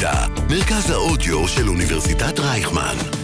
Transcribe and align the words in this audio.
האוניברסיטה, 0.00 0.26
מרכז 0.50 0.90
האודיו 0.90 1.48
של 1.48 1.68
אוניברסיטת 1.68 2.38
רייכמן. 2.38 3.19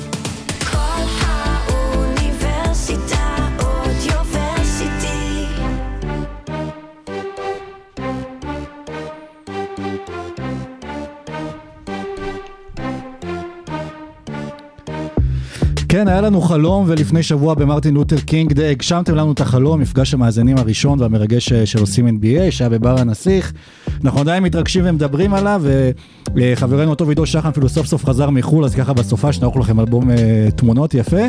כן, 15.96 16.08
היה 16.08 16.20
לנו 16.20 16.40
חלום, 16.40 16.84
ולפני 16.88 17.22
שבוע 17.22 17.54
במרטין 17.54 17.94
לותר 17.94 18.20
קינג 18.20 18.52
די 18.52 18.66
הגשמתם 18.66 19.14
לנו 19.14 19.32
את 19.32 19.40
החלום, 19.40 19.80
מפגש 19.80 20.14
המאזינים 20.14 20.56
הראשון 20.58 21.00
והמרגש 21.00 21.52
אה, 21.52 21.66
של 21.66 21.78
עושים 21.78 22.08
NBA, 22.08 22.50
שהיה 22.50 22.70
בבר 22.70 23.00
הנסיך. 23.00 23.52
אנחנו 24.04 24.20
עדיין 24.20 24.42
מתרגשים 24.42 24.84
ומדברים 24.86 25.34
עליו, 25.34 25.62
וחברנו 26.36 26.92
הטוב 26.92 27.08
עידו 27.08 27.26
שחם 27.26 27.48
אפילו 27.48 27.68
סוף 27.68 27.86
סוף 27.86 28.04
חזר 28.04 28.30
מחו"ל, 28.30 28.64
אז 28.64 28.74
ככה 28.74 28.92
בסופה 28.92 29.32
שנערוך 29.32 29.56
לכם 29.56 29.80
אלבום 29.80 30.10
אה, 30.10 30.48
תמונות 30.56 30.94
יפה. 30.94 31.22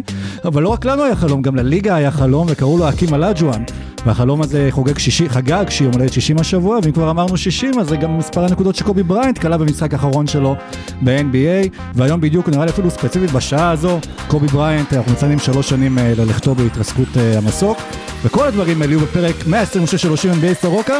אבל 0.45 0.63
לא 0.63 0.69
רק 0.69 0.85
לנו 0.85 1.03
היה 1.03 1.15
חלום, 1.15 1.41
גם 1.41 1.55
לליגה 1.55 1.95
היה 1.95 2.11
חלום, 2.11 2.47
וקראו 2.49 2.77
לו 2.77 2.89
האקים 2.89 3.13
אולג'ואן. 3.13 3.63
והחלום 4.05 4.41
הזה 4.41 4.67
חוגג 4.71 4.97
שישי, 4.97 5.29
חגג 5.29 5.69
שיום 5.69 5.93
הולדת 5.93 6.13
60 6.13 6.39
השבוע, 6.39 6.79
ואם 6.83 6.91
כבר 6.91 7.11
אמרנו 7.11 7.37
60, 7.37 7.79
אז 7.79 7.87
זה 7.87 7.97
גם 7.97 8.17
מספר 8.17 8.45
הנקודות 8.45 8.75
שקובי 8.75 9.03
בריינט 9.03 9.37
קלע 9.37 9.57
במשחק 9.57 9.93
האחרון 9.93 10.27
שלו 10.27 10.55
ב-NBA, 11.03 11.69
והיום 11.95 12.21
בדיוק, 12.21 12.49
נראה 12.49 12.65
לי 12.65 12.71
אפילו 12.71 12.91
ספציפית 12.91 13.31
בשעה 13.31 13.71
הזו, 13.71 13.99
קובי 14.27 14.47
בריינט, 14.47 14.93
אנחנו 14.93 15.11
מציינים 15.11 15.39
שלוש 15.39 15.69
שנים 15.69 15.97
אה, 15.97 16.13
ללכתו 16.17 16.55
בהתרסקות 16.55 17.17
אה, 17.17 17.37
המסוק, 17.37 17.77
וכל 18.23 18.47
הדברים 18.47 18.81
האלה 18.81 18.93
יהיו 18.93 18.99
בפרק 18.99 19.35
126 19.47 20.01
של 20.01 20.09
עושים 20.09 20.31
NBA 20.31 20.53
סורוקה, 20.61 20.97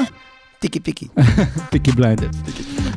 טיקי 0.59 0.79
פיקי. 0.79 1.07
פיקי 1.72 1.91
בליינדד. 1.91 2.29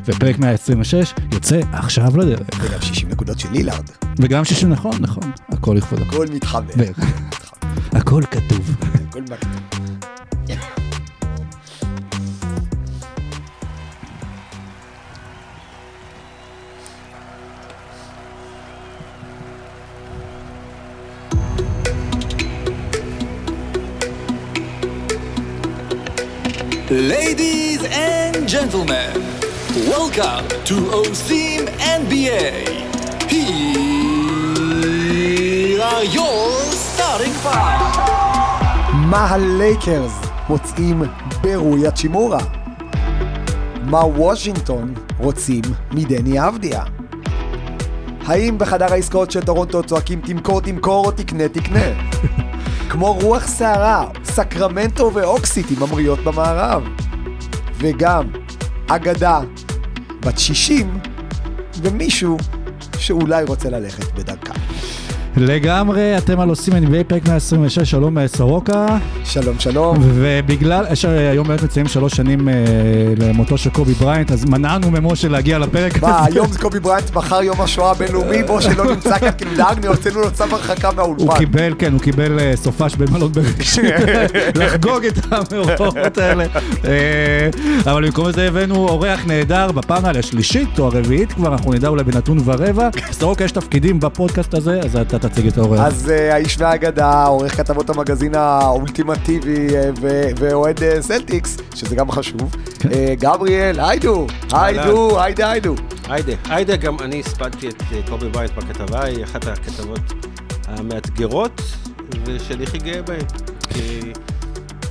ופרק 0.05 0.39
126 0.39 1.13
יוצא 1.33 1.59
עכשיו 1.73 2.17
לדרך. 2.17 2.47
וגם 2.59 2.81
60 2.81 3.09
נקודות 3.09 3.39
של 3.39 3.51
לילארד. 3.51 3.89
וגם 4.19 4.45
60, 4.45 4.69
נכון, 4.69 4.91
נכון, 4.99 5.31
הכל 5.49 5.73
לכבודו. 5.77 6.03
הכל 6.03 6.25
מתחבר. 6.33 6.83
הכל 7.99 8.23
כתוב. 8.31 8.75
הכל 9.09 9.21
מתחבר. 9.21 9.60
Ladies 26.91 27.81
and 27.85 28.45
gentlemen, 28.49 29.13
welcome 29.87 30.45
to 30.65 30.75
עושים 30.99 31.61
NBA. 31.79 32.67
Here 33.31 33.47
are 35.81 36.03
your 36.03 36.51
starting 36.75 37.35
five. 37.43 37.81
מה 39.09 39.27
הלייקרס 39.29 40.19
מוצאים 40.49 41.03
ברוי 41.41 41.91
האצ'ימורה? 41.91 42.43
מה 43.83 44.05
וושינגטון 44.05 44.93
רוצים 45.17 45.61
מדני 45.91 46.47
אבדיה? 46.47 46.83
האם 48.25 48.57
בחדר 48.57 48.93
העסקאות 48.93 49.31
של 49.31 49.41
טורונטו 49.41 49.83
צועקים 49.83 50.21
תמכור 50.21 50.61
תמכור 50.61 51.05
או 51.05 51.11
תקנה 51.11 51.47
תקנה? 51.47 51.85
כמו 52.91 53.13
רוח 53.13 53.47
סערה, 53.47 54.07
סקרמנטו 54.23 55.11
ואוק 55.13 55.44
סיטי 55.44 55.75
ממריאות 55.79 56.19
במערב. 56.19 56.83
וגם 57.77 58.27
אגדה 58.87 59.39
בת 60.19 60.39
60 60.39 60.99
ומישהו 61.81 62.37
שאולי 62.97 63.43
רוצה 63.43 63.69
ללכת 63.69 64.13
בדרכה. 64.13 64.50
לגמרי, 65.37 66.17
אתם 66.17 66.39
על 66.39 66.49
עושים 66.49 66.73
NBA 66.73 67.03
פרק 67.07 67.27
126, 67.27 67.91
שלום 67.91 68.17
אה, 68.17 68.27
סורוקה. 68.27 68.97
שלום 69.23 69.59
שלום. 69.59 69.97
ובגלל, 70.01 70.85
יש 70.91 71.05
אה, 71.05 71.29
היום 71.29 71.47
באמת 71.47 71.63
מציינים 71.63 71.89
שלוש 71.89 72.13
שנים 72.13 72.49
אה, 72.49 72.53
למותו 73.17 73.57
של 73.57 73.69
קובי 73.69 73.93
בריינט, 73.93 74.31
אז 74.31 74.45
מנענו 74.45 74.91
ממשה 74.91 75.27
להגיע 75.27 75.59
לפרק 75.59 76.01
מה, 76.01 76.19
הזה. 76.19 76.27
היום 76.33 76.47
זה 76.47 76.59
קובי 76.59 76.79
בריינט, 76.79 77.15
מחר 77.15 77.43
יום 77.43 77.61
השואה 77.61 77.91
הבינלאומי, 77.91 78.43
בו 78.43 78.61
שלא 78.61 78.85
נמצא 78.85 79.19
כאן, 79.19 79.29
כאילו 79.37 79.51
דאגנו, 79.55 79.87
הוצאנו 79.87 80.21
לו 80.21 80.31
צו 80.31 80.43
הרחקה 80.43 80.87
הוא 80.87 80.95
מהאולפן. 80.95 81.37
קיבל, 81.37 81.73
כן, 81.79 81.93
הוא 81.93 82.01
קיבל 82.01 82.39
אה, 82.39 82.53
סופש 82.55 82.95
במלון 82.95 83.31
בראשית, 83.31 83.83
לחגוג 84.55 85.05
את 85.05 85.17
המאורעות 85.31 86.17
האלה. 86.17 86.45
אה, 86.85 87.49
אבל 87.91 88.05
במקום 88.05 88.31
זה 88.31 88.47
הבאנו 88.47 88.75
אורח 88.75 89.25
נהדר 89.27 89.71
בפאנל 89.71 90.19
השלישית 90.19 90.79
או 90.79 90.85
הרביעית 90.85 91.31
כבר, 91.31 91.53
אנחנו 91.53 91.73
נדע 91.73 91.87
אולי 91.87 92.03
בנתון 92.03 92.37
ורבע. 92.45 92.89
סורוקה 93.11 93.43
יש 93.43 93.51
תפקידים 93.51 93.99
בפודקאסט 93.99 94.53
הזה, 94.53 94.79
אז 94.79 94.95
אתה 94.95 95.20
תציג 95.21 95.47
את 95.47 95.57
האורח. 95.57 95.79
אז 95.79 96.09
אה, 96.09 96.33
האיש 96.33 96.55
והאגדה, 96.59 97.23
עורך 97.23 97.57
כתבות 97.57 97.89
המגזין 97.89 98.35
האולטימטיבי 98.35 99.67
ו- 100.01 100.29
ואוהד 100.37 100.83
אה, 100.83 101.01
סלטיקס, 101.01 101.57
שזה 101.75 101.95
גם 101.95 102.11
חשוב. 102.11 102.55
כן. 102.79 102.91
אה, 102.91 103.13
גבריאל, 103.19 103.79
היידו, 103.79 104.27
היידו, 104.51 105.21
היידה, 105.21 105.51
היידו. 105.51 105.75
היידה, 106.09 106.33
היידה, 106.49 106.75
גם 106.75 106.97
אני 106.99 107.19
הספדתי 107.19 107.69
את 107.69 107.81
אה, 107.91 107.99
קובי 108.09 108.29
בריינט 108.29 108.51
בכתבה, 108.51 109.03
היא 109.03 109.23
אחת 109.23 109.47
הכתבות 109.47 109.99
המאתגרות, 110.67 111.61
ושאני 112.25 112.63
הכי 112.63 112.77
גאה 112.77 113.01
בהן. 113.01 113.25
כי 113.69 113.99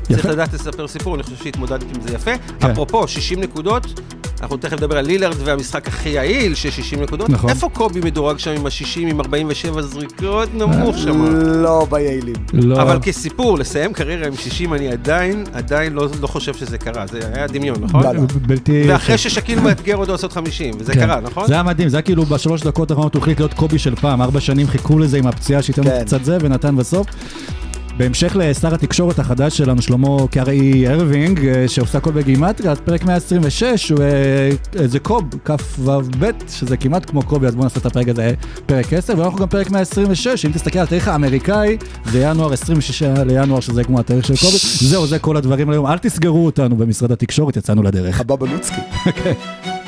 צריך 0.02 0.26
לדעת 0.26 0.52
לספר 0.52 0.88
סיפור, 0.88 1.14
אני 1.14 1.22
חושב 1.22 1.36
שהתמודדתי 1.36 1.86
עם 1.94 2.00
זה 2.00 2.14
יפה. 2.14 2.30
כן. 2.60 2.70
אפרופו, 2.70 3.08
60 3.08 3.40
נקודות, 3.40 4.00
אנחנו 4.42 4.56
תכף 4.56 4.72
נדבר 4.72 4.98
על 4.98 5.06
לילארד 5.06 5.36
והמשחק 5.44 5.88
הכי 5.88 6.08
יעיל 6.08 6.54
של 6.54 6.70
60 6.70 7.02
נקודות. 7.02 7.28
נכון. 7.28 7.50
איפה 7.50 7.68
קובי 7.68 8.00
מדורג 8.00 8.38
שם 8.38 8.50
עם 8.50 8.66
ה-60, 8.66 9.00
עם 9.00 9.20
47 9.20 9.82
זריקות? 9.82 10.54
נמוך 10.54 10.98
שם. 10.98 11.24
לא 11.62 11.86
ביעילים. 11.90 12.34
לא. 12.52 12.82
אבל 12.82 12.98
כסיפור, 13.02 13.58
לסיים 13.58 13.92
קריירה 13.92 14.26
עם 14.26 14.36
60, 14.36 14.74
אני 14.74 14.88
עדיין, 14.88 15.44
עדיין 15.52 15.92
לא, 15.92 16.08
לא 16.20 16.26
חושב 16.26 16.54
שזה 16.54 16.78
קרה. 16.78 17.06
זה 17.06 17.20
היה 17.34 17.46
דמיון, 17.46 17.76
נכון? 17.80 18.02
לא, 18.02 18.12
לא. 18.12 18.22
בלתי... 18.46 18.84
ואחרי 18.88 19.18
ששקיל 19.18 19.60
מאתגר 19.60 19.96
אותו 19.96 20.12
לעשות 20.12 20.32
50, 20.32 20.74
וזה 20.78 20.92
כן. 20.92 21.00
קרה, 21.00 21.20
נכון? 21.20 21.46
זה 21.46 21.54
היה 21.54 21.62
מדהים, 21.62 21.88
זה 21.88 21.96
היה 21.96 22.02
כאילו 22.02 22.24
בשלוש 22.24 22.62
דקות 22.62 22.90
האחרונות 22.90 23.14
הוא 23.14 23.20
החליט 23.20 23.38
להיות 23.38 23.54
קובי 23.54 23.78
של 23.78 23.94
פעם, 23.94 24.22
ארבע 24.22 24.40
שנים 24.40 24.66
חיכו 24.66 24.98
לזה 24.98 25.18
עם 25.18 25.26
הפציעה 25.26 25.62
שייתן 25.62 25.84
לו 25.84 25.90
כן. 25.90 26.04
קצת 26.04 26.24
זה, 26.24 26.38
ונתן 26.40 26.76
בסוף. 26.76 27.06
בהמשך 28.00 28.37
לשר 28.37 28.75
התקשורת 28.75 29.19
החדש 29.19 29.59
שלנו, 29.59 29.83
שלמה 29.83 30.09
קרעי 30.31 30.88
הרווינג, 30.88 31.47
אה, 31.47 31.69
שעושה 31.69 31.99
הכל 31.99 32.11
בגימטריה, 32.11 32.72
אז 32.72 32.78
פרק 32.81 33.05
126 33.05 33.91
הוא 33.91 34.00
אה, 34.00 34.87
זה 34.87 34.99
קוב, 34.99 35.25
כ"ו-ב', 35.44 36.31
שזה 36.49 36.77
כמעט 36.77 37.11
כמו 37.11 37.22
קובי, 37.22 37.47
אז 37.47 37.55
בואו 37.55 37.65
נעשה 37.65 37.81
את 37.81 37.87
הפרק 37.87 38.09
הזה 38.09 38.34
פרק 38.66 38.93
10, 38.93 39.19
ואנחנו 39.19 39.38
גם 39.38 39.49
פרק 39.49 39.71
126, 39.71 40.44
אם 40.47 40.53
תסתכל 40.53 40.78
על 40.78 40.84
התאריך 40.84 41.09
האמריקאי, 41.09 41.77
זה 42.05 42.21
ינואר 42.21 42.53
26 42.53 43.03
לינואר, 43.03 43.61
שזה 43.61 43.84
כמו 43.84 44.00
התאריך 44.00 44.27
של 44.27 44.37
קובי, 44.37 44.59
זהו, 44.81 45.06
זה 45.06 45.19
כל 45.19 45.37
הדברים 45.37 45.71
היום, 45.71 45.87
אל 45.87 45.99
תסגרו 45.99 46.47
אותנו 46.47 46.77
במשרד 46.77 47.12
התקשורת, 47.12 47.56
יצאנו 47.56 47.82
לדרך. 47.82 48.21
הבבא 48.21 48.47
לוצקי. 48.47 48.81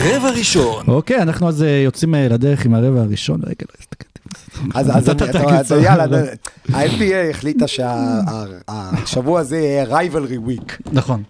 רבע 0.00 0.30
ראשון. 0.30 0.84
אוקיי, 0.88 1.22
אנחנו 1.22 1.48
אז 1.48 1.62
אה, 1.62 1.68
יוצאים 1.68 2.14
אה, 2.14 2.28
לדרך 2.28 2.64
עם 2.64 2.74
הרבע 2.74 3.00
הראשון, 3.00 3.40
רגע, 3.44 3.54
לא 3.60 3.74
הסתכלתי. 3.80 4.10
אז 4.74 5.08
אתה-. 5.10 5.76
יאללה, 5.82 6.18
ה-NBA 6.72 7.30
החליטה 7.30 7.64
שהשבוע 7.68 9.40
הזה 9.40 9.58
יהיה 9.58 9.84
rivalry 9.84 10.48
week. 10.48 10.90
נכון. 10.92 11.22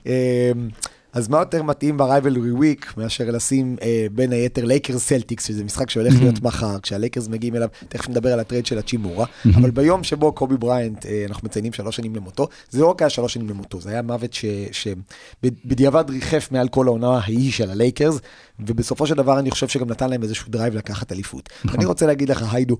אז 1.12 1.28
מה 1.28 1.38
יותר 1.38 1.62
מתאים 1.62 1.96
ב-rivalry 1.96 2.60
week 2.60 2.86
מאשר 2.96 3.30
לשים 3.30 3.76
אה, 3.82 4.06
בין 4.14 4.32
היתר 4.32 4.64
לייקרס 4.64 5.08
סלטיקס, 5.08 5.46
שזה 5.46 5.64
משחק 5.64 5.90
שהולך 5.90 6.14
להיות 6.20 6.42
מחר, 6.42 6.80
כשהלייקרס 6.82 7.28
מגיעים 7.28 7.56
אליו, 7.56 7.68
תכף 7.88 8.08
נדבר 8.08 8.32
על 8.32 8.40
הטרייד 8.40 8.66
של 8.66 8.78
האצ'ימורה, 8.78 9.26
אבל 9.54 9.70
ביום 9.70 10.04
שבו 10.04 10.32
קובי 10.32 10.56
בריינט, 10.56 11.06
אה, 11.06 11.24
אנחנו 11.28 11.46
מציינים 11.46 11.72
שלוש 11.72 11.96
שנים 11.96 12.16
למותו, 12.16 12.48
זה 12.70 12.80
לא 12.80 12.86
רק 12.86 13.02
היה 13.02 13.10
שלוש 13.10 13.34
שנים 13.34 13.48
למותו, 13.48 13.80
זה 13.80 13.90
היה 13.90 14.02
מוות 14.02 14.36
שבדיעבד 14.72 16.10
ריחף 16.10 16.48
מעל 16.52 16.68
כל 16.68 16.86
העונה 16.86 17.18
ההיא 17.18 17.52
של 17.52 17.70
הלייקרס, 17.70 18.18
ובסופו 18.60 19.06
של 19.06 19.14
דבר 19.14 19.38
אני 19.38 19.50
חושב 19.50 19.68
שגם 19.68 19.90
נתן 19.90 20.10
להם 20.10 20.22
איזשהו 20.22 20.46
דרייב 20.48 20.74
לקחת 20.74 21.12
אליפות. 21.12 21.48
אני 21.74 21.84
רוצה 21.84 22.06
להגיד 22.06 22.28
לך, 22.28 22.54
היידו, 22.54 22.76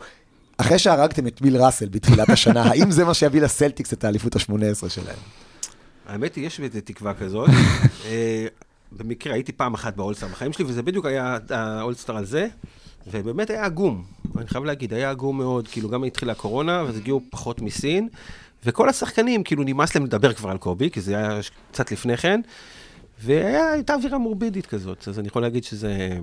אחרי 0.56 0.78
שהרגתם 0.78 1.26
את 1.26 1.42
ביל 1.42 1.56
ראסל 1.56 1.88
בתחילת 1.88 2.28
השנה, 2.28 2.62
האם 2.70 2.90
זה 2.90 3.04
מה 3.04 3.14
שיביא 3.14 3.40
לסלטיקס 3.40 3.92
את 3.92 4.04
האליפות 4.04 4.36
ה-18 4.36 4.88
שלהם? 4.88 5.16
האמת 6.10 6.34
היא, 6.34 6.46
יש 6.46 6.58
לי 6.58 6.68
תקווה 6.68 7.14
כזאת. 7.14 7.48
אה, 8.06 8.46
במקרה, 8.92 9.34
הייתי 9.34 9.52
פעם 9.52 9.74
אחת 9.74 9.96
באולסטאר 9.96 10.28
בחיים 10.28 10.52
שלי, 10.52 10.64
וזה 10.64 10.82
בדיוק 10.82 11.06
היה 11.06 11.38
האולסטאר 11.50 12.16
הזה, 12.16 12.48
ובאמת 13.06 13.50
היה 13.50 13.64
עגום. 13.64 14.04
אני 14.38 14.48
חייב 14.48 14.64
להגיד, 14.64 14.94
היה 14.94 15.10
עגום 15.10 15.38
מאוד, 15.38 15.68
כאילו 15.68 15.88
גם 15.88 16.04
התחילה 16.04 16.32
הקורונה, 16.32 16.82
ואז 16.86 16.96
הגיעו 16.96 17.22
פחות 17.30 17.60
מסין, 17.60 18.08
וכל 18.64 18.88
השחקנים, 18.88 19.42
כאילו 19.42 19.62
נמאס 19.62 19.94
להם 19.94 20.04
לדבר 20.04 20.32
כבר 20.32 20.50
על 20.50 20.58
קובי, 20.58 20.90
כי 20.90 21.00
זה 21.00 21.16
היה 21.16 21.40
קצת 21.72 21.92
לפני 21.92 22.16
כן, 22.16 22.40
והייתה 23.22 23.94
אווירה 23.94 24.18
מורבידית 24.18 24.66
כזאת, 24.66 25.08
אז 25.08 25.18
אני 25.18 25.28
יכול 25.28 25.42
להגיד 25.42 25.64
שזה... 25.64 26.18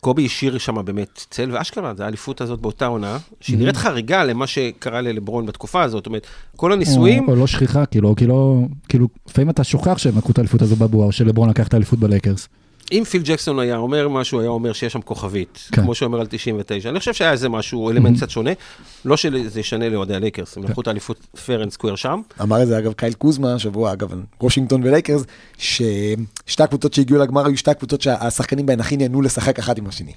קובי 0.00 0.26
השאיר 0.26 0.58
שם 0.58 0.84
באמת 0.84 1.24
צל 1.30 1.50
ואשכרה, 1.52 1.94
זו 1.94 2.04
האליפות 2.04 2.40
הזאת 2.40 2.60
באותה 2.60 2.86
עונה, 2.86 3.18
שהיא 3.40 3.58
נראית 3.58 3.76
חריגה 3.76 4.24
למה 4.24 4.46
שקרה 4.46 5.00
ללברון 5.00 5.46
בתקופה 5.46 5.82
הזאת. 5.82 5.96
זאת 5.96 6.06
אומרת, 6.06 6.26
כל 6.56 6.72
הניסויים, 6.72 7.28
או, 7.28 7.36
לא 7.36 7.46
שכיחה, 7.46 7.86
כאילו, 7.86 8.16
כאילו, 8.16 8.68
כאילו, 8.88 9.08
לפעמים 9.28 9.50
אתה 9.50 9.64
שוכח 9.64 9.98
שהם 9.98 10.18
לקחו 10.18 10.32
את 10.32 10.38
האליפות 10.38 10.62
הזו 10.62 10.76
בבועה, 10.76 11.06
או 11.06 11.12
שלברון 11.12 11.50
לקח 11.50 11.68
את 11.68 11.74
האליפות 11.74 11.98
בלייקרס. 11.98 12.48
אם 12.92 13.04
פיל 13.10 13.22
ג'קסון 13.24 13.58
היה 13.58 13.76
אומר 13.76 14.08
משהו, 14.08 14.40
היה 14.40 14.48
אומר 14.48 14.72
שיש 14.72 14.92
שם 14.92 15.00
כוכבית, 15.00 15.68
כן. 15.72 15.82
כמו 15.82 15.94
שהוא 15.94 16.06
אומר 16.06 16.20
על 16.20 16.26
99. 16.26 16.88
אני 16.90 16.98
חושב 16.98 17.14
שהיה 17.14 17.32
איזה 17.32 17.48
משהו, 17.48 17.90
אלמנט 17.90 18.16
קצת 18.16 18.30
שונה. 18.30 18.50
לא 19.04 19.16
שזה 19.16 19.60
ישנה 19.60 19.88
לאוהדי 19.88 20.14
הלייקרס, 20.14 20.56
הם 20.56 20.64
לקחו 20.64 20.80
את 20.80 20.86
האליפות 20.86 21.26
fair 21.44 21.62
and 21.62 21.72
square 21.72 21.96
שם. 21.96 22.20
אמר 22.42 22.62
את 22.62 22.66
זה 22.66 22.78
אגב 22.78 22.92
קייל 22.92 23.12
קוזמה 23.12 23.54
השבוע, 23.54 23.92
אגב, 23.92 24.10
וושינגטון 24.40 24.82
ולייקרס, 24.84 25.24
ששתי 25.58 26.62
הקבוצות 26.62 26.94
שהגיעו 26.94 27.20
לגמר 27.20 27.46
היו 27.46 27.56
שתי 27.56 27.70
הקבוצות 27.70 28.00
שהשחקנים 28.00 28.66
בהן 28.66 28.80
הכי 28.80 28.96
נהנו 28.96 29.22
לשחק 29.22 29.58
אחת 29.58 29.78
עם 29.78 29.86
השני. 29.86 30.12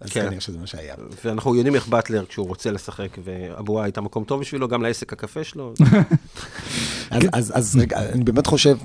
אז 0.00 0.10
כן. 0.10 0.20
כנראה 0.20 0.40
שזה 0.40 0.58
מה 0.58 0.66
שהיה. 0.66 0.94
ואנחנו 1.24 1.56
יודעים 1.56 1.74
איך 1.74 1.88
באטלר, 1.88 2.24
כשהוא 2.24 2.46
רוצה 2.46 2.70
לשחק, 2.70 3.08
והבועה 3.24 3.84
הייתה 3.84 4.00
מקום 4.00 4.24
טוב 4.24 4.40
בשבילו, 4.40 4.68
גם 4.68 4.82
לעסק 4.82 5.12
הקפה 5.12 5.44
שלו. 5.44 5.74
אז, 7.10 7.22
אז, 7.32 7.52
אז 7.54 7.76
רגע, 7.76 7.98
אני 8.12 8.24
באמת 8.24 8.46
חושב, 8.46 8.76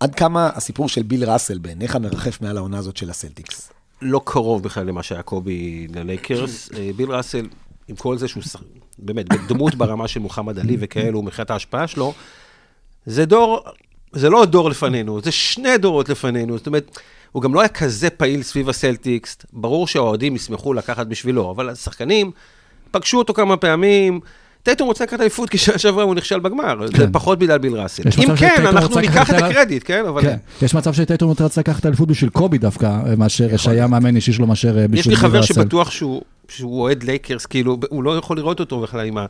עד 0.00 0.14
כמה 0.14 0.50
הסיפור 0.54 0.88
של 0.88 1.02
ביל 1.02 1.30
ראסל 1.30 1.58
בעיניך 1.58 1.96
מרחף 1.96 2.40
מעל 2.40 2.56
העונה 2.56 2.78
הזאת 2.78 2.96
של 2.96 3.10
הסלטיקס? 3.10 3.72
לא 4.02 4.20
קרוב 4.24 4.62
בכלל 4.62 4.86
למה 4.86 5.02
שהיה 5.02 5.22
קובי 5.22 5.86
ללייקרס. 5.94 6.70
אה, 6.72 6.90
ביל 6.96 7.12
ראסל, 7.12 7.46
עם 7.88 7.96
כל 7.96 8.18
זה 8.18 8.28
שהוא 8.28 8.42
באמת 8.98 9.26
דמות 9.48 9.74
ברמה 9.74 10.08
של 10.08 10.20
מוחמד 10.20 10.58
עלי 10.58 10.76
וכאלו, 10.80 11.22
מבחינת 11.22 11.50
ההשפעה 11.50 11.86
שלו, 11.86 12.12
זה 13.06 13.24
דור, 13.26 13.60
זה 14.12 14.30
לא 14.30 14.44
דור 14.44 14.70
לפנינו, 14.70 15.20
זה 15.20 15.32
שני 15.32 15.78
דורות 15.78 16.08
לפנינו. 16.08 16.58
זאת 16.58 16.66
אומרת, 16.66 16.98
הוא 17.32 17.42
גם 17.42 17.54
לא 17.54 17.60
היה 17.60 17.68
כזה 17.68 18.10
פעיל 18.10 18.42
סביב 18.42 18.68
הסלטיקס. 18.68 19.36
ברור 19.52 19.86
שהאוהדים 19.86 20.36
ישמחו 20.36 20.74
לקחת 20.74 21.06
בשבילו, 21.06 21.50
אבל 21.50 21.68
השחקנים 21.68 22.30
פגשו 22.90 23.18
אותו 23.18 23.34
כמה 23.34 23.56
פעמים. 23.56 24.20
טייטום 24.64 24.88
רוצה 24.88 25.04
לקחת 25.04 25.20
אליפות, 25.20 25.50
כי 25.50 25.58
שנה 25.58 25.78
שעברה 25.78 26.04
הוא 26.04 26.14
נכשל 26.14 26.40
בגמר, 26.40 26.86
זה 26.86 26.92
כן. 26.92 27.12
פחות 27.12 27.38
בגלל 27.38 27.58
ביל 27.58 27.74
ראסל. 27.74 28.02
אם 28.18 28.36
כן, 28.36 28.66
אנחנו 28.66 28.88
רוצה 28.88 29.00
ניקח 29.00 29.30
את 29.30 29.42
הקרדיט, 29.42 29.82
כן? 29.86 30.04
אבל 30.08 30.22
כן, 30.22 30.36
יש 30.62 30.74
מצב 30.74 30.92
שטייטום 30.92 31.30
רצה 31.30 31.60
לקחת 31.60 31.80
את 31.80 31.84
האליפות 31.84 32.08
בשביל 32.08 32.30
קובי 32.30 32.58
דווקא, 32.58 32.98
מאשר 33.16 33.56
שהיה 33.56 33.86
מאמן 33.86 34.16
אישי 34.16 34.32
שלו 34.32 34.46
מאשר 34.46 34.72
בשביל 34.72 34.98
יש 34.98 35.06
לי 35.06 35.16
חבר 35.16 35.28
ביל 35.28 35.40
ראסל. 35.40 35.54
שבטוח 35.54 35.90
שהוא 35.90 36.80
אוהד 36.80 37.02
לייקרס, 37.02 37.46
כאילו, 37.46 37.78
הוא 37.88 38.04
לא 38.04 38.18
יכול 38.18 38.36
לראות 38.36 38.60
אותו 38.60 38.80
בכלל 38.80 39.06
עם 39.06 39.18
ה... 39.18 39.26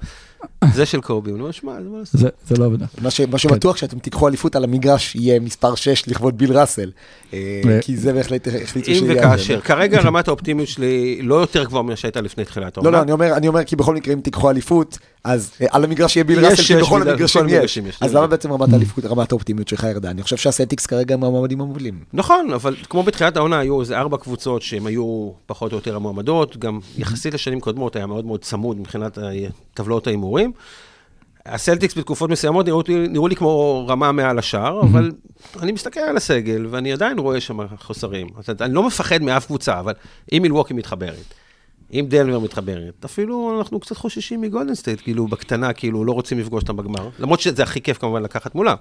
זה 0.75 0.87
של 0.87 1.01
קובי, 1.01 1.31
הוא 1.31 1.39
אומר, 1.39 1.51
שמע, 1.51 1.73
זה 1.83 1.89
מה 1.89 1.99
לעשות. 1.99 2.21
זה, 2.21 2.29
זה 2.49 2.57
לא 2.57 2.65
עבודה. 2.65 2.87
מה, 3.03 3.39
שבטוח 3.39 3.77
שאתם 3.77 3.99
תיקחו 3.99 4.29
אליפות 4.29 4.57
על 4.57 4.65
המגרש 4.65 5.15
יהיה 5.17 5.41
מספר 5.41 5.75
6 5.75 6.09
לכבוד 6.09 6.39
ביל 6.39 6.59
ראסל, 6.59 6.91
אה, 7.33 7.39
כי 7.81 7.97
זה 7.97 8.13
בהחלט 8.13 8.49
החליטו 8.63 8.91
אם 8.91 8.97
שיהיה. 8.97 9.19
וכאשר. 9.19 9.61
כרגע 9.61 10.01
רמת 10.01 10.29
האופטימיות 10.29 10.69
שלי 10.69 11.23
לא 11.23 11.35
יותר 11.35 11.65
גבוהה 11.65 11.83
ממה 11.83 11.97
שהייתה 11.97 12.21
לפני 12.21 12.45
תחילת 12.45 12.77
לא, 12.77 12.83
העונה. 12.83 12.97
לא, 12.99 13.03
אני 13.03 13.13
אומר, 13.13 13.37
אני 13.37 13.49
אומר 13.49 13.65
כי 13.65 13.77
בכל 13.77 13.95
מקרה 13.95 14.15
אם 14.15 14.21
תיקחו 14.21 14.51
אליפות, 14.51 14.99
אז 15.25 15.51
אה, 15.61 15.67
על 15.71 15.85
המגרש 15.85 16.17
יהיה 16.17 16.25
ביל 16.25 16.45
ראסל, 16.47 16.63
כי 16.63 16.75
יש, 16.75 16.83
בכל 16.83 17.03
המגרשים 17.03 17.87
יש. 17.87 17.99
אז 18.01 18.11
זה 18.11 18.19
למה. 18.19 18.27
בעצם 18.27 18.53
רמת 18.53 18.73
האליפות, 18.73 19.05
רמת 19.05 19.33
האופטימיות 19.33 19.69
שלך 19.69 19.87
ירדה? 19.91 20.11
אני 20.11 20.23
חושב 20.23 20.37
שהסלטיקס 20.37 20.87
כרגע 20.87 21.15
הם 21.15 21.25
המועמדים 21.25 21.61
המובילים. 21.61 21.95
נכון, 22.13 22.53
אבל 22.55 22.77
כמו 22.89 23.03
בתחילת 23.03 23.37
העונה, 23.37 23.59
היו 23.59 23.81
איזה 23.81 23.99
ארבע 23.99 24.17
קבוצות 24.17 24.63
שהן 24.63 24.87
היו 24.87 25.31
פחות 25.47 25.73
או 25.73 25.77
יותר 25.77 25.97
המועמדות, 25.97 26.57
גם 26.57 26.79
יחסית 26.99 27.35
לשנים 27.35 27.61
קודמות 27.61 27.97
היה 27.97 28.07
מאוד 28.07 28.25
מאוד 28.25 28.41
צמוד 28.41 28.81
מבחינת 28.81 29.19
ה- 29.19 29.31
טבלאות 29.75 30.07
ההימורים. 30.37 30.53
הסלטיקס 31.47 31.99
בתקופות 31.99 32.31
מסוימות 32.31 32.67
נראו, 32.67 32.83
נראו 32.89 33.29
לי 33.29 33.37
כמו 33.37 33.87
רמה 33.89 34.13
מעל 34.13 34.39
השאר, 34.39 34.81
אבל 34.81 35.13
אני 35.63 35.73
מסתכל 35.73 36.01
על 36.01 36.17
הסגל, 36.17 36.67
ואני 36.71 36.93
עדיין 36.93 37.19
רואה 37.19 37.41
שם 37.41 37.59
חוסרים. 37.79 38.27
אני 38.61 38.75
לא 38.75 38.83
מפחד 38.83 39.23
מאף 39.23 39.47
קבוצה, 39.47 39.81
אבל 39.81 39.93
אם 40.33 40.43
מילווקי 40.43 40.75
מתחברת, 40.75 41.35
אם 41.93 42.07
דנבר 42.09 42.39
מתחברת, 42.39 43.05
אפילו 43.05 43.59
אנחנו 43.59 43.81
קצת 43.81 43.97
חוששים 43.97 44.41
מגולדן 44.41 44.75
סטייט, 44.75 45.01
כאילו, 45.01 45.27
בקטנה, 45.27 45.73
כאילו, 45.73 46.05
לא 46.05 46.13
רוצים 46.13 46.39
לפגוש 46.39 46.63
אותם 46.63 46.77
בגמר. 46.77 47.09
למרות 47.19 47.41
שזה 47.41 47.63
הכי 47.63 47.81
כיף 47.81 47.99
כמובן 47.99 48.23
לקחת 48.23 48.55
מולם. 48.55 48.77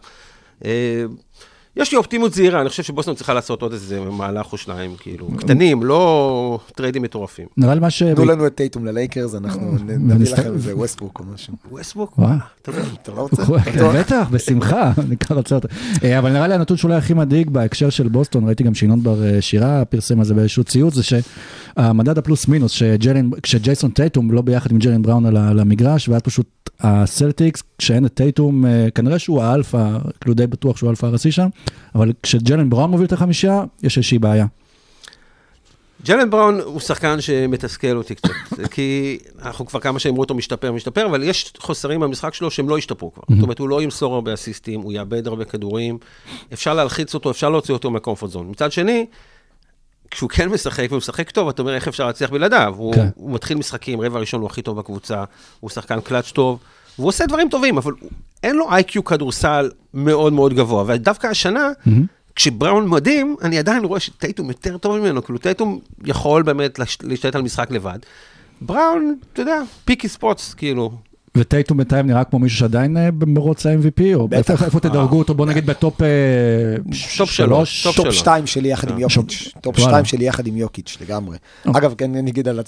אה, 1.78 1.81
יש 1.81 1.92
לי 1.92 1.98
אופטימות 1.98 2.34
זהירה, 2.34 2.62
אני 2.62 2.70
חושב 2.70 2.84
שבוסטון 2.84 3.16
צריכה 3.16 3.34
לעשות 3.34 3.62
עוד 3.62 3.74
איזה 3.74 4.00
מהלך 4.00 4.52
או 4.52 4.58
שניים, 4.58 4.96
כאילו, 5.00 5.28
קטנים, 5.38 5.84
לא 5.84 6.60
טריידים 6.75 7.02
מטורפים. 7.02 7.48
נראה 7.58 7.74
לי 7.74 7.80
מה 7.80 7.90
ש... 7.90 8.04
תנו 8.04 8.25
לנו 8.25 8.48
את 8.48 8.56
טייטום 8.56 8.86
ללייקרס, 8.86 9.36
אנחנו 9.36 9.75
נביא 9.88 10.34
לכם 10.34 10.54
איזה 10.54 10.75
ווסטבוק 10.75 11.20
או 11.20 11.34
משהו. 11.34 11.54
ווסטבוק? 11.72 12.18
וואו. 12.18 12.36
אתה 12.62 13.12
לא 13.12 13.22
רוצה? 13.22 13.44
כן, 13.64 14.00
בטח, 14.00 14.28
בשמחה, 14.31 14.92
אני 15.08 15.18
כבר 15.18 15.36
רוצה 15.36 15.56
אותו. 15.56 15.68
אה, 16.04 16.20
אבל 16.20 16.31
נראה 16.31 16.48
לי 16.48 16.54
הנתון 16.54 16.78
שאולי 16.78 16.96
הכי 16.96 17.14
מדאיג 17.14 17.50
בהקשר 17.50 17.90
של 17.90 18.08
בוסטון, 18.08 18.46
ראיתי 18.46 18.64
גם 18.64 18.74
שינון 18.74 19.04
בר 19.04 19.24
אה, 19.24 19.42
שירה 19.42 19.86
פרסם 19.86 20.20
על 20.20 20.25
זה 20.25 20.34
באיזשהו 20.34 20.64
ציוץ, 20.64 20.94
זה 20.94 21.04
שהמדד 21.75 22.18
הפלוס 22.18 22.48
מינוס, 22.48 22.72
שג'לן- 22.72 23.30
כשג'ייסון 23.44 23.92
טייטום 23.92 24.31
לא 24.31 24.42
ביחד 24.42 24.72
עם 24.72 24.78
ג'לן 24.78 25.02
בראון 25.02 25.25
על 25.36 25.60
המגרש, 25.60 26.10
ואז 26.10 26.22
פשוט 26.22 26.70
הסלטיקס, 26.80 27.64
כשאין 27.78 28.06
את 28.06 28.14
טייטום, 28.14 28.66
אה, 28.66 28.88
כנראה 28.96 29.20
שהוא 29.20 29.42
האלפא, 29.42 29.98
כאילו 30.22 30.34
די 30.34 30.48
בטוח 30.48 30.78
שהוא 30.78 30.88
האלפא 30.88 31.06
הראשי 31.06 31.31
שם, 31.31 31.48
אבל 31.96 32.14
כשג'לן 32.24 32.70
בראון 32.70 32.92
מוביל 32.92 33.08
את 33.08 33.14
החמישייה, 33.14 33.64
יש 33.84 33.98
איזושהי 33.98 34.20
בעיה. 34.20 34.46
ג'לן 36.06 36.30
בראון 36.30 36.60
הוא 36.60 36.80
שחקן 36.80 37.22
שמתסכל 37.22 37.98
אותי 37.98 38.16
קצת, 38.16 38.30
כי 38.74 39.18
אנחנו 39.42 39.66
כבר 39.66 39.80
כמה 39.80 40.00
רואים 40.06 40.18
אותו 40.18 40.34
משתפר, 40.36 40.72
משתפר, 40.72 41.06
אבל 41.06 41.24
יש 41.24 41.54
חוסרים 41.58 42.00
במשחק 42.00 42.34
שלו 42.34 42.52
שהם 42.52 42.70
לא 42.70 42.78
השתפרו 42.78 43.14
כבר. 43.14 43.24
זאת 43.30 43.44
אומרת, 43.44 43.60
הוא 43.60 43.70
לא 43.70 43.81
ימסור 43.81 44.16
הרבה 44.16 44.34
אסיסטים, 44.34 44.81
הוא 44.81 44.94
יאבד 44.94 45.28
הרבה 45.28 45.46
כדורים, 45.46 45.98
אפשר 46.54 46.74
להלחיץ 46.74 47.14
אותו, 47.14 47.31
אפשר 47.31 47.50
להוציא 47.50 47.74
אותו 47.74 47.92
מהקומפורט 47.92 48.31
זון. 48.31 48.50
מצד 48.50 48.72
שני, 48.72 49.06
כשהוא 50.13 50.30
כן 50.30 50.50
משחק, 50.50 50.86
והוא 50.89 50.98
משחק 50.98 51.31
טוב, 51.31 51.50
אתה 51.50 51.62
אומר, 51.62 51.75
איך 51.75 51.88
אפשר 51.88 52.07
להצליח 52.07 52.30
בלעדיו? 52.30 52.74
הוא, 52.77 52.94
כן. 52.95 53.07
הוא 53.15 53.31
מתחיל 53.31 53.57
משחקים, 53.57 54.01
רבע 54.01 54.19
ראשון 54.19 54.42
הוא 54.42 54.50
הכי 54.50 54.62
טוב 54.62 54.77
בקבוצה, 54.77 55.24
הוא 55.60 55.69
שחקן 55.69 56.01
קלאץ' 56.01 56.31
טוב, 56.31 56.60
והוא 56.98 57.07
עושה 57.07 57.25
דברים 57.25 57.50
טובים, 57.50 57.77
אבל 57.77 57.94
אין 58.44 58.56
לו 58.56 58.71
איי-קיו 58.71 59.04
כדורסל 59.04 59.71
מאוד 59.94 60.33
מאוד 60.33 60.54
גבוה, 60.54 60.83
ודווקא 60.88 61.27
השנה, 61.27 61.69
כשבראון 62.36 62.88
מדהים, 62.89 63.36
אני 63.42 63.57
עדיין 63.60 63.86
רואה 63.86 64.00
שטייטום 64.00 64.48
יותר 64.48 64.77
טוב 64.77 64.98
ממנו, 64.98 65.24
כאילו 65.24 65.39
טייטום 65.39 65.80
יכול 66.06 66.44
באמת 66.44 66.80
להשתלט 66.80 67.36
על 67.36 67.42
משחק 67.42 67.71
לבד. 67.71 68.00
בראון, 68.62 69.15
אתה 69.33 69.42
יודע, 69.42 69.62
picky 69.86 70.07
spots, 70.07 70.54
כאילו. 70.54 70.92
וטייטום 71.38 71.77
בינתיים 71.77 72.07
נראה 72.07 72.24
כמו 72.24 72.39
מישהו 72.39 72.59
שעדיין 72.59 72.97
אה, 72.97 73.12
במרוץ 73.12 73.65
ה-MVP, 73.65 74.01
או 74.13 74.27
בטח. 74.27 74.51
איפה 74.51 74.65
איפה 74.65 74.80
תדרגו 74.80 75.19
אותו, 75.19 75.33
בוא 75.33 75.45
נגיד 75.45 75.65
בטופ 75.65 76.01
אה, 76.01 76.07
שלוש, 76.91 77.88
טופ. 77.95 78.12
2 78.12 78.47
שלי 78.47 78.69
יחד 78.69 78.89
עם 78.89 78.95
אה, 78.95 79.01
יוקיץ', 79.01 79.53
טופ. 79.62 79.80
2 79.80 80.06
שלי 80.06 80.25
יחד 80.25 80.47
עם 80.47 80.57
יוקיץ' 80.57 80.97
לגמרי. 81.01 81.38
אוקיי. 81.65 81.81
אגב, 81.81 81.94
כן, 81.97 82.15
אני 82.15 82.31
אגיד 82.31 82.47
על 82.47 82.59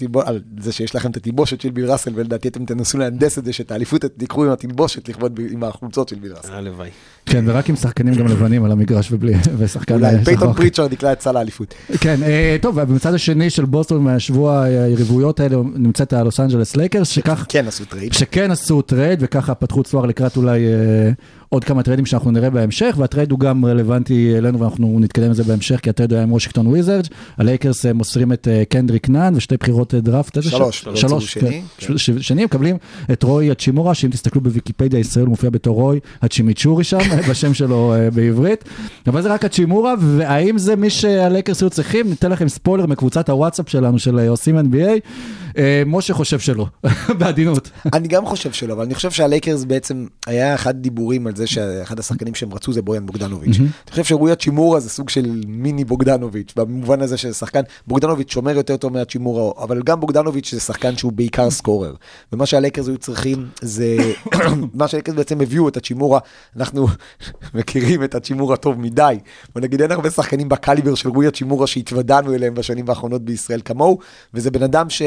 זה 0.60 0.72
שיש 0.72 0.96
לכם 0.96 1.12
את 1.12 1.18
התלבושת 1.18 1.62
של 1.62 1.70
ביל 1.70 1.92
ראסל, 1.92 2.12
ולדעתי 2.16 2.48
אתם 2.48 2.66
תנסו 2.66 2.98
להנדס 2.98 3.38
את 3.38 3.46
זה, 3.46 3.54
שאת 3.54 3.72
האליפות 3.72 4.06
תיקחו 4.06 4.46
עם 4.46 4.52
התלבושת 4.52 5.10
לכבוד 5.10 5.40
עם 5.52 5.64
החולצות 5.64 6.10
של 6.10 6.16
ביל 6.16 6.34
ראסל. 6.34 6.54
הלוואי. 6.54 6.90
כן, 7.26 7.44
ורק 7.48 7.70
עם 7.70 7.76
שחקנים 7.76 8.14
גם 8.14 8.28
לבנים 8.28 8.64
על 8.64 8.72
המגרש 8.72 9.12
ובלי, 9.12 9.34
ושחקן 9.58 9.94
אולי 9.94 10.06
אה, 10.06 10.26
פייתון 10.26 10.44
שחור. 10.44 10.54
פריצ'רד 10.54 10.94
יקלע 10.94 11.12
את 11.12 11.22
סל 11.22 11.38
האליפות. 11.38 11.74
כן, 12.00 12.24
אה, 12.24 12.58
טוב, 12.62 12.78
ובצד 12.78 13.14
השני 13.14 13.50
של 13.50 13.66
בוסטון 13.66 14.04
מהשבוע 14.04 14.64
היריבויות 14.64 15.40
האלה 15.40 15.58
נמצאת 15.76 16.14
הלוס 16.14 16.40
אנג'לס 16.40 16.76
לייקרס, 16.76 17.08
שכך, 17.08 17.46
כן 17.50 17.68
עשו 17.68 17.86
טרייד. 17.86 18.14
שכן 18.14 18.52
עשו 18.52 18.82
טרייד, 18.82 19.20
וככה 19.22 19.56
פתחו 19.56 19.84
צוהר 19.84 20.06
לקראת 20.06 20.38
אולי 20.38 20.66
אה, 20.66 21.12
עוד 21.56 21.64
כמה 21.64 21.84
טריידים 21.84 22.06
שאנחנו 22.06 22.32
נראה 22.32 22.50
בהמשך, 22.50 22.96
והטרייד 22.98 23.32
הוא 23.32 23.40
גם 23.40 23.66
רלוונטי 23.66 24.34
אלינו 24.38 24.60
ואנחנו 24.60 24.98
נתקדם 25.00 25.32
לזה 25.32 25.44
בהמשך, 25.44 25.80
כי 25.80 25.90
הטרייד 25.90 26.14
היה 26.14 26.24
עם 26.24 26.32
וושינגטון 26.32 26.68
וויזרדס, 26.68 27.10
הלייקרס 27.38 27.86
אה, 27.86 27.94
מוסרים 27.94 28.34
את 28.34 28.48
אה, 28.48 28.64
קנדריק 28.70 29.10
נאן 29.10 29.34
ושתי 29.36 29.58
בחירות 29.58 29.94
אה, 29.96 30.00
דראפט, 30.00 30.38
איזה 30.38 30.50
שלוש, 30.50 30.80
ש- 30.82 30.88
לא 30.88 30.96
שלוש, 30.96 31.34
שני, 31.34 31.62
כן. 31.78 31.98
ש- 31.98 32.12
שני, 32.12 32.46
מקבלים 32.46 32.78
את 33.12 33.24
רוי 33.24 33.52
האצ'ימורה, 33.52 33.94
שאם 33.94 34.10
תסתכלו 34.10 34.42
בוויקיפדיה 34.42 35.00
ישראל 35.00 35.26
מופיע 35.26 35.50
בתור 35.50 35.76
רוי 35.76 36.00
הצ'ימיצ'ורי 36.22 36.84
שם, 36.84 36.98
בשם 37.30 37.54
שלו 37.54 37.94
בעברית, 38.14 38.64
אבל 39.08 39.22
זה 39.22 39.34
רק 39.34 39.46
האצ'ימורה, 39.46 39.94
והאם 40.00 40.58
זה 40.58 40.76
מי 40.76 40.90
שהלייקרס 40.90 41.62
היו 41.62 41.70
צריכים? 41.70 42.10
ניתן 42.10 42.32
לכם 42.32 42.48
ספוילר 42.48 42.86
מקבוצת 42.86 43.30
הוואטסאפ 43.30 43.70
שלנו 43.70 44.00
של 44.00 44.20
עושים 44.20 44.60
NBA, 44.60 45.60
משה 45.86 46.14
חושב 46.14 46.40
שלא, 46.40 46.68
בעדינות. 47.20 47.70
אני 47.94 48.08
גם 48.08 48.26
חושב 48.26 48.52
שלא, 48.52 48.74
אבל 48.74 48.84
אני 48.84 48.96
חושב 48.96 49.12
שהלייקרס 49.12 49.64
בעצם, 49.64 50.06
היה 50.28 50.56
אחד 50.56 50.76
דיבורים 50.82 51.28
על 51.28 51.36
זה 51.36 51.45
שאחד 51.48 52.00
השחקנים 52.00 52.36
שהם 52.36 52.54
רצו 52.54 52.74
זה 52.74 52.82
בויאן 52.82 53.06
בוגדנוביץ'. 53.06 53.58
אני 53.60 53.92
חושב 53.92 54.04
שרוי 54.04 54.36
האצ'ימורה 54.36 54.80
זה 54.80 54.90
סוג 54.90 55.10
של 55.10 55.42
מיני 55.48 55.84
בוגדנוביץ', 55.84 56.54
במובן 56.56 57.02
הזה 57.02 57.18
שזה 57.18 57.34
שחקן, 57.34 57.62
בוגדנוביץ' 57.88 58.32
שומר 58.32 58.58
יותר 58.58 58.78
טוב 58.78 58.94
מהאצ'ימורה, 58.94 59.64
אבל 59.64 59.82
גם 59.84 60.00
בוגדנוביץ' 60.00 60.54
זה 60.54 60.60
שחקן 60.60 60.98
שהוא 60.98 61.12
בעיקר 61.12 61.50
scorer. 61.50 61.94
ומה 62.34 62.46
שהלייקרס 62.46 62.88
היו 62.88 62.98
צריכים 62.98 63.48
זה, 63.62 63.98
מה 64.74 64.88
שהלייקרס 64.88 65.16
בעצם 65.16 65.42
הביאו 65.42 65.68
את 65.68 65.78
הצ'ימורה, 65.78 66.20
אנחנו 66.58 66.88
מכירים 67.56 68.04
את 68.04 68.16
הצ'ימורה 68.16 68.58
טוב 68.58 68.80
מדי. 68.80 69.18
בוא 69.54 69.62
נגיד, 69.62 69.82
אין 69.82 69.92
הרבה 69.92 70.10
שחקנים 70.10 70.50
בקליבר 70.50 70.96
של 70.96 71.10
רויה 71.10 71.32
צ'ימורה 71.32 71.68
שהתוודענו 71.68 72.34
אליהם 72.34 72.54
בשנים 72.54 72.90
האחרונות 72.90 73.22
בישראל 73.22 73.62
כמוהו, 73.66 74.00
וזה 74.34 74.52
בן 74.52 74.64
אדם 74.64 74.90
ש... 74.90 75.02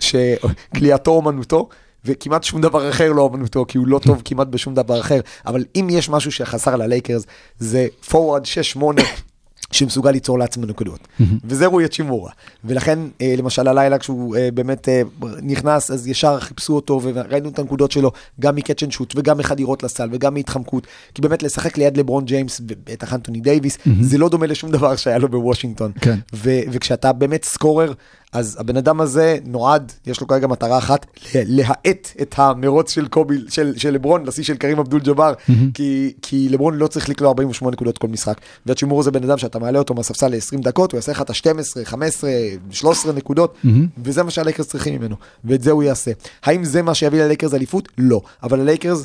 שכליאתו 0.00 1.10
אומנותו, 1.10 1.68
וכמעט 2.04 2.44
שום 2.44 2.60
דבר 2.60 2.90
אחר 2.90 3.12
לא 3.12 3.22
אומנותו, 3.22 3.64
כי 3.68 3.78
הוא 3.78 3.86
לא 3.86 3.98
טוב 3.98 4.22
כמעט 4.24 4.46
בשום 4.46 4.74
דבר 4.74 5.00
אחר. 5.00 5.20
אבל 5.46 5.64
אם 5.76 5.88
יש 5.90 6.08
משהו 6.08 6.32
שחסר 6.32 6.76
ללייקרס, 6.76 7.26
זה 7.58 7.86
פורוורד 8.08 8.42
6-8. 8.76 8.80
שמסוגל 9.72 10.10
ליצור 10.10 10.38
לעצמו 10.38 10.66
נקודות. 10.66 11.08
וזה 11.44 11.66
רועי 11.66 11.88
צ'ימורה. 11.88 12.32
ולכן, 12.64 12.98
אה, 13.20 13.34
למשל, 13.38 13.68
הלילה 13.68 13.98
כשהוא 13.98 14.36
אה, 14.36 14.48
באמת 14.54 14.88
אה, 14.88 15.02
נכנס, 15.42 15.90
אז 15.90 16.06
ישר 16.06 16.40
חיפשו 16.40 16.74
אותו, 16.74 17.00
וראינו 17.02 17.48
את 17.48 17.58
הנקודות 17.58 17.90
שלו, 17.90 18.12
גם 18.40 18.56
מ 18.56 18.60
catch 18.60 18.82
and 18.82 18.92
shoot, 18.92 19.14
וגם 19.16 19.38
מחדירות 19.38 19.82
לסל, 19.82 20.08
וגם 20.12 20.34
מהתחמקות. 20.34 20.86
כי 21.14 21.22
באמת, 21.22 21.42
לשחק 21.42 21.78
ליד 21.78 21.96
לברון 21.96 22.24
ג'יימס, 22.24 22.60
ובטח 22.68 23.14
אנטוני 23.14 23.40
דייוויס, 23.40 23.78
זה 24.00 24.18
לא 24.18 24.28
דומה 24.28 24.46
לשום 24.46 24.70
דבר 24.70 24.96
שהיה 24.96 25.18
לו 25.18 25.28
בוושינגטון. 25.28 25.92
כן. 26.00 26.18
וכשאתה 26.70 27.12
באמת 27.12 27.44
scorer, 27.44 27.92
אז 28.32 28.56
הבן 28.60 28.76
אדם 28.76 29.00
הזה 29.00 29.38
נועד, 29.46 29.92
יש 30.06 30.20
לו 30.20 30.26
כרגע 30.26 30.46
מטרה 30.46 30.78
אחת, 30.78 31.06
להאט 31.34 32.08
את 32.22 32.34
המרוץ 32.38 32.90
של 32.90 33.08
קובי, 33.08 33.36
של, 33.48 33.72
של 33.76 33.90
לברון, 33.90 34.26
לשיא 34.26 34.44
של 34.44 34.56
קרים 34.56 34.78
אבדול 34.78 35.00
ג'אבר, 35.00 35.32
כי, 35.74 36.12
כי 36.22 36.48
לברון 36.48 36.76
לא 36.76 36.86
צריך 36.86 37.08
לקלוע 37.08 37.28
48 37.28 37.72
נקודות 37.72 37.98
כל 37.98 38.08
משחק. 38.08 38.40
והאצ'ימורה 38.66 39.02
זה 39.02 39.10
בן 39.10 39.24
אדם 39.24 39.38
שאתה 39.38 39.58
מעלה 39.58 39.78
אותו 39.78 39.94
מהספסל 39.94 40.28
ל-20 40.28 40.62
דקות, 40.62 40.92
הוא 40.92 40.98
יעשה 40.98 41.12
לך 41.12 41.22
את 41.22 41.30
ה-12, 41.30 41.84
15, 41.84 42.30
13 42.70 43.12
נקודות, 43.12 43.54
וזה 44.04 44.22
מה 44.22 44.30
שהלייקרס 44.30 44.68
צריכים 44.68 45.00
ממנו, 45.00 45.16
ואת 45.44 45.62
זה 45.62 45.70
הוא 45.70 45.82
יעשה. 45.82 46.10
האם 46.42 46.64
זה 46.64 46.82
מה 46.82 46.94
שיביא 46.94 47.22
ללייקרס 47.22 47.54
אליפות? 47.54 47.88
לא. 47.98 48.20
אבל 48.42 48.60
הלייקרס... 48.60 49.04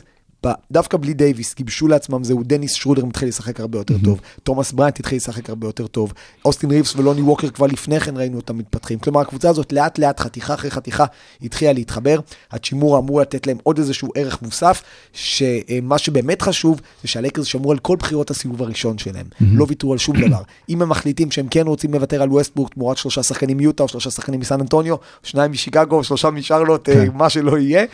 דווקא 0.72 0.98
בלי 0.98 1.14
דייוויס, 1.14 1.56
גיבשו 1.56 1.88
לעצמם, 1.88 2.24
זהו 2.24 2.44
דניס 2.44 2.74
שרודר 2.74 3.06
מתחיל 3.06 3.28
לשחק 3.28 3.60
הרבה 3.60 3.78
יותר 3.78 3.96
טוב, 4.04 4.22
תומאס 4.44 4.72
בריינט 4.72 5.00
התחיל 5.00 5.18
לשחק 5.18 5.50
הרבה 5.50 5.68
יותר 5.68 5.88
טוב, 5.88 6.14
אוסטין 6.46 6.72
ריבס 6.72 6.96
ולוני 6.96 7.22
ווקר 7.22 7.50
כבר 7.50 7.66
לפני 7.66 8.00
כן 8.00 8.18
ראינו 8.18 8.38
אותם 8.38 8.58
מתפתחים. 8.58 9.00
כלומר, 9.00 9.22
הקבוצה 9.22 9.50
הזאת 9.50 9.74
לאט 9.74 10.00
לאט, 10.00 10.20
חתיכה 10.20 10.54
אחרי 10.54 10.72
חתיכה, 10.72 11.06
התחילה 11.42 11.74
להתחבר. 11.74 12.20
האצ'ימורה 12.52 12.98
אמור 12.98 13.22
לתת 13.22 13.48
להם 13.48 13.58
עוד 13.64 13.78
איזשהו 13.78 14.10
ערך 14.16 14.42
מוסף, 14.42 14.84
שמה 15.14 15.98
שבאמת 15.98 16.42
חשוב, 16.42 16.82
זה 17.02 17.08
שהלייקרס 17.08 17.46
שמרו 17.46 17.72
על 17.72 17.78
כל 17.78 17.96
בחירות 17.96 18.32
הסיבוב 18.32 18.62
הראשון 18.62 18.98
שלהם. 18.98 19.26
לא 19.42 19.66
ויתרו 19.70 19.92
על 19.92 19.98
שום 19.98 20.16
דבר. 20.28 20.42
אם 20.70 20.82
הם 20.82 20.90
מחליטים 20.90 21.32
שהם 21.32 21.48
כן 21.48 21.68
רוצים 21.68 21.94
לוותר 21.94 22.22
על 22.22 22.30
ווסטברוק 22.30 22.74
תמורת 22.74 22.98
שלושה 22.98 23.24
שחקנים 23.24 23.58
מיוטה, 23.58 23.84
או 23.84 23.88
שלושה 23.88 24.12
שחקנים 24.12 24.40
מסן 24.40 24.62
אנטוניו, 24.62 24.96
שניים 25.24 25.52
משיקגו, 25.52 26.04
שלושה 26.04 26.30
משרלוט, 26.30 26.90
אה, 26.90 27.06
מה 27.14 27.30
שלא 27.30 27.58
יהיה, 27.58 27.86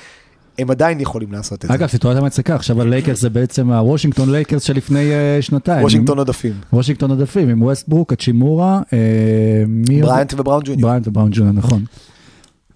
הם 0.60 0.72
עדיין 0.72 1.00
יכולים 1.00 1.31
לעשות 1.31 1.65
את 1.65 1.70
זה. 1.70 1.75
אגב, 1.75 1.88
סיטואציה 1.88 2.22
מצחיקה, 2.22 2.55
עכשיו 2.55 2.81
הלייקרס 2.81 3.22
זה 3.22 3.29
בעצם 3.29 3.72
הוושינגטון 3.72 4.31
לייקרס 4.31 4.63
של 4.63 4.74
לפני 4.74 5.12
אה, 5.12 5.41
שנתיים. 5.41 5.84
וושינגטון 5.84 6.17
עודפים. 6.17 6.53
וושינגטון 6.74 7.10
עודפים, 7.10 7.50
עם 7.50 7.62
ווסטברוק, 7.62 8.13
האצ'ימורה, 8.13 8.82
אה, 8.93 8.98
מי? 9.67 10.01
בריינט 10.01 10.34
ובראון 10.38 10.62
ג'וניור. 10.65 10.81
בריינט 10.81 11.08
ובראון 11.08 11.29
ג'וניור, 11.34 11.55
נכון. 11.55 11.86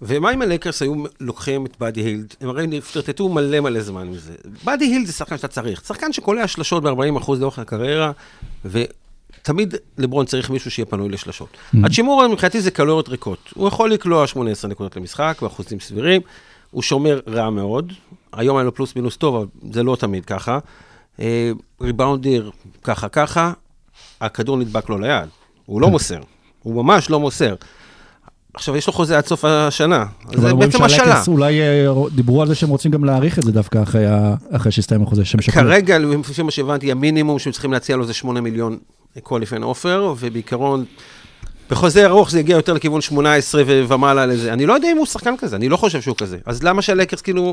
ומה 0.02 0.32
אם 0.34 0.42
הלייקרס 0.42 0.82
היו 0.82 0.94
לוקחים 1.20 1.66
את 1.66 1.76
באדי 1.80 2.00
הילד? 2.00 2.34
הם 2.40 2.48
הרי 2.48 2.66
מפלרטטים 2.66 3.28
מלא 3.28 3.60
מלא 3.60 3.80
זמן 3.80 4.08
מזה. 4.08 4.32
באדי 4.64 4.84
הילד 4.84 5.06
זה 5.06 5.12
שחקן 5.12 5.36
שאתה 5.36 5.48
צריך. 5.48 5.82
שחקן 5.86 6.12
שקולע 6.12 6.46
שלשות 6.46 6.82
ב-40% 6.82 7.32
לאורך 7.38 7.58
הקריירה, 7.58 8.12
ותמיד 8.64 9.74
לברון 9.98 10.26
צריך 10.26 10.50
מישהו 10.50 10.70
שיהיה 10.70 10.86
פנוי 10.86 11.08
לשלשות. 11.08 11.48
הצ'ימורה 11.84 12.28
מבחינתי 12.28 12.60
זה 12.60 12.70
קלוריות 12.70 13.08
ריקות. 13.08 13.38
הוא 13.54 13.68
יכול 13.68 13.90
לקלוע 13.90 14.26
18 14.26 14.70
נקודות 14.70 14.96
למשחק, 14.96 15.38
באחוזים 15.42 15.80
סבירים. 15.80 16.20
הוא 16.70 16.82
שומר 16.82 17.20
רע 17.28 17.50
מאוד. 17.50 17.92
היום 18.32 18.56
היה 18.56 18.64
לו 18.64 18.74
פלוס 18.74 18.96
מינוס 18.96 19.16
טוב, 19.16 19.34
אבל 19.36 19.46
זה 19.72 19.82
לא 19.82 19.96
תמיד 20.00 20.24
ככה. 20.24 20.58
אה, 21.20 21.50
ריבאונדיר 21.80 22.50
ככה 22.84 23.08
ככה, 23.08 23.52
הכדור 24.20 24.56
נדבק 24.56 24.88
לו 24.88 24.98
ליד. 24.98 25.28
הוא 25.66 25.80
לא 25.80 25.90
מוסר. 25.90 26.18
הוא 26.62 26.84
ממש 26.84 27.10
לא 27.10 27.20
מוסר. 27.20 27.54
עכשיו, 28.54 28.76
יש 28.76 28.86
לו 28.86 28.92
חוזה 28.92 29.18
עד 29.18 29.26
סוף 29.26 29.44
השנה. 29.44 29.96
אז 30.02 30.06
אבל 30.34 30.40
זה 30.40 30.50
אומרים 30.50 30.70
בעצם 30.70 30.84
השאלה. 30.84 30.98
שהלייקרס 30.98 31.28
אולי 31.28 31.60
אה, 31.60 31.86
דיברו 32.14 32.42
על 32.42 32.48
זה 32.48 32.54
שהם 32.54 32.68
רוצים 32.68 32.90
גם 32.90 33.04
להאריך 33.04 33.38
את 33.38 33.44
זה 33.44 33.52
דווקא 33.52 33.82
אחרי 33.82 34.06
ה- 34.06 34.34
אחרי 34.50 34.72
שהסתיים 34.72 35.02
החוזה 35.02 35.24
שהם 35.24 35.40
שקלו. 35.42 35.62
כרגע, 35.62 35.98
לפי 35.98 36.42
מה 36.42 36.50
שהבנתי, 36.50 36.90
המינימום 36.92 37.38
שהם 37.38 37.52
צריכים 37.52 37.72
להציע 37.72 37.96
לו 37.96 38.04
זה 38.06 38.14
8 38.14 38.40
מיליון 38.40 38.78
קווליפיינג 39.22 39.62
offer, 39.62 40.14
ובעיקרון, 40.18 40.84
בחוזה 41.70 42.06
ארוך 42.06 42.30
זה 42.30 42.40
יגיע 42.40 42.56
יותר 42.56 42.72
לכיוון 42.72 43.00
18 43.00 43.62
ו- 43.66 43.84
ומעלה 43.88 44.26
לזה. 44.26 44.52
אני 44.52 44.66
לא 44.66 44.72
יודע 44.72 44.92
אם 44.92 44.96
הוא 44.96 45.06
שחקן 45.06 45.34
כזה, 45.38 45.56
אני 45.56 45.68
לא 45.68 45.76
חושב 45.76 46.00
שהוא 46.02 46.16
כזה. 46.16 46.38
אז 46.46 46.62
למה 46.62 46.82
שהלייקרס 46.82 47.20
כאילו... 47.20 47.50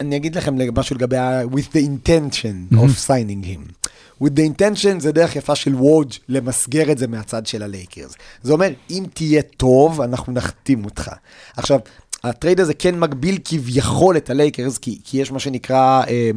אני 0.00 0.16
אגיד 0.16 0.36
לכם 0.36 0.54
משהו 0.78 0.96
לגבי 0.96 1.16
ה- 1.16 1.42
with 1.42 1.76
the 1.76 1.80
intention 1.80 2.74
of 2.76 3.08
signing 3.08 3.46
him. 3.46 3.88
with 4.22 4.30
the 4.30 4.42
intention 4.60 4.98
זה 4.98 5.12
דרך 5.12 5.36
יפה 5.36 5.54
של 5.54 5.74
וודג' 5.74 6.12
למסגר 6.28 6.92
את 6.92 6.98
זה 6.98 7.06
מהצד 7.06 7.46
של 7.46 7.62
הלייקרס. 7.62 8.14
זה 8.42 8.52
אומר, 8.52 8.68
אם 8.90 9.04
תהיה 9.14 9.42
טוב, 9.42 10.00
אנחנו 10.00 10.32
נחתים 10.32 10.84
אותך. 10.84 11.10
עכשיו, 11.56 11.80
הטרייד 12.24 12.60
הזה 12.60 12.74
כן 12.74 12.98
מגביל 12.98 13.38
כביכול 13.44 14.16
את 14.16 14.30
הלייקרס, 14.30 14.78
כי, 14.78 14.98
כי 15.04 15.18
יש 15.18 15.32
מה 15.32 15.38
שנקרא, 15.38 16.02
אה, 16.08 16.30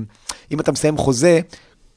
אם 0.51 0.59
אתה 0.59 0.71
מסיים 0.71 0.97
חוזה, 0.97 1.39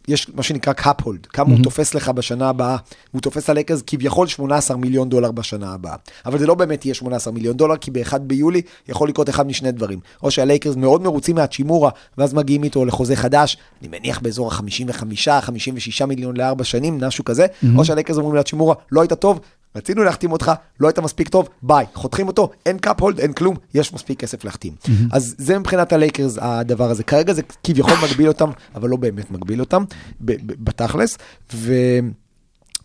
יש 0.08 0.30
מה 0.34 0.42
שנקרא 0.42 0.72
cap 0.72 1.00
hold, 1.02 1.26
כמה 1.26 1.50
הוא 1.54 1.62
תופס 1.62 1.94
לך 1.94 2.08
בשנה 2.08 2.48
הבאה, 2.48 2.76
הוא 3.10 3.20
תופס 3.20 3.50
ללייקרס 3.50 3.82
כביכול 3.86 4.26
18 4.26 4.76
מיליון 4.76 5.08
דולר 5.08 5.32
בשנה 5.32 5.72
הבאה. 5.72 5.96
אבל 6.26 6.38
זה 6.38 6.46
לא 6.46 6.54
באמת 6.54 6.84
יהיה 6.84 6.94
18 6.94 7.32
מיליון 7.32 7.56
דולר, 7.56 7.76
כי 7.76 7.90
ב-1 7.90 8.18
ביולי 8.18 8.62
יכול 8.88 9.08
לקרות 9.08 9.28
אחד 9.28 9.46
משני 9.46 9.72
דברים. 9.72 10.00
או 10.22 10.30
שהלייקרס 10.30 10.76
מאוד 10.76 11.02
מרוצים 11.02 11.36
מהאצ'ימורה, 11.36 11.90
ואז 12.18 12.34
מגיעים 12.34 12.64
איתו 12.64 12.84
לחוזה 12.84 13.16
חדש, 13.16 13.56
אני 13.80 13.88
מניח 13.88 14.18
באזור 14.18 14.52
ה-55-56 14.52 16.06
מיליון 16.06 16.36
לארבע 16.36 16.64
שנים, 16.64 16.98
משהו 17.04 17.24
כזה, 17.24 17.46
או 17.76 17.84
שהלייקרס 17.84 18.16
אומרים 18.16 18.36
להאצ'ימורה, 18.36 18.74
לא 18.92 19.00
היית 19.00 19.12
טוב, 19.12 19.40
רצינו 19.76 20.04
להחתים 20.04 20.32
אותך, 20.32 20.52
לא 20.80 20.88
היית 20.88 20.98
מספיק 20.98 21.28
טוב, 21.28 21.48
ביי. 21.62 21.86
חותכים 21.94 22.26
אותו, 22.28 22.50
אין 22.66 22.78
cap 22.78 23.00
hold, 23.00 23.20
אין 23.20 23.32
כלום, 23.32 23.56
יש 23.74 23.92
מספיק 23.92 24.20
כסף 24.20 24.44
להחתים. 24.44 24.72
אז 25.12 25.34
זה 25.38 25.58
מבחינת 25.58 25.92
הלייקרס 25.92 26.38
הדבר 26.40 26.90
הזה. 26.90 27.04
כרגע 27.04 27.32
זה 27.32 27.42
כביכול 27.64 27.94
מגביל 28.02 28.28
אותם, 28.28 28.50
אבל 28.74 28.88
לא 28.88 28.96
באמת 28.96 29.30
מגביל 29.30 29.60
אותם, 29.60 29.84
בתכלס. 30.20 31.18
ו... 31.54 31.74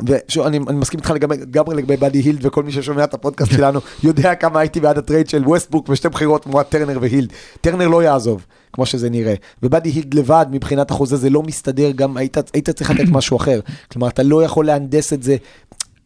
ושוב, 0.06 0.46
אני, 0.46 0.58
אני 0.67 0.77
מסכים 0.77 1.00
איתך 1.00 1.10
לגמרי, 1.10 1.38
לגמרי 1.38 1.75
לגבי 1.75 1.98
באדי 1.98 2.17
הילד, 2.20 2.46
וכל 2.46 2.63
מי 2.63 2.72
ששומע 2.72 3.03
את 3.03 3.13
הפודקאסט 3.13 3.51
שלנו 3.51 3.79
יודע 4.03 4.36
כמה 4.36 4.60
הייתי 4.60 4.79
בעד 4.79 4.98
ה 4.98 5.03
trade 5.03 5.29
של 5.29 5.44
ווסטברוק 5.46 5.89
ושתי 5.89 6.10
בחירות 6.10 6.44
תמורת 6.44 6.70
טרנר 6.70 6.98
והילד. 7.01 7.34
טרנר 7.62 7.88
לא 7.88 8.03
יעזוב, 8.03 8.46
כמו 8.74 8.86
שזה 8.86 9.10
נראה. 9.10 9.34
ובאדי 9.63 9.89
הילד 9.89 10.13
לבד, 10.13 10.46
מבחינת 10.51 10.91
החוזה 10.91 11.17
זה 11.17 11.29
לא 11.29 11.44
מסתדר, 11.44 11.91
גם 11.91 12.17
היית, 12.17 12.38
היית 12.53 12.70
צריך 12.70 12.91
לתת 12.91 13.10
משהו 13.12 13.38
אחר. 13.38 13.60
כלומר, 13.91 14.08
אתה 14.08 14.24
לא 14.24 14.44
יכול 14.44 14.65
להנדס 14.65 15.13
את 15.13 15.24
זה. 15.24 15.38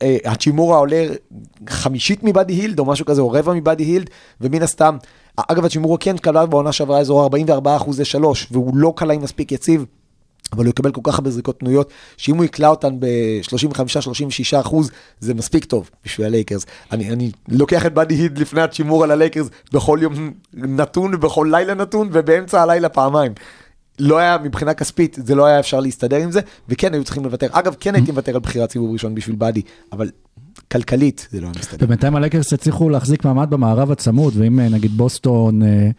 אה, 0.01 0.17
האצ'ימורה 0.25 0.78
עולה 0.77 1.05
חמישית 1.70 2.24
מבאדי 2.24 2.53
הילד, 2.53 2.79
או 2.79 2.86
משהו 2.86 3.05
כזה, 3.05 3.22
או 3.22 3.31
רבע 3.31 3.53
מבאדי 3.53 3.84
הילד, 3.84 4.10
ומן 4.41 4.62
הסתם, 4.62 4.98
אגב, 5.38 5.65
האצ'ימורה 5.66 5.98
כן 5.98 6.17
קלע 6.17 6.46
בעונה 6.46 6.72
שעברה 6.72 7.00
אזור 7.00 7.24
44 7.24 7.75
אחוזי 7.75 8.05
שלוש, 8.05 8.48
והוא 8.51 8.75
לא 8.75 8.93
עם 9.13 9.22
מספיק 9.22 9.51
יציב. 9.51 9.86
אבל 10.53 10.65
הוא 10.65 10.70
יקבל 10.70 10.91
כל 10.91 11.01
כך 11.03 11.15
הרבה 11.15 11.31
זריקות 11.31 11.60
פנויות, 11.60 11.91
שאם 12.17 12.36
הוא 12.36 12.46
יקלע 12.46 12.67
אותן 12.67 13.00
ב-35-36 13.00 14.60
אחוז, 14.60 14.91
זה 15.20 15.34
מספיק 15.34 15.65
טוב 15.65 15.89
בשביל 16.05 16.27
הלייקרס. 16.27 16.65
אני, 16.91 17.10
אני 17.10 17.31
לוקח 17.48 17.86
את 17.86 17.93
באדי 17.93 18.15
הילד 18.16 18.38
לפני 18.38 18.62
האצ'ימורה 18.62 19.04
על 19.03 19.12
הלייקרס 19.12 19.48
בכל 19.74 20.00
יום 20.01 20.31
נתון 20.53 21.15
ובכל 21.15 21.48
לילה 21.51 21.74
נתון, 21.74 22.10
ובאמצע 22.12 22.62
הלילה 22.62 22.89
פעמיים. 22.89 23.34
לא 24.00 24.18
היה, 24.18 24.38
מבחינה 24.44 24.74
כספית, 24.74 25.18
זה 25.26 25.36
לא 25.36 25.46
היה 25.46 25.60
אפשר 25.60 25.80
להסתדר 25.80 26.18
עם 26.18 26.32
זה, 26.32 26.40
וכן 26.70 26.94
היו 26.94 27.04
צריכים 27.04 27.24
לוותר. 27.24 27.48
אגב, 27.52 27.76
כן 27.80 27.96
הייתי 27.96 28.12
מוותר 28.12 28.34
על 28.34 28.40
בחירת 28.40 28.72
סיבוב 28.72 28.92
ראשון 28.92 29.16
בשביל 29.16 29.36
באדי, 29.36 29.62
אבל 29.92 30.10
כלכלית 30.72 31.28
זה 31.32 31.42
לא 31.42 31.46
היה 31.46 31.54
מסתדר. 31.60 31.86
ובינתיים 31.86 32.16
הלייקרס 32.16 32.54
הצליחו 32.54 32.90
להחזיק 32.90 33.26
מעמד 33.26 33.50
במערב 33.50 33.92
הצמוד, 33.92 34.34
ואם 34.38 34.60
אה, 34.60 34.70
נגיד 34.70 34.92
בוסטון 34.92 35.64
אה, 35.64 35.90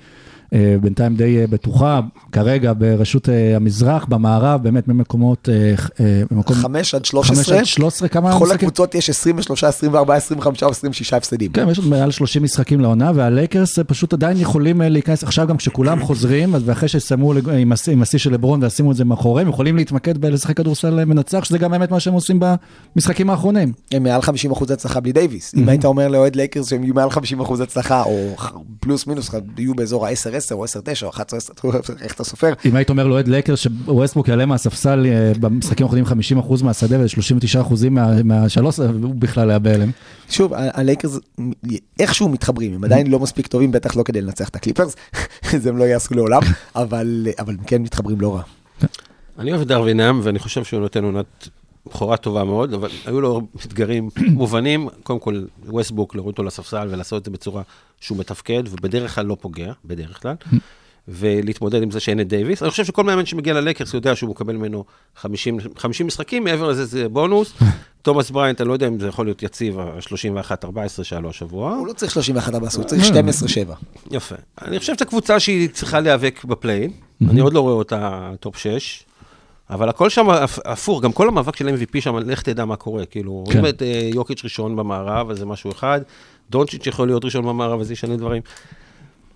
בינתיים 0.80 1.16
די 1.16 1.38
אה, 1.40 1.46
בטוחה, 1.46 2.00
כרגע 2.32 2.72
ברשות 2.78 3.28
אה, 3.28 3.56
המזרח, 3.56 4.04
במערב, 4.04 4.62
באמת 4.62 4.88
ממקומות, 4.88 5.48
אה, 5.52 5.74
אה, 6.00 6.22
במקום... 6.30 6.56
5 6.56 6.94
עד 6.94 7.06
5 7.06 7.10
13, 7.10 7.58
עד 7.58 7.64
13, 7.64 8.08
כמה 8.08 8.30
בכל 8.30 8.44
משחקים? 8.44 8.54
הקבוצות 8.68 8.94
יש 8.94 9.10
23, 9.10 9.64
24, 9.64 10.14
25 10.14 10.62
או 10.62 10.68
26 10.68 11.12
הפסדים. 11.12 11.52
כן, 11.52 11.68
יש 11.68 11.78
עוד 11.78 11.86
מעל 11.86 12.10
30 12.10 12.42
משחקים 12.42 12.80
לעונה, 12.80 13.12
והלייקרס 13.14 13.78
אה, 13.78 13.84
פשוט 13.84 14.12
עדיין 14.12 14.36
יכולים 14.36 14.82
אה, 14.82 14.88
להיכנס, 14.88 15.22
עכשיו 15.24 15.46
גם 15.46 15.56
כשכולם 15.56 16.00
חוזרים, 16.06 16.54
ואחרי 16.64 16.88
שסיימו 16.88 17.32
עם 17.52 17.72
השיא- 18.02 18.18
של 18.18 18.32
לברון 18.32 18.62
וישימו 18.62 18.90
את 18.92 18.96
זה 18.96 19.04
מאחוריהם, 19.04 19.48
יכולים 19.48 19.76
להתמקד 19.76 20.18
בלשחק 20.18 20.56
כדורסל 20.56 20.98
אה, 20.98 21.04
מנצח, 21.04 21.44
שזה 21.44 21.58
גם 21.58 21.70
באמת 21.70 21.90
מה 21.90 22.00
שהם 22.00 22.14
עושים 22.14 22.40
במשחקים 22.96 23.30
האחרונים. 23.30 23.72
הם 23.92 24.02
מעל 24.02 24.22
50 24.22 24.50
אחוז 24.50 24.70
הצלחה 24.70 25.00
בלי 25.00 25.12
דייוויס. 25.12 25.54
אם 25.56 25.68
היית 25.68 25.84
אומר 25.84 26.08
לאוהד 26.08 26.36
לייקרס 26.36 26.70
שהם 26.70 26.84
יהיו 26.84 26.94
מעל 26.94 27.10
50 27.10 27.40
אחוז 27.40 27.60
הצלחה, 27.60 28.02
או 28.02 28.34
פלוס 28.80 29.06
מינוס, 29.06 29.30
יהיו 29.58 29.74
באזור 29.74 30.06
ה-10-10 30.06 30.41
או 30.52 30.64
10-9 30.64 30.68
או 31.02 31.10
11-10, 31.10 31.14
איך 32.02 32.14
אתה 32.14 32.24
סופר? 32.24 32.52
אם 32.64 32.76
היית 32.76 32.90
אומר 32.90 33.06
לאוהד 33.06 33.28
לייקרס 33.28 33.58
שווסטברוק 33.58 34.28
יעלה 34.28 34.46
מהספסל 34.46 35.06
אה, 35.06 35.32
במשחקים 35.40 35.86
האחרונים 35.86 36.04
50% 36.40 36.64
מהשדה 36.64 36.98
ו-39% 37.00 37.88
מה- 37.90 38.22
מהשלוש, 38.22 38.80
אה, 38.80 38.86
הוא 38.86 39.14
בכלל 39.14 39.50
היה 39.50 39.58
בהלם. 39.58 39.90
שוב, 40.30 40.52
הלייקרס 40.56 41.18
איכשהו 41.98 42.28
מתחברים, 42.28 42.74
הם 42.74 42.84
עדיין 42.84 43.06
לא 43.06 43.18
מספיק 43.18 43.46
טובים, 43.46 43.72
בטח 43.72 43.96
לא 43.96 44.02
כדי 44.02 44.20
לנצח 44.20 44.48
את 44.48 44.56
הקליפרס, 44.56 44.96
זה 45.62 45.68
הם 45.68 45.76
לא 45.76 45.84
יעשו 45.84 46.14
לעולם, 46.14 46.42
אבל 46.76 47.26
אבל 47.38 47.54
הם 47.58 47.64
כן 47.66 47.82
מתחברים 47.82 48.20
לא 48.20 48.34
רע. 48.36 48.42
אני 49.38 49.50
אוהב 49.50 49.60
את 49.62 49.66
דרווין 49.66 49.99
האם, 49.99 50.20
ואני 50.22 50.38
חושב 50.38 50.64
שהוא 50.64 50.80
נותן 50.80 51.04
עונת 51.04 51.48
בכורה 51.86 52.16
טובה 52.16 52.44
מאוד, 52.44 52.74
אבל 52.74 52.88
היו 53.06 53.20
לו 53.20 53.40
אתגרים 53.66 54.08
מובנים. 54.40 54.88
קודם 55.02 55.18
כל, 55.18 55.42
ווסטברוק, 55.66 56.14
להוריד 56.14 56.32
אותו 56.32 56.42
לספסל 56.42 56.88
ולעשות 56.90 57.20
את 57.20 57.24
זה 57.24 57.30
בצורה 57.30 57.62
שהוא 58.00 58.18
מתפקד, 58.18 58.62
ובדרך 58.70 59.14
כלל 59.14 59.26
לא 59.26 59.36
פוגע, 59.40 59.72
בדרך 59.84 60.22
כלל. 60.22 60.34
ולהתמודד 61.08 61.82
עם 61.82 61.90
זה 61.90 62.00
שאין 62.00 62.20
את 62.20 62.28
דייוויס. 62.28 62.62
אני 62.62 62.70
חושב 62.70 62.84
שכל 62.84 63.04
מאמן 63.04 63.26
שמגיע 63.26 63.54
ללייקרס 63.54 63.94
יודע 63.94 64.16
שהוא 64.16 64.30
מקבל 64.30 64.56
ממנו 64.56 64.84
50, 65.16 65.58
50 65.76 66.06
משחקים, 66.06 66.44
מעבר 66.44 66.68
לזה 66.68 66.84
זה 66.84 67.08
בונוס. 67.08 67.52
תומאס 68.02 68.30
בריינט, 68.30 68.60
אני 68.60 68.68
לא 68.68 68.72
יודע 68.72 68.88
אם 68.88 69.00
זה 69.00 69.08
יכול 69.08 69.26
להיות 69.26 69.42
יציב, 69.42 69.78
ה-31-14 69.78 71.04
שהיה 71.04 71.20
לו 71.20 71.30
השבוע. 71.30 71.74
הוא 71.74 71.86
לא 71.86 71.92
צריך 71.92 72.12
31 72.12 72.54
14, 72.54 72.82
הוא 72.82 72.88
צריך 72.88 73.02
12-7. 73.70 73.72
יפה. 74.10 74.34
אני 74.62 74.78
חושב 74.78 74.94
שזו 74.94 75.06
קבוצה 75.06 75.40
שהיא 75.40 75.68
צריכה 75.68 76.00
להיאבק 76.00 76.44
ב 76.44 76.49
play-in. 76.49 76.90
אני 77.28 77.40
עוד 77.40 77.52
לא 77.52 77.60
רואה 77.60 77.74
אותה 77.74 78.30
top 78.40 78.56
6. 78.56 79.04
אבל 79.72 79.88
הכל 79.88 80.08
שם 80.08 80.26
הפוך, 80.64 81.02
גם 81.02 81.12
כל 81.12 81.28
המאבק 81.28 81.56
של 81.56 81.68
MVP 81.68 82.00
שם, 82.00 82.16
לך 82.16 82.42
תדע 82.42 82.64
מה 82.64 82.76
קורה. 82.76 83.04
כאילו, 83.06 83.44
כן. 83.46 83.58
רואים 83.58 83.74
את 83.74 83.82
אה, 83.82 84.10
יוקיץ' 84.14 84.44
ראשון 84.44 84.76
במערב, 84.76 85.30
אז 85.30 85.38
זה 85.38 85.46
משהו 85.46 85.70
אחד. 85.70 86.00
דונצ'יץ' 86.50 86.86
יכול 86.86 87.08
להיות 87.08 87.24
ראשון 87.24 87.46
במערב, 87.46 87.80
אז 87.80 87.86
זה 87.86 87.92
ישנה 87.92 88.16
דברים. 88.16 88.42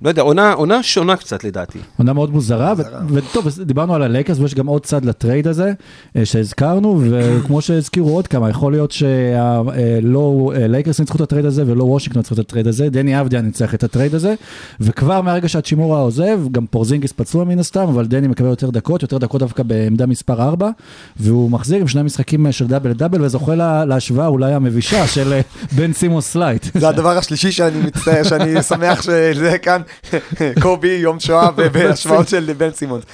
לא 0.03 0.09
יודע, 0.09 0.23
עונה, 0.23 0.53
עונה 0.53 0.83
שונה 0.83 1.17
קצת 1.17 1.45
לדעתי. 1.45 1.79
עונה 1.99 2.13
מאוד 2.13 2.31
מוזרה, 2.31 2.75
ו- 2.77 2.83
וטוב, 3.15 3.47
דיברנו 3.63 3.95
על 3.95 4.03
הלייקרס 4.03 4.39
ויש 4.39 4.55
גם 4.55 4.67
עוד 4.67 4.83
צד 4.87 5.05
ל 5.05 5.12
trade 5.12 5.49
הזה 5.49 5.73
אה, 6.17 6.25
שהזכרנו, 6.25 7.01
וכמו 7.11 7.61
שהזכירו 7.61 8.15
עוד 8.15 8.27
כמה, 8.27 8.51
יכול 8.51 8.73
להיות 8.73 8.93
שלא 8.93 10.53
לייקרס 10.57 11.01
ניצחו 11.01 11.17
את 11.17 11.21
ה 11.21 11.25
trade 11.25 11.45
הזה 11.45 11.63
ולא 11.67 11.85
וושינגטון 11.85 12.21
ניצחו 12.21 12.35
את 12.35 12.39
ה 12.39 12.43
trade 12.43 12.67
הזה, 12.67 12.89
דני 12.91 13.21
אבדיה 13.21 13.41
ניצח 13.41 13.75
את 13.75 13.85
ה 13.85 13.90
trade 13.90 14.15
הזה, 14.15 14.35
וכבר 14.81 15.21
מהרגע 15.21 15.49
שהצ'ימורה 15.49 16.01
עוזב, 16.01 16.41
גם 16.53 16.67
פורזינגיס 16.67 17.13
פצוע 17.13 17.45
מן 17.45 17.59
הסתם, 17.59 17.81
אבל 17.89 18.07
דני 18.07 18.29
מקבל 18.29 18.49
יותר 18.49 18.71
דקות, 18.71 19.03
יותר 19.03 19.19
דקות 19.19 19.41
דווקא 19.41 19.63
בעמדה 19.63 20.07
מספר 20.07 20.43
4, 20.43 20.71
והוא 21.17 21.51
מחזיר 21.51 21.81
עם 21.81 21.89
שני 21.89 22.03
משחקים 22.03 22.53
של 22.53 22.67
דאבל 22.67 22.93
דאבל 22.93 23.23
וזוכה 23.23 23.55
לה- 23.55 23.85
להשוואה 23.85 24.27
אולי 24.27 24.53
המבישה 24.53 25.07
של 25.07 25.33
אה, 25.33 25.41
בן 25.77 25.93
סימוס 25.93 26.27
סלייט. 26.27 26.67
זה 26.75 26.89
הדבר 26.89 27.19
השלישי 27.19 27.53
שאני 27.53 27.79
מצטער, 27.81 28.23
שאני 28.23 28.63
שמח 28.63 29.03
שזה 29.03 29.59
כאן, 29.63 29.81
קובי, 30.63 30.89
יום 30.89 31.21
שואה 31.21 31.49
ובהשוואות 31.57 32.29
של 32.33 32.53
בן 32.59 32.71
סימונס. 32.71 33.05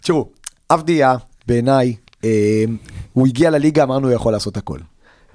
תראו, 0.00 0.28
אבדיה, 0.70 1.16
בעיניי, 1.46 1.94
אה, 2.24 2.64
הוא 3.12 3.26
הגיע 3.26 3.50
לליגה, 3.50 3.82
אמרנו, 3.82 4.08
הוא 4.08 4.14
יכול 4.14 4.32
לעשות 4.32 4.56
הכל. 4.56 4.78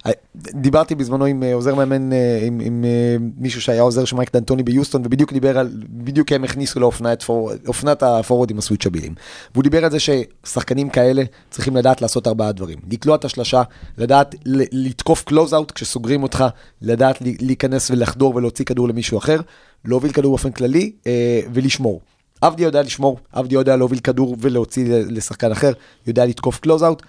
אה, 0.06 0.12
דיברתי 0.36 0.96
בזמנו 0.96 1.26
עם 1.26 1.44
אה, 1.44 1.54
עוזר 1.54 1.76
מאמן, 1.76 2.14
אה, 2.14 2.40
עם, 2.46 2.60
עם 2.64 2.86
אה, 2.86 3.16
מישהו 3.38 3.62
שהיה 3.62 3.82
עוזר 3.82 4.06
של 4.06 4.16
מייק 4.16 4.34
דנטוני 4.34 4.64
ביוסטון, 4.64 5.02
ובדיוק 5.06 5.34
דיבר 5.34 5.58
על, 5.58 5.70
בדיוק 5.90 6.32
הם 6.32 6.44
הכניסו 6.44 6.80
לאופנה 6.80 7.14
את 7.14 7.24
פור, 7.24 7.52
אופנת 7.68 8.04
הפורורדים 8.04 8.58
הסוויצ'בילים. 8.58 9.16
והוא 9.54 9.64
דיבר 9.64 9.86
על 9.86 9.92
זה 9.92 9.98
ששחקנים 10.00 10.90
כאלה 10.90 11.24
צריכים 11.50 11.76
לדעת 11.76 12.02
לעשות 12.02 12.28
ארבעה 12.28 12.52
דברים. 12.52 12.80
לקלוע 12.92 13.16
את 13.16 13.26
השלשה, 13.26 13.64
לדעת 13.98 14.36
לתקוף 14.72 15.24
close-out 15.24 15.72
כשסוגרים 15.72 16.24
אותך, 16.24 16.46
לדעת 16.82 17.18
להיכנס 17.22 17.92
ולחדור 17.92 18.36
ולהוציא 18.36 18.66
כדור 18.66 18.88
למישהו 18.88 19.18
אחר, 19.18 19.40
להוביל 19.86 20.12
כדור 20.12 20.32
באופן 20.32 20.52
כללי 20.52 20.92
אה, 21.08 21.42
ולשמור. 21.54 22.02
אבדיה 22.42 22.64
יודע 22.64 22.82
לשמור, 22.82 23.20
אבדיה 23.32 23.56
יודע 23.56 23.76
להוביל 23.76 24.00
כדור 24.00 24.36
ולהוציא 24.40 24.86
לשחקן 25.10 25.52
אחר, 25.52 25.72
יודע 26.08 26.26
לתקוף 26.26 26.60
close-out, 26.60 27.04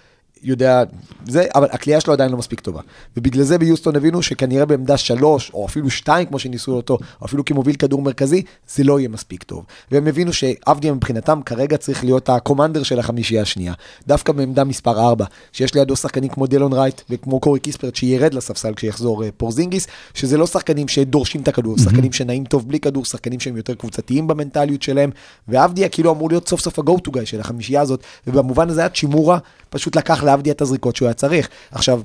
יודע 0.44 0.82
זה, 1.26 1.46
אבל 1.54 1.68
הקליעה 1.70 2.00
שלו 2.00 2.12
עדיין 2.12 2.30
לא 2.30 2.38
מספיק 2.38 2.60
טובה. 2.60 2.80
ובגלל 3.16 3.44
זה 3.44 3.58
ביוסטון 3.58 3.96
הבינו 3.96 4.22
שכנראה 4.22 4.66
בעמדה 4.66 4.96
שלוש, 4.96 5.50
או 5.54 5.66
אפילו 5.66 5.90
שתיים, 5.90 6.26
כמו 6.26 6.38
שניסו 6.38 6.72
אותו, 6.72 6.98
או 7.20 7.26
אפילו 7.26 7.44
כמוביל 7.44 7.76
כדור 7.76 8.02
מרכזי, 8.02 8.42
זה 8.68 8.84
לא 8.84 8.98
יהיה 8.98 9.08
מספיק 9.08 9.42
טוב. 9.42 9.64
והם 9.90 10.06
הבינו 10.06 10.32
שעבדיה 10.32 10.92
מבחינתם 10.92 11.40
כרגע 11.46 11.76
צריך 11.76 12.04
להיות 12.04 12.28
הקומנדר 12.28 12.82
של 12.82 12.98
החמישייה 12.98 13.42
השנייה. 13.42 13.72
דווקא 14.06 14.32
בעמדה 14.32 14.64
מספר 14.64 15.00
4, 15.00 15.24
שיש 15.52 15.74
לידו 15.74 15.96
שחקנים 15.96 16.30
כמו 16.30 16.46
דילון 16.46 16.72
רייט 16.72 17.02
וכמו 17.10 17.40
קורי 17.40 17.60
קיספרט, 17.60 17.94
שירד 17.94 18.34
לספסל 18.34 18.74
כשיחזור 18.74 19.24
אה, 19.24 19.28
פורזינגיס, 19.36 19.86
שזה 20.14 20.36
לא 20.36 20.46
שחקנים 20.46 20.88
שדורשים 20.88 21.40
את 21.40 21.48
הכדור, 21.48 21.78
שחקנים 21.78 22.12
שנעים 22.12 22.44
טוב 22.44 22.68
בלי 22.68 22.80
כדור, 22.80 23.04
שחקנים 23.04 23.40
שהם 23.40 23.56
יותר 23.56 23.74
קבוצתיים 23.74 24.26
במנטליות 24.26 24.82
שלהם, 24.82 25.10
ועבדיה 25.48 25.88
כאילו 25.88 26.12
אמור 26.12 26.28
להיות 26.28 26.48
סוף 26.48 26.60
סוף 26.60 26.78
ה-go 26.78 27.08
to 27.08 27.10
guy 27.10 27.24
של 27.24 27.40
החמישייה 27.40 27.80
הזאת, 27.80 28.02
ובמובן 28.26 28.70
הזה 28.70 28.84
הצ'ימורה 28.84 29.38
פשוט 29.74 29.96
לקח 29.96 30.22
לעבדיה 30.22 30.52
את 30.52 30.60
הזריקות 30.60 30.96
שהוא 30.96 31.06
היה 31.06 31.14
צריך. 31.14 31.48
עכשיו, 31.70 32.00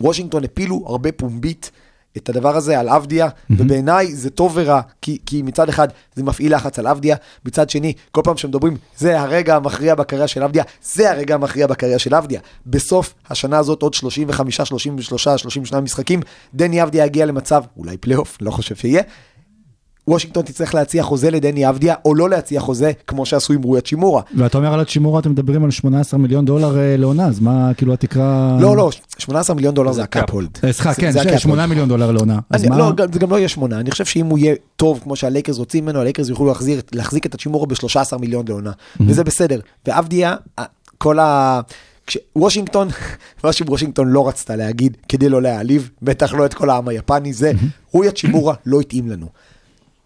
וושינגטון 0.00 0.44
הפילו 0.44 0.84
הרבה 0.86 1.12
פומבית 1.12 1.70
את 2.16 2.28
הדבר 2.28 2.56
הזה 2.56 2.80
על 2.80 2.88
אבדיה, 2.88 3.26
mm-hmm. 3.26 3.54
ובעיניי 3.58 4.14
זה 4.14 4.30
טוב 4.30 4.52
ורע, 4.54 4.80
כי, 5.02 5.18
כי 5.26 5.42
מצד 5.42 5.68
אחד 5.68 5.88
זה 6.14 6.22
מפעיל 6.22 6.54
לחץ 6.54 6.78
על 6.78 6.86
אבדיה, 6.86 7.16
מצד 7.44 7.70
שני, 7.70 7.92
כל 8.10 8.20
פעם 8.24 8.36
שמדברים, 8.36 8.76
זה 8.96 9.20
הרגע 9.20 9.56
המכריע 9.56 9.94
בקריירה 9.94 10.28
של 10.28 10.42
אבדיה, 10.42 10.64
זה 10.82 11.10
הרגע 11.10 11.34
המכריע 11.34 11.66
בקריירה 11.66 11.98
של 11.98 12.14
אבדיה. 12.14 12.40
בסוף 12.66 13.14
השנה 13.30 13.58
הזאת 13.58 13.82
עוד 13.82 13.94
35, 13.94 14.56
33, 14.56 15.28
32 15.36 15.84
משחקים, 15.84 16.20
דני 16.54 16.82
אבדיה 16.82 17.06
יגיע 17.06 17.26
למצב, 17.26 17.62
אולי 17.76 17.96
פלייאוף, 17.96 18.38
לא 18.40 18.50
חושב 18.50 18.76
שיהיה. 18.76 19.02
וושינגטון 20.08 20.42
תצטרך 20.44 20.74
להציע 20.74 21.02
חוזה 21.02 21.30
לדני 21.30 21.68
אבדיה, 21.68 21.94
או 22.04 22.14
לא 22.14 22.30
להציע 22.30 22.60
חוזה, 22.60 22.92
כמו 23.06 23.26
שעשו 23.26 23.52
עם 23.52 23.62
רועי 23.62 23.80
צ'ימורה. 23.80 24.22
ואתה 24.36 24.58
אומר 24.58 24.74
על 24.74 24.80
האצ'ימורה, 24.80 25.20
אתם 25.20 25.30
מדברים 25.30 25.64
על 25.64 25.70
18 25.70 26.20
מיליון 26.20 26.44
דולר 26.44 26.78
אה, 26.78 26.96
לעונה, 26.96 27.26
אז 27.26 27.40
מה 27.40 27.74
כאילו 27.76 27.92
התקרה... 27.92 28.56
לא, 28.60 28.76
לא, 28.76 28.90
18 29.18 29.56
מיליון 29.56 29.74
דולר 29.74 29.92
זה 29.92 30.02
ה 30.02 30.07
cap 30.07 30.22
cap. 30.24 30.30
hold. 30.34 30.58
אה, 30.64 30.72
סליחה, 30.72 30.94
כן, 30.94 31.10
זה 31.10 31.22
ש- 31.22 31.26
ה 31.26 31.29
cap 31.29 31.38
8 31.40 31.54
hold. 31.62 31.68
מיליון 31.68 31.88
דולר 31.88 32.10
לעונה. 32.12 32.38
לא, 32.70 32.92
זה 33.12 33.18
גם 33.18 33.30
לא 33.30 33.36
יהיה 33.38 33.48
שמונה, 33.48 33.80
אני 33.80 33.90
חושב 33.90 34.04
שאם 34.04 34.26
הוא 34.26 34.38
יהיה 34.38 34.54
טוב 34.76 35.00
כמו 35.02 35.16
שהלייקרס 35.16 35.58
רוצים 35.58 35.84
ממנו, 35.84 36.00
הלייקרס 36.00 36.28
יוכלו 36.28 36.52
להחזיק 36.92 37.26
את 37.26 37.34
האצ'ימורה 37.34 37.66
ב-13 37.66 38.18
מיליון 38.20 38.44
לעונה, 38.48 38.70
וזה 39.00 39.24
בסדר. 39.24 39.60
ואבדיה, 39.86 40.34
ה- 40.60 40.62
כל 40.98 41.18
ה... 41.18 41.60
כש... 42.06 42.18
וושינגטון, 42.36 42.88
מה 43.44 43.52
שוושינגטון 43.52 44.08
לא 44.08 44.28
רצתה 44.28 44.56
להגיד, 44.56 44.96
כדי 45.08 45.28
לא 45.28 45.42
להעליב, 45.42 45.90
בטח 46.02 46.34
לא 46.34 46.46
את 46.46 46.54
כל 46.54 46.70
העם 46.70 46.88
היפני, 46.88 47.32
זה, 47.32 47.52
רוי 47.92 48.08
האצ'ימורה 48.08 48.54
לא 48.66 48.80
התאים 48.80 49.10
לנו. 49.10 49.26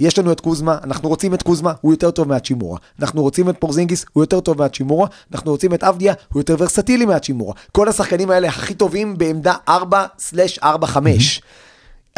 יש 0.01 0.19
לנו 0.19 0.33
את 0.33 0.41
קוזמה, 0.41 0.79
אנחנו 0.85 1.09
רוצים 1.09 1.35
את 1.35 1.43
קוזמה, 1.43 1.73
הוא 1.81 1.93
יותר 1.93 2.11
טוב 2.11 2.29
מהאצ'ימורה. 2.29 2.79
אנחנו 3.01 3.23
רוצים 3.23 3.51
את 3.51 3.57
פורזינגיס, 3.59 4.07
הוא 4.13 4.23
יותר 4.23 4.41
טוב 4.41 4.59
מהאצ'ימורה. 4.59 5.09
אנחנו 5.33 5.51
רוצים 5.51 5.75
את 5.75 5.85
אבדיה, 5.85 6.15
הוא 6.33 6.41
יותר 6.41 6.57
ורסטילי 6.59 7.05
מהאצ'ימורה. 7.05 7.55
כל 7.73 7.89
השחקנים 7.89 8.31
האלה 8.31 8.49
הכי 8.49 8.75
טובים 8.75 9.19
בעמדה 9.19 9.55
4/4-5. 9.69 11.41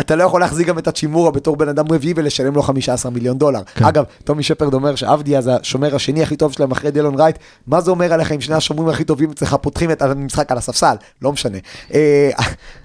אתה 0.01 0.17
לא 0.17 0.25
יכול 0.25 0.41
להחזיק 0.41 0.67
גם 0.67 0.79
את 0.79 0.89
הצ'ימורה 0.89 1.31
בתור 1.31 1.57
בן 1.57 1.69
אדם 1.69 1.93
רביעי 1.93 2.15
ולשלם 2.17 2.55
לו 2.55 2.63
15 2.63 3.13
מיליון 3.13 3.39
דולר. 3.39 3.61
כן. 3.75 3.85
אגב, 3.85 4.05
טומי 4.25 4.43
שפרד 4.43 4.75
אומר 4.75 4.95
שאבדיה 4.95 5.41
זה 5.41 5.57
השומר 5.57 5.95
השני 5.95 6.23
הכי 6.23 6.37
טוב 6.37 6.53
שלהם 6.53 6.71
אחרי 6.71 6.91
דילון 6.91 7.15
רייט. 7.15 7.39
מה 7.67 7.81
זה 7.81 7.91
אומר 7.91 8.13
עליך 8.13 8.33
אם 8.33 8.41
שני 8.41 8.55
השומרים 8.55 8.89
הכי 8.89 9.05
טובים 9.05 9.31
אצלך 9.31 9.55
פותחים 9.55 9.91
את 9.91 10.03
המשחק 10.03 10.53
על 10.53 10.59
הספסל? 10.59 10.95
לא 11.23 11.33
משנה. 11.33 11.59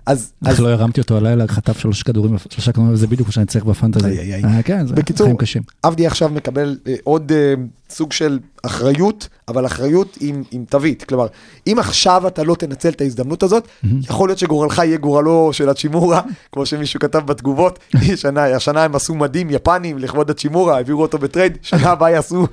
אז... 0.05 0.33
איך 0.47 0.59
לא 0.59 0.69
הרמתי 0.69 1.01
אותו 1.01 1.17
הלילה, 1.17 1.47
חטף 1.47 1.77
שלוש 1.77 2.03
כדורים, 2.03 2.35
שלושה 2.49 2.71
כדורים, 2.71 2.95
זה 2.95 3.07
בדיוק 3.07 3.27
מה 3.27 3.31
שאני 3.31 3.45
צריך 3.45 3.65
בפנטזי. 3.65 4.07
איי, 4.07 4.19
איי, 4.19 4.33
איי. 4.33 4.43
אה, 4.43 4.63
כן, 4.63 4.87
זה 4.87 4.93
בקיצור, 4.93 5.27
חיים 5.27 5.37
קשים. 5.37 5.61
עבדי 5.83 6.07
עכשיו 6.07 6.29
מקבל 6.29 6.77
אה, 6.87 6.95
עוד 7.03 7.31
אה, 7.31 7.53
סוג 7.89 8.11
של 8.11 8.39
אחריות, 8.63 9.27
אבל 9.47 9.65
אחריות 9.65 10.17
עם, 10.21 10.65
תווית. 10.69 11.03
כלומר, 11.03 11.27
אם 11.67 11.79
עכשיו 11.79 12.27
אתה 12.27 12.43
לא 12.43 12.55
תנצל 12.55 12.89
את 12.89 13.01
ההזדמנות 13.01 13.43
הזאת, 13.43 13.67
יכול 14.03 14.29
להיות 14.29 14.39
שגורלך 14.39 14.77
יהיה 14.77 14.97
גורלו 14.97 15.49
של 15.53 15.69
האצ'ימורה, 15.69 16.21
כמו 16.51 16.65
שמישהו 16.65 16.99
כתב 16.99 17.19
בתגובות. 17.25 17.79
שנה, 18.15 18.45
השנה 18.45 18.83
הם 18.83 18.95
עשו 18.95 19.15
מדים 19.15 19.49
יפנים 19.49 19.97
לכבוד 19.97 20.29
האצ'ימורה, 20.29 20.75
העבירו 20.75 21.01
אותו 21.01 21.17
בטרייד, 21.17 21.57
שנה 21.61 21.89
הבאה 21.89 22.11
יעשו 22.11 22.47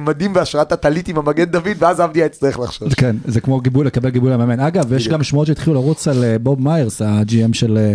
מדים 0.00 0.32
בהשראת 0.32 0.72
הטלית 0.72 1.08
עם 1.08 1.18
המגן 1.18 1.44
דוד, 1.44 1.76
ואז 1.78 2.00
אבדיה 2.00 2.26
יצטרך 2.26 2.58
לחשוש. 2.58 2.94
כן, 2.94 3.16
זה 3.24 3.40
כמו 3.40 3.60
גיבוי, 3.60 3.84
לקבל 3.84 4.10
גיבוי 4.10 4.30
למאמן. 4.30 4.60
אגב, 4.60 4.92
יש. 4.92 5.08
גם 5.08 5.22
שמועות 5.22 5.46
שהתחילו 5.46 5.74
לרוץ 5.74 6.08
על 6.08 6.24
בוב 6.42 6.60
מיירס, 6.68 7.02
ה-GM 7.02 7.52
של 7.54 7.76
אה, 7.78 7.94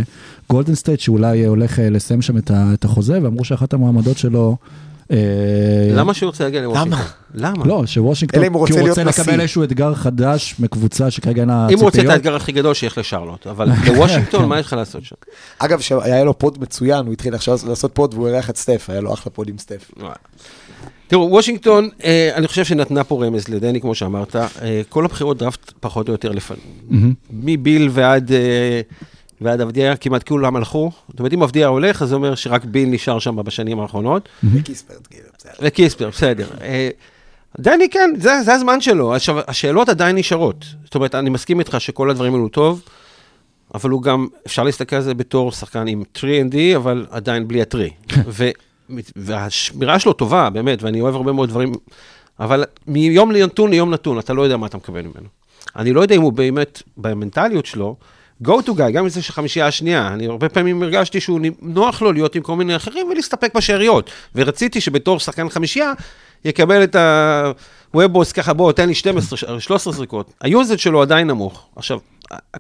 גולדן 0.50 0.76
סטייט, 0.76 1.00
שאולי 1.00 1.44
אה, 1.44 1.48
הולך 1.48 1.80
אה, 1.80 1.90
לסיים 1.90 2.22
שם 2.22 2.38
את 2.38 2.52
ה- 2.52 2.70
את 2.74 2.86
החוזה, 2.86 3.20
ואמרו 3.24 3.44
שאחת 3.46 3.74
המועמדות 3.74 4.18
שלו... 4.18 4.58
אה, 5.12 5.18
למה 5.92 6.14
שהוא 6.14 6.28
רוצה 6.28 6.44
להגיע 6.44 6.62
לוושינגטון? 6.62 7.00
למה? 7.36 7.66
לא, 7.66 7.86
שוושינגטון, 7.86 8.40
אלא 8.40 8.48
אם 8.48 8.54
הוא 8.54 8.60
רוצה 8.60 8.74
כי 8.74 8.80
הוא 8.80 8.88
להיות 8.88 8.98
רוצה 8.98 9.10
נשיא. 9.10 9.24
לקבל 9.24 9.42
איזשהו 9.42 9.64
אתגר 9.64 9.94
חדש 9.96 10.56
מקבוצה 10.60 11.12
שכרגע 11.12 11.42
אין 11.42 11.50
לה 11.50 11.68
אם 11.70 11.76
הוא 11.76 11.84
רוצה 11.84 11.88
את 11.88 11.92
ציפיות. 11.94 12.12
האתגר 12.14 12.36
הכי 12.36 12.52
גדול 12.52 12.74
שיש 12.74 12.98
לשרלוט, 12.98 13.48
אבל 13.48 13.70
לוושינגטון, 13.86 14.46
מה 14.50 14.60
יש 14.60 14.66
לך 14.66 14.74
לעשות 14.74 15.04
שם? 15.06 15.16
אגב, 15.60 15.80
שהיה 15.80 16.24
לו 16.24 16.38
pod 16.40 16.58
מצוין, 16.62 17.06
הוא 17.06 17.14
התחיל 17.14 17.36
עכשיו 17.36 17.58
לעשות 17.68 17.92
pod 17.96 18.14
והוא 18.14 18.28
אירח 18.28 18.50
את 18.50 18.58
סטף, 18.58 18.86
היה 18.90 19.02
לו 19.02 19.14
אחלה 19.14 19.32
pod 19.34 19.50
עם 19.50 19.58
סטף. 19.58 19.92
תראו, 21.08 21.30
וושינגטון, 21.32 21.90
אה, 22.04 22.30
אני 22.36 22.48
חושב 22.48 22.64
שנתנה 22.64 23.04
פה 23.04 23.26
רמז 23.26 23.48
לדני, 23.48 23.82
כמו 23.82 23.96
שאמרת, 23.96 24.36
אה, 24.36 24.82
כל 24.90 25.06
הבחירות 25.06 25.38
דראפט 25.38 25.74
פחות 25.80 26.08
או 26.08 26.14
יותר 26.14 26.32
לפני. 26.32 26.58
מביל 27.32 27.90
ועד, 27.92 28.32
אה, 28.32 28.82
ועד 29.42 29.62
אבדיה, 29.62 29.96
כמעט 29.96 30.28
כולם 30.28 30.56
הלכו. 30.56 30.92
זאת 31.10 31.20
אומרת, 31.20 31.34
אם 31.34 31.44
אבדיה 31.44 31.68
הולך, 31.68 32.02
אז 32.02 32.10
זה 32.10 32.16
אומר 32.16 32.36
שרק 32.36 32.66
ביל 32.66 32.90
נשאר 32.90 33.20
שם 33.20 33.36
בשנים 33.36 33.80
האחרונות. 33.80 34.30
וקיספרט, 34.54 35.08
כאילו, 35.10 35.28
בסדר. 35.38 35.52
וקיספרט, 35.62 36.10
בסדר. 36.10 36.48
אה, 36.62 36.90
דני, 37.60 37.90
כן, 37.90 38.14
זה, 38.18 38.42
זה 38.46 38.54
הזמן 38.54 38.82
שלו. 38.82 39.14
עכשיו, 39.14 39.38
השאלות 39.48 39.90
עדיין 39.90 40.16
נשארות. 40.16 40.66
זאת 40.86 40.96
אומרת, 40.96 41.16
אני 41.16 41.30
מסכים 41.30 41.60
איתך 41.60 41.76
שכל 41.80 42.10
הדברים 42.10 42.34
האלו 42.34 42.48
טוב, 42.48 42.82
אבל 43.74 43.90
הוא 43.90 44.02
גם, 44.02 44.28
אפשר 44.46 44.64
להסתכל 44.64 44.96
על 44.96 45.02
זה 45.02 45.14
בתור 45.14 45.52
שחקן 45.52 45.88
עם 45.88 46.04
3&D, 46.18 46.56
אבל 46.76 47.06
עדיין 47.10 47.48
בלי 47.48 47.62
ה-3. 47.62 48.16
והשמירה 49.16 50.00
שלו 50.00 50.14
טובה, 50.14 50.50
באמת, 50.50 50.84
ואני 50.84 51.02
אוהב 51.02 51.16
הרבה 51.16 51.32
מאוד 51.32 51.50
דברים, 51.50 51.72
אבל 52.40 52.64
מיום 52.88 53.32
לנתון 53.32 53.70
ליום 53.70 53.94
נתון, 53.94 54.20
אתה 54.20 54.34
לא 54.34 54.42
יודע 54.42 54.58
מה 54.58 54.68
אתה 54.68 54.78
מקבל 54.78 55.02
ממנו. 55.02 55.28
אני 55.76 55.94
לא 55.94 56.02
יודע 56.02 56.16
אם 56.16 56.22
הוא 56.22 56.34
באמת, 56.34 56.82
במנטליות 56.98 57.66
שלו, 57.66 57.96
go 58.44 58.52
to 58.66 58.70
guy, 58.70 58.92
גם 58.92 59.04
אם 59.04 59.10
זה 59.10 59.22
של 59.22 59.34
חמישייה 59.34 59.68
השנייה. 59.68 60.08
אני 60.08 60.28
הרבה 60.28 60.50
פעמים 60.50 60.84
הרגשתי 60.84 61.22
שהוא 61.22 61.40
נוח 61.62 62.02
לו 62.02 62.12
להיות 62.12 62.36
עם 62.36 62.44
כל 62.44 62.56
מיני 62.56 62.76
אחרים 62.76 63.08
ולהסתפק 63.08 63.56
בשאריות. 63.56 64.10
ורציתי 64.36 64.82
שבתור 64.82 65.20
שחקן 65.20 65.50
חמישייה, 65.50 65.94
יקבל 66.46 66.84
את 66.84 66.96
ה-Webos 66.96 68.34
ככה, 68.34 68.54
בוא, 68.54 68.72
תן 68.72 68.88
לי 68.88 68.96
12, 68.96 69.60
13 69.60 69.94
זריקות. 69.94 70.34
היוזד 70.42 70.80
שלו 70.80 71.02
עדיין 71.02 71.28
נמוך. 71.28 71.68
עכשיו, 71.76 72.00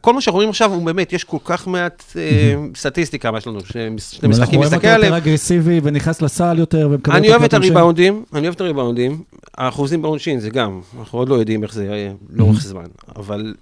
כל 0.01 0.13
מה 0.13 0.21
שאנחנו 0.21 0.35
רואים 0.35 0.49
עכשיו 0.49 0.73
הוא 0.73 0.85
באמת, 0.85 1.13
יש 1.13 1.23
כל 1.23 1.37
כך 1.45 1.67
מעט 1.67 2.03
אה, 2.15 2.55
סטטיסטיקה, 2.75 3.31
מה 3.31 3.37
יש 3.37 3.47
לנו, 3.47 3.59
שני 3.65 3.89
משחקים 3.89 4.29
אנחנו 4.31 4.45
רואים 4.45 4.61
להסתכל 4.61 4.75
אותו 4.75 4.87
יותר 4.87 4.95
עליהם. 4.95 5.13
אגרסיבי 5.13 5.79
ונכנס 5.83 6.21
לסל 6.21 6.59
יותר 6.59 6.87
ומקבל 6.91 7.15
אני 7.15 7.29
אוהב 7.29 7.43
את 7.43 7.53
הריבאונדים, 7.53 8.23
אני 8.33 8.41
אוהב 8.41 8.55
את 8.55 8.61
הריבאונדים. 8.61 9.23
האחוזים 9.57 10.01
בעונשין 10.01 10.39
זה 10.39 10.49
גם, 10.49 10.81
אנחנו 10.99 11.19
עוד 11.19 11.29
לא 11.29 11.35
יודעים 11.35 11.63
איך 11.63 11.73
זה 11.73 11.85
יהיה 11.85 12.13
לאורך 12.29 12.61
זמן, 12.61 12.85
אבל 13.15 13.53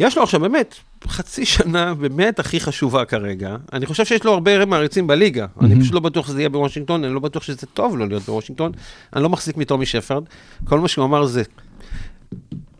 יש 0.00 0.16
לו 0.16 0.22
עכשיו 0.22 0.40
באמת 0.40 0.74
חצי 1.06 1.46
שנה 1.46 1.94
באמת 1.94 2.38
הכי 2.38 2.60
חשובה 2.60 3.04
כרגע. 3.04 3.56
אני 3.72 3.86
חושב 3.86 4.04
שיש 4.04 4.24
לו 4.24 4.32
הרבה 4.32 4.64
מעריצים 4.64 5.06
בליגה. 5.06 5.46
אני 5.60 5.80
פשוט 5.80 5.94
לא 5.94 6.00
בטוח 6.00 6.26
שזה 6.26 6.40
יהיה 6.40 6.48
בוושינגטון, 6.48 7.04
אני 7.04 7.14
לא 7.14 7.20
בטוח 7.20 7.42
שזה 7.42 7.66
טוב 7.74 7.96
לו 7.96 8.06
להיות 8.06 8.22
בוושינגטון. 8.22 8.72
אני 9.16 9.22
לא 9.22 9.28
מחזיק 9.28 9.56
מטומי 9.56 9.86
שפרד. 9.86 10.22
כל 10.64 10.80
מה 10.80 10.88
שהוא 10.88 11.04
אמר 11.04 11.26
זה 11.26 11.42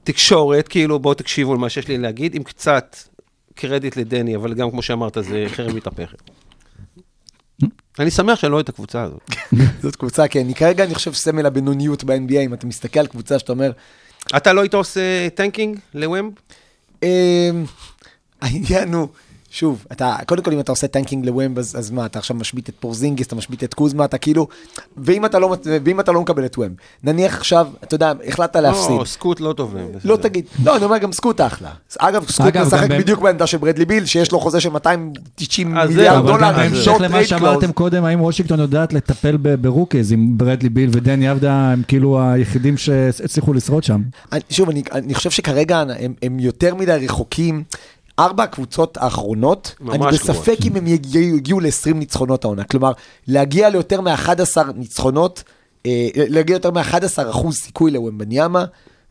תקשורת, 0.05 0.69
כאילו 0.69 0.99
בואו 0.99 1.15
תקשיבו 1.15 1.55
למה 1.55 1.69
שיש 1.69 1.89
לי 1.89 1.99
להגיד, 1.99 2.35
עם 2.35 2.43
קצת 2.43 2.97
קרדיט 3.55 3.97
לדני, 3.97 4.37
אבל 4.37 4.55
גם 4.55 4.71
כמו 4.71 4.83
שאמרת, 4.83 5.19
זה 5.21 5.45
חרב 5.49 5.75
מתהפכת. 5.75 6.31
אני 7.99 8.11
שמח 8.11 8.39
שאני 8.39 8.51
לא 8.51 8.57
אוהד 8.57 8.63
את 8.63 8.69
הקבוצה 8.69 9.03
הזאת. 9.03 9.31
זאת 9.83 9.97
קבוצה, 9.97 10.29
כן. 10.29 10.41
אני 10.41 10.55
כרגע, 10.55 10.85
אני 10.85 10.95
חושב, 10.95 11.13
סמל 11.13 11.47
הבינוניות 11.47 12.05
ב-NBA, 12.05 12.39
אם 12.45 12.55
אתה 12.55 12.67
מסתכל 12.67 13.01
על 13.01 13.07
קבוצה 13.07 13.39
שאתה 13.39 13.53
אומר, 13.53 13.73
אתה 14.37 14.53
לא 14.53 14.61
היית 14.61 14.75
עושה 14.75 15.29
טנקינג 15.35 15.79
לוומב? 15.95 16.33
אמ, 17.03 17.09
העניין 18.41 18.95
הוא, 18.95 19.09
שוב, 19.53 19.85
אתה, 19.93 20.17
קודם 20.27 20.43
כל 20.43 20.53
אם 20.53 20.61
אתה 20.61 20.73
עושה 20.73 20.87
טנקינג 20.87 21.27
לוומב, 21.27 21.59
אז, 21.59 21.77
אז 21.79 21.91
מה, 21.91 22.07
אתה 22.07 22.19
עכשיו 22.19 22.37
משבית 22.37 22.69
את 22.69 22.75
פורזינגיס, 22.81 23.27
אתה 23.27 23.37
משבית 23.37 23.65
את 23.65 23.75
קוזמה, 23.75 24.05
אתה 24.05 24.19
כאילו, 24.19 24.49
ואם 24.97 25.25
אתה 25.25 25.39
לא, 25.39 25.57
ואם 25.85 26.01
אתה 26.01 26.13
לא 26.13 26.21
מקבל 26.21 26.45
את 26.45 26.59
וומב, 26.59 26.71
נניח 27.05 27.37
עכשיו, 27.37 27.67
אתה 27.85 27.95
יודע, 27.95 28.13
החלטת 28.27 28.57
להפסיד. 28.57 28.99
לא, 28.99 29.05
סקוט 29.05 29.41
לא 29.41 29.53
טוב 29.53 29.77
להם. 29.77 29.87
לא 30.05 30.17
בסדר. 30.17 30.29
תגיד, 30.29 30.45
לא, 30.65 30.77
אני 30.77 30.85
אומר 30.85 30.99
גם 30.99 31.13
סקוט 31.13 31.41
אחלה. 31.41 31.71
אגב, 31.99 32.31
סקוט 32.31 32.47
אגב, 32.47 32.67
משחק 32.67 32.91
בדיוק 32.91 33.21
בעמדה 33.21 33.47
של 33.47 33.59
ברדלי 33.59 33.85
ביל, 33.85 34.07
שיש 34.07 34.33
לו 34.33 34.41
חוזה 34.41 34.61
של 34.61 34.71
290 34.71 35.77
אז 35.77 35.91
מיליארד 35.91 36.27
דולר, 36.27 36.53
בהמשך 36.53 36.93
למה 37.01 37.25
שאמרתם. 37.25 37.73
קודם, 37.73 38.05
האם 38.05 38.21
וושינגטון 38.21 38.61
יודעת 38.61 38.93
לטפל 38.93 39.37
ב- 39.37 39.55
ב 39.55 39.61
rookies, 39.61 40.13
עם 40.13 40.39
ברדלי 40.39 40.69
ביל 40.69 40.91
ודני 40.93 41.29
אבדיה, 41.29 41.73
הם 41.73 41.83
כאילו 41.89 42.21
היחידים 42.23 42.77
שהצליחו 42.77 43.53
לשרוד 43.53 43.85
שם. 43.85 44.03
שוב, 44.51 44.71
אני, 44.71 44.83
אני 44.93 45.15
חושב 45.15 45.31
שכרגע 45.31 45.79
הם, 45.99 46.15
הם 46.23 46.41
יותר 46.41 46.75
מדי 46.75 46.93
רחוקים. 46.93 47.63
ארבע 48.21 48.43
הקבוצות 48.43 48.99
האחרונות, 49.01 49.75
אני 49.91 49.99
בספק 49.99 50.25
גרועות. 50.25 50.67
אם 50.67 50.77
הם 50.77 50.87
יגיעו, 50.87 51.37
יגיעו 51.37 51.61
ל-20 51.61 51.95
ניצחונות 51.95 52.45
העונה. 52.45 52.65
כלומר, 52.65 52.93
להגיע 53.27 53.69
ליותר 53.69 54.01
מ-11 54.01 54.63
ניצחונות, 54.75 55.43
אה, 55.87 56.09
להגיע 56.15 56.57
ליותר 56.57 56.71
מ-11 56.71 57.31
אחוז 57.31 57.57
סיכוי 57.57 57.91
לוומבניאמה, 57.91 58.65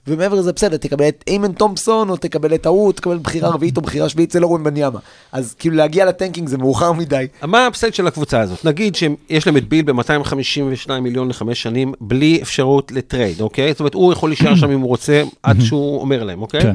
ומעבר 0.07 0.35
לזה 0.35 0.53
בסדר, 0.53 0.77
תקבל 0.77 1.07
את 1.07 1.23
איימן 1.27 1.51
תומפסון, 1.51 2.09
או 2.09 2.17
תקבל 2.17 2.55
את 2.55 2.65
ההוא, 2.65 2.93
תקבל 2.93 3.17
בחירה 3.17 3.49
רביעית 3.49 3.77
או 3.77 3.81
בחירה 3.81 4.09
שביעית, 4.09 4.31
זה 4.31 4.39
לא 4.39 4.47
וומבניאמה. 4.47 4.99
אז 5.31 5.55
כאילו 5.59 5.75
להגיע 5.75 6.05
לטנקינג 6.05 6.47
זה 6.47 6.57
מאוחר 6.57 6.91
מדי. 6.91 7.27
מה 7.43 7.67
הפסד 7.67 7.93
של 7.93 8.07
הקבוצה 8.07 8.39
הזאת? 8.39 8.65
נגיד 8.65 8.95
שיש 8.95 9.47
להם 9.47 9.57
את 9.57 9.69
ביל 9.69 9.91
ב-252 9.91 10.91
מיליון 11.01 11.29
לחמש 11.29 11.63
שנים, 11.63 11.93
בלי 12.01 12.39
אפשרות 12.41 12.91
לטרייד, 12.91 13.41
אוקיי? 13.41 13.71
זאת 13.71 13.79
אומרת, 13.79 13.93
הוא 13.93 14.13
יכול 14.13 14.29
להישאר 14.29 14.55
שם 14.55 14.71
אם 14.71 14.79
הוא 14.79 14.87
רוצה, 14.87 15.23
עד 15.43 15.61
שהוא 15.61 16.01
אומר 16.01 16.23
להם, 16.23 16.41
אוקיי? 16.41 16.61
כן. 16.61 16.73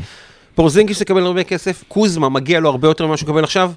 פורזינגיס 0.54 1.00
יקבל 1.00 1.22
הרבה 1.22 1.44
כסף, 1.44 1.84
קוזמה 1.88 2.28
מגיע 2.28 2.60
לו 2.60 2.70
הרבה 2.70 2.88
יותר 2.88 3.06
ממה 3.06 3.16
שהוא 3.16 3.28
מקבל 3.28 3.44
עכשיו. 3.44 3.72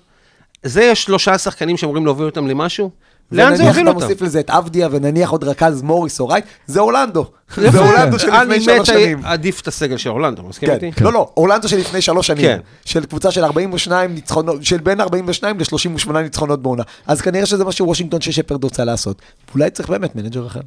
זה 0.64 0.96
שלושה 0.96 1.38
שחקנים 1.38 1.78
שאמורים 1.78 2.06
להוביל 2.06 2.26
אותם 2.26 2.48
למשהו? 2.48 2.92
לאן 3.32 3.56
זה 3.56 3.64
ונניח 3.64 3.68
יוביל 3.68 3.84
אתה 3.84 3.96
אותם? 3.96 4.02
מוסיף 4.02 4.22
לזה 4.22 4.40
את 4.40 4.50
אבדיה, 4.50 4.88
ונניח 4.92 5.30
עוד 5.30 5.44
רכז 5.44 5.82
מוריס 5.82 6.20
או 6.20 6.28
רייט, 6.28 6.46
זה 6.68 6.80
אורלנדו. 6.80 7.26
זה 7.56 7.80
אורלנדו 7.80 8.20
של 8.20 8.28
לפני 8.28 8.62
שלוש 8.62 8.88
שנים. 8.88 9.20
עדיף 9.24 9.62
את 9.62 9.68
הסגל 9.68 9.98
של 9.98 10.10
אורלנדו, 10.10 10.44
מסכים 10.44 10.70
כן, 10.70 10.86
איתי? 10.86 11.04
לא, 11.04 11.14
לא, 11.14 11.30
אורלנדו 11.38 11.68
של 11.70 11.78
לפני 11.78 12.02
שלוש 12.02 12.28
שנים. 12.28 12.42
כן. 12.42 12.60
של 12.86 13.06
קבוצה 13.06 13.32
של 13.32 13.44
42 13.44 14.14
ניצחונות, 14.14 14.64
של 14.64 14.78
בין 14.78 15.02
42 15.02 15.60
ל-38 15.60 16.12
ניצחונות 16.12 16.62
בעונה. 16.62 16.84
אז 17.08 17.22
כנראה 17.22 17.46
שזה 17.46 17.64
מה 17.64 17.72
שוושינגטון 17.72 18.22
ששפרד 18.22 18.64
רוצה 18.64 18.84
לעשות. 18.84 19.22
אולי 19.54 19.70
צריך 19.70 19.90
באמת 19.90 20.16
מנג'ר 20.16 20.48
אחר. 20.48 20.62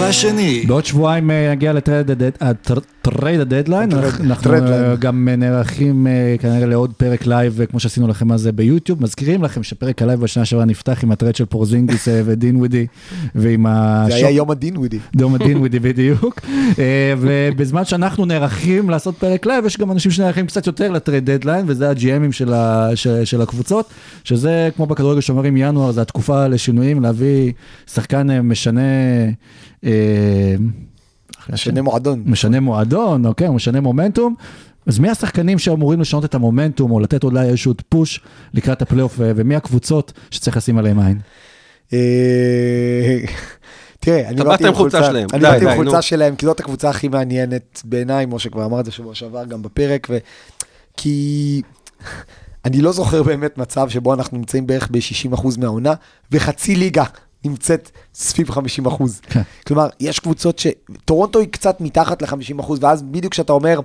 רבע 0.00 0.12
שני. 0.12 0.64
בעוד 0.66 0.84
שבועיים 0.84 1.30
אה, 1.30 1.50
נגיע 1.50 1.72
ל 1.72 2.00
trade 2.00 3.40
ה 3.40 3.45
deadline, 3.45 3.90
אנחנו 4.20 4.52
גם 4.98 5.28
נערכים 5.28 6.06
אה, 6.06 6.36
כנראה 6.38 6.66
לעוד 6.66 6.92
פרק 6.96 7.26
live, 7.26 7.60
אה, 7.60 7.66
כמו 7.66 7.80
שעשינו 7.80 8.08
לכם 8.08 8.32
אז 8.32 8.46
אה, 8.46 8.52
ביוטיוב. 8.52 9.02
מזכירים 9.02 9.42
לכם 9.42 9.62
שפרק 9.62 10.02
ה 10.02 10.06
live 10.06 10.20
בשנה 10.20 10.44
שעברה 10.44 10.64
נפתח 10.64 11.04
עם 11.04 11.12
הטרייד 11.12 11.36
של 11.36 11.44
פורזינגיס 11.44 12.08
ודינווידי, 12.24 12.86
ועם 13.34 13.66
זה 13.66 14.14
השוק. 14.14 14.16
היה 14.26 14.30
יום 14.30 14.50
הדינווידי. 14.50 14.98
יום 15.16 15.34
הדינווידי 15.34 15.78
בדיוק. 15.78 16.40
ובזמן 17.18 17.84
שאנחנו 17.84 18.24
נערכים 18.24 18.90
לעשות 18.90 19.14
פרק 19.16 19.46
live, 19.46 19.66
יש 19.66 19.76
גם 19.78 19.90
אנשים 19.92 20.12
שנערכים 20.12 20.46
קצת 20.46 20.66
יותר 20.66 20.90
ל 20.90 20.97
trade 20.97 21.30
deadline, 21.30 21.64
וזה 21.68 21.90
ה 21.90 21.98
GMים 21.98 22.32
של, 22.32 22.52
ה- 22.52 22.88
הקבוצות, 23.42 23.90
שזה 24.24 24.68
כמו 24.76 24.86
בכדורגל 24.86 25.20
שאומרים 25.20 25.56
ינואר, 25.56 25.90
זה 25.92 26.02
התקופה 26.02 26.46
לשינויים, 26.46 27.02
להביא 27.02 27.52
שחקן 27.92 28.30
אה, 28.30 28.42
משנה... 29.82 31.52
אה, 31.52 31.56
שני 31.56 31.80
מועדון. 31.80 32.22
משנה 32.26 32.60
מועדון, 32.60 33.26
אוקיי, 33.26 33.46
הוא 33.46 33.56
משנה 33.56 33.80
מומנטום. 33.80 34.34
אז 34.86 34.98
מי 34.98 35.10
השחקנים 35.10 35.58
שאמורים 35.58 36.00
לשנות 36.00 36.24
את 36.24 36.34
המומנטום, 36.34 36.90
או 36.90 37.00
לתת 37.00 37.24
אולי 37.24 37.48
איזשהו 37.48 37.74
פוש 37.88 38.20
לקראת 38.54 38.82
הפלייאוף, 38.82 39.20
אה, 39.20 39.32
ומי 39.36 39.56
הקבוצות 39.56 40.12
שצריך 40.30 40.56
לשים 40.56 40.78
עליהם 40.78 40.98
עין? 40.98 41.18
אה, 41.92 43.18
תראה, 44.00 44.28
אני 44.28 44.36
באתי 44.36 44.46
באת 44.46 44.60
עם 44.60 44.74
חולצה 44.74 45.04
שלהם. 45.04 45.26
אני 45.32 45.42
באתי 45.42 45.68
עם 45.68 45.76
חולצה. 45.76 46.02
שלהם, 46.02 46.36
כי 46.36 46.46
זאת 46.46 46.60
הקבוצה 46.60 46.90
הכי 46.90 47.08
מעניינת 47.08 47.82
בעיניי, 47.84 48.26
כמו 48.26 48.38
שכבר 48.38 48.64
אמרת 48.64 48.92
שבוע 48.92 49.14
שעבר 49.14 49.44
גם 49.44 49.62
בפרק, 49.62 50.06
ו... 50.10 50.18
כי 50.96 51.62
אני 52.64 52.80
לא 52.80 52.92
זוכר 52.92 53.22
באמת 53.22 53.58
מצב 53.58 53.88
שבו 53.88 54.14
אנחנו 54.14 54.38
נמצאים 54.38 54.66
בערך 54.66 54.88
ב-60% 54.90 55.46
מהעונה, 55.58 55.94
וחצי 56.32 56.76
ליגה 56.76 57.04
נמצאת 57.44 57.90
סביב 58.14 58.50
50%. 58.50 58.58
כן. 59.22 59.42
כלומר, 59.66 59.88
יש 60.00 60.18
קבוצות 60.18 60.58
ש... 60.58 60.66
טורונטו 61.04 61.38
היא 61.38 61.48
קצת 61.48 61.80
מתחת 61.80 62.22
ל-50%, 62.22 62.72
ואז 62.80 63.02
בדיוק 63.02 63.32
כשאתה 63.32 63.52
אומר... 63.52 63.80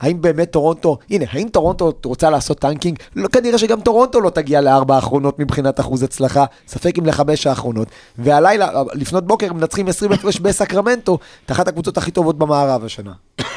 האם 0.00 0.22
באמת 0.22 0.50
טורונטו, 0.50 0.98
הנה, 1.10 1.24
האם 1.30 1.48
טורונטו 1.48 1.92
רוצה 2.04 2.30
לעשות 2.30 2.58
טנקינג? 2.58 2.98
לא, 3.16 3.28
כנראה 3.28 3.58
שגם 3.58 3.80
טורונטו 3.80 4.20
לא 4.20 4.30
תגיע 4.30 4.60
לארבע 4.60 4.94
האחרונות 4.94 5.38
מבחינת 5.38 5.80
אחוז 5.80 6.02
הצלחה, 6.02 6.44
ספק 6.68 6.98
אם 6.98 7.06
לחמש 7.06 7.46
האחרונות. 7.46 7.88
והלילה, 8.18 8.82
לפנות 8.94 9.26
בוקר, 9.26 9.52
מנצחים 9.52 9.88
20 9.88 10.12
הפרש 10.12 10.40
בסקרמנטו, 10.44 11.18
את 11.46 11.50
אחת 11.50 11.68
הקבוצות 11.68 11.98
הכי 11.98 12.10
טובות 12.10 12.38
במערב 12.38 12.84
השנה. 12.84 13.12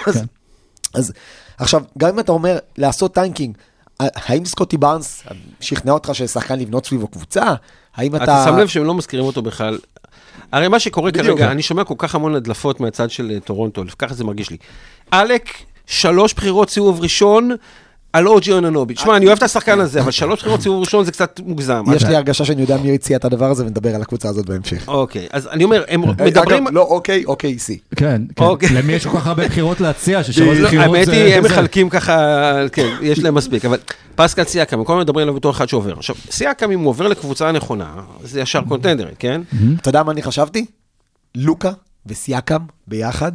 אז, 0.08 0.24
אז 0.94 1.14
עכשיו, 1.58 1.84
גם 1.98 2.10
אם 2.10 2.20
אתה 2.20 2.32
אומר 2.32 2.58
לעשות 2.78 3.14
טנקינג, 3.14 3.58
האם 4.00 4.46
סקוטי 4.46 4.78
בארנס 4.78 5.24
שכנע 5.60 5.92
אותך 5.92 6.10
ששחקן 6.14 6.60
לבנות 6.60 6.86
סביבו 6.86 7.08
קבוצה? 7.08 7.54
האם 7.96 8.16
אתה... 8.16 8.24
אתה 8.24 8.44
שם 8.46 8.58
לב 8.58 8.68
שהם 8.68 8.84
לא 8.84 8.94
מזכירים 8.94 9.26
אותו 9.26 9.42
בכלל. 9.42 9.78
הרי 10.52 10.68
מה 10.68 10.80
שקורה 10.80 11.12
בדיוק. 11.12 11.38
כרגע, 11.38 11.52
אני 11.52 11.62
שומע 11.62 11.84
כל 11.84 11.96
כך 11.98 12.16
המון 12.16 12.36
הדלפות 12.36 12.80
מהצד 12.80 13.10
של 13.10 13.32
אה, 13.32 13.40
טורונטו, 13.40 13.84
ככה 14.00 14.14
זה 14.14 14.24
מרגיש 14.24 14.50
לי. 14.50 14.58
עלק, 15.12 15.50
שלוש 15.88 16.34
בחירות 16.34 16.70
סיבוב 16.70 17.02
ראשון 17.02 17.52
על 18.14 18.28
אוג'י 18.28 18.52
אוננובי. 18.52 18.94
תשמע, 18.94 19.18
אני 19.18 19.26
אוהב 19.26 19.38
את 19.38 19.44
השחקן 19.44 19.80
הזה, 19.80 20.02
אבל 20.02 20.12
שלוש 20.12 20.40
בחירות 20.40 20.62
סיבוב 20.62 20.80
ראשון 20.80 21.06
זה 21.06 21.12
קצת 21.12 21.40
מוגזם. 21.46 21.84
יש 21.96 22.04
לי 22.04 22.16
הרגשה 22.16 22.46
שאני 22.46 22.62
יודע 22.62 22.78
מי 22.78 22.96
הציע 22.96 23.18
את 23.18 23.26
הדבר 23.26 23.52
הזה, 23.52 23.66
ונדבר 23.66 23.96
על 23.96 24.02
הקבוצה 24.02 24.30
הזאת 24.30 24.46
בהמשך. 24.46 24.88
אוקיי, 24.88 25.28
אז 25.32 25.48
אני 25.48 25.64
אומר, 25.64 25.84
הם 25.88 26.02
מדברים... 26.26 26.68
לא 26.72 26.82
אוקיי, 26.82 27.26
אוקיי, 27.26 27.60
סי. 27.60 27.78
כן, 27.96 28.22
כן. 28.36 28.44
אוקיי. 28.44 28.70
למי 28.70 28.94
יש 28.94 29.08
כל 29.08 29.18
כך 29.18 29.28
הרבה 29.28 29.48
בחירות 29.48 29.82
להציע, 29.82 30.24
ששלוש 30.24 30.58
לא, 30.58 30.68
בחירות 30.68 30.86
האמת 30.86 31.06
זה... 31.06 31.12
היא, 31.12 31.36
הם 31.36 31.44
מחלקים 31.44 31.90
ככה, 31.90 32.54
כן, 32.72 32.90
יש 33.02 33.20
להם 33.20 33.36
מספיק, 33.36 33.66
אבל 33.66 33.78
פסקל 34.16 34.44
הם 34.72 34.84
כל 34.84 34.94
הזמן 34.94 35.02
מדברים 35.02 35.24
עליו 35.24 35.34
בתור 35.34 35.52
אחד 35.52 35.70
שעובר. 35.70 35.94
עכשיו, 35.94 36.16
סיאקם, 36.32 36.72
אם 36.72 36.80
הוא 36.80 36.90
עובר 36.90 37.08
לקבוצה 37.08 37.50
הנכונה, 37.50 37.94
זה 38.24 38.42
ישר 38.42 38.62
קונטנדרית, 38.68 39.16
כן? 39.20 39.42
אתה 39.82 39.90
יודע 39.90 40.04
מה 40.04 40.12
אני 40.12 40.22
חשבתי? 40.22 40.66
לוקה 41.36 41.72
וסיאקם 42.06 42.60
ביחד? 42.88 43.32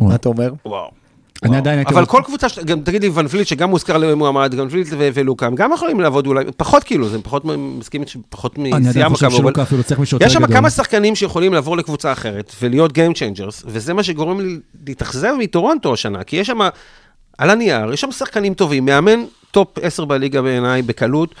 מה 0.00 0.14
אתה 0.14 0.28
אומר? 0.28 0.52
וואו. 0.66 1.05
אני 1.42 1.56
עדיין 1.56 1.78
הייתי... 1.78 1.94
אבל 1.94 2.06
כל 2.06 2.22
קבוצה, 2.24 2.46
גם 2.64 2.80
תגיד 2.80 3.02
לי, 3.02 3.10
ון 3.14 3.28
פליט, 3.28 3.46
שגם 3.46 3.70
מוזכר 3.70 3.98
למועמד, 3.98 4.54
ון 4.56 4.68
פליט 4.68 4.86
ו- 4.90 5.08
ולוקה, 5.14 5.46
הם 5.46 5.54
גם 5.54 5.72
יכולים 5.74 6.00
לעבוד 6.00 6.26
אולי, 6.26 6.44
פחות 6.56 6.84
כאילו, 6.84 7.08
זה 7.08 7.22
פחות, 7.22 7.44
מסכים 7.44 8.02
שפחות 8.06 8.58
אני 8.58 8.88
עדיין 8.88 9.08
חושב 9.08 9.30
שלוקה 9.30 9.62
אפילו 9.62 9.82
צריך 9.82 10.00
מישהו 10.00 10.16
יותר 10.16 10.26
יש 10.26 10.32
שם 10.32 10.42
גדול. 10.42 10.56
כמה 10.56 10.70
שחקנים 10.70 11.14
שיכולים 11.14 11.52
לעבור 11.54 11.76
לקבוצה 11.76 12.12
אחרת 12.12 12.52
ולהיות 12.62 12.98
Game 12.98 13.12
Changers, 13.14 13.64
וזה 13.66 13.94
מה 13.94 14.02
שגורם 14.02 14.40
לי 14.40 14.58
להתאכזב 14.86 15.34
מטורונטו 15.38 15.92
השנה, 15.92 16.24
כי 16.24 16.36
יש 16.36 16.46
שם, 16.46 16.58
על 17.38 17.50
הנייר, 17.50 17.92
יש 17.92 18.00
שם 18.00 18.12
שחקנים 18.12 18.54
טובים, 18.54 18.84
מאמן 18.84 19.24
top 19.50 19.78
10 19.82 20.04
בליגה 20.04 20.42
בעיניי, 20.42 20.82
בקלות, 20.82 21.34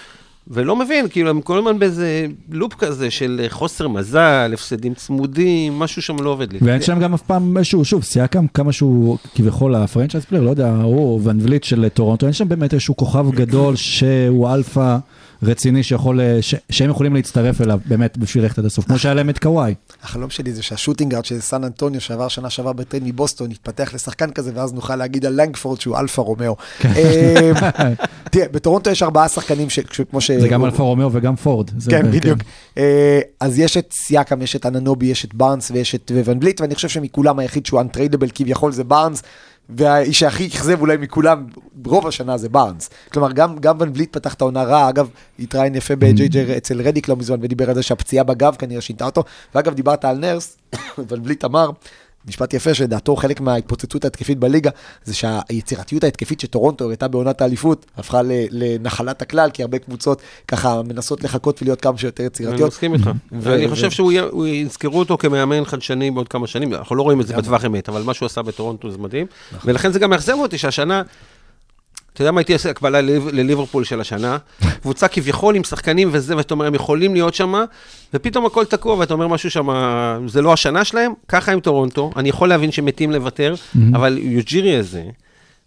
ולא 0.48 0.76
מבין, 0.76 1.08
כאילו, 1.08 1.30
הם 1.30 1.40
כל 1.40 1.58
הזמן 1.58 1.78
באיזה 1.78 2.26
loop 2.50 2.74
כזה 2.74 3.10
של 3.10 3.46
חוסר 3.48 3.88
מזל, 3.88 4.50
הפסדים 4.54 4.94
צמודים, 4.94 5.78
משהו 5.78 6.02
שם 6.02 6.22
לא 6.22 6.30
עובד 6.30 6.52
לי. 6.52 6.58
ואין 6.62 6.82
שם 6.82 7.00
גם 7.00 7.14
אף 7.14 7.22
פעם 7.22 7.56
איזשהו, 7.56 7.84
שוב, 7.84 8.04
סיאקם, 8.04 8.46
כמה 8.46 8.72
שהוא 8.72 9.18
כביכול 9.34 9.74
ה 9.74 9.79
franchise 9.79 10.24
player, 10.24 10.44
לא 10.44 10.50
יודע, 10.50 10.70
הוא 10.70 11.20
ון 11.24 11.38
ווליט 11.42 11.64
של 11.64 11.88
טורונטו, 11.88 12.26
אין 12.26 12.32
שם 12.32 12.48
באמת 12.48 12.74
איזשהו 12.74 12.96
כוכב 12.96 13.30
גדול 13.30 13.76
שהוא 13.76 14.54
אלפא 14.54 14.96
רציני 15.42 15.82
שיכול, 15.82 16.20
אה, 16.20 16.38
ש- 16.40 16.54
שהם 16.70 16.90
יכולים 16.90 17.14
להצטרף 17.14 17.60
אליו 17.60 17.80
באמת 17.86 18.18
בשביל 18.18 18.42
ללכת 18.42 18.58
עד 18.58 18.64
הסוף, 18.64 18.84
כמו 18.84 18.98
שהיה 18.98 19.14
להם 19.14 19.30
את 19.30 19.38
קוואי. 19.38 19.74
החלום 20.02 20.30
שלי 20.30 20.52
זה 20.52 20.62
שה 20.62 20.74
shooting 20.74 21.05
guard 21.05 21.24
של 21.24 21.40
סן 21.40 21.64
אנטוניו 21.64 22.00
שעבר 22.00 22.28
שנה 22.28 22.50
שעבר 22.50 22.72
בטרייד 22.72 23.04
מבוסטון 23.06 23.50
יתפתח 23.50 23.94
לשחקן 23.94 24.30
כזה 24.30 24.50
ואז 24.54 24.72
נוכל 24.72 24.96
להגיד 24.96 25.26
על 25.26 25.40
לנגפורד 25.42 25.80
שהוא 25.80 25.98
אלפא 25.98 26.20
רומאו. 26.20 26.56
כן. 26.78 26.92
אה, 26.96 27.52
תראה, 28.30 28.46
בטורונטו 28.52 28.90
יש 28.90 29.02
ארבעה 29.02 29.28
שחקנים 29.28 29.70
ש- 29.70 29.80
ש-. 30.20 30.30
זה 30.30 30.48
גם 30.48 30.64
אלפה 30.64 30.82
רומאו 30.82 31.08
וגם 31.12 31.36
פורד. 31.36 31.70
זה- 31.78 31.90
כן, 31.90 32.10
בדיוק. 32.10 32.38
אה, 32.78 33.20
אז 33.40 33.58
יש 33.58 33.76
את 33.76 33.88
סיאקם, 33.92 34.42
יש 34.42 34.56
את 34.56 34.66
אננובי, 34.66 35.06
יש 35.06 35.24
את 35.24 35.34
בארנס 35.34 35.70
ויש 35.70 35.94
את 35.94 36.12
ון 36.24 36.40
ווליט, 36.40 36.60
ואני 36.60 36.74
חושב 36.74 36.88
שמכולם 36.88 37.38
היחיד 37.38 37.66
שהוא 37.66 37.80
untradeable 37.80 38.30
כביכול 38.34 38.72
זה 38.72 38.84
בארנס, 38.84 39.22
והאיש 39.68 40.20
שהכי 40.20 40.46
אכזב 40.46 40.80
אולי 40.80 40.96
מכולם, 40.96 41.46
רוב 41.86 42.06
השנה 42.06 42.36
זה 42.36 42.48
בארנס. 42.48 42.90
כלומר, 43.12 43.32
גם, 43.32 43.58
גם 43.58 43.76
ון 43.80 43.92
בליט 43.92 44.12
פתח 44.12 44.34
את 44.34 44.40
העונה 44.40 44.62
רע, 44.62 44.88
אגב, 44.88 45.08
התראיין 45.38 45.74
יפה 45.74 45.96
ב-JJ 45.96 46.56
אצל 46.56 46.82
רדיק 46.82 47.08
לא 47.08 47.16
מזמן, 47.16 47.36
ודיבר 47.42 47.68
על 47.68 47.74
זה 47.74 47.82
שהפציעה 47.82 48.24
בגב 48.24 48.56
כנראה 48.58 48.80
שינתה 48.80 49.04
אותו, 49.04 49.24
ואגב, 49.54 49.74
דיברת 49.74 50.04
על 50.04 50.16
נרס, 50.18 50.58
ון 51.08 51.22
בליט 51.22 51.44
אמר, 51.44 51.70
משפט 52.28 52.54
יפה 52.54 52.74
שלדעתו 52.74 53.16
חלק 53.16 53.40
מההתפוצצות 53.40 54.04
ההתקפית 54.04 54.38
בליגה 54.38 54.70
זה 55.04 55.14
שהיצירתיות 55.14 56.04
ההתקפית 56.04 56.40
שטורונטו 56.40 56.84
הראתה 56.84 57.08
בעונת 57.08 57.40
האליפות 57.40 57.86
הפכה 57.96 58.20
לנחלת 58.50 59.22
הכלל 59.22 59.50
כי 59.50 59.62
הרבה 59.62 59.78
קבוצות 59.78 60.22
ככה 60.48 60.82
מנסות 60.82 61.24
לחכות 61.24 61.62
ולהיות 61.62 61.80
כמה 61.80 61.98
שיותר 61.98 62.22
אני 62.22 62.26
יצירתיות. 62.26 62.68
מסכים 62.70 62.94
איתך. 62.94 63.10
ו- 63.40 63.62
חושב 63.70 63.90
שהוא 63.90 64.12
יהיה- 64.12 64.24
הוא 64.30 64.46
יזכרו 64.46 64.98
אותו 64.98 65.18
כמאמן 65.18 65.64
חדשני 65.64 66.10
בעוד 66.10 66.28
כמה 66.28 66.46
שנים, 66.46 66.74
אנחנו 66.74 66.96
לא 66.96 67.02
רואים 67.02 67.20
את 67.20 67.26
זה 67.26 67.36
בטווח 67.36 67.64
אמת, 67.64 67.88
אבל 67.88 68.02
מה 68.02 68.14
שהוא 68.14 68.26
עשה 68.26 68.42
בטורונטו 68.42 68.90
זה 68.90 68.98
מדהים. 68.98 69.26
ולכן 69.64 69.92
זה 69.92 69.98
גם 69.98 70.10
מאכזב 70.10 70.32
אותי 70.38 70.58
שהשנה, 70.58 71.02
אתה 72.16 72.22
יודע 72.22 72.32
מה 72.32 72.40
הייתי 72.40 72.52
עושה 72.52 72.70
הקבלה 72.70 73.00
לליב- 73.00 73.28
לליברפול 73.28 73.84
של 73.84 74.00
השנה? 74.00 74.36
קבוצה 74.82 75.08
כביכול 75.08 75.54
עם 75.56 75.64
שחקנים 75.64 76.08
וזה, 76.12 76.36
ואתה 76.36 76.54
אומר, 76.54 76.66
הם 76.66 76.74
יכולים 76.74 77.14
להיות 77.14 77.34
שם, 77.34 77.54
ופתאום 78.14 78.46
הכל 78.46 78.64
תקוע, 78.64 78.94
ואתה 78.94 79.14
אומר 79.14 79.26
משהו 79.28 79.50
שם, 79.50 79.68
זה 80.26 80.42
לא 80.42 80.52
השנה 80.52 80.84
שלהם, 80.84 81.12
ככה 81.28 81.52
עם 81.52 81.60
טורונטו, 81.60 82.10
אני 82.16 82.28
יכול 82.28 82.48
להבין 82.48 82.72
שמתים 82.72 83.12
לוותר, 83.12 83.54
אבל 83.94 84.18
יוג'ירי 84.22 84.76
הזה, 84.76 85.02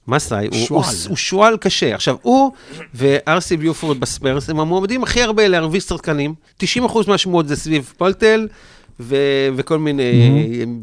מסאי, 0.08 0.48
הוא- 0.48 0.56
הוא- 0.56 0.66
שועל. 0.84 0.96
הוא 1.10 1.18
שועל 1.18 1.58
קשה. 1.58 1.96
עכשיו, 1.96 2.16
הוא 2.22 2.52
וארסי 2.94 3.58
ביופורד 3.58 4.00
בספרס 4.00 4.50
הם 4.50 4.60
המועמדים 4.60 5.04
הכי 5.04 5.22
הרבה 5.22 5.48
להרוויח 5.48 5.84
שחקנים. 5.84 6.34
90% 6.58 6.64
מהשמועות 7.08 7.48
זה 7.48 7.56
סביב 7.56 7.94
פולטל 7.98 8.48
ו- 9.00 9.16
וכל 9.56 9.78
מיני 9.80 10.12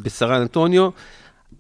בסן 0.02 0.40
אנטוניו. 0.40 0.88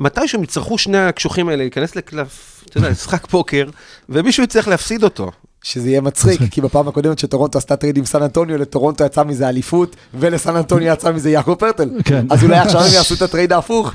מתישהו 0.00 0.38
הם 0.38 0.44
יצטרכו 0.44 0.78
שני 0.78 0.98
הקשוחים 0.98 1.48
האלה 1.48 1.62
להיכנס 1.62 1.96
לקלף, 1.96 2.64
אתה 2.66 2.78
יודע, 2.78 2.90
לשחק 2.90 3.26
פוקר, 3.26 3.64
ומישהו 4.08 4.44
יצטרך 4.44 4.68
להפסיד 4.68 5.04
אותו. 5.04 5.30
שזה 5.62 5.88
יהיה 5.88 6.00
מצחיק, 6.00 6.40
כי 6.50 6.60
בפעם 6.60 6.88
הקודמת 6.88 7.18
שטורונטו 7.18 7.58
עשתה 7.58 7.76
טרייד 7.76 7.96
עם 7.96 8.04
סן 8.04 8.22
אנטוניו, 8.22 8.58
לטורונטו 8.58 9.04
יצא 9.04 9.24
מזה 9.24 9.48
אליפות, 9.48 9.96
ולסן 10.14 10.56
אנטוניו 10.56 10.92
יצא 10.92 11.12
מזה 11.12 11.30
יעקב 11.30 11.54
פרטל. 11.54 11.90
כן. 12.04 12.26
אז 12.30 12.44
אולי 12.44 12.58
עכשיו 12.58 12.80
הם 12.80 12.92
יעשו 12.92 13.14
את 13.14 13.22
הטרייד 13.22 13.52
ההפוך. 13.52 13.94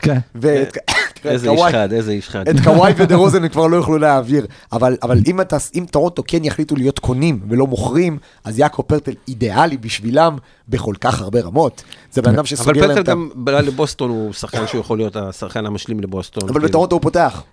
כן. 1.22 1.30
איזה 1.30 1.50
איש 1.50 1.62
חד, 1.72 1.94
איזה 1.94 2.12
איש 2.12 2.30
חד. 2.30 2.48
את 2.48 2.56
קוואי 2.64 2.94
ודה 2.98 3.16
רוזן 3.16 3.44
הם 3.44 3.50
כבר 3.50 3.68
לא 3.68 3.76
יוכלו 3.76 3.98
להעביר. 3.98 4.46
אבל, 4.72 4.98
אבל 5.04 5.20
אם, 5.28 5.42
אתה, 5.42 5.58
אם 5.76 5.86
טורונטו 5.92 6.24
כן 6.28 6.46
יחליטו 6.46 6.76
להיות 6.76 7.00
קונים 7.00 7.40
ולא 7.50 7.68
מוכרים, 7.68 8.18
אז 8.44 8.60
יעקב 8.60 8.84
פרטל 8.88 9.12
אידיאלי 9.28 9.78
בשבילם 9.78 10.38
בכל 10.70 10.94
כך 11.02 11.22
הרבה 11.22 11.42
רמות. 11.42 11.84
זה 12.12 12.22
בן 12.22 12.30
אדם 12.30 12.40
אבל 12.40 12.48
שסוגר 12.48 12.88
להם 12.88 12.98
את 12.98 13.08
ה... 13.08 13.12
גם 13.12 13.30
בא 13.36 13.62
לבוסטון, 13.62 14.10
הוא 14.10 14.34
שחקן 14.34 14.68
שהוא 14.68 14.82
יכול 14.82 14.98
להיות 14.98 15.16
השחקן 15.16 15.66
המשלים 15.66 16.00
לבוסטון. 16.00 16.44
אבל 16.44 16.54
כאילו. 16.54 16.68
בטורונטו 16.68 16.96
הוא 16.96 17.02
פותח. 17.02 17.44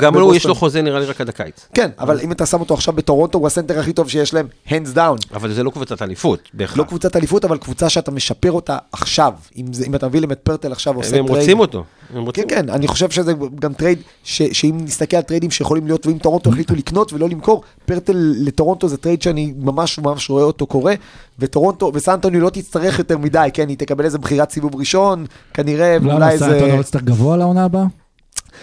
גם 0.00 0.14
הוא, 0.14 0.34
יש. 0.34 0.46
לו 0.46 0.54
חוזה 0.54 0.82
נראה 0.82 1.00
לי 1.00 1.06
רק 1.06 1.20
עד 1.20 1.28
הקיץ. 1.28 1.66
כן, 1.74 1.90
אבל 1.98 2.20
אם 2.20 2.32
אתה 2.32 2.46
שם 2.46 2.60
אותו 2.60 2.74
עכשיו 2.74 2.94
בטורונטו, 2.94 3.38
הוא 3.38 3.46
הסנטר 3.46 3.78
הכי 3.78 3.92
טוב 3.92 4.08
שיש 4.08 4.34
להם, 4.34 4.46
hands 4.68 4.94
down. 4.96 5.34
אבל 5.34 5.52
זה 5.52 5.62
לא 5.62 5.70
קבוצת 5.70 6.02
אליפות, 6.02 6.40
בהכרח. 6.54 6.76
לא 6.76 6.84
קבוצת 6.84 7.16
אליפות, 7.16 7.44
אבל 7.44 7.58
קבוצה 7.58 7.88
שאתה 7.88 8.10
משפר 8.10 8.52
אותה 8.52 8.78
עכשיו. 8.92 9.32
אם, 9.56 9.64
אתה 9.94 10.08
מביא 10.08 10.20
להם 10.20 10.32
את 10.32 10.38
פרטל 10.38 10.72
עכשיו 10.72 10.94
ועושה 10.94 11.18
הם 11.18 11.26
טרייד. 11.26 11.40
רוצים 11.40 11.60
אותו. 11.60 11.84
הם 12.14 12.30
כן, 12.30 12.42
כן, 12.48 12.70
אני 12.70 12.88
חושב 12.88 13.10
שזה 13.10 13.32
גם 13.60 13.72
טרייד, 13.72 13.98
שאם 14.22 14.78
נסתכל 14.82 15.16
על 15.16 15.22
טריידים 15.22 15.50
שיכולים 15.50 15.86
להיות, 15.86 16.06
ואם 16.06 16.18
טורונטו 16.18 16.50
החליטו 16.50 16.74
לקנות 16.74 17.12
ולא 17.12 17.28
למכור, 17.28 17.62
פרטל 17.86 18.16
לטורונטו 18.16 18.88
זה 18.88 18.96
טרייד 18.96 19.22
שאני 19.22 19.54
ממש 19.58 19.98
ממש 19.98 20.30
רואה 20.30 20.44
אותו 20.44 20.66
קורה, 20.66 20.94
וטורונטו, 21.38 21.90
וסן 21.94 22.08
אנטוניו 22.08 22.40
לא 22.40 22.50
תצטרך 22.50 22.98
יותר 22.98 23.18
מדי, 23.18 23.48
כן, 23.52 23.68
היא 23.68 23.76
תקבל 23.78 24.04
איזה 24.04 24.18
בחירת 24.18 24.50
סיבוב 24.50 24.76
ראשון, 24.76 25.26
כנראה, 25.54 25.96
למה 25.98 26.12
ואולי 26.12 26.32
איזה... 26.32 26.46
אנטוניו 26.46 26.76
לא 26.76 26.80
יצטרך 26.80 27.02
גבוה 27.02 27.36
לעונה 27.36 27.64
הבאה? 27.64 27.84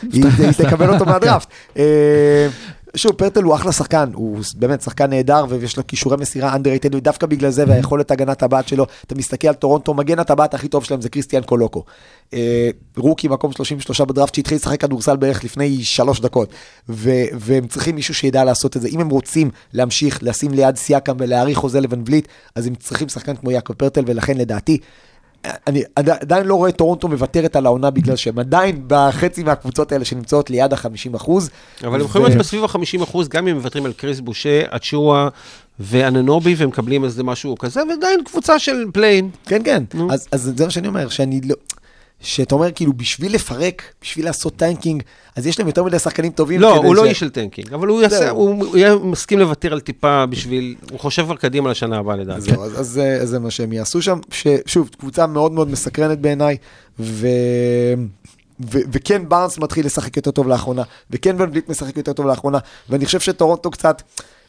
היא 0.02 0.26
היא 0.38 0.52
תקבל 0.52 0.94
אותו 0.94 1.06
מהדראפט. 1.06 1.48
אה, 1.78 2.48
שוב, 2.96 3.12
פרטל 3.12 3.44
הוא 3.44 3.56
אחלה 3.56 3.72
שחקן, 3.72 4.10
הוא 4.14 4.40
באמת 4.56 4.82
שחקן 4.82 5.10
נהדר 5.10 5.46
ויש 5.50 5.78
לו 5.78 5.88
כישורי 5.88 6.18
מסירה 6.18 6.56
underrated, 6.56 6.96
ודווקא 6.96 7.28
בגלל 7.28 7.50
זה 7.50 7.64
והיכולת 7.68 8.12
הגנת 8.12 8.30
הטבעת 8.30 8.68
שלו, 8.68 8.86
אתה 9.08 9.16
מסתכל 9.16 9.48
על 9.48 9.54
טורונטו, 9.54 9.94
מגן 9.94 10.20
הטבעת 10.20 10.54
הכי 10.54 10.68
טוב 10.68 10.84
שלהם 10.84 11.02
זה 11.02 11.10
קריסטיאן 11.10 11.44
קולוקו. 11.44 11.84
אה, 12.34 12.70
רוקי 12.98 13.28
מקום 13.28 13.52
33 13.52 14.02
בדראפט 14.02 14.36
שהתחיל 14.36 14.58
לשחק 14.58 14.82
כדורסל 14.82 15.16
בערך 15.16 15.44
לפני 15.44 15.84
שלוש 15.84 16.20
דקות, 16.20 16.50
ו- 16.90 17.26
והם 17.34 17.68
צריכים 17.68 17.96
מישהו 17.96 18.14
שידע 18.14 18.44
לעשות 18.44 18.78
את 18.78 18.82
זה. 18.82 18.88
אם 18.88 19.00
הם 19.00 19.10
רוצים 19.10 19.50
להמשיך 19.74 20.20
לשים 20.22 20.52
ליד 20.52 20.76
סיאקם 20.76 21.16
ולהאריך 21.20 21.58
חוזה 21.58 21.80
לוואן 21.80 22.02
וליט, 22.06 22.28
אז 22.56 22.68
הם 22.68 22.76
צריכים 22.76 23.10
שחקן 23.10 23.36
כמו 23.36 23.52
יעקב 23.52 23.74
פרטל, 23.74 24.04
ולכן 24.08 24.38
לדעתי, 24.38 24.78
אני 25.68 25.84
עדי- 25.96 26.12
עדיין 26.12 26.48
לא 26.48 26.56
רואה 26.56 26.72
טורונטו 26.72 27.08
מוותרת 27.08 27.56
על 27.56 27.66
העונה 27.66 27.90
בגלל 27.90 28.16
שהם 28.16 28.40
עדיין 28.40 28.84
בחצי 28.88 29.44
מהקבוצות 29.44 29.92
האלה 29.92 30.06
שנמצאות 30.06 30.50
ליד 30.50 30.74
ה-50 30.74 31.16
אחוז. 31.16 31.50
אבל 31.84 31.96
הם 31.96 32.06
יכולים 32.06 32.28
להיות 32.28 32.40
בסביב 32.40 32.64
ה-50 32.64 33.04
אחוז, 33.04 33.28
גם 33.28 33.44
אם 33.48 33.52
הם 33.52 33.58
מוותרים 33.58 33.86
על 33.86 33.94
קריס 33.94 34.20
בושה, 34.20 34.62
אצ'ואה 34.76 35.28
ואננובי, 35.80 36.56
והם 36.58 36.70
מקבלים 36.70 37.04
איזה 37.04 37.24
משהו 37.24 37.58
כזה, 37.58 37.82
ועדיין 37.90 38.20
קבוצה 38.26 38.60
של 38.60 38.86
play-in. 38.94 39.30
כן, 39.46 39.62
כן. 39.66 39.84
אז 40.32 40.52
זה 40.56 40.66
מה 40.66 40.72
שאני 40.72 40.88
אומר, 40.88 41.10
שאני 41.10 41.42
לא... 41.42 41.56
שאתה 42.26 42.56
אומר, 42.56 42.72
כאילו, 42.72 42.94
בשביל 42.94 43.36
לפרק, 43.36 43.84
בשביל 44.02 44.26
לעשות 44.26 44.56
tanking, 44.56 45.04
אז 45.36 45.48
יש 45.48 45.60
להם 45.60 45.68
יותר 45.68 45.84
מדי 45.84 46.00
שחקנים 46.00 46.32
טובים. 46.32 46.62
לא, 46.62 46.76
הוא 46.76 46.96
ש- 46.96 46.98
לא 46.98 47.06
איש 47.06 47.20
של 47.20 47.30
tanking, 47.30 47.74
אבל 47.74 47.88
הוא 47.88 48.02
יעשה. 48.02 48.30
הוא 48.30 48.66
הוא 48.66 48.78
יהיה 48.78 48.96
מסכים 48.96 49.40
לוותר 49.40 49.74
על 49.74 49.80
טיפה 49.80 50.26
בשביל, 50.26 50.76
הוא 50.92 51.00
חושב 51.00 51.24
כבר 51.26 51.36
קדימה 51.36 51.72
לשנה 51.72 51.98
הבאה 51.98 52.16
לדעתי. 52.16 52.42
זהו, 52.42 52.64
אז, 52.64 52.80
אז, 52.80 52.88
זה- 52.88 53.18
אז 53.22 53.30
זה 53.30 53.40
מה 53.40 53.52
שהם 53.52 53.74
יעשו 53.74 54.02
שם. 54.02 54.20
ששוב, 54.32 54.90
קבוצה 55.00 55.28
מאוד 55.28 55.52
מאוד 55.52 55.70
מסקרנת 55.72 56.20
בעיניי, 56.20 56.58
ו... 57.00 57.28
ו- 58.72 58.80
וכן 58.92 59.30
בארנס 59.30 59.58
מתחיל 59.58 59.86
לשחק 59.86 60.18
יותר 60.18 60.32
טוב 60.32 60.48
לאחרונה, 60.48 60.84
וכן 61.12 61.36
ון 61.40 61.50
וליט 61.50 61.70
משחק 61.70 61.98
יותר 61.98 62.14
טוב 62.14 62.26
לאחרונה, 62.26 62.58
ואני 62.90 63.06
חושב 63.06 63.20
שטורונטו 63.20 63.72
קצת, 63.72 64.02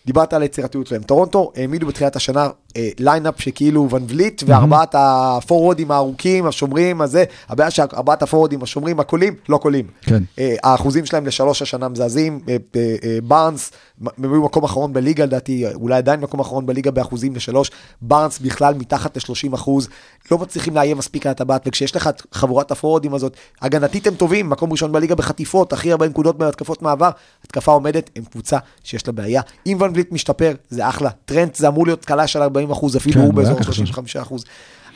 דיברת 0.06 0.32
על 0.32 0.42
היצירתיות 0.42 0.86
שלהם. 0.86 1.02
טורונטו 1.02 1.52
העמידו 1.56 1.86
בתחילת 1.86 2.16
השנה 2.16 2.48
אה, 2.76 2.88
lineup 2.98 3.40
שכאילו 3.40 3.88
ון 3.90 4.04
וליט, 4.08 4.42
וארבעת 4.46 4.94
הפורורדים 4.98 5.90
הארוכים, 5.90 6.46
השומרים, 6.46 7.00
הזה, 7.00 7.24
הבעיה 7.48 7.70
שארבעת 7.70 8.22
הפורורדים 8.22 8.62
השומרים, 8.62 9.00
הקולעים, 9.00 9.34
לא 9.48 9.58
קולעים. 9.58 9.86
כן. 10.02 10.22
אה, 10.38 10.54
האחוזים 10.62 11.06
שלהם 11.06 11.26
לשלוש 11.26 11.62
השנה 11.62 11.88
מזעזעים, 11.88 12.40
אה, 12.48 12.56
אה, 12.76 12.96
אה, 13.04 13.18
בארנס, 13.22 13.72
הם 14.00 14.32
היו 14.32 14.42
מקום 14.42 14.64
אחרון 14.64 14.92
בליגה 14.92 15.24
לדעתי, 15.24 15.74
אולי 15.74 15.94
עדיין 15.94 16.20
מקום 16.20 16.40
אחרון 16.40 16.66
בליגה 16.66 16.90
באחוזים 16.90 17.36
לשלוש, 17.36 17.70
בארנס 18.00 18.38
בכלל 18.38 18.74
מתחת 18.74 19.16
ל-30 19.16 19.54
אחוז, 19.54 19.88
לא 20.30 20.38
מצליחים 20.38 20.74
לאיים 20.74 20.98
מספיק 20.98 21.26
על 21.26 21.30
הטבעת, 21.30 21.62
וכשיש 21.66 21.96
לך 21.96 22.06
את 22.06 22.22
חבורת 22.32 22.70
הפורורדים 22.70 23.14
הזאת, 23.14 23.36
הגנתית 23.62 24.06
הם 24.06 24.14
טובים, 24.14 24.50
מקום 24.50 24.72
ראשון 24.72 24.92
בליגה 24.92 25.14
בחטיפות, 25.14 25.72
הכי 25.72 25.92
הרבה 25.92 26.08
נקודות 26.08 26.38
בהתקפות 26.38 26.82
מעבר, 26.82 27.10
התקפה 27.44 27.72
עומדת, 27.72 28.10
הם 28.16 28.24
קבוצה 28.24 28.58
שיש 28.84 29.06
לה 29.06 29.12
בעיה. 29.12 29.42
אם 29.66 29.76
ון 29.80 29.90
וליט 29.94 30.12
משתפר, 30.12 30.54
זה 30.70 30.88
אחלה, 30.88 31.10
טרנט 31.24 31.54
זה 31.54 31.68
אמור 31.68 31.86
להיות 31.86 32.04
קלה 32.04 32.26
של 32.26 32.42
40 32.42 32.70
אחוז, 32.70 32.96
אפילו 32.96 33.20
כן, 33.20 33.26
הוא 33.26 33.34
באזור 33.34 33.54
היה 33.54 33.64
ככה. 33.64 33.72
35 33.72 34.16
אחוז. 34.16 34.44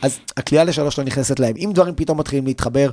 אז 0.03 0.19
הקליעה 0.37 0.65
לשלוש 0.65 0.99
לא 0.99 1.05
נכנסת 1.05 1.41
להם. 1.41 1.55
אם 1.57 1.71
דברים 1.75 1.95
פתאום 1.95 2.19
מתחילים 2.19 2.47
להתחבר, 2.47 2.91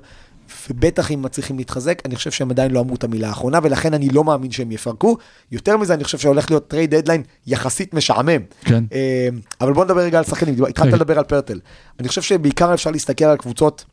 ובטח 0.70 1.12
אם 1.12 1.22
מצליחים 1.22 1.58
להתחזק, 1.58 2.02
אני 2.06 2.16
חושב 2.16 2.32
שהם 2.32 2.52
עדיין 2.52 2.72
לא 2.72 2.80
אמרו 2.80 2.96
את 2.96 3.04
המילה 3.04 3.28
האחרונה, 3.28 3.60
ולכן 3.64 3.94
אני 3.94 4.10
לא 4.10 4.24
מאמין 4.24 4.52
שהם 4.52 4.72
יפרקו. 4.72 5.18
יותר 5.52 5.78
מזה, 5.78 5.94
אני 5.94 6.04
חושב 6.04 6.18
שהולך 6.18 6.52
להיות 6.52 6.68
trade 6.68 6.96
deadline 6.96 7.24
יחסית 7.48 7.94
משעמם. 7.94 8.42
כן. 8.62 8.84
אה, 8.94 9.28
אבל 9.62 9.74
בוא 9.74 9.86
נדבר 9.86 10.02
רגע 10.02 10.18
על 10.18 10.24
שחקנים, 10.24 10.54
התחלת 10.66 10.90
כן. 10.90 10.96
לדבר 10.96 11.18
על 11.18 11.24
פרטל. 11.24 11.60
אני 12.00 12.08
חושב 12.08 12.22
שבעיקר 12.22 12.74
אפשר 12.74 12.92
להסתכל 12.92 13.26
על 13.26 13.38
קבוצות 13.38 13.86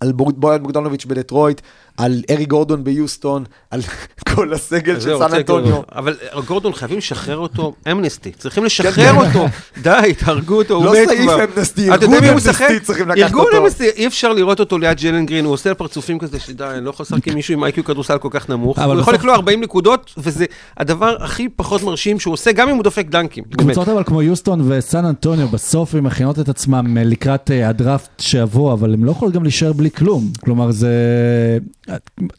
על 0.00 0.12
בור- 0.12 0.32
בויאן 0.32 0.62
בוגדנוביץ' 0.62 1.04
בדטרויט, 1.04 1.60
על 1.96 2.22
אריק 2.30 2.44
גורדון 2.44 2.84
ביוסטון, 2.84 3.44
על 3.70 3.80
כל 4.34 4.52
הסגל 4.52 5.00
של 5.00 5.18
סן 5.18 5.34
אנטוניו. 5.34 5.80
אבל 5.94 6.16
גורדון 6.46 6.72
חייבים 6.72 6.98
לשחרר 6.98 7.36
אותו, 7.36 7.72
amnesty, 7.90 8.32
צריכים 8.32 8.64
לשחרר 8.64 9.14
אותו, 9.14 9.46
די, 9.82 10.12
תהרגו 10.18 10.54
אותו, 10.54 10.74
הוא 10.74 10.84
לא 10.84 10.92
מת 10.92 11.08
סעיף 11.08 11.20
כבר. 11.20 11.44
amnesty, 11.44 11.94
אתה 11.94 12.04
יודע 12.04 12.16
ארגון 12.16 12.30
אמנסטי? 12.30 12.80
צריכים 12.80 13.08
לקחת 13.08 13.22
ארגון 13.22 13.46
אותו. 13.46 13.58
amnesty, 13.58 13.88
אי 13.88 14.06
אפשר 14.06 14.32
לראות 14.32 14.60
אותו 14.60 14.78
ליד 14.78 14.98
ג'לן 14.98 15.26
גרין, 15.26 15.44
הוא 15.44 15.54
עושה 15.54 15.74
פרצופים 15.74 16.18
כזה 16.18 16.40
שדי, 16.40 16.64
אני 16.64 16.84
לא 16.84 16.90
יכול 16.90 17.04
לשחק 17.04 17.28
עם 17.28 17.34
מישהו 17.34 17.54
עם 17.54 17.64
IQ 17.64 17.84
כדורסל 17.84 18.18
כל 18.18 18.28
כך 18.30 18.48
נמוך, 18.48 18.78
אבל 18.78 18.94
הוא 18.94 19.00
יכול 19.00 19.14
לקלוע 19.14 19.34
40 19.34 19.60
נקודות, 19.60 20.14
וזה 20.16 20.44
הדבר 20.76 21.16
הכי 21.20 21.48
פחות 21.48 21.82
מרשים 21.82 22.20
שהוא 22.20 22.34
עושה, 22.34 22.52
גם 22.52 22.68
אם 22.68 22.74
הוא 22.74 22.84
דופק 22.84 23.06
דנקים. 23.08 23.44
קבוצות 23.58 23.88
אבל 23.88 24.04
כמו 24.04 24.22
יוסטון 24.22 24.72
וסן 24.72 25.04
אנטוניו, 25.04 25.48
בסוף 25.48 25.94
הם 25.94 26.04
מכינות 26.04 26.38
את 26.38 26.48
עצמם 26.48 26.98
אה, 26.98 27.04
לקראת 27.04 27.50
אה, 27.50 27.68
הדראפט 27.68 28.20
שיבוא, 28.20 28.72
אבל 28.72 28.94
הם 28.94 29.04
לא 29.04 29.10
יכולים 29.10 29.34
גם 29.34 29.42
להישאר 29.42 29.72
בלי 29.72 29.90
כלום. 29.90 30.30
כלומר, 30.44 30.70
זה... 30.70 30.88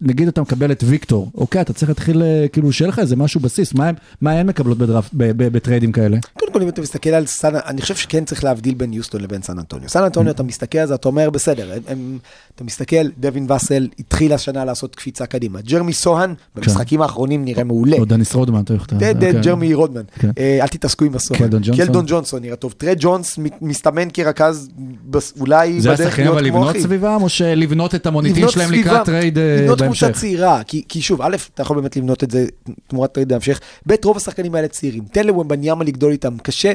נגיד 0.01 0.27
אתה 0.27 0.41
מקבל 0.41 0.71
את 0.71 0.83
ויקטור, 0.87 1.31
אוקיי, 1.35 1.61
אתה 1.61 1.73
צריך 1.73 1.89
להתחיל, 1.89 2.21
אה, 2.21 2.45
כאילו, 2.51 2.71
שיהיה 2.71 2.89
לך 2.89 2.99
איזה 2.99 3.15
משהו 3.15 3.39
בסיס, 3.39 3.73
מה 3.73 3.89
מה 4.21 4.31
הן 4.31 4.47
מקבלות 4.47 4.77
בדראפט, 4.77 5.09
ב- 5.13 5.31
ב- 5.43 5.47
בטריידים 5.47 5.91
כאלה? 5.91 6.17
קודם 6.39 6.53
כל, 6.53 6.61
אם 6.61 6.69
אתה 6.69 6.81
מסתכל 6.81 7.09
על 7.09 7.25
סן, 7.25 7.55
אני 7.55 7.81
חושב 7.81 7.95
שכן 7.95 8.25
צריך 8.25 8.43
להבדיל 8.43 8.73
בין 8.73 8.93
יוסטון 8.93 9.21
לבין 9.21 9.41
סן 9.41 9.59
אנטוניו. 9.59 9.89
סן 9.89 10.03
אנטוניו, 10.03 10.31
אתה 10.31 10.43
מסתכל 10.43 10.77
על 10.77 10.87
זה, 10.87 10.95
אתה 10.95 11.07
אומר, 11.09 11.29
בסדר, 11.29 11.71
הם, 11.87 12.17
אתה 12.55 12.63
מסתכל, 12.63 13.07
דווין 13.19 13.51
וסל 13.51 13.87
התחיל 13.99 14.33
השנה 14.33 14.65
לעשות 14.65 14.95
קפיצה 14.95 15.25
קדימה. 15.25 15.61
ג'רמי 15.61 15.93
סוהן, 15.93 16.33
במשחקים 16.55 17.01
האחרונים 17.01 17.45
נראה 17.45 17.63
מעולה. 17.63 17.97
או 17.97 18.05
דניס 18.05 18.33
רודמן, 18.35 18.61
אתה 18.63 18.73
יכול... 18.73 18.97
ד- 18.97 19.41
ג'רמי 19.43 19.73
רודמן, 19.73 20.01
כן. 20.19 20.29
אה, 20.37 20.59
אל 20.61 20.67
תתעסקו 20.67 21.05
עם 21.05 21.15
הסוהן. 21.15 21.39
קלדון 21.77 22.05
ג'ונסון. 22.07 22.41
נראה 22.41 22.55
טוב. 22.55 22.73
טרה 22.77 22.93
ג'ונס 22.99 23.37
מת- 23.37 23.61
מסתמן 23.61 24.07
כרכז, 24.13 24.69
בס- 25.09 25.33
אולי 25.39 25.81
זה 25.81 25.89
בדרך 25.91 26.07
השחקנים 26.07 26.27
אבל 26.27 26.41
להיות 26.41 26.51
כמו 26.53 26.59
לבנות 26.59 26.69
אחיו. 26.75 26.83
סביבם, 26.83 27.19
או 27.21 27.29
שלבנות 27.29 27.95
את 27.95 28.05
המוניטין 28.05 28.37
לבנות 28.37 28.51
שלהם 28.53 28.67
סביבם, 28.67 28.87
לקראת 28.89 29.05
טרייד 29.05 29.36
אה, 29.37 29.55
לבנות 29.55 29.81
קבוצה 29.81 30.05
בהמשך? 30.05 30.19
צעירה, 30.19 30.63
כי, 30.63 30.83
כי 30.89 31.01
שוב, 31.01 31.21
א', 31.21 31.35
אתה 31.53 31.61
יכול 31.61 31.75
באמת 31.75 31.97
לבנות 31.97 32.23
את 32.23 32.31
זה 32.31 32.45
תמורת 32.87 33.11
טרייד 33.11 33.29
בהמשך, 33.29 33.59
ב', 33.87 33.93
רוב 34.03 34.17
השחקנים 34.17 34.55
האלה 34.55 34.67
צעירים. 34.67 35.03
תן 35.11 35.27
לוומבניאמה 35.27 35.83
לגדול 35.83 36.11
איתם, 36.11 36.37
קשה. 36.37 36.73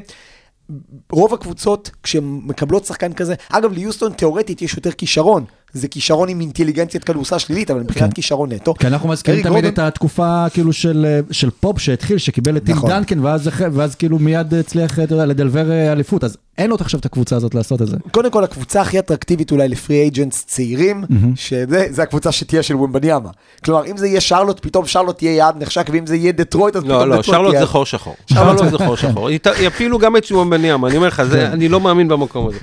רוב 1.12 1.34
הקבוצות, 1.34 1.90
כשהן 2.02 2.40
מקבלות 2.44 2.84
שחקן 2.84 3.12
כזה, 3.12 3.34
אגב, 3.48 3.72
ליוסטון 3.72 4.12
תיאורטית 4.12 4.62
יש 4.62 4.74
יותר 4.76 4.92
כישרון. 4.92 5.44
זה 5.74 5.88
כישרון 5.88 6.28
עם 6.28 6.40
אינטליגנציית 6.40 7.04
כדורסל 7.04 7.38
שלילית, 7.38 7.70
אבל 7.70 7.80
מבחינת 7.80 8.08
כן. 8.10 8.14
כישרון 8.14 8.52
נטו. 8.52 8.74
כי 8.74 8.86
אנחנו 8.86 9.08
מזכירים 9.08 9.42
תמיד 9.42 9.64
את 9.64 9.78
התקופה 9.78 10.44
כאילו 10.52 10.72
של, 10.72 11.20
של 11.30 11.50
פופ 11.60 11.78
שהתחיל, 11.78 12.18
שקיבל 12.18 12.56
את 12.56 12.64
טים 12.64 12.74
נכון. 12.76 12.90
דנקן, 12.90 13.18
ואז, 13.24 13.48
ואז 13.72 13.94
כאילו 13.94 14.18
מיד 14.18 14.54
הצליח, 14.54 14.98
אתה 15.00 15.14
יודע, 15.14 15.26
לדלוור 15.26 15.70
אה, 15.70 15.92
אליפות, 15.92 16.24
אז 16.24 16.36
אין 16.58 16.70
לו 16.70 16.76
עכשיו 16.80 17.00
את 17.00 17.06
הקבוצה 17.06 17.36
הזאת 17.36 17.54
לעשות 17.54 17.82
את 17.82 17.86
זה. 17.88 17.96
קודם 18.10 18.30
כל, 18.30 18.44
הקבוצה 18.44 18.80
הכי 18.80 18.98
אטרקטיבית 18.98 19.50
אולי 19.52 19.68
ל 19.68 19.75
free 19.75 20.00
agents 20.02 20.44
צעירים, 20.46 21.04
שזה 21.36 21.86
זה 21.90 22.02
הקבוצה 22.02 22.32
שתהיה 22.32 22.62
של 22.62 22.76
וומבניאמה. 22.76 23.28
כלומר, 23.64 23.86
אם 23.86 23.96
זה 23.96 24.06
יהיה 24.06 24.20
שרלוט, 24.20 24.60
פתאום 24.60 24.86
שרלוט 24.86 25.22
יהיה 25.22 25.36
יעד 25.36 25.62
נחשק, 25.62 25.86
ואם 25.92 26.06
זה 26.06 26.16
יהיה 26.16 26.32
דטרויט, 26.32 26.76
אז 26.76 26.82
פתאום 26.84 26.98
לא, 26.98 27.08
לא, 27.08 27.16
דטרויט 27.16 27.24
שרלוט 27.36 27.50
תהיה... 27.50 27.60
זה 27.60 27.66
חור 27.66 27.86
שחור. 27.86 28.14
שרלוט 28.26 28.70
זה 28.70 28.78
חור 28.78 28.96
שחור. 28.96 29.30
ית- 29.36 29.46
יפילו 29.62 29.98
גם 29.98 30.16
את 30.16 30.24
וומבניאמה, 30.24 30.88
אני 30.88 30.96
אומר 30.96 31.08
לך, 31.08 31.22
זה- 31.22 31.46
אני 31.52 31.68
לא 31.68 31.80
מאמין 31.80 32.08
במקום 32.08 32.48
הזה. 32.48 32.58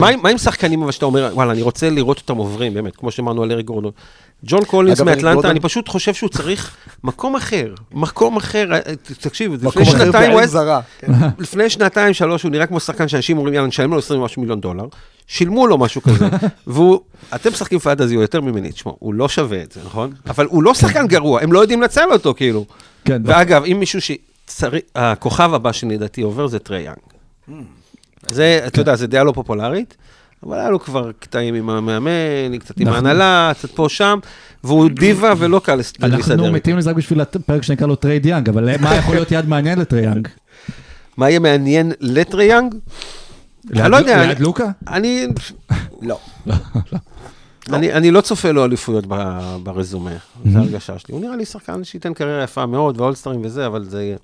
מה 0.00 0.08
עם- 0.08 0.20
מה 0.22 0.28
עם 0.28 0.38
שחקנים 0.38 0.82
אבל 0.82 0.92
שאתה 0.92 1.06
אומר, 1.06 1.30
וואלה, 1.34 1.52
אני 1.52 1.62
רוצה 1.62 1.90
לראות 1.90 2.18
אותם 2.18 2.38
עוברים, 2.54 2.74
באמת, 2.74 2.96
כמו 2.96 3.10
שאמרנו 3.10 3.42
על 3.42 3.52
אריק 3.52 3.66
גורדון. 3.66 3.92
ג'ון 4.46 4.64
קולינס 4.64 5.00
מאטלנטה, 5.00 5.50
אני 5.50 5.60
פשוט 5.60 5.88
חושב 5.88 6.14
שהוא 6.14 6.30
צריך 6.30 6.76
מקום 7.04 7.36
אחר, 7.36 7.74
מקום 7.92 8.36
אחר, 8.36 8.72
אה, 8.72 8.80
תקשיב, 9.20 9.64
לפני 9.66 9.84
שנתיים. 9.84 10.38
לפני 11.38 11.70
שנתיים, 11.70 12.14
שלוש, 12.14 12.42
הוא 12.42 12.50
נראה 12.50 12.66
כמו 12.66 12.80
שחקן 12.80 13.08
שאנשים 13.08 13.38
אומרים, 13.38 13.54
יאללה, 13.54 13.68
נשלם 13.68 13.90
לו 13.90 13.98
20 13.98 14.20
ומשהו 14.20 14.42
מיליון 14.42 14.60
דולר, 14.60 14.84
שילמו 15.26 15.66
לו 15.66 15.78
משהו 15.78 16.02
כזה, 16.02 16.28
והוא, 16.66 17.00
אתם 17.34 17.50
משחקים 17.50 17.78
fantasy, 17.78 18.14
הוא 18.14 18.22
יותר 18.22 18.40
ממני, 18.40 18.72
תשמעו, 18.72 18.96
הוא 18.98 19.14
לא 19.14 19.28
שווה 19.28 19.62
את 19.62 19.72
זה, 19.72 19.80
נכון? 19.84 20.12
אבל 20.26 20.46
הוא 20.46 20.62
לא 20.62 20.74
שחקן 20.74 21.06
גרוע, 21.06 21.42
הם 21.42 21.52
לא 21.52 21.58
יודעים 21.58 21.82
לנצל 21.82 22.12
אותו, 22.12 22.34
כאילו. 22.34 22.64
כן, 23.04 23.22
ואגב, 23.24 23.64
אם 23.64 23.76
מישהו 23.80 24.00
שצריך, 24.00 24.82
הכוכב 24.94 25.54
הבא 25.54 25.72
שלדעתי 25.72 26.22
עובר 26.22 26.46
זה 26.46 26.58
טרי 26.58 26.82
יאנג. 26.82 26.96
זה, 28.30 28.60
אתה 28.66 28.80
יודע, 28.80 28.96
זה 28.96 29.06
דעה 29.06 29.24
לא 29.24 29.32
פופולרית, 29.32 29.96
אבל 30.46 30.58
היה 30.58 30.70
לו 30.70 30.80
כבר 30.80 31.10
קטעים 31.18 31.54
עם 31.54 31.70
המאמן, 31.70 32.58
קצת 32.58 32.80
עם 32.80 32.88
ההנהלה, 32.88 33.52
קצת 33.58 33.70
פה 33.70 33.88
שם, 33.88 34.18
והוא 34.64 34.88
דיווה 34.90 35.32
ולא 35.38 35.60
קל 35.64 35.74
לס- 35.74 35.92
להסתדר. 36.00 36.34
אנחנו. 36.34 36.52
מתים 36.52 36.78
לזה 36.78 36.90
רק 36.90 36.96
בשביל 36.96 37.20
הפרק 37.20 37.62
שנקרא 37.62 37.86
לו 37.86 37.96
טרייד 37.96 38.26
יאנג, 38.26 38.48
אבל 38.48 38.76
מה 38.80 38.94
יכול 38.98 39.14
להיות 39.14 39.32
יעד 39.32 39.48
מעניין 39.48 39.78
לטרייד 39.78 40.04
יאנג? 40.04 40.28
מה 41.16 41.28
יהיה 41.30 41.38
מעניין 41.40 41.92
לטרי 42.00 42.44
יאנג? 42.44 42.74
אני 43.76 43.90
לא 43.90 43.96
יודע, 43.96 44.26
ליד 44.26 44.40
לוקה? 44.40 44.64
אני... 44.88 45.26
לא. 46.02 46.18
אני, 47.72 47.92
אני 47.92 48.10
לא 48.10 48.20
צופה 48.20 48.50
לו 48.50 48.64
אליפויות 48.64 49.06
ברזומה, 49.62 50.10
זו 50.52 50.58
הרגשה 50.58 50.98
שלי. 50.98 51.14
הוא 51.14 51.20
נראה 51.20 51.36
לי 51.36 51.44
שחקן 51.44 51.84
שייתן 51.84 52.14
קריירה 52.14 52.42
יפה 52.44 52.66
מאוד, 52.66 53.00
ואולסטרים 53.00 53.40
וזה, 53.44 53.66
אבל 53.66 53.84
זה 53.84 54.02
יהיה 54.02 54.16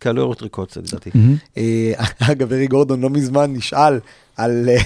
קלוריות 0.00 0.42
ריקות, 0.42 0.70
זה 0.70 0.80
לדעתי. 0.80 1.10
אה, 1.56 1.92
אגב, 2.32 2.52
ארי 2.52 2.66
גורדון 2.66 3.00
לא 3.00 3.10
מזמן 3.10 3.52
נשאל 3.52 3.98
על, 4.36 4.68
אה, 4.68 4.76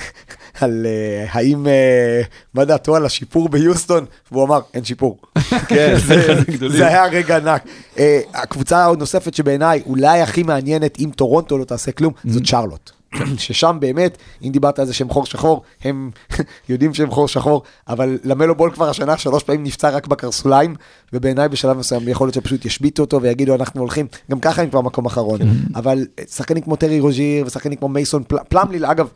על 0.61 0.87
אה, 0.87 1.27
האם, 1.31 1.66
מה 2.55 2.64
דעתו 2.64 2.96
על 2.96 3.07
השיפור 3.07 3.48
ביוסטון, 3.48 4.05
והוא 4.33 4.44
אמר, 4.44 4.61
אין 4.74 4.85
שיפור. 4.85 5.18
כן, 5.68 5.94
זה- 6.07 6.35
זה 6.68 6.87
היה 6.87 7.07
רגע 7.07 7.37
ענק. 7.37 7.64
הקבוצה 8.35 8.87
הנוספת 8.87 9.35
שבעיניי 9.35 9.83
אולי 9.87 10.20
הכי 10.20 10.42
מעניינת, 10.42 10.98
אם 11.00 11.11
טורונטו 11.16 11.59
לא 11.59 11.64
תעשה 11.64 11.92
כלום, 11.92 12.12
זאת 12.24 12.46
שרלוט. 12.46 12.90
ששם 13.38 13.77
באמת, 13.81 14.18
אם 14.42 14.50
דיברת 14.50 14.79
על 14.79 14.87
זה 14.87 14.94
שהם 14.94 15.09
חור 15.09 15.27
שחור, 15.27 15.62
הם 15.85 16.11
יודעים 16.68 16.94
שהם 16.94 17.11
חור 17.11 17.29
שחור, 17.29 17.62
אבל 17.88 18.18
למלו 18.24 18.55
בול 18.55 18.70
כבר 18.70 18.88
השנה 18.90 19.18
שלוש 19.18 19.42
פעמים 19.42 19.62
נפצע 19.62 19.90
רק 19.90 20.07
בקרסוליים, 20.07 20.74
ובעיניי 21.12 21.48
בשלב 21.48 21.77
מסוים 21.77 22.09
יכול 22.09 22.27
להיות 22.27 22.35
שפשוט 22.35 22.64
ישביתו 22.64 23.03
אותו 23.03 23.22
ויגידו 23.22 23.55
אנחנו 23.55 23.81
הולכים, 23.81 24.07
גם 24.31 24.40
ככה 24.40 24.62
הם 24.62 24.70
כבר 24.70 24.81
מקום 24.81 25.07
אחרון. 25.07 25.40
אבל 25.74 26.07
שחקנים 26.31 26.62
כמו 26.62 26.77
טרי 26.77 27.00
רוז'יר 27.00 27.46
ושחקנים 27.46 27.79
כמו 27.79 27.88
מייסון 27.88 28.22
פל- 28.29 28.37
פלמליל, 28.48 28.85
אגב, 28.85 29.09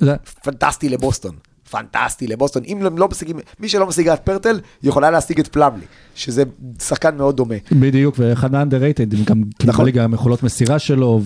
פנטסטי 0.44 0.88
לבוסטון. 0.88 1.34
פנטסטי 1.70 2.26
לבוסטון. 2.26 2.62
אם 2.66 2.86
הם 2.86 2.98
לא 2.98 3.08
משיגים, 3.08 3.38
מי 3.60 3.68
שלא 3.68 3.86
משיגה 3.86 4.14
את 4.14 4.20
פרטל, 4.20 4.60
יכולה 4.82 5.10
להשיג 5.10 5.40
את 5.40 5.48
פלמלי, 5.48 5.84
שזה 6.18 6.42
שחקן 6.82 7.16
מאוד 7.16 7.36
דומה. 7.36 7.54
בדיוק, 7.72 8.14
ואחד 8.18 8.54
ה-underrated, 8.54 9.16
עם 9.16 9.24
גם 9.24 9.42
כאילו 9.58 9.72
נכון. 9.72 9.84
בליגה, 9.84 10.02
גם 10.02 10.14
יכולות 10.14 10.42
מסירה 10.42 10.78
שלו, 10.78 11.20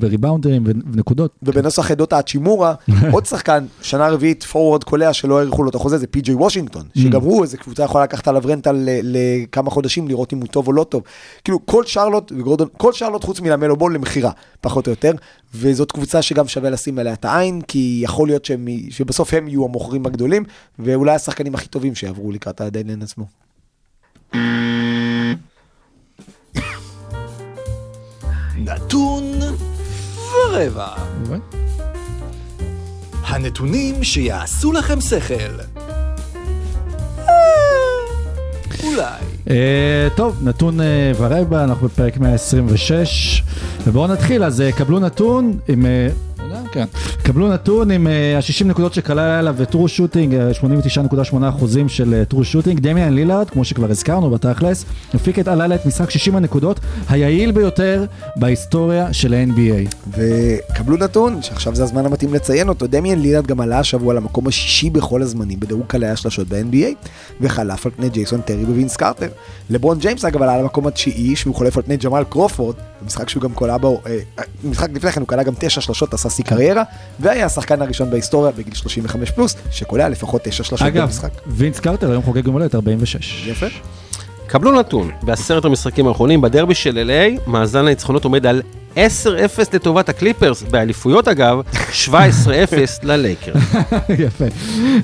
וריבאונדרים, 0.00 0.64
ונקודות. 0.92 1.30
ובנוסח 1.42 1.90
עדות 1.90 2.12
האצ'ימורה, 2.12 2.74
עוד 3.12 3.26
שחקן, 3.26 3.64
שנה 3.82 4.08
רביעית, 4.08 4.42
פורוורד 4.42 4.84
קולע 4.84 5.12
שלא 5.12 5.38
האריכו 5.38 5.62
לו 5.62 5.70
את 5.70 5.74
החוזה, 5.74 5.98
זה 5.98 6.06
פי.ג'יי 6.06 6.34
וושינגטון, 6.34 6.82
שגם 6.94 7.20
הוא, 7.20 7.42
איזה 7.42 7.56
קבוצה 7.56 7.82
יכולה 7.84 8.04
לקחת 8.04 8.28
עליו 8.28 8.42
רנטה 8.46 8.72
ל- 8.72 9.00
לכמה 9.02 9.70
חודשים, 9.70 10.08
לראות 10.08 10.32
אם 10.32 10.38
הוא 10.38 10.48
טוב 10.48 10.66
או 10.66 10.72
לא 10.72 10.84
טוב. 10.84 11.02
כאילו, 11.44 11.66
כל 11.66 11.84
שרלוט 11.86 12.32
וגורדון, 12.38 12.68
כל 12.76 12.92
שרלוט 12.92 13.24
חוץ 13.24 13.40
מלמלו 13.40 13.76
בול 13.76 13.94
למכירה, 13.94 14.30
פחות 14.60 14.86
או 14.86 14.92
יותר, 14.92 15.12
וזאת 15.54 15.92
קבוצה 15.92 16.22
שגם 16.22 16.48
שווה 16.48 16.70
לשים 16.70 16.98
עליה 16.98 17.12
את 17.12 17.24
העין, 17.24 17.60
כי 17.60 18.00
יכול 18.04 18.28
להיות 18.28 18.44
שהם, 18.44 18.68
שבסוף 18.90 19.34
הם 19.34 19.48
יהיו 19.48 19.64
המוכרים 19.64 20.06
הגדולים, 20.06 20.44
ואולי 20.78 21.14
השחקנים 21.14 21.54
הכי 21.54 21.68
טובים 21.68 21.94
שיעברו 21.94 22.32
לקראת 22.32 22.60
הדדליין 22.60 23.02
עצמו. 23.02 23.24
נתון 28.56 29.24
ורבע. 30.32 30.88
הנתונים 33.24 34.04
שיעשו 34.04 34.72
לכם 34.72 35.00
שכל. 35.00 35.34
אולי. 38.84 39.04
אה, 39.50 40.08
טוב, 40.16 40.36
נתון 40.42 40.80
אה, 40.80 41.12
ורבע, 41.18 41.64
אנחנו 41.64 41.88
בפרק 41.88 42.18
126, 42.18 43.42
ובואו 43.86 44.06
נתחיל, 44.06 44.44
אז 44.44 44.60
אה, 44.60 44.72
קבלו 44.72 44.98
נתון 44.98 45.58
עם... 45.68 45.86
אה? 46.76 46.86
כן. 46.86 46.86
קבלו 47.22 47.48
נתון 47.48 47.90
עם 47.90 48.06
אה, 48.06 48.36
ה-60 48.36 48.64
נקודות 48.64 48.94
שכלל 48.94 49.18
עליו 49.18 49.54
וטרו 49.58 49.88
שוטינג, 49.88 50.34
89.8 51.32 51.36
אחוזים 51.48 51.88
של 51.88 52.24
טרו 52.28 52.44
שוטינג. 52.44 52.80
דמיאן 52.80 53.14
לילארד, 53.14 53.50
כמו 53.50 53.64
שכבר 53.64 53.90
הזכרנו 53.90 54.30
בתכלס, 54.30 54.84
הפיק 55.14 55.38
את 55.38 55.48
הלילה 55.48 55.74
את 55.74 55.86
משחק 55.86 56.10
60 56.10 56.36
הנקודות, 56.36 56.80
היעיל 57.08 57.52
ביותר 57.52 58.04
בהיסטוריה 58.36 59.12
של 59.12 59.34
ה-NBA. 59.34 59.96
וקבלו 60.08 60.96
נתון, 60.96 61.42
שעכשיו 61.42 61.74
זה 61.74 61.84
הזמן 61.84 62.06
המתאים 62.06 62.34
לציין 62.34 62.68
אותו, 62.68 62.86
דמיאן 62.86 63.18
לילארד 63.18 63.46
גם 63.46 63.60
עלה 63.60 63.78
השבוע 63.78 64.14
למקום 64.14 64.46
השישי 64.46 64.90
בכל 64.90 65.22
הזמנים 65.22 65.60
בדירוג 65.60 65.86
קלעי 65.86 66.10
השלשות 66.10 66.48
ב-NBA, 66.48 67.08
וחלף 67.40 67.86
על 67.86 67.92
פני 67.96 68.08
ג'ייסון 68.08 68.40
טרי 68.40 68.64
ווינס 68.64 68.96
קרטר. 68.96 69.28
לברון 69.70 69.98
ג'יימס 69.98 70.24
אגב 70.24 70.42
עלה 70.42 70.58
למקום 70.58 70.86
התשיעי, 70.86 71.36
שהוא 71.36 71.54
חולף 71.54 71.76
על 71.76 71.82
פני 71.82 71.96
ג'מאל 71.96 72.24
קרופורד, 72.24 72.76
במשחק 73.02 73.28
שהוא 73.28 73.42
גם 73.42 73.52
קולע 73.52 73.76
בו, 73.76 74.00
אה, 74.06 74.18
אה, 74.38 74.44
משחק 74.64 74.88
לפני 74.94 75.12
כן 75.12 75.20
הוא 75.20 75.28
קלע 75.28 75.42
גם 75.42 75.52
תשע 75.58 75.80
שלשות, 75.80 76.14
עשה 76.14 76.30
שיא 76.30 76.44
קריירה, 76.60 76.82
והיה 77.20 77.46
השחקן 77.46 77.82
הראשון 77.82 78.10
בהיסטוריה 78.10 78.52
בגיל 78.52 78.74
35 78.74 79.30
פלוס, 79.30 79.56
שקולע 79.70 80.08
לפחות 80.08 80.42
תשע 80.44 80.64
שלשות 80.64 80.82
אגב, 80.88 81.04
במשחק. 81.04 81.30
וינס 81.46 81.80
קרטר 81.80 82.10
היום 82.10 82.22
חוגג 82.22 82.46
יום 82.46 82.54
הולדת 82.54 82.74
46. 82.74 83.46
יפה. 83.48 83.66
קבלו 84.46 84.80
נתון, 84.80 85.10
בעשרת 85.22 85.64
המשחקים 85.64 86.08
האחרונים, 86.08 86.40
בדרבי 86.40 86.74
של 86.74 87.08
LA, 87.08 87.50
מאזן 87.50 87.78
הניצחונות 87.78 88.24
עומד 88.24 88.46
על 88.46 88.62
10-0 88.96 88.98
לטובת 89.72 90.08
הקליפרס, 90.08 90.62
באליפויות 90.62 91.28
אגב, 91.28 91.60
17-0 92.08 92.12
ללייקרס. 93.02 93.52
יפה. 94.18 94.44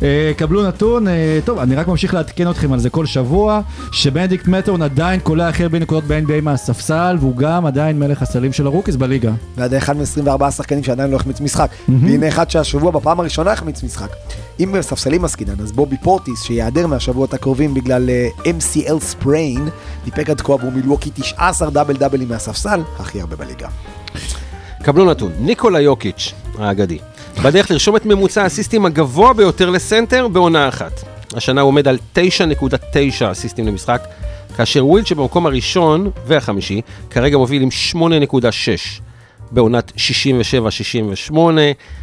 אה, 0.02 0.32
קבלו 0.36 0.68
נתון, 0.68 1.08
אה, 1.08 1.38
טוב, 1.44 1.58
אני 1.58 1.74
רק 1.74 1.88
ממשיך 1.88 2.14
לעדכן 2.14 2.50
אתכם 2.50 2.72
על 2.72 2.78
זה 2.78 2.90
כל 2.90 3.06
שבוע, 3.06 3.60
שבנדיקט 3.92 4.48
מתורין 4.48 4.82
עדיין 4.82 5.20
קולע 5.20 5.48
הכי 5.48 5.62
הרבה 5.62 5.78
נקודות 5.78 6.04
ב-NBA 6.04 6.40
מהספסל, 6.42 7.16
והוא 7.20 7.36
גם 7.36 7.66
עדיין 7.66 7.98
מלך 7.98 8.22
הסלים 8.22 8.52
של 8.52 8.66
ה 8.66 8.70
rookies 8.70 8.96
בליגה. 8.96 9.32
ועדיין 9.56 9.82
אחד 9.82 9.96
מ-24 9.96 10.44
השחקנים 10.44 10.84
שעדיין 10.84 11.10
לא 11.10 11.16
החמיץ 11.16 11.40
משחק. 11.40 11.70
והנה 11.88 12.28
אחד 12.28 12.50
שהשבוע 12.50 12.90
בפעם 12.90 13.20
הראשונה 13.20 13.52
החמיץ 13.52 13.82
משחק. 13.82 14.10
אם 14.60 14.72
בספסלים 14.72 15.24
עסקינן, 15.24 15.60
אז 15.60 15.72
בובי 15.72 15.96
פורטיס, 16.02 16.42
שיעדר 16.42 16.86
מהשבועות 16.86 17.34
הקרובים 17.34 17.74
בגלל 17.74 18.10
אה, 18.10 18.28
MCL 18.44 19.00
sprain, 19.00 19.68
סיפק 20.04 20.30
עד 20.30 20.40
כה 20.40 20.52
עבור 20.52 20.70
מילווקי 20.70 21.10
19 21.14 21.70
דאבל 21.70 21.96
דאבלים 21.96 22.28
מהספסל, 22.28 22.80
הכי 22.98 23.20
הרבה 23.20 23.36
בליגה. 23.36 23.68
קבלו 24.82 25.04
נתון, 25.04 25.32
ניקולה 25.38 25.80
יוקיץ', 25.80 26.32
האגדי, 26.58 26.98
בדרך 27.44 27.70
לרשום 27.70 27.96
את 27.96 28.06
ממוצע 28.06 28.42
האסיסטים 28.42 28.86
הגבוה 28.86 29.32
ביותר 29.32 29.70
לסנטר 29.70 30.28
בעונה 30.28 30.68
אחת. 30.68 31.04
השנה 31.34 31.60
הוא 31.60 31.68
עומד 31.68 31.88
על 31.88 31.98
9.9 32.14 33.32
אסיסטים 33.32 33.66
למשחק, 33.66 34.02
כאשר 34.56 34.86
ווילט 34.86 35.06
שבמקום 35.06 35.46
הראשון 35.46 36.10
והחמישי, 36.26 36.80
כרגע 37.10 37.36
מוביל 37.36 37.62
עם 37.62 37.68
8.6 37.92 39.02
בעונת 39.50 39.92
67-68. 41.30 41.34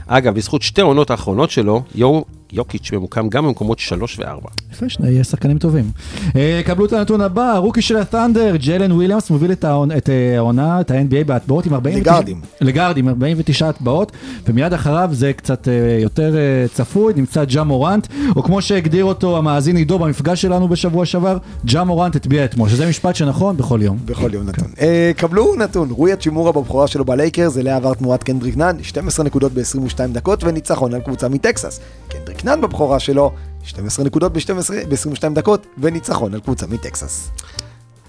אגב, 0.07 0.35
בזכות 0.35 0.61
שתי 0.61 0.81
העונות 0.81 1.11
האחרונות 1.11 1.51
שלו, 1.51 1.83
יו, 1.95 2.21
יוקיץ' 2.53 2.91
ממוקם 2.93 3.29
גם 3.29 3.45
במקומות 3.45 3.79
3 3.79 4.19
ו-4. 4.19 4.47
יפה, 4.71 4.89
שני 4.89 5.23
שחקנים 5.23 5.57
טובים. 5.57 5.91
אה, 6.35 6.61
קבלו 6.65 6.85
את 6.85 6.93
הנתון 6.93 7.21
הבא, 7.21 7.51
ה 7.55 7.59
rookie 7.59 7.81
של 7.81 7.97
הת'אנדר, 7.97 8.55
ג'לן 8.55 8.91
וויליאמס 8.91 9.29
מוביל 9.29 9.51
את 9.51 9.63
העונה- 9.63 9.97
את 9.97 10.09
אה, 10.09 10.37
העונה, 10.37 10.81
את 10.81 10.91
ה-NBA 10.91 11.23
בהטבעות 11.25 11.65
עם 11.65 11.73
49... 11.73 11.99
לגארדים. 12.01 12.41
לגארדים, 12.61 13.07
49 13.09 13.69
הטבעות, 13.69 14.11
ומיד 14.47 14.73
אחריו 14.73 15.09
זה 15.11 15.33
קצת 15.33 15.67
אה, 15.67 15.73
יותר 16.01 16.35
צפוי, 16.73 17.13
נמצא 17.15 17.43
ג'ה 17.45 17.63
מורנט, 17.63 18.07
או 18.35 18.43
כמו 18.43 18.61
שהגדיר 18.61 19.05
אותו 19.05 19.37
המאזין 19.37 19.75
עידו 19.75 19.99
במפגש 19.99 20.41
שלנו 20.41 20.67
בשבוע 20.67 21.05
שעבר, 21.05 21.37
ג'ה 21.65 21.83
מורנט 21.83 22.15
הטביע 22.15 22.45
אתמול, 22.45 22.69
שזה 22.69 22.89
משפט 22.89 23.15
שנכון 23.15 23.57
בכל 23.57 23.79
יום. 23.83 23.97
בכל 24.05 24.29
יום 24.33 24.43
נתון. 24.49 24.67
אה, 24.81 25.11
קבלו 25.17 25.55
נתון, 25.55 25.89
רוי 25.89 26.13
הצ'ימורה 26.13 26.51
בבכורה 26.51 26.87
שלו 26.87 27.05
בלייקרס, 27.05 27.57
אליה 27.57 27.75
עבר 27.75 27.93
תמורת 27.93 28.23
קנדריק 28.23 28.57
נאן, 28.57 28.77
12 28.83 29.25
נקודות 29.25 29.51
ב-22 29.53 29.97
דקות 30.13 30.43
וניצחון 30.43 30.93
על 30.93 31.01
קבוצה 31.01 31.29
מטקסס. 31.29 31.79
קנדריק 32.07 32.42
נאן 32.43 32.61
בבכורה 32.61 32.99
שלו, 32.99 33.31
12 33.63 34.05
נקודות 34.05 34.33
ב-22 34.33 35.29
דקות 35.35 35.67
וניצחון 35.77 36.33
על 36.33 36.39
קבוצה 36.39 36.67
מטקסס. 36.67 37.31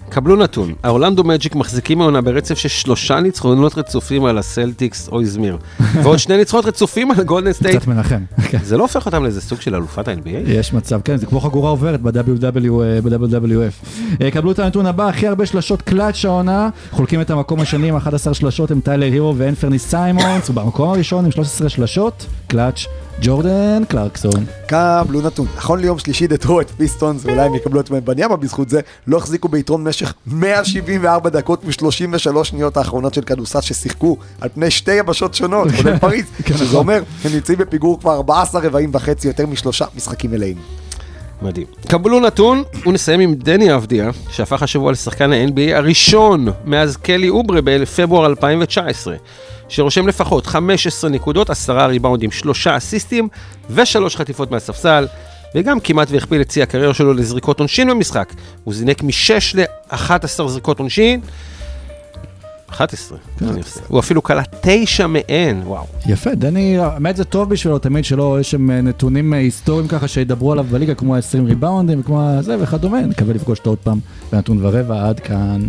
קבלו 0.09 0.35
נתון, 0.35 0.73
האורלנדו 0.83 1.23
מג'יק 1.23 1.55
מחזיקים 1.55 2.01
העונה 2.01 2.21
ברצף 2.21 2.57
של 2.57 2.69
שלושה 2.69 3.19
ניצחונות 3.19 3.77
רצופים 3.77 4.25
על 4.25 4.37
הסלטיקס 4.37 5.09
או 5.09 5.19
איזמיר, 5.19 5.57
ועוד 6.03 6.19
שני 6.19 6.37
ניצחונות 6.37 6.65
רצופים 6.65 7.11
על 7.11 7.23
גולדן 7.23 7.53
סטייט. 7.53 7.75
קצת 7.75 7.87
מנחם. 7.87 8.23
כן. 8.49 8.57
זה 8.63 8.77
לא 8.77 8.83
הופך 8.83 9.05
אותם 9.05 9.23
לאיזה 9.23 9.41
סוג 9.41 9.61
של 9.61 9.75
אלופת 9.75 10.07
ה-NBA? 10.07 10.49
יש 10.49 10.73
מצב, 10.73 10.99
כן, 11.03 11.17
זה 11.17 11.25
כמו 11.25 11.41
חגורה 11.41 11.69
עוברת 11.69 12.01
ב-WW, 12.01 12.81
אה, 12.81 13.01
ב-WWF. 13.01 13.87
אה, 14.21 14.31
קבלו 14.31 14.51
את 14.51 14.59
הנתון 14.59 14.85
הבא, 14.85 15.07
הכי 15.07 15.27
הרבה 15.27 15.45
שלשות 15.45 15.81
קלאץ' 15.81 16.25
העונה, 16.25 16.69
חולקים 16.91 17.21
את 17.21 17.29
המקום 17.29 17.59
השני 17.59 17.89
עם 17.89 17.95
11 17.95 18.33
שלשות 18.33 18.71
עם 18.71 18.79
טיילר 18.79 19.05
הירו 19.05 19.33
ואנפרני 19.37 19.79
סיימונס, 19.79 20.49
ובמקום 20.49 20.89
הראשון 20.89 21.25
עם 21.25 21.31
13 21.31 21.69
שלשות, 21.69 22.25
קלאץ', 22.47 22.85
ג'ורדן 23.21 23.85
קלרקסון. 23.87 24.45
קבלו 24.67 25.21
נתון, 25.21 25.47
נכון 25.55 25.79
ליום 25.79 25.99
שלישי 25.99 26.27
דטרויט 26.27 26.69
פיסטונס, 26.69 27.25
ואולי 27.25 27.41
הם 27.41 27.55
יקבלו 27.55 27.79
את 27.79 27.89
וומבניאמה 27.89 28.35
בזכות 28.35 28.69
זה, 28.69 28.79
לא 29.07 29.17
החזיקו 29.17 29.47
ביתרון 29.47 29.83
במשך 29.83 30.13
174 30.27 31.29
דקות 31.29 31.61
ו-33 31.65 32.43
שניות 32.43 32.77
האחרונות 32.77 33.13
של 33.13 33.21
כדורסל 33.21 33.61
ששיחקו 33.61 34.17
על 34.41 34.49
פני 34.53 34.71
שתי 34.71 34.93
יבשות 34.93 35.33
שונות, 35.33 35.67
כולל 35.77 35.99
פריז, 36.01 36.25
שזה 36.57 36.77
אומר, 36.77 37.03
הם 37.25 37.31
נמצאים 37.33 37.57
בפיגור 37.57 37.99
כבר 37.99 38.15
14 38.15 38.61
רבעים 38.61 38.89
וחצי, 38.93 39.27
יותר 39.27 39.45
משלושה 39.45 39.85
משחקים 39.95 40.31
מלאים. 40.31 40.57
מדהים. 41.41 41.67
קבלו 41.87 42.19
נתון, 42.19 42.63
ונסיים 42.85 43.19
עם 43.19 43.35
דני 43.35 43.75
אבדיה, 43.75 44.09
שהפך 44.29 44.63
השבוע 44.63 44.91
לשחקן 44.91 45.33
ה-NBA 45.33 45.75
הראשון 45.75 46.47
מאז 46.65 46.97
קלי 46.97 47.29
אוברה 47.29 47.59
בפברואר 47.63 48.25
2019, 48.25 49.15
שרושם 49.69 50.07
לפחות 50.07 50.45
15 50.47 51.09
נקודות, 51.09 51.49
10 51.49 51.85
ריבאונדים, 51.87 52.31
3 52.31 52.67
אסיסטים 52.67 53.27
ו-3 53.69 54.09
חטיפות 54.09 54.51
מהספסל, 54.51 55.07
וגם 55.55 55.79
כמעט 55.79 56.07
והכפיל 56.11 56.41
את 56.41 56.51
שיא 56.51 56.63
הקריירה 56.63 56.93
שלו 56.93 57.13
לזריקות 57.13 57.59
עונשין 57.59 57.89
במשחק. 57.89 58.33
הוא 58.63 58.73
זינק 58.73 59.03
מ-6 59.03 59.57
ל-11 59.57 60.47
זריקות 60.47 60.79
עונשין. 60.79 61.21
11, 62.69 63.17
מה 63.41 63.49
אני 63.49 63.59
עושה? 63.59 63.79
הוא 63.87 63.99
אפילו 63.99 64.23
כלה 64.23 64.41
9 64.61 65.07
מהן, 65.07 65.61
וואו. 65.65 65.85
יפה, 66.05 66.35
דני, 66.35 66.77
האמת 66.77 67.15
זה 67.15 67.23
טוב 67.23 67.49
בשבילו 67.49 67.79
תמיד 67.79 68.05
שלא 68.05 68.39
יש 68.39 68.51
שם 68.51 68.71
אה, 68.71 68.81
נתונים 68.81 69.33
אה, 69.33 69.39
היסטוריים 69.39 69.87
ככה 69.87 70.07
שידברו 70.07 70.51
עליו 70.51 70.63
בליגה 70.63 70.95
כמו 70.95 71.15
ה-20 71.15 71.45
ריבאונדים 71.45 71.99
וכמו 71.99 72.29
זה 72.41 72.55
וכדומה, 72.59 73.01
נקווה 73.01 73.33
לפגוש 73.33 73.59
אותו 73.59 73.69
עוד 73.69 73.77
פעם 73.77 73.99
בנתון 74.31 74.65
ורבע, 74.65 75.09
עד 75.09 75.19
כאן. 75.19 75.61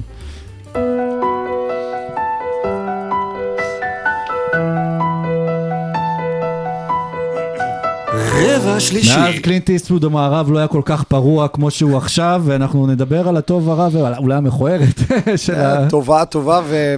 רבע 8.37 8.80
שלישי. 8.80 9.16
מאז 9.16 9.34
קלינט 9.43 9.70
איסטווד 9.70 10.05
המערב 10.05 10.53
לא 10.53 10.59
היה 10.59 10.68
כל 10.68 10.82
כך 10.84 11.05
פרוע 11.05 11.49
כמו 11.49 11.70
שהוא 11.70 11.97
עכשיו, 11.97 12.43
ואנחנו 12.45 12.87
נדבר 12.87 13.28
על 13.28 13.37
הטוב 13.37 13.70
הרע 13.70 13.89
ואולי 13.93 14.34
המכוערת 14.34 15.01
של 15.37 15.55
ה... 15.55 15.91
טובה, 15.91 16.24
טובה 16.24 16.61
ו... 16.68 16.95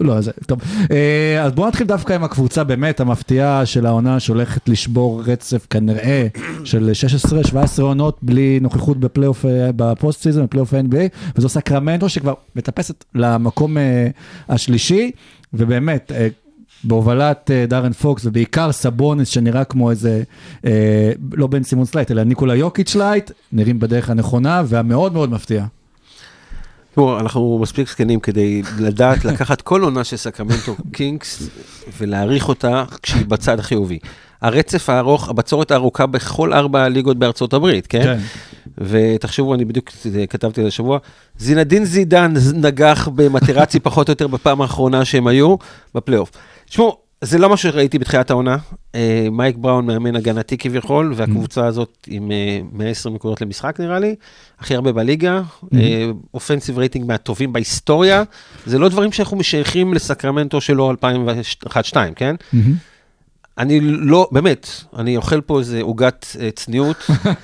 לא, 0.00 0.20
זה 0.20 0.32
טוב. 0.46 0.58
אה, 0.90 1.42
אז 1.42 1.52
בואו 1.52 1.68
נתחיל 1.68 1.86
דווקא 1.86 2.12
עם 2.12 2.24
הקבוצה 2.24 2.64
באמת 2.64 3.00
המפתיעה 3.00 3.66
של 3.66 3.86
העונה 3.86 4.20
שהולכת 4.20 4.68
לשבור 4.68 5.22
רצף 5.26 5.66
כנראה 5.70 6.26
של 6.64 6.90
16-17 7.78 7.82
עונות 7.82 8.18
בלי 8.22 8.58
נוכחות 8.60 9.00
בפלייאוף, 9.00 9.46
אה, 9.46 9.70
ב 9.76 9.85
post 9.85 10.22
season, 10.22 10.44
בפלייאוף 10.44 10.74
ה-NBA, 10.74 11.34
וזו 11.36 11.48
סקרמנטו 11.48 12.08
שכבר 12.08 12.34
מטפסת 12.56 13.04
למקום 13.14 13.78
אה, 13.78 14.06
השלישי, 14.48 15.10
ובאמת, 15.54 16.12
בהובלת 16.84 17.50
אה, 17.50 17.66
דארן 17.68 17.92
פוקס 17.92 18.26
ובעיקר 18.26 18.72
סבוניס 18.72 19.28
שנראה 19.28 19.64
כמו 19.64 19.90
איזה, 19.90 20.22
אה, 20.66 21.12
לא 21.32 21.46
בן 21.46 21.62
סימונס 21.62 21.84
light, 21.84 22.10
אלא 22.10 22.24
ניקולה 22.24 22.54
יוקיץ' 22.54 22.94
light, 22.94 23.30
נראים 23.52 23.80
בדרך 23.80 24.10
הנכונה 24.10 24.62
והמאוד 24.66 25.12
מאוד 25.12 25.30
מפתיע. 25.30 25.64
תראו, 26.94 27.20
אנחנו 27.20 27.58
מספיק 27.62 27.88
זקנים 27.88 28.20
כדי 28.20 28.62
לדעת 28.78 29.24
לקחת 29.24 29.60
כל 29.60 29.82
עונה 29.82 30.04
של 30.04 30.16
סקרמנטו 30.16 30.76
קינגס 30.92 31.48
ולהעריך 31.98 32.48
אותה 32.48 32.84
כשהיא 33.02 33.26
בצד 33.26 33.58
החיובי. 33.58 33.98
הרצף 34.42 34.88
הארוך, 34.90 35.28
הבצורת 35.28 35.70
הארוכה 35.70 36.06
בכל 36.06 36.52
ארבע 36.52 36.82
הליגות 36.82 37.18
בארצות 37.18 37.52
הברית, 37.52 37.86
כן? 37.86 38.02
כן. 38.02 38.18
ותחשבו, 38.78 39.54
אני 39.54 39.64
בדיוק 39.64 39.90
כתבתי 40.30 40.60
על 40.60 40.66
השבוע, 40.66 40.98
זינדין 41.38 41.84
זידן 41.84 42.34
נגח 42.54 43.08
במטרצי 43.14 43.80
פחות 43.80 44.08
או 44.08 44.12
יותר 44.12 44.26
בפעם 44.26 44.60
האחרונה 44.60 45.04
שהם 45.04 45.26
היו 45.26 45.56
בפלייאוף. 45.94 46.30
תשמעו, 46.72 46.96
זה 47.20 47.38
לא 47.38 47.48
מה 47.48 47.56
שראיתי 47.56 47.98
בתחילת 47.98 48.30
העונה. 48.30 48.56
אה, 48.94 49.28
מייק 49.32 49.56
בראון 49.56 49.86
מאמן 49.86 50.16
הגנתי 50.16 50.58
כביכול, 50.58 51.12
והקבוצה 51.16 51.66
הזאת 51.66 52.06
עם 52.06 52.32
אה, 52.32 52.60
120 52.72 53.14
נקודות 53.14 53.40
למשחק 53.40 53.80
נראה 53.80 53.98
לי, 53.98 54.14
הכי 54.58 54.74
הרבה 54.74 54.92
בליגה, 54.92 55.42
אופנסיב 56.34 56.78
רייטינג 56.78 57.06
מהטובים 57.06 57.52
בהיסטוריה. 57.52 58.22
זה 58.66 58.78
לא 58.78 58.88
דברים 58.88 59.12
שאנחנו 59.12 59.36
משייכים 59.36 59.94
לסקרמנטו 59.94 60.60
שלו 60.60 60.92
2001-2002, 60.92 61.94
כן? 62.16 62.34
אני 63.58 63.80
לא, 63.80 64.28
באמת, 64.32 64.68
אני 64.96 65.16
אוכל 65.16 65.40
פה 65.40 65.58
איזה 65.58 65.82
עוגת 65.82 66.26
אה, 66.40 66.50
צניעות, 66.50 66.96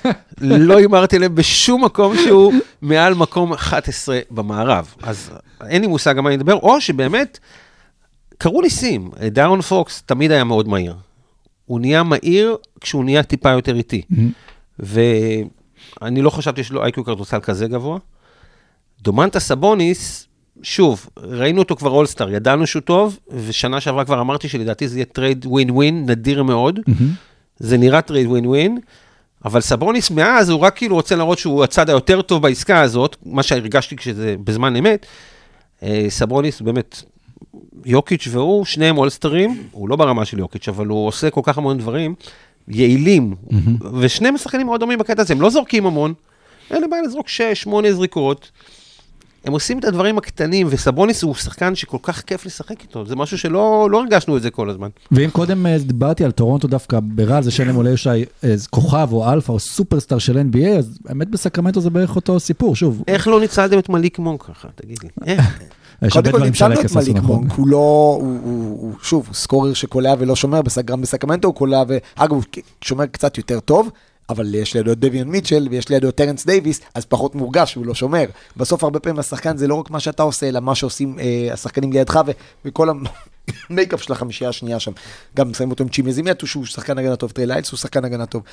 לא 0.41 0.77
הימרתי 0.77 1.15
עליהם 1.15 1.35
בשום 1.35 1.85
מקום 1.85 2.15
שהוא 2.17 2.53
מעל 2.81 3.13
מקום 3.13 3.53
11 3.53 4.19
במערב. 4.31 4.93
אז 5.03 5.31
אין 5.67 5.81
לי 5.81 5.87
מושג 5.87 6.17
על 6.17 6.21
מה 6.21 6.29
אני 6.29 6.37
מדבר, 6.37 6.55
או 6.55 6.81
שבאמת, 6.81 7.39
קרו 8.41 8.61
ניסים. 8.61 9.11
דארון 9.31 9.61
פוקס 9.61 10.03
תמיד 10.05 10.31
היה 10.31 10.43
מאוד 10.43 10.67
מהיר. 10.67 10.95
הוא 11.65 11.79
נהיה 11.79 12.03
מהיר 12.03 12.55
כשהוא 12.81 13.03
נהיה 13.03 13.23
טיפה 13.23 13.49
יותר 13.49 13.75
איטי. 13.75 14.01
ואני 14.79 16.21
לא 16.21 16.29
חשבתי 16.29 16.63
שיש 16.63 16.71
לו 16.71 16.83
IQ 16.83 17.03
כדורסל 17.03 17.39
כזה 17.39 17.67
גבוה. 17.67 17.97
דומנטה 19.01 19.39
סבוניס, 19.39 20.27
שוב, 20.63 21.09
ראינו 21.17 21.59
אותו 21.59 21.75
כבר 21.75 21.89
all-star, 21.89 22.29
ידענו 22.29 22.67
שהוא 22.67 22.81
טוב, 22.81 23.19
ושנה 23.29 23.81
שעברה 23.81 24.05
כבר 24.05 24.21
אמרתי 24.21 24.49
שלדעתי 24.49 24.87
זה 24.87 24.97
יהיה 24.97 25.05
trade 25.05 25.45
win-win, 25.45 26.05
נדיר 26.09 26.43
מאוד. 26.43 26.79
זה 27.57 27.77
נראה 27.77 28.01
trade 28.01 28.27
win-win, 28.27 28.77
אבל 29.45 29.61
סבוניס 29.61 30.11
מאז, 30.11 30.49
הוא 30.49 30.59
רק 30.59 30.75
כאילו 30.75 30.95
רוצה 30.95 31.15
להראות 31.15 31.37
שהוא 31.37 31.63
הצד 31.63 31.89
היותר 31.89 32.21
טוב 32.21 32.41
בעסקה 32.41 32.81
הזאת, 32.81 33.15
מה 33.25 33.43
שהרגשתי 33.43 33.95
כשזה 33.95 34.35
בזמן 34.43 34.75
אמת. 34.75 35.05
אה, 35.83 36.05
סבוניס 36.09 36.61
באמת, 36.61 37.03
יוקיץ' 37.85 38.27
והוא, 38.31 38.65
שניהם 38.65 38.97
אולסטרים, 38.97 39.63
הוא 39.71 39.89
לא 39.89 39.95
ברמה 39.95 40.25
של 40.25 40.39
יוקיץ', 40.39 40.67
אבל 40.67 40.87
הוא 40.87 41.07
עושה 41.07 41.29
כל 41.29 41.41
כך 41.43 41.57
המון 41.57 41.77
דברים 41.77 42.15
יעילים, 42.67 43.35
ושניהם 43.99 44.37
שחקנים 44.37 44.65
מאוד 44.65 44.79
דומים 44.79 44.99
בקטע 44.99 45.21
הזה, 45.21 45.33
הם 45.33 45.41
לא 45.41 45.49
זורקים 45.49 45.85
המון, 45.85 46.13
אין 46.71 46.81
לי 46.81 46.87
בעיה 46.87 47.01
לזרוק 47.03 47.27
6, 47.27 47.41
8 47.61 47.93
זריקות, 47.93 48.51
הם 49.45 49.53
עושים 49.53 49.79
את 49.79 49.85
הדברים 49.85 50.17
הקטנים, 50.17 50.67
וסבוניס 50.69 51.23
הוא 51.23 51.35
שחקן 51.35 51.75
שכל 51.75 51.97
כך 52.01 52.21
כיף 52.21 52.45
לשחק 52.45 52.81
איתו, 52.81 53.05
זה 53.05 53.15
משהו 53.15 53.37
שלא 53.37 53.87
לא 53.91 54.01
הרגשנו 54.01 54.37
את 54.37 54.41
זה 54.41 54.49
כל 54.51 54.69
הזמן. 54.69 54.89
ואם 55.11 55.29
קודם 55.29 55.65
אה, 55.65 55.77
דיברתי 55.77 56.25
על 56.25 56.31
טורונטו 56.31 56.67
דווקא 56.67 56.99
ברע, 57.03 57.41
זה 57.41 57.51
שאין 57.51 57.67
להם 57.67 57.77
אולי 57.77 57.97
שי 57.97 58.09
כוכב 58.69 59.07
או 59.11 59.31
אלפא 59.31 59.51
או 59.51 59.59
superstar 59.59 60.17
של 60.17 60.37
NBA, 60.37 60.67
אז 60.67 60.99
האמת 61.05 61.29
בסקרמנטו 61.29 61.81
זה 61.81 61.89
בערך 61.89 62.15
אותו 62.15 62.39
סיפור, 62.39 62.75
שוב. 62.75 63.03
איך 63.07 63.27
לא 63.27 63.39
ניצלתם 63.39 63.79
את 63.79 63.89
מליק 63.89 64.19
מונק 64.19 64.41
ככה, 64.41 64.67
תגיד 64.75 64.97
לי? 65.03 65.35
יש 66.01 66.13
קודם 66.13 66.31
כל 66.31 66.43
נמצאנו 66.43 66.73
את 66.73 66.95
מליק. 66.95 67.23
מונק, 67.23 67.51
הוא 67.51 67.67
לא, 67.67 68.17
הוא, 68.21 68.39
הוא, 68.43 68.81
הוא 68.81 68.93
שוב, 69.01 69.25
הוא 69.27 69.35
scorer 69.35 69.73
שקולע 69.73 70.13
ולא 70.19 70.35
שומר, 70.35 70.61
גם 70.85 71.01
בסקרמנטו 71.01 71.47
הוא 71.47 71.55
קולע, 71.55 71.83
ואגב, 71.87 72.31
הוא 72.31 72.43
שומר 72.81 73.05
קצת 73.05 73.37
יותר 73.37 73.59
טוב. 73.59 73.89
אבל 74.29 74.55
יש 74.55 74.73
לידו 74.73 74.91
את 74.91 74.99
דביון 74.99 75.27
מיטשל 75.27 75.67
ויש 75.71 75.89
לידו 75.89 76.09
את 76.09 76.15
טרנס 76.15 76.45
דייוויס, 76.45 76.81
אז 76.95 77.05
פחות 77.05 77.35
מורגש 77.35 77.71
שהוא 77.71 77.85
לא 77.85 77.93
שומר. 77.95 78.25
בסוף 78.57 78.83
הרבה 78.83 78.99
פעמים 78.99 79.19
השחקן 79.19 79.57
זה 79.57 79.67
לא 79.67 79.75
רק 79.75 79.91
מה 79.91 79.99
שאתה 79.99 80.23
עושה, 80.23 80.49
אלא 80.49 80.59
מה 80.59 80.75
שעושים 80.75 81.19
אה, 81.19 81.53
השחקנים 81.53 81.93
לידך 81.93 82.21
ו- 82.27 82.31
וכל 82.65 82.89
המייקאפ 83.69 84.03
של 84.03 84.13
החמישייה 84.13 84.49
השנייה 84.49 84.79
שם. 84.79 84.91
גם 85.37 85.53
שמים 85.53 85.71
אותו 85.71 85.83
עם 85.83 85.89
צ'ימזי 85.89 86.11
מטו, 86.23 86.47
שהוא 86.47 86.65
שחקן 86.65 86.97
הגנה 86.97 87.15
טוב, 87.15 87.31
טרי 87.31 87.45
ליילס 87.45 87.71
הוא 87.71 87.77
שחקן 87.77 88.05
הגנה 88.05 88.25
טוב. 88.25 88.43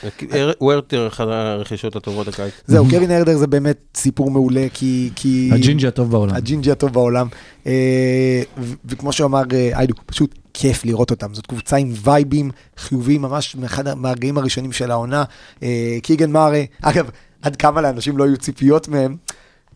הוא 0.59 0.73
יותר 0.73 1.07
אחד 1.07 1.29
הרכישות 1.29 1.97
הטובות 1.97 2.29
הקיץ. 2.29 2.53
זהו, 2.67 2.87
קווין 2.91 3.11
הרדר 3.11 3.37
זה 3.37 3.47
באמת 3.47 3.79
סיפור 3.95 4.31
מעולה, 4.31 4.67
כי... 4.75 5.11
כי... 5.17 5.51
הג'ינג'י 5.53 5.87
הטוב 5.87 6.11
בעולם. 6.11 6.35
הג'ינג'י 6.35 6.71
הטוב 6.71 6.93
בעולם. 6.93 7.29
אה, 7.67 8.43
וכמו 8.85 9.13
שאמר 9.13 9.43
אה, 9.53 9.71
היידו, 9.79 9.95
פשוט 10.07 10.35
כיף 10.55 10.85
לראות 10.85 11.11
אותם. 11.11 11.35
זאת 11.35 11.47
קבוצה 11.47 11.77
עם 11.77 11.93
וייבים 12.03 12.51
חיוביים, 12.77 13.23
ממש 13.23 13.57
מאחד 13.57 13.95
מהרגעים 13.95 14.39
הראשונים 14.39 14.73
של 14.73 14.91
העונה. 14.91 15.25
אה, 15.63 15.97
קיגן 16.03 16.31
מארי, 16.31 16.63
אגב, 16.83 17.11
עד 17.43 17.57
כמה 17.57 17.81
לאנשים 17.81 18.19
לא 18.19 18.25
היו 18.25 18.37
ציפיות 18.37 18.89
מהם, 18.89 19.17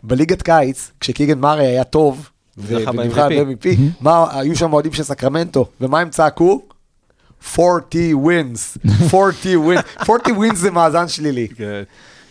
בליגת 0.03 0.43
קיץ, 0.43 0.91
כשקיגן 1.01 1.39
מארי 1.39 1.63
היה 1.63 1.85
טוב, 1.85 2.31
ונבחר 2.59 3.29
ב-MVP. 3.29 3.69
מה, 4.01 4.27
היו 4.31 4.57
שם 4.57 4.73
אוהדים 4.73 4.93
של 4.93 5.03
סקרמנטו, 5.03 5.67
ומה 5.81 6.01
הם 6.01 6.11
צעקו? 6.11 6.63
40 7.59 8.25
wins, 8.25 8.79
40 9.15 9.59
wins, 9.69 10.05
40 10.09 10.37
wins 10.37 10.55
זה 10.55 10.71
מאזן 10.71 11.09
שלילי. 11.09 11.49
כן. 11.57 11.83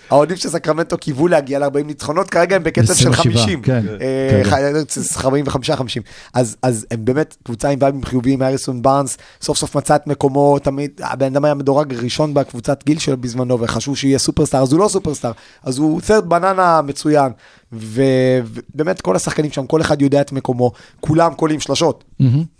האוהדים 0.10 0.38
של 0.38 0.50
סקרמנטו 0.50 0.98
קיוו 0.98 1.28
להגיע 1.28 1.60
ל-40 1.60 1.84
ניצחונות, 1.86 2.30
כרגע 2.30 2.56
הם 2.56 2.64
בקצב 2.64 2.94
של 2.94 3.10
27, 3.10 3.34
50. 3.34 3.62
כן, 3.62 3.86
אה, 4.02 4.42
כן. 4.44 5.20
45-50. 5.58 6.02
אז, 6.34 6.58
אז 6.62 6.86
הם 6.92 7.06
באמת 7.06 7.36
קבוצה 7.44 7.70
עם 7.70 7.80
וייבים 7.82 8.06
חיוביים, 8.06 8.42
אריסון 8.42 8.82
בארנס, 8.82 9.18
סוף 9.42 9.58
סוף 9.58 9.76
מצא 9.76 9.96
את 9.96 10.08
מקומו, 10.08 10.60
תמיד, 10.60 10.92
הבן 11.04 11.26
אדם 11.26 11.46
היה 11.46 11.54
מדורג 11.54 11.94
ראשון 11.94 12.34
בקבוצת 12.34 12.84
גיל 12.86 13.00
שלו 13.00 13.18
בזמנו, 13.18 13.60
וחשבו 13.60 13.96
שיהיה 13.96 14.20
סופרסטאר, 14.20 14.62
אז 14.62 14.72
הוא 14.72 14.80
לא 14.80 14.88
סופרסטאר, 14.88 15.32
אז 15.64 15.78
הוא 15.78 16.02
third 16.02 16.22
בננה 16.22 16.82
מצוין. 16.82 17.32
ובאמת 17.72 19.02
כל 19.02 19.16
השחקנים 19.16 19.52
שם, 19.52 19.66
כל 19.68 19.82
אחד 19.82 20.02
יודע 20.02 20.22
את 20.22 20.32
מקומו, 20.32 20.72
כולם 21.00 21.34
קולים 21.34 21.60
שלשות. 21.60 22.04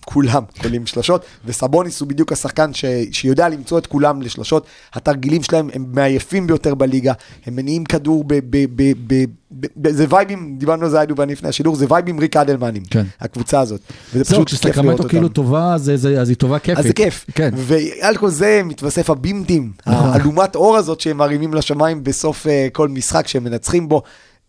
כולם 0.06 0.44
קולים 0.62 0.86
שלשות, 0.86 1.26
וסבוניס 1.46 2.00
הוא 2.02 2.10
בדיוק 2.10 2.32
השחקן 2.32 2.74
ש- 2.74 2.86
שיודע 3.12 3.50
למצוא 3.50 3.78
את 3.78 3.88
כולם 3.88 4.22
לשלשות. 4.22 4.66
התרגילים 4.94 5.44
שלהם 5.44 5.70
הם 5.74 5.86
מהיפים 5.94 6.48
ביותר 6.48 6.76
בליגה, 6.76 7.14
הם 7.46 7.56
מניעים 7.56 7.86
כדור 7.86 8.24
ב... 8.28 8.34
ב, 8.50 8.66
ב, 8.76 8.94
ב, 9.08 9.24
ב, 9.82 9.90
זה 9.90 10.06
וייבים, 10.10 10.56
דיברנו 10.58 10.84
על 10.84 10.90
זה 10.90 11.00
היינו 11.00 11.16
ואני 11.18 11.32
לפני 11.34 11.50
השידור, 11.50 11.76
זה 11.76 11.86
וייבים 11.90 12.20
ריק 12.20 12.38
אדלמנים, 12.38 12.84
כן. 12.90 13.04
הקבוצה 13.22 13.60
הזאת. 13.60 13.82
וזה 14.14 14.24
זהו, 14.24 14.46
פשוט 14.46 14.60
כיף 14.60 14.64
לראות 14.66 14.72
כשסקרמנטו 14.76 14.98
אותם. 15.04 15.10
כאילו 15.10 15.28
טובה, 15.30 15.74
זה- 15.78 15.98
זה- 15.98 16.22
אז 16.22 16.30
היא 16.30 16.38
טובה 16.38 16.60
כיפית. 16.60 16.78
אז 16.80 16.86
זה 16.86 16.94
כיף. 16.94 17.26
כן. 17.36 17.50
ועל 17.56 18.18
כל 18.18 18.30
זה 18.30 18.62
מתווסף 18.66 19.10
הבימדים. 19.10 19.72
האלומת 19.86 20.56
אור 20.56 20.78
הזאת 20.78 21.00
שהם 21.00 21.18
מרימים 21.18 21.54
לשמיים 21.54 22.04
בסוף 22.04 22.48
אה, 22.48 22.68
כל 22.74 22.88
משחק 22.88 23.28
שהם 23.28 23.44
מנצחים 23.44 23.90
בו. 23.90 24.02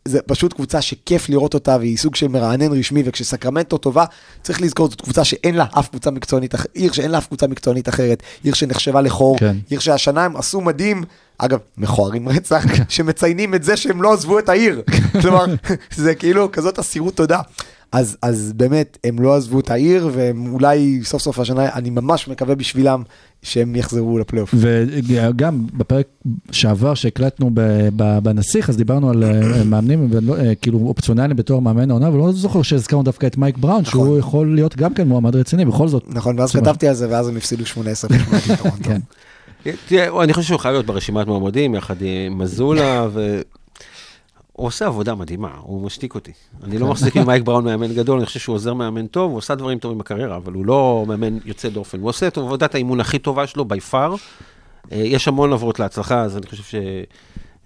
זה 0.05 0.23
פשוט 0.23 0.53
קבוצה 0.53 0.83
שכיף 0.83 1.29
לראות 1.29 1.55
אותה 1.55 1.77
והיא 1.77 1.97
סוג 1.99 2.15
של 2.15 2.29
מרענן 2.29 2.73
רשמי 2.73 3.03
וכשסקרמנטו 3.05 3.79
טובה 3.79 4.05
צריך 4.43 4.61
לזכור 4.61 4.91
זאת 4.91 5.01
קבוצה 5.01 5.25
שאין 5.25 5.55
לה 5.55 5.65
אף 5.79 5.89
קבוצה 5.89 6.11
מקצוענית 6.11 6.55
אחרת, 6.55 6.69
עיר 6.75 6.93
שאין 6.93 7.11
לה 7.11 7.19
אף 7.19 7.27
קבוצה 7.27 7.47
מקצוענית 7.47 7.89
אחרת, 7.89 8.23
עיר 8.45 8.55
שנחשבה 8.55 9.01
לחור, 9.01 9.39
כן. 9.39 9.57
עיר 9.71 9.81
שהשנה 9.81 10.25
הם 10.25 10.37
עשו 10.37 10.61
מדהים, 10.61 11.05
אגב 11.39 11.59
מכוערים 11.79 12.29
רצח, 12.29 12.65
שמציינים 12.89 13.55
את 13.55 13.65
זה 13.65 13.77
שהם 13.77 14.03
לא 14.03 14.13
עזבו 14.13 14.39
את 14.39 14.49
העיר, 14.49 14.83
כלומר 15.23 15.45
זה 15.95 16.15
כאילו 16.15 16.53
כזאת 16.53 16.79
אסירות 16.79 17.17
תודה. 17.17 17.41
אז, 17.93 18.17
אז 18.23 18.53
באמת, 18.57 18.99
הם 19.05 19.19
לא 19.19 19.37
עזבו 19.37 19.61
את 19.61 19.71
העיר, 19.71 20.11
והם 20.13 20.53
אולי 20.53 21.01
סוף 21.05 21.23
סוף 21.23 21.39
השנה, 21.39 21.69
אני 21.75 21.91
ממש 21.91 22.29
מקווה 22.29 22.55
בשבילם 22.55 23.03
שהם 23.43 23.77
יחזרו 23.77 24.19
לפלייאוף. 24.19 24.55
וגם 24.55 25.67
בפרק 25.75 26.07
שעבר 26.51 26.95
שהקלטנו 26.95 27.51
ב- 27.55 27.89
ב- 27.97 28.19
בנסיך, 28.19 28.69
אז 28.69 28.77
דיברנו 28.77 29.11
על 29.11 29.25
אה, 29.25 29.65
מאמנים, 29.65 30.11
אה, 30.39 30.55
כאילו 30.55 30.79
אופציונליים 30.79 31.37
בתור 31.37 31.63
מאמן 31.63 31.91
העונה, 31.91 32.11
ולא 32.11 32.33
זוכר 32.33 32.63
שהזכרנו 32.63 33.03
דווקא 33.03 33.27
את 33.27 33.37
מייק 33.37 33.59
בראון, 33.59 33.85
שהוא 33.85 34.19
יכול 34.19 34.55
להיות 34.55 34.77
גם 34.77 34.95
כן 34.95 35.09
מועמד 35.09 35.37
רציני, 35.37 35.65
בכל 35.65 35.89
זאת. 35.89 36.05
נכון, 36.09 36.39
ואז 36.39 36.53
כתבתי 36.53 36.89
על 36.89 36.95
זה, 36.95 37.07
ואז 37.11 37.29
הם 37.29 37.37
הפסידו 37.37 37.67
18 37.67 38.11
בשמונה 38.11 38.39
בטורונטו. 38.55 38.85
כן. 38.85 39.01
תראה, 39.89 40.23
אני 40.25 40.33
חושב 40.33 40.49
שהוא 40.49 40.61
חייב 40.61 40.73
להיות 40.73 40.87
ברשימת 40.87 41.27
מועמדים, 41.27 41.75
יחד 41.75 41.95
עם 42.01 42.39
מזולה, 42.39 43.09
ו... 43.13 43.41
הוא 44.61 44.67
עושה 44.67 44.87
עבודה 44.87 45.15
מדהימה, 45.15 45.51
הוא 45.63 45.83
משתיק 45.83 46.15
אותי. 46.15 46.33
אני 46.63 46.79
לא 46.79 46.87
מחזיק 46.87 47.17
עם 47.17 47.27
מייק 47.27 47.43
בראון 47.43 47.65
מאמן 47.65 47.95
גדול, 47.95 48.19
אני 48.19 48.27
חושב 48.27 48.41
שהוא 48.41 48.55
עוזר 48.55 48.75
מאמן 48.75 49.07
טוב, 49.07 49.31
הוא 49.31 49.39
עושה 49.39 49.55
דברים 49.55 49.79
טובים 49.79 49.99
בקריירה, 49.99 50.37
אבל 50.37 50.53
הוא 50.53 50.67
לא 50.67 51.05
מאמן 51.09 51.39
יוצא 51.45 51.69
דופן. 51.69 52.01
הוא 52.01 52.09
עושה 52.09 52.29
את 52.29 52.39
עבודת 52.39 52.75
האימון 52.75 53.01
הכי 53.01 53.19
טובה 53.19 53.47
שלו, 53.47 53.65
בי 53.65 53.81
פאר. 53.81 54.15
יש 54.91 55.29
המון 55.29 55.53
אבות 55.53 55.79
להצלחה, 55.79 56.23
אז 56.23 56.37
אני 56.37 56.47
חושב 56.47 56.79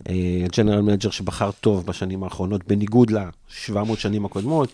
שה 0.06 0.29
general 0.29 0.80
manager 0.80 1.10
שבחר 1.10 1.50
טוב 1.60 1.86
בשנים 1.86 2.24
האחרונות, 2.24 2.64
בניגוד 2.66 3.10
ל-700 3.10 3.96
שנים 3.96 4.24
הקודמות, 4.24 4.68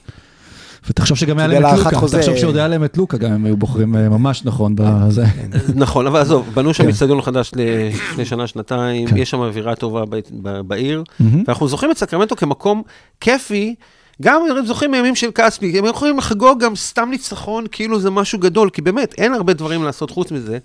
ותחשוב 0.88 1.16
שגם 1.16 1.38
היה 1.38 1.48
להם 1.48 1.64
את 1.66 1.78
לוקה. 1.78 1.90
תחשוב 1.90 2.36
שעוד 2.36 2.56
היה 2.56 2.68
להם 2.68 2.84
את 2.84 2.96
לוקה, 2.96 3.16
גם 3.18 3.32
הם 3.32 3.44
היו 3.44 3.56
בוחרים 3.56 3.96
אה, 3.96 4.08
ממש 4.08 4.44
נכון 4.44 4.72
בזה. 4.76 5.24
נכון, 5.74 6.06
אבל 6.06 6.20
עזוב, 6.20 6.48
בנו 6.54 6.74
שם 6.74 6.82
כן. 6.84 6.88
אצטדיון 6.88 7.22
חדש 7.22 7.52
לפני 7.54 8.24
שנה, 8.24 8.46
שנתיים, 8.46 9.08
כן. 9.08 9.16
יש 9.16 9.30
שם 9.30 9.38
אווירה 9.40 9.74
טובה 9.74 10.04
ב- 10.04 10.16
ב- 10.42 10.60
בעיר. 10.60 11.02
ואנחנו 11.46 11.68
זוכרים 11.68 11.90
את 11.90 11.98
סקרמנטו 11.98 12.36
כמקום 12.36 12.82
כיפי, 13.20 13.74
גם 14.20 14.42
אם 14.50 14.66
זוכרים 14.66 14.90
מימים 14.90 15.14
של 15.14 15.30
כספי, 15.34 15.78
הם 15.78 15.84
יכולים 15.84 16.18
לחגוג 16.18 16.64
גם 16.64 16.76
סתם 16.76 17.08
ניצחון, 17.10 17.66
כאילו 17.72 18.00
זה 18.00 18.10
משהו 18.10 18.38
גדול, 18.38 18.70
כי 18.70 18.82
באמת, 18.82 19.14
אין 19.18 19.34
הרבה 19.34 19.52
דברים 19.52 19.84
לעשות 19.84 20.10
חוץ 20.10 20.32
מזה. 20.32 20.58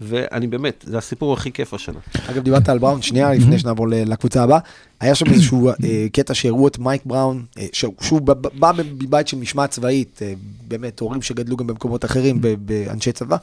ואני 0.00 0.46
באמת, 0.46 0.84
זה 0.88 0.98
הסיפור 0.98 1.32
הכי 1.32 1.52
כיף 1.52 1.74
השנה. 1.74 1.98
אגב, 2.30 2.42
דיברת 2.42 2.68
על 2.68 2.78
בראון, 2.78 3.02
שנייה 3.02 3.32
לפני 3.32 3.58
שנעבור 3.58 3.86
לקבוצה 3.88 4.42
הבאה. 4.42 4.58
היה 5.00 5.14
שם 5.14 5.26
איזשהו 5.26 5.68
אה, 5.68 5.74
קטע 6.12 6.34
שהראו 6.34 6.68
את 6.68 6.78
מייק 6.78 7.02
בראון, 7.04 7.44
אה, 7.58 7.66
שהוא 7.72 8.20
בא 8.54 8.72
מבית 8.76 9.28
של 9.28 9.36
משמעת 9.36 9.70
צבאית, 9.70 10.20
אה, 10.22 10.32
באמת, 10.68 11.00
הורים 11.00 11.22
שגדלו 11.22 11.56
גם 11.56 11.66
במקומות 11.66 12.04
אחרים, 12.04 12.40
באנשי 12.58 13.12
צבא, 13.12 13.36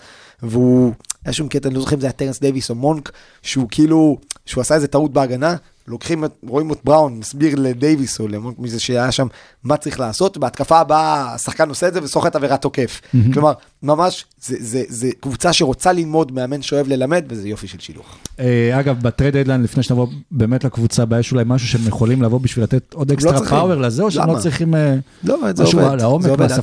והוא, 0.43 0.93
היה 1.25 1.33
שם 1.33 1.47
קטע, 1.47 1.67
אני 1.67 1.75
לא 1.75 1.81
זוכר 1.81 1.95
אם 1.95 2.01
זה 2.01 2.07
היה 2.07 2.13
טרנס 2.13 2.39
דייוויס 2.39 2.69
או 2.69 2.75
מונק, 2.75 3.11
שהוא 3.41 3.67
כאילו, 3.71 4.17
שהוא 4.45 4.61
עשה 4.61 4.75
איזה 4.75 4.87
טעות 4.87 5.13
בהגנה, 5.13 5.55
לוקחים 5.87 6.23
רואים 6.47 6.71
את 6.71 6.77
בראון, 6.83 7.17
מסביר 7.17 7.55
לדייוויס 7.57 8.19
או 8.19 8.27
למונק 8.27 8.59
מזה 8.59 8.79
שהיה 8.79 9.11
שם, 9.11 9.27
מה 9.63 9.77
צריך 9.77 9.99
לעשות, 9.99 10.37
בהתקפה 10.37 10.79
הבאה 10.79 11.33
השחקן 11.33 11.69
עושה 11.69 11.87
את 11.87 11.93
זה 11.93 12.03
וסוחט 12.03 12.35
עבירת 12.35 12.61
תוקף. 12.61 13.01
כלומר, 13.33 13.53
ממש, 13.83 14.25
זה, 14.41 14.55
זה, 14.59 14.83
זה 14.87 15.09
קבוצה 15.19 15.53
שרוצה 15.53 15.91
ללמוד, 15.91 16.31
מאמן 16.31 16.61
שאוהב 16.61 16.87
ללמד, 16.87 17.25
וזה 17.29 17.49
יופי 17.49 17.67
של 17.67 17.79
שילוב. 17.79 18.17
אה, 18.39 18.79
אגב, 18.79 19.01
ב 19.01 19.07
trade 19.07 19.37
deadline, 19.37 19.63
לפני 19.63 19.83
שנבוא 19.83 20.07
באמת 20.31 20.63
לקבוצה 20.63 21.03
הבאה, 21.03 21.19
יש 21.19 21.31
אולי 21.31 21.43
משהו 21.47 21.67
שהם 21.67 21.87
יכולים 21.87 22.21
לבוא 22.21 22.39
בשביל 22.39 22.63
לתת 22.63 22.93
עוד 22.93 23.11
אקסטרה 23.11 23.37
צריכים. 23.37 23.57
power 23.57 23.81
לזה, 23.81 24.03
או 24.03 24.11
שהם? 24.11 24.29
לא 24.29 24.39
צריכים 24.39 24.75
אה, 24.75 24.95
לא, 25.23 25.37
זה 25.55 25.63
משהו 25.63 25.79
עובד. 25.79 25.91
על 25.91 25.99
זה 25.99 26.05
העומק. 26.05 26.25
הם 26.25 26.35
קבוצה 26.35 26.61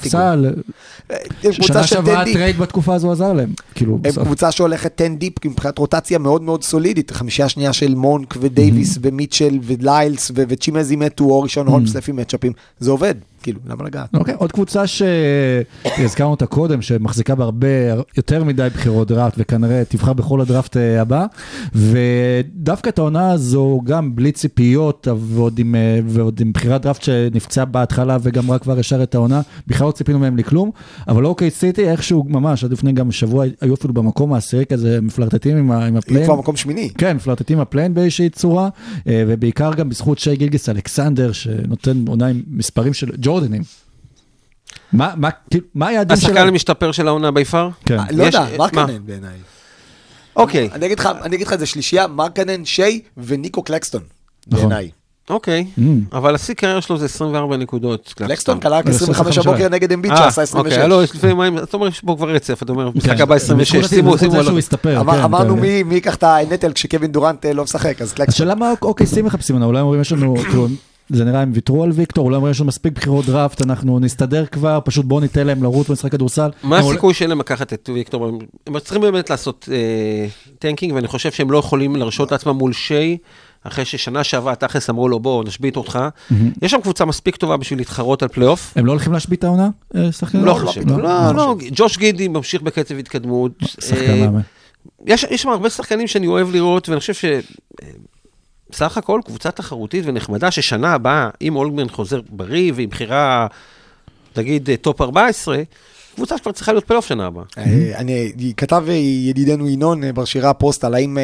שנה 1.63 1.87
שעברה 1.87 2.15
10 2.15 2.25
deep. 2.25 2.37
ה 2.37 2.41
trade 2.41 2.59
בתקופה 2.59 2.95
הזו 2.95 3.13
עזר 3.13 3.33
להם. 3.33 3.53
כאילו, 3.75 3.99
הם. 4.05 4.13
קבוצה 4.25 4.53
שהולכת 4.53 5.01
10 5.01 5.15
deep 5.15 5.45
מבחינת 5.45 5.79
רוטציה 5.79 6.19
מאוד 6.19 6.43
מאוד 6.43 6.65
סולידית. 6.65 7.11
חמישייה 7.11 7.49
שנייה 7.49 7.73
של 7.73 7.95
מונק 7.95 8.35
ודייוויס 8.41 8.99
ומיטשל 9.09 9.59
וליילס 9.63 10.31
וצ'ימזי 10.35 10.97
מתו 10.97 11.25
או 11.25 11.43
רישון 11.43 11.67
הולמס 11.67 11.95
לפי 11.95 12.13
מצ'אפים. 12.13 12.53
זה 12.81 12.91
עובד, 12.91 13.15
כאילו, 13.43 13.61
למה 13.67 13.85
לגעת? 13.85 14.15
אוקיי, 14.15 14.35
עוד 14.39 14.53
קבוצה 14.53 14.83
שהזכרנו 14.87 16.31
אותה 16.31 16.47
קודם, 16.47 16.83
שמחזיקה 16.83 17.35
בהרבה, 17.35 17.69
יותר 18.17 18.45
מדי 18.45 18.69
בחירות 18.75 19.09
דראפט, 19.09 19.35
וכנראה 19.39 19.83
תבחר 19.89 20.13
בכל 20.13 20.41
הדראפט 20.41 20.77
אה, 20.77 21.01
הבא. 21.01 21.27
ודווקא 21.75 22.89
את 22.89 22.99
העונה 22.99 23.33
הזו, 23.33 23.81
גם 23.85 24.17
בלי 24.17 24.33
ציפיות, 24.33 25.09
ועוד 25.21 25.59
עם, 25.59 25.75
אה, 25.75 26.01
ועוד 26.07 26.41
עם 26.41 26.53
בחירת 26.53 26.83
דראפט 26.83 27.03
שנפצעה 27.03 27.65
בהתחלה 27.65 28.17
וגמרה 28.23 28.59
כבר 28.59 28.79
ישר 28.79 29.03
את 29.03 29.15
העונה, 29.15 29.41
בכלל 29.67 29.87
לא 29.87 29.93
ציפינו 29.93 30.19
מהם 30.19 30.37
לכלום. 30.37 30.71
אבל 31.09 31.27
אוקיי 31.27 31.51
סיטי, 31.51 31.91
איכשהו 31.91 32.25
ממש, 32.29 32.65
עד 32.65 32.73
לפני 32.73 32.93
גם 32.93 33.13
שבוע, 33.13 33.45
היו 33.61 33.75
אפילו 33.75 33.95
במקום 33.95 34.33
העשירי 34.33 34.67
כזה, 34.67 35.01
מפלרטטים 35.01 35.57
עם, 35.57 35.73
עם 35.73 35.97
ה 35.97 36.00
play-in. 36.00 36.25
כבר 36.25 36.37
מקום 36.37 36.57
שמיני. 36.57 36.91
כן, 36.99 37.17
מפלרטטים 37.17 37.57
עם 37.57 37.63
ה 37.63 37.67
play-in 37.67 37.95
באיזושהי 37.95 38.31
צורה, 38.31 38.69
אה, 39.07 39.25
ובעיקר 39.27 39.75
גם 39.75 39.89
בזכות 39.89 40.19
שי 40.19 40.37
גילגיס 40.37 40.69
אלכסנדר, 40.69 41.33
שנותן 41.33 42.05
עונה 42.09 42.27
עם 42.27 42.43
מספרים 42.51 42.95
של 42.95 43.17
ג'ורדנים. 43.29 43.63
מה, 44.93 45.13
מה, 45.17 45.29
כאילו, 45.51 45.65
מה 45.75 45.87
היעדים 45.87 46.15
השחקן 46.15 46.33
שלהם? 46.35 46.49
המשתפר 46.49 46.93
של 46.93 47.09
העונה 47.09 47.31
בי 47.31 47.45
פאר? 47.45 47.69
כן. 47.87 47.97
לא 48.11 48.23
יש- 48.25 48.35
יודע, 48.35 48.47
מה? 48.51 48.57
מרקנן 48.59 49.07
בעיניי. 49.07 49.37
אוקיי. 50.37 50.69
אני 50.73 50.87
אגיד 50.87 50.99
לך, 50.99 51.09
אני 51.23 51.37
אגיד 51.37 51.47
לך, 51.47 51.55
זה 51.57 51.67
שלישייה, 51.67 52.07
מרקנן, 52.07 52.65
שיי 52.65 53.01
וניקו 53.17 53.63
קלקסטון. 53.63 54.03
נכון. 54.47 54.69
בעיניי. 54.69 54.91
אוקיי, 55.31 55.67
Mm. 55.79 55.81
אבל 56.13 56.35
השיא 56.35 56.55
קריירה 56.55 56.83
שלו 56.83 56.99
זה 56.99 57.05
24 57.05 57.57
נקודות. 57.57 58.15
לקסטון 58.21 58.61
קלע 58.61 58.79
רק 58.79 58.85
אבל 58.87 58.95
25 58.95 59.21
25 59.29 59.47
הבוקר 59.47 59.69
נגד 59.69 59.93
אמביט 59.93 60.13
אה, 60.13 60.17
שעשה 60.17 60.43
26. 60.43 60.73
אוקיי, 60.75 60.89
לא, 60.89 61.05
יש 61.05 61.15
לפעמים, 61.15 61.37
מים- 61.39 61.59
אתה 61.59 61.77
אומר, 61.77 61.87
יש 61.89 62.01
פה 62.01 62.15
כבר 62.19 62.29
רצף, 62.31 62.63
אתה 62.63 62.73
אומר, 62.73 62.91
משחק 62.95 63.17
כן. 63.17 63.23
הבא 63.23 63.35
26, 63.35 63.75
בזכות- 63.77 63.91
שימו, 63.91 64.19
שימו 64.19 64.35
עליו. 64.35 64.55
כן, 64.83 64.97
אמרנו 65.25 65.53
אתה- 65.55 65.61
מי 65.63 65.95
ייקח 65.95 66.15
את 66.15 66.23
הנטל 66.23 66.73
כשקווין 66.73 67.13
דורנט 67.13 67.47
אה, 67.47 67.53
לא 67.53 67.65
משחק, 67.65 68.03
אז 68.03 68.13
קלארקסון. 68.13 68.25
השאלה 68.29 68.55
מה 68.55 68.73
OKC 68.85 69.23
מחפשים 69.23 69.57
לנו, 69.57 69.67
אולי 69.67 69.81
אומרים 69.81 70.01
יש 70.01 70.13
לנו, 70.13 70.35
כאילו, 70.37 70.69
זה 71.11 71.25
נראה 71.25 71.41
הם 71.43 71.51
ויתרו 71.55 71.83
על 71.85 71.91
ויקטור, 71.93 72.25
אולי 72.25 72.37
אומרים 72.37 72.51
יש 72.53 72.61
לנו 72.61 72.69
מספיק 72.69 72.93
בחירות 72.93 73.25
דראפט, 73.27 73.63
אנחנו 73.63 73.99
נסתדר 73.99 74.47
כבר, 74.47 74.79
פשוט 74.85 75.05
בואו 75.05 75.21
ניתן 75.21 75.47
להם 75.47 75.63
לרוץ 75.63 75.91
ולשחק 75.91 76.13
כדורסל. 76.13 76.51
מה 76.63 76.79
הסיכוי 76.79 77.15
שלהם 77.15 77.39
לקחת 77.41 77.73
את 77.73 77.91
ויקטור? 77.95 78.27
הם- 78.67 78.79
צריכים 78.79 79.03
באמת 79.03 79.31
לעשות 79.31 79.69
אה, 79.73 80.27
tanking, 80.59 80.93
ואני 80.95 81.09
חושב 81.09 81.33
שהם 81.33 81.51
לא 81.51 81.59
יכולים 81.59 81.97
להרשות 81.97 82.33
לעצמם 82.33 82.53
מול 82.57 82.73
שי, 82.73 83.17
אחרי 83.63 83.85
ששנה 83.85 84.25
שעברה 84.25 84.55
תכלס 84.55 84.91
אמרו 84.91 85.09
לו, 85.09 85.21
בוא, 85.21 85.45
נשבית 85.45 85.77
אותך. 85.77 85.99
יש 86.63 86.71
שם 86.71 86.81
קבוצה 86.81 87.05
מספיק 87.05 87.37
טובה 87.37 87.57
בשביל 87.57 87.79
להתחרות 87.79 88.23
על 88.23 88.29
פלייאוף. 88.29 88.73
הם 88.77 88.87
לא 88.87 88.93
הולכים 88.93 89.13
להשבית 89.13 89.45
העונה? 89.45 89.69
אה? 89.97 90.09
לא 90.35 90.55
חושב, 90.55 90.89
לא, 90.91 91.35
לא, 91.35 91.57
ג'וש 91.73 91.99
גידי 91.99 92.29
ממשיך 92.29 92.63
בקצב 92.63 92.95
התקדמות. 92.99 93.53
שחקן 93.65 94.11
אה, 94.11 94.21
מאמן. 94.21 94.41
יש 95.07 95.25
יש 95.31 95.43
שם 95.43 95.49
הרבה 95.49 95.71
שחקנים 95.71 96.07
שאני 96.07 96.27
אוהב 96.27 96.51
לראות, 96.51 96.89
ואני 96.89 97.01
חושב 97.01 97.13
סך 98.73 98.99
הכל 98.99 99.21
קבוצה 99.25 99.51
תחרותית 99.51 100.05
ונחמדה, 100.07 100.51
ששנה 100.51 100.93
הבאה, 100.93 101.29
אם 101.43 101.57
הולמגרן 101.57 101.89
חוזר 101.89 102.21
בריא 102.31 102.73
ועם 102.75 102.89
בחירה, 102.89 103.47
נגיד, 104.37 104.71
אה, 104.71 104.77
top 104.77 105.01
14, 105.01 105.63
קבוצה 106.15 106.39
שכבר 106.39 106.53
צריכה 106.53 106.73
להיות 106.73 106.85
פלייאוף 106.85 107.07
שנה 107.07 107.27
הבאה. 107.27 107.45
אה, 107.59 107.93
אני, 107.97 108.33
כתב 108.57 108.85
אה, 108.89 108.95
ידידנו 108.95 109.69
ינון 109.69 110.01
בשירה 110.15 110.55
פוסט 110.55 110.85
על 110.85 110.95
האם 110.95 111.19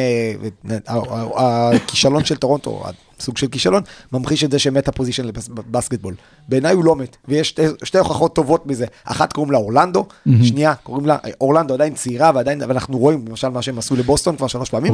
הכישלון 1.35 2.25
של 2.25 2.35
טורונטו, 2.35 2.83
סוג 3.19 3.37
של 3.37 3.47
כישלון, 3.47 3.83
ממחיש 4.11 4.43
את 4.43 4.51
זה 4.51 4.59
שמתה 4.59 4.91
פוזיישן 4.91 5.25
לבסקטבול. 5.25 6.15
בעיניי 6.47 6.73
הוא 6.73 6.85
לא 6.85 6.95
מת, 6.95 7.17
ויש 7.27 7.49
שתי, 7.49 7.63
שתי 7.83 7.97
הוכחות 7.97 8.35
טובות 8.35 8.67
מזה. 8.67 8.85
אחת 9.03 9.33
קוראים 9.33 9.51
לה 9.51 9.57
אורלנדו, 9.57 10.05
שנייה 10.43 10.75
קוראים 10.75 11.05
לה, 11.05 11.17
אורלנדו 11.41 11.73
עדיין 11.73 11.93
צעירה, 11.93 12.31
ועדיין, 12.35 12.61
ואנחנו 12.67 12.97
רואים 12.97 13.25
למשל 13.27 13.49
מה 13.49 13.61
שהם 13.61 13.77
עשו 13.77 13.95
לבוסטון 13.95 14.35
כבר 14.35 14.47
שלוש 14.47 14.69
פעמים. 14.69 14.93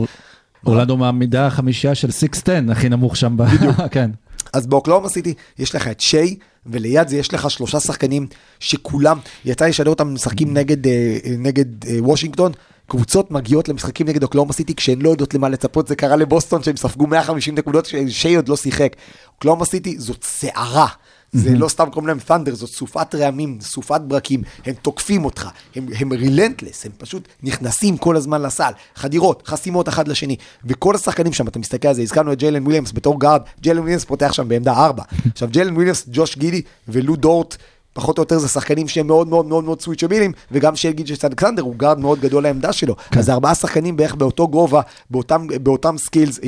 אורלנדו 0.66 0.98
מעמידה 0.98 1.50
חמישייה 1.50 1.96
של 1.96 2.08
6-10, 2.08 2.72
הכי 2.72 2.90
נמוך 2.90 3.16
שם. 3.16 3.38
ב- 3.38 3.44
כן. 3.92 4.12
אז 4.54 4.68
באוקלאומה 4.68 5.10
סיטי 5.10 5.34
יש 5.60 5.76
לך 5.76 5.88
את 5.88 6.00
שיי, 6.00 6.36
וליד 6.66 7.08
זה 7.08 7.18
יש 7.18 7.34
לך 7.34 7.52
שלושה 7.52 7.80
שחקנים 7.80 8.28
שכולם, 8.60 9.18
יצא 9.46 9.66
לי 9.66 9.70
לשדר 9.70 9.90
אותם 9.90 10.14
משחקים 10.14 10.54
נגד, 10.54 10.88
אה, 10.88 11.18
נגד 11.38 11.86
אה, 11.86 11.98
וושינגטון. 12.00 12.52
קבוצות 12.88 13.32
מגיעות 13.32 13.70
למשחקים 13.70 14.08
נגד 14.08 14.24
אוקלאומה 14.24 14.54
סיטי 14.54 14.76
כשהן 14.76 15.02
לא 15.02 15.10
יודעות 15.10 15.34
למה 15.34 15.50
לצפות, 15.50 15.88
זה 15.88 15.96
קרה 15.96 16.16
לבוסטון 16.16 16.64
שהם 16.64 16.78
ספגו 16.78 17.08
150 17.08 17.56
נקודות 17.56 17.86
ששיי 17.86 18.36
עוד 18.36 18.50
לא 18.50 18.56
שיחק. 18.58 18.96
אוקלהומה 19.36 19.66
סיטי 19.66 20.00
זאת 20.00 20.24
סערה. 20.24 20.88
זה 21.32 21.56
לא 21.56 21.68
סתם 21.68 21.90
קוראים 21.90 22.08
להם 22.08 22.20
ת'נדר, 22.20 22.56
זאת 22.56 22.70
סופת 22.70 23.16
רעמים, 23.16 23.58
סופת 23.62 24.02
ברקים, 24.02 24.44
הם 24.66 24.74
תוקפים 24.82 25.26
אותך, 25.26 25.50
הם, 25.76 25.86
הם 26.00 26.14
relentless, 26.14 26.86
הם 26.86 26.92
פשוט 26.98 27.28
נכנסים 27.44 27.98
כל 27.98 28.16
הזמן 28.16 28.42
לסל, 28.42 28.72
חדירות, 28.96 29.48
חסימות 29.48 29.90
אחד 29.90 30.08
לשני, 30.08 30.36
וכל 30.66 30.96
השחקנים 30.96 31.34
שם, 31.34 31.48
אתה 31.48 31.60
מסתכל 31.60 31.88
על 31.88 31.94
זה, 31.94 32.02
הזכרנו 32.02 32.34
את 32.34 32.38
ג'יילן 32.38 32.64
וויליאמס 32.64 32.92
בתור 32.92 33.20
גארד, 33.20 33.42
ג'יילן 33.62 33.80
וויליאמס 33.80 34.06
פותח 34.06 34.34
שם 34.34 34.48
בעמדה 34.48 34.74
4. 34.74 35.04
עכשיו 35.34 35.50
ג'יילן 35.52 35.74
וויליאמס, 35.74 36.06
ג'וש 36.12 36.38
גידי 36.38 36.62
ולו 36.88 37.16
דורט, 37.16 37.58
פחות 37.94 38.18
או 38.18 38.22
יותר 38.22 38.38
זה 38.38 38.48
שחקנים 38.48 38.88
שהם 38.88 39.08
מאוד 39.08 39.28
מאוד 39.28 39.46
מאוד 39.46 39.64
מאוד 39.64 39.82
סוויצ'בילים, 39.82 40.32
וגם 40.52 40.76
שיי 40.76 40.92
גילג'ס 40.92 41.26
אלכסנדר 41.26 41.62
הוא 41.62 41.76
גארד 41.78 42.00
מאוד 42.00 42.20
גדול 42.20 42.44
לעמדה 42.44 42.74
שלו. 42.74 42.96
אז 43.12 43.26
זה 43.26 43.34
ארבעה 43.34 43.56
שחקנים 43.56 43.98
בערך 43.98 44.16
באותו 44.16 44.48
גובה, 44.48 44.82
באותם, 45.10 45.48
באותם 45.64 45.98
skills, 45.98 46.40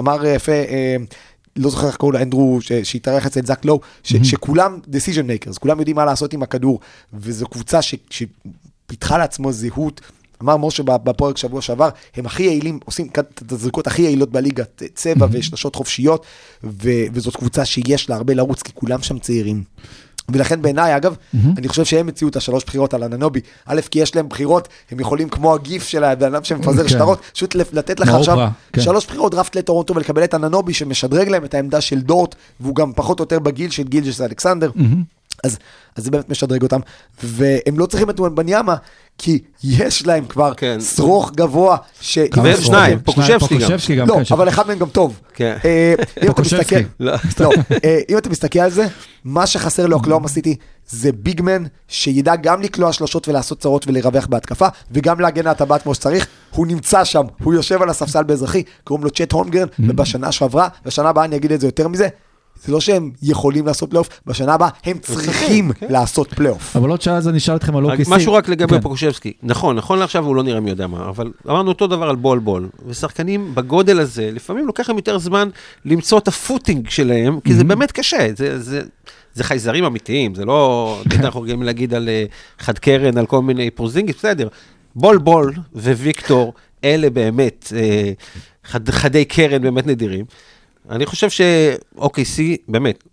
אמר 0.00 0.26
יפה, 0.26 0.52
אה, 0.52 0.96
לא 1.60 1.70
זוכר 1.70 1.86
איך 1.86 1.96
קוראים 1.96 2.14
לו, 2.18 2.22
אנדרו, 2.24 2.58
ש- 2.60 2.72
שהתארח 2.72 3.26
אצל 3.26 3.40
זאק 3.46 3.64
לואו, 3.64 3.80
שכולם 4.04 4.78
decision 4.86 5.24
makers, 5.48 5.58
כולם 5.58 5.78
יודעים 5.78 5.96
מה 5.96 6.04
לעשות 6.04 6.32
עם 6.32 6.42
הכדור, 6.42 6.80
וזו 7.14 7.46
קבוצה 7.46 7.82
ש- 7.82 7.94
שפיתחה 8.10 9.18
לעצמו 9.18 9.52
זהות. 9.52 10.00
אמר 10.42 10.56
משה 10.56 10.82
בפרק 10.82 11.36
שבוע 11.36 11.62
שעבר, 11.62 11.88
הם 12.16 12.26
הכי 12.26 12.42
יעילים, 12.42 12.78
עושים 12.84 13.08
את 13.18 13.52
הזריקות 13.52 13.86
הכי 13.86 14.02
יעילות 14.02 14.30
בליגה, 14.30 14.64
צבע 14.94 15.26
ושלשות 15.32 15.76
חופשיות, 15.76 16.26
ו- 16.64 16.90
וזאת 17.12 17.36
קבוצה 17.36 17.64
שיש 17.64 18.10
לה 18.10 18.16
הרבה 18.16 18.34
לרוץ, 18.34 18.62
כי 18.62 18.72
כולם 18.74 19.02
שם 19.02 19.18
צעירים. 19.18 19.62
ולכן 20.28 20.62
בעיניי, 20.62 20.96
אגב, 20.96 21.16
אני 21.58 21.68
חושב 21.68 21.84
שהם 21.84 22.08
הציעו 22.08 22.28
את 22.28 22.36
השלוש 22.36 22.64
בחירות 22.64 22.94
על 22.94 23.04
אננובי. 23.04 23.40
א', 23.66 23.80
כי 23.90 23.98
יש 23.98 24.16
להם 24.16 24.28
בחירות, 24.28 24.68
הם 24.90 25.00
יכולים 25.00 25.28
כמו 25.28 25.54
הגיף 25.54 25.88
של 25.88 26.04
הבן 26.04 26.34
אדם 26.34 26.44
שמפזר 26.44 26.82
כן. 26.82 26.88
שטרות, 26.88 27.20
פשוט 27.32 27.54
לתת 27.54 28.00
לך 28.00 28.08
עכשיו 28.08 28.34
אופרה, 28.34 28.50
כן. 28.72 28.80
שלוש 28.80 29.06
בחירות 29.06 29.32
דראפט 29.32 29.56
לטורונטו 29.56 29.94
ולקבל 29.94 30.24
את 30.24 30.34
אננובי 30.34 30.74
שמשדרג 30.74 31.28
להם 31.28 31.44
את 31.44 31.54
העמדה 31.54 31.80
של 31.80 32.00
דורט, 32.00 32.34
והוא 32.60 32.74
גם 32.74 32.92
פחות 32.92 33.20
או 33.20 33.22
יותר 33.22 33.38
בגיל 33.38 33.70
של 33.70 33.82
גילג'ס 33.82 34.20
אלכסנדר. 34.20 34.70
אז, 35.44 35.58
אז 35.96 36.04
זה 36.04 36.10
באמת 36.10 36.28
משדרג 36.28 36.62
אותם, 36.62 36.80
והם 37.22 37.78
לא 37.78 37.86
צריכים 37.86 38.10
את 38.10 38.20
בניאמה, 38.20 38.76
כי 39.18 39.38
יש 39.64 40.06
להם 40.06 40.24
כבר 40.24 40.54
כן. 40.54 40.80
שרוך 40.80 41.30
גבוה. 41.36 41.76
ש... 42.00 42.18
ושניים, 42.18 42.56
שחקנים? 42.56 42.98
פוקושבסקי 42.98 43.54
גם. 43.54 43.60
פוקושבסקי 43.60 43.96
גם, 43.96 44.08
לא, 44.08 44.14
כן, 44.14 44.34
אבל 44.34 44.48
אחד 44.48 44.66
מהם 44.66 44.78
גם 44.78 44.88
טוב. 44.88 45.20
כן. 45.34 45.56
אה, 45.64 45.94
אם 46.22 46.30
אתה. 46.30 46.42
מסתכל, 46.42 46.76
לא. 47.00 47.12
לא, 47.40 47.50
אה, 47.84 48.00
אם 48.08 48.18
אתה 48.18 48.30
מסתכל 48.30 48.58
על 48.58 48.70
זה, 48.70 48.86
מה 49.24 49.46
שחסר 49.46 49.86
לאוקלהומה 49.86 50.28
סיטי 50.28 50.56
זה 50.88 51.12
big 51.12 51.38
man 51.38 51.64
שידע 51.88 52.36
גם 52.36 52.62
לקלוע 52.62 52.92
שלושות 52.92 53.28
ולעשות 53.28 53.58
צרות 53.60 53.88
ולרווח 53.88 54.26
בהתקפה, 54.26 54.66
וגם 54.90 55.20
להגן 55.20 55.46
על 55.46 55.52
הטבעת 55.52 55.82
כמו 55.82 55.94
שצריך. 55.94 56.26
הוא 56.50 56.66
נמצא 56.66 57.04
שם, 57.04 57.22
הוא 57.42 57.54
יושב 57.54 57.82
על 57.82 57.88
הספסל 57.88 58.22
באזרחי, 58.22 58.62
קוראים 58.84 59.04
לו 59.04 59.10
צ'ט 59.10 59.32
הולמגרן, 59.32 59.68
ובשנה 59.78 60.32
שעברה, 60.32 60.68
בשנה 60.84 61.08
הבאה 61.08 61.24
אני 61.24 61.36
אגיד 61.36 61.52
את 61.52 61.60
זה 61.60 61.66
יותר 61.66 61.88
מזה, 61.88 62.08
זה 62.64 62.72
לא 62.72 62.80
שהם 62.80 63.10
יכולים 63.22 63.66
לעשות 63.66 63.90
פלייאוף, 63.90 64.08
בשנה 64.26 64.54
הבאה 64.54 64.68
הם 64.84 64.98
צריכים 64.98 65.70
לעשות 65.88 66.34
פלייאוף. 66.34 66.76
אבל 66.76 66.90
עוד 66.90 67.02
שעה 67.02 67.16
אז 67.16 67.28
אני 67.28 67.38
אשאל 67.38 67.56
אתכם 67.56 67.76
על 67.76 67.84
OKC. 67.84 68.10
משהו 68.10 68.32
רק 68.32 68.48
לגבי 68.48 68.74
כן. 68.74 68.80
פוקושבסקי. 68.80 69.32
נכון, 69.42 69.76
נכון 69.76 69.98
לעכשיו 69.98 70.24
הוא 70.24 70.36
לא 70.36 70.42
נראה 70.42 70.60
מי 70.60 70.70
יודע 70.70 70.86
מה, 70.86 71.08
אבל 71.08 71.32
אמרנו 71.48 71.68
אותו 71.68 71.86
דבר 71.86 72.08
על 72.08 72.16
בול 72.16 72.38
בול. 72.38 72.68
ושחקנים 72.86 73.54
בגודל 73.54 74.00
הזה, 74.00 74.30
לפעמים 74.32 74.66
לוקח 74.66 74.88
להם 74.88 74.96
יותר 74.96 75.18
זמן 75.18 75.48
למצוא 75.84 76.18
את 76.18 76.28
ה 76.28 76.36
footing 76.36 76.88
שלהם, 76.88 77.40
כי 77.40 77.54
זה 77.54 77.64
באמת 77.64 77.92
קשה. 77.92 78.28
זה, 78.36 78.60
זה, 78.60 78.82
זה 79.34 79.44
חייזרים 79.44 79.84
אמיתיים, 79.84 80.34
זה 80.34 80.44
לא, 80.44 80.96
אנחנו 81.20 81.40
רגילים 81.40 81.62
להגיד 81.62 81.94
על 81.94 82.08
אה, 82.08 82.24
חד 82.58 82.78
קרן, 82.78 83.18
על 83.18 83.26
כל 83.26 83.42
מיני 83.42 83.70
פורזינגיס, 83.70 84.16
בסדר. 84.16 84.48
בול 84.94 85.18
בול 85.18 85.54
וויקטור, 85.74 86.52
אלה 86.84 87.10
באמת 87.10 87.72
אה, 87.76 88.12
חד, 88.64 88.90
חדי 88.90 89.24
קרן 89.24 89.62
באמת 89.62 89.86
נדירים. 89.86 90.24
אני 90.90 91.06
חושב 91.06 91.30
ש-OKC, 91.30 92.40
באמת, 92.68 93.04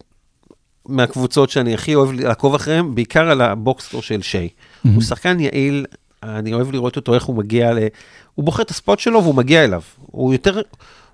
מהקבוצות 0.87 1.49
שאני 1.49 1.73
הכי 1.73 1.95
אוהב 1.95 2.11
לעקוב 2.11 2.55
אחריהן, 2.55 2.95
בעיקר 2.95 3.29
על 3.29 3.41
ה 3.41 3.48
box 3.48 3.68
score 3.68 4.01
של 4.01 4.21
שיי. 4.21 4.49
הוא 4.93 5.01
שחקן 5.01 5.39
יעיל, 5.39 5.85
אני 6.23 6.53
אוהב 6.53 6.71
לראות 6.71 6.95
אותו, 6.95 7.13
איך 7.15 7.23
הוא 7.23 7.35
מגיע 7.35 7.73
ל... 7.73 7.77
הוא 8.35 8.45
בוחר 8.45 8.63
את 8.63 8.69
ה 8.71 8.77
spot 8.77 8.99
שלו 8.99 9.23
והוא 9.23 9.35
מגיע 9.35 9.63
אליו. 9.63 9.81
הוא 10.01 10.33
יותר, 10.33 10.61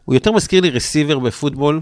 הוא 0.05 0.15
יותר 0.15 0.31
מזכיר 0.31 0.61
לי 0.61 0.69
receiver 0.69 1.19
בפוטבול 1.19 1.81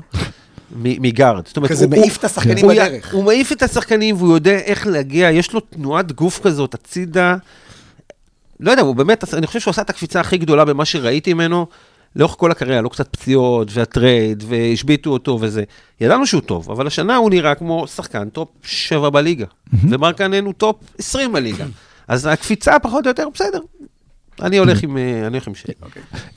מגארד. 0.76 1.48
זאת 1.48 1.58
אומרת, 1.58 1.72
כזה 1.72 1.86
הוא- 1.86 1.92
מעיף 1.92 2.04
הוא- 2.14 2.20
את 2.20 2.24
השחקנים 2.24 2.66
הוא 2.66 2.74
בדרך. 2.74 3.14
הוא 3.14 3.24
מעיף 3.24 3.52
את 3.52 3.64
השחקנים 3.64 4.16
והוא 4.16 4.36
יודע 4.36 4.58
איך 4.60 4.88
להגיע, 4.88 5.32
יש 5.32 5.54
לו 5.54 5.60
תנועת 5.60 6.12
גוף 6.12 6.40
כזאת 6.44 6.74
הצידה. 6.74 7.36
לא 8.60 8.72
יודע, 8.72 8.84
הוא 8.84 8.96
באמת, 8.96 9.34
אני 9.34 9.48
חושב 9.48 9.60
שהוא 9.60 9.72
עשה 9.72 9.82
את 9.82 9.90
הקפיצה 9.90 10.20
הכי 10.20 10.38
גדולה 10.38 10.66
במה 10.66 10.86
שראיתי 10.86 11.34
ממנו. 11.34 11.66
לאורך 12.16 12.36
כל 12.38 12.52
הקריירה, 12.52 12.82
לא 12.82 12.90
קצת 12.90 13.08
פציעות, 13.08 13.68
והטרייד, 13.72 14.44
והשביתו 14.48 15.10
אותו 15.10 15.38
וזה. 15.42 15.64
ידענו 16.02 16.26
שהוא 16.26 16.42
טוב, 16.42 16.72
אבל 16.72 16.88
השנה 16.88 17.16
הוא 17.16 17.30
נראה 17.30 17.56
כמו 17.56 17.88
שחקן 17.88 18.30
top 18.30 18.50
7 18.64 19.10
בליגה. 19.10 19.46
ומרקנן 19.90 20.46
הוא 20.46 20.54
top 20.54 20.76
20 20.98 21.34
בליגה. 21.34 21.66
אז 22.08 22.26
הקפיצה 22.26 22.80
פחות 22.80 23.06
או 23.06 23.10
יותר 23.10 23.28
בסדר. 23.34 23.60
אני 24.42 24.58
הולך 24.58 24.84
עם, 24.84 24.98
אה, 24.98 25.28
אני 25.28 25.28
הולך 25.28 25.48
עם 25.48 25.56
שי. 25.56 25.68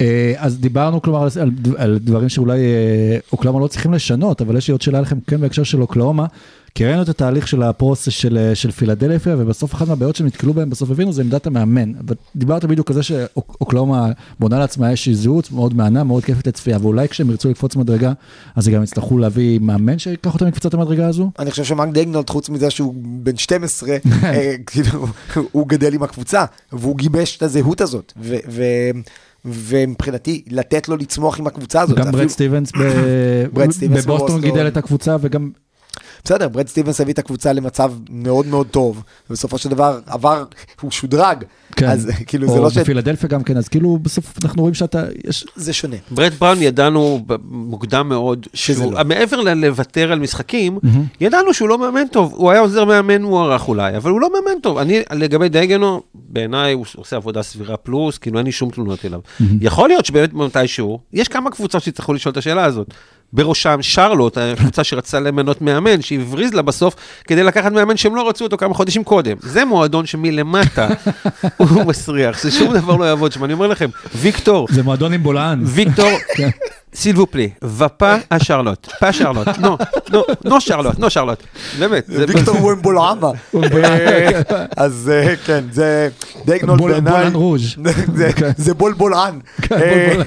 אה, 0.00 0.34
אז 0.36 0.58
דיברנו 0.58 1.02
כלומר 1.02 1.22
על, 1.22 1.28
על, 1.40 1.50
על 1.76 1.98
דברים 1.98 2.28
שאולי 2.28 2.58
אה, 2.58 3.18
אוקלאומה 3.32 3.60
לא 3.60 3.66
צריכים 3.66 3.92
לשנות, 3.92 4.40
אבל 4.40 4.56
יש 4.56 4.68
לי 4.68 4.72
עוד 4.72 4.82
שאלה 4.82 5.00
לכם 5.00 5.20
כן 5.20 5.40
בהקשר 5.40 5.62
של 5.62 5.82
אוקלאומה, 5.82 6.26
כי 6.74 6.84
ראינו 6.84 7.02
את 7.02 7.08
התהליך 7.08 7.48
של 7.48 7.62
הפרוסס 7.62 8.08
של, 8.08 8.38
אה, 8.38 8.54
של 8.54 8.70
פילדלפיה, 8.70 9.36
ובסוף 9.38 9.74
אחת 9.74 9.88
מהבעיות 9.88 10.16
שהם 10.16 10.26
נתקלו 10.26 10.54
בהם, 10.54 10.70
בסוף 10.70 10.90
הבינו, 10.90 11.12
זה 11.12 11.22
עמדת 11.22 11.46
המאמן. 11.46 11.92
ודיברת 12.34 12.64
בדיוק 12.64 12.90
על 12.90 12.94
זה 12.94 13.02
שאוקלאומה 13.02 14.10
בונה 14.38 14.58
לעצמה 14.58 14.90
איזושהי 14.90 15.14
זהות 15.14 15.52
מאוד 15.52 15.74
מהנה, 15.74 16.04
מאוד 16.04 16.24
כיפת 16.24 16.46
לצפייה, 16.46 16.78
ואולי 16.82 17.08
כשהם 17.08 17.30
ירצו 17.30 17.50
לקפוץ 17.50 17.76
מדרגה, 17.76 18.12
אז 18.56 18.68
הם 18.68 18.74
גם 18.74 18.82
יצטרכו 18.82 19.18
להביא 19.18 19.58
מאמן 19.58 19.98
שיקח 19.98 20.34
אותם 20.34 20.46
לקפיצת 20.46 20.74
המדרגה 20.74 21.08
הזו? 21.08 21.30
אני 21.38 21.50
חושב 21.50 21.64
שמאנק 21.64 21.94
דגנולד, 21.94 22.30
חוץ 22.30 22.48
מזה 22.48 22.70
שהוא 22.70 22.94
בן 22.96 23.36
12, 23.36 23.90
אה, 24.24 24.54
כאילו, 24.66 25.06
הוא 25.52 25.68
גדל 25.68 25.94
עם 25.94 26.02
הקבוצה, 26.02 26.44
והוא 26.72 26.96
גיבש 26.96 27.36
את 27.36 27.42
הזהות 27.42 27.80
הזאת. 27.80 28.12
ומבחינתי, 29.44 30.44
לתת 30.50 30.88
לו 30.88 30.96
לצמוח 30.96 31.40
עם 31.40 31.46
הקבוצה 31.46 31.82
הזאת. 31.82 31.98
גם 31.98 32.12
ברד 32.12 32.28
סטיבנס 33.70 34.06
בבוסטון. 34.06 34.40
גידל 34.40 34.68
את 34.68 34.76
הקבוצה, 34.76 35.16
וגם 35.20 35.50
בסדר, 36.24 36.48
ברד 36.48 36.68
סטיבנס 36.68 37.00
הביא 37.00 37.12
את 37.14 37.18
הקבוצה 37.18 37.52
למצב 37.52 37.92
מאוד 38.10 38.46
מאוד 38.46 38.66
טוב, 38.66 39.02
ובסופו 39.30 39.58
של 39.58 39.68
דבר 39.68 39.98
עבר, 40.06 40.44
הוא 40.80 40.90
שודרג. 40.90 41.44
כן. 41.76 41.88
אז 41.88 42.10
כאילו 42.26 42.48
זה 42.48 42.58
או 42.58 42.62
לא 42.62 42.70
ש... 42.70 42.78
בפילדלפיה 42.78 43.28
גם 43.28 43.42
כן, 43.42 43.56
אז 43.56 43.68
כאילו 43.68 43.98
בסוף 44.02 44.34
אנחנו 44.44 44.62
רואים 44.62 44.74
שאתה, 44.74 45.04
יש... 45.28 45.46
זה 45.56 45.72
שונה. 45.72 45.96
ברט 46.10 46.32
בראון 46.32 46.62
ידענו 46.62 47.24
מוקדם 47.48 48.08
מאוד, 48.08 48.46
שזה 48.54 48.80
שהוא- 48.80 48.92
לא. 48.92 49.04
מעבר 49.04 49.40
ללוותר 49.40 50.12
על 50.12 50.18
משחקים, 50.18 50.78
ידענו 51.20 51.54
שהוא 51.54 51.68
לא 51.68 51.78
מאמן 51.78 52.06
טוב, 52.12 52.32
הוא 52.36 52.50
היה 52.50 52.60
עוזר 52.60 52.84
מאמן 52.84 53.22
מוערך 53.22 53.68
אולי, 53.68 53.96
אבל 53.96 54.10
הוא 54.10 54.20
לא 54.20 54.28
מאמן 54.32 54.60
טוב. 54.60 54.78
אני, 54.78 55.02
לגבי 55.12 55.48
דייגנו, 55.48 56.02
בעיניי 56.14 56.72
הוא 56.72 56.84
עושה 56.96 57.16
עבודה 57.16 57.42
סבירה 57.42 57.76
פלוס, 57.76 58.18
כאילו 58.18 58.38
אין 58.38 58.46
לי 58.46 58.52
שום 58.52 58.70
תלונות 58.70 59.04
אליו. 59.04 59.20
יכול 59.60 59.88
להיות 59.88 60.04
שבאמת 60.04 60.32
מתישהו, 60.34 60.98
יש 61.12 61.28
כמה 61.28 61.50
קבוצות 61.50 61.82
שיצטרכו 61.82 62.12
לשאול 62.12 62.32
את 62.32 62.36
השאלה 62.36 62.64
הזאת. 62.64 62.94
בראשם 63.34 63.78
שרלוט, 63.80 64.38
הקבוצה 64.38 64.84
שרצתה 64.84 65.20
למנות 65.20 65.62
מאמן, 65.62 66.02
שהבריז 66.02 66.54
לה 66.54 66.62
בסוף 66.62 66.94
כדי 67.24 67.42
לקחת 67.42 67.72
מאמן 67.72 67.96
שהם 67.96 68.16
לא 68.16 68.28
רצו 68.28 68.44
אותו 68.44 68.56
כמה 68.56 68.74
חודשים 68.74 69.04
קודם. 69.04 69.36
זה 69.40 69.64
מועדון 69.64 70.06
שמלמטה 70.06 70.88
הוא 71.56 71.84
מסריח, 71.84 72.42
ששום 72.42 72.74
דבר 72.74 72.96
לא 72.96 73.04
יעבוד 73.04 73.32
שם. 73.32 73.44
אני 73.44 73.52
אומר 73.52 73.66
לכם, 73.66 73.90
ויקטור, 74.14 74.66
זה 74.70 74.82
מועדון 74.82 75.12
עם 75.12 75.22
בולען. 75.22 75.60
ויקטור, 75.64 76.10
s'il 77.00 77.14
vous 77.16 77.26
plaît, 77.34 77.52
va 77.80 77.88
pas 78.02 78.16
à 78.30 78.38
Charlotte, 78.38 78.84
pas 79.00 79.12
Charlotte, 79.20 79.54
non, 79.66 79.76
non, 80.14 80.24
non 80.50 80.60
Charlotte, 80.68 80.98
non 81.04 81.10
Charlotte, 81.16 81.42
באמת. 81.78 82.04
ויקטור 82.08 82.56
וומבולאמה. 82.64 83.30
אז 84.76 85.10
אה, 85.14 85.36
כן, 85.36 85.64
זה 85.72 86.08
דייגנול 86.46 86.78
בעיניי. 86.78 87.00
בולען 87.12 87.34
רוז'. 87.34 87.74
זה- 88.56 88.74
בולבולען. 88.74 89.38
אה. 89.72 90.22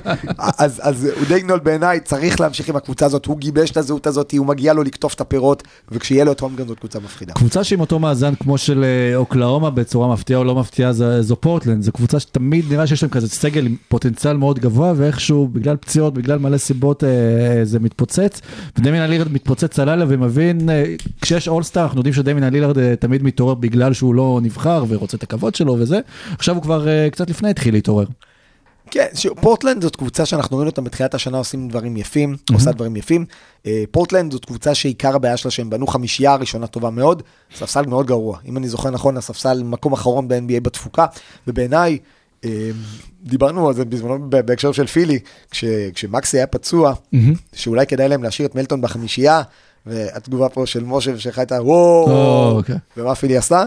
אז 0.57 1.07
דייגנול 1.27 1.59
בעיניי 1.59 1.99
צריך 1.99 2.39
להמשיך 2.41 2.69
עם 2.69 2.75
הקבוצה 2.75 3.05
הזאת, 3.05 3.25
הוא 3.25 3.37
גיבש 3.37 3.71
את 3.71 3.77
הזהות 3.77 4.07
הזאת, 4.07 4.33
הוא 4.37 4.45
מגיע 4.45 4.73
לו 4.73 4.83
לקטוף 4.83 5.13
את 5.13 5.21
הפירות, 5.21 5.63
וכשיהיה 5.91 6.23
לו 6.25 6.31
את 6.31 6.39
הומגן 6.39 6.67
זאת 6.67 6.79
קבוצה 6.79 6.99
מפחידה. 6.99 7.33
קבוצה 7.33 7.63
שעם 7.63 7.79
אותו 7.79 7.99
מאזן 7.99 8.33
כמו 8.35 8.57
של 8.57 8.83
אה, 9.11 9.15
אוקלאומה 9.15 9.69
בצורה 9.69 10.07
מפתיעה 10.13 10.39
או 10.39 10.43
לא 10.43 10.55
מפתיעה 10.55 10.93
זה- 10.93 11.21
זו 11.21 11.35
פורטלנד, 11.41 11.83
זו 11.83 11.91
קבוצה 11.91 12.19
שתמיד 12.19 12.65
נראה 12.69 12.87
שיש 12.87 13.03
להם 13.03 13.09
כזה 13.09 13.27
סגל 13.29 13.65
עם 13.65 13.75
פוטנציאל 13.89 14.37
מאוד 14.37 14.59
גבוה 14.59 14.93
ואיכשהו 14.95 15.47
בגלל 15.53 15.75
פציעות, 15.75 16.13
בגלל 16.13 16.39
מלא 16.39 16.56
סיבות 16.57 17.03
אה, 17.03 17.09
זה 17.63 17.79
מתפוצץ. 17.79 18.41
ודמיין 18.77 19.03
הלילרד 19.03 19.31
מתפוצץ 19.31 19.79
הלילה 19.79 20.05
ומבין, 20.07 20.69
אה, 20.69 20.83
כשיש 21.21 21.47
אולסטאר 21.47 21.83
אנחנו 21.83 21.99
יודעים 21.99 22.13
שדמיין 22.13 22.43
הלילרד 22.43 22.77
אה, 22.77 22.95
תמיד 22.95 23.23
מתעורר 23.23 23.53
בגלל 23.53 23.93
שהוא 23.93 24.15
לא 24.15 24.39
נבחר 24.43 24.83
ורוצה 24.87 25.17
את 25.17 25.23
הכבוד 25.23 25.55
שלו 25.55 25.75
וזה. 25.79 25.99
עכשיו 26.31 26.55
הוא 26.55 26.63
כבר 26.63 26.87
אה, 26.87 27.09
קצת 27.11 27.29
לפני 27.29 27.49
התחיל 27.49 27.73
להתעורר. 27.73 28.05
כן, 28.91 29.05
ש- 29.13 29.27
פורטלנד 29.41 29.81
זאת 29.81 29.95
קבוצה 29.95 30.25
שאנחנו 30.25 30.55
רואים 30.57 30.67
אותה 30.69 30.81
בתחילת 30.81 31.13
השנה 31.13 31.37
עושים 31.37 31.67
דברים 31.69 31.97
יפים, 31.97 32.35
עושה 32.53 32.71
דברים 32.71 32.95
יפים. 32.95 33.25
אה, 33.65 33.83
פורטלנד 33.91 34.31
זאת 34.31 34.45
קבוצה 34.45 34.75
שעיקר 34.75 35.15
הבעיה 35.15 35.37
שלה 35.37 35.51
שהם 35.51 35.69
בנו 35.69 35.87
חמישייה 35.87 36.35
ראשונה 36.35 36.67
טובה 36.67 36.89
מאוד, 36.89 37.23
ספסל 37.55 37.85
מאוד 37.85 38.07
גרוע. 38.07 38.37
אם 38.45 38.57
אני 38.57 38.69
זוכר 38.69 38.89
נכון, 38.89 39.17
הספסל 39.17 39.63
מקום 39.63 39.93
אחרון 39.93 40.27
ב-NBA 40.27 40.59
בתפוקה, 40.61 41.05
ובעיניי, 41.47 41.91
אה, 41.91 41.97
דיברנו 43.23 43.67
על 43.67 43.73
זה 43.73 43.85
בזמנו 43.85 44.29
בהקשר 44.29 44.71
של 44.71 44.87
פילי, 44.87 45.19
כש, 45.51 45.63
כשמקסי 45.93 46.37
היה 46.37 46.47
פצוע, 46.47 46.93
שאולי 47.53 47.87
כדאי 47.87 48.09
להם 48.09 48.23
להשאיר 48.23 48.47
את 48.47 48.55
מלטון 48.55 48.81
בחמישייה, 48.81 49.41
והתגובה 49.85 50.49
פה 50.49 50.65
של 50.65 50.83
משה 50.83 51.11
ושלך 51.15 51.37
הייתה 51.39 51.63
וואו, 51.63 52.11
או, 52.11 52.51
אוקיי. 52.57 52.75
ומה 52.97 53.15
פילי 53.15 53.37
עשתה? 53.37 53.65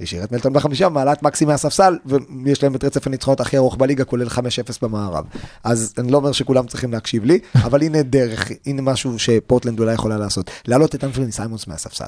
השאיר 0.00 0.24
את 0.24 0.32
מלטון 0.32 0.52
בחמישה, 0.52 0.88
מעלה 0.88 1.12
את 1.12 1.22
מקסי 1.22 1.44
מהספסל, 1.44 1.98
ויש 2.44 2.62
להם 2.62 2.74
את 2.74 2.84
רצף 2.84 3.06
הניצחונות 3.06 3.40
הכי 3.40 3.56
ארוך 3.56 3.76
בליגה, 3.76 4.04
כולל 4.04 4.26
5-0 4.26 4.38
במערב. 4.82 5.24
אז 5.64 5.94
אני 5.98 6.12
לא 6.12 6.16
אומר 6.16 6.32
שכולם 6.32 6.66
צריכים 6.66 6.92
להקשיב 6.92 7.24
לי, 7.24 7.38
אבל 7.66 7.82
הנה 7.82 8.02
דרך, 8.02 8.50
הנה 8.66 8.82
משהו 8.82 9.18
שפורטלנד 9.18 9.80
אולי 9.80 9.94
יכולה 9.94 10.16
לעשות. 10.16 10.50
להעלות 10.66 10.94
את 10.94 11.04
אנפרני 11.04 11.32
סיימונס 11.32 11.66
מהספסל. 11.66 12.04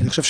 אני 0.00 0.10
חושב 0.10 0.22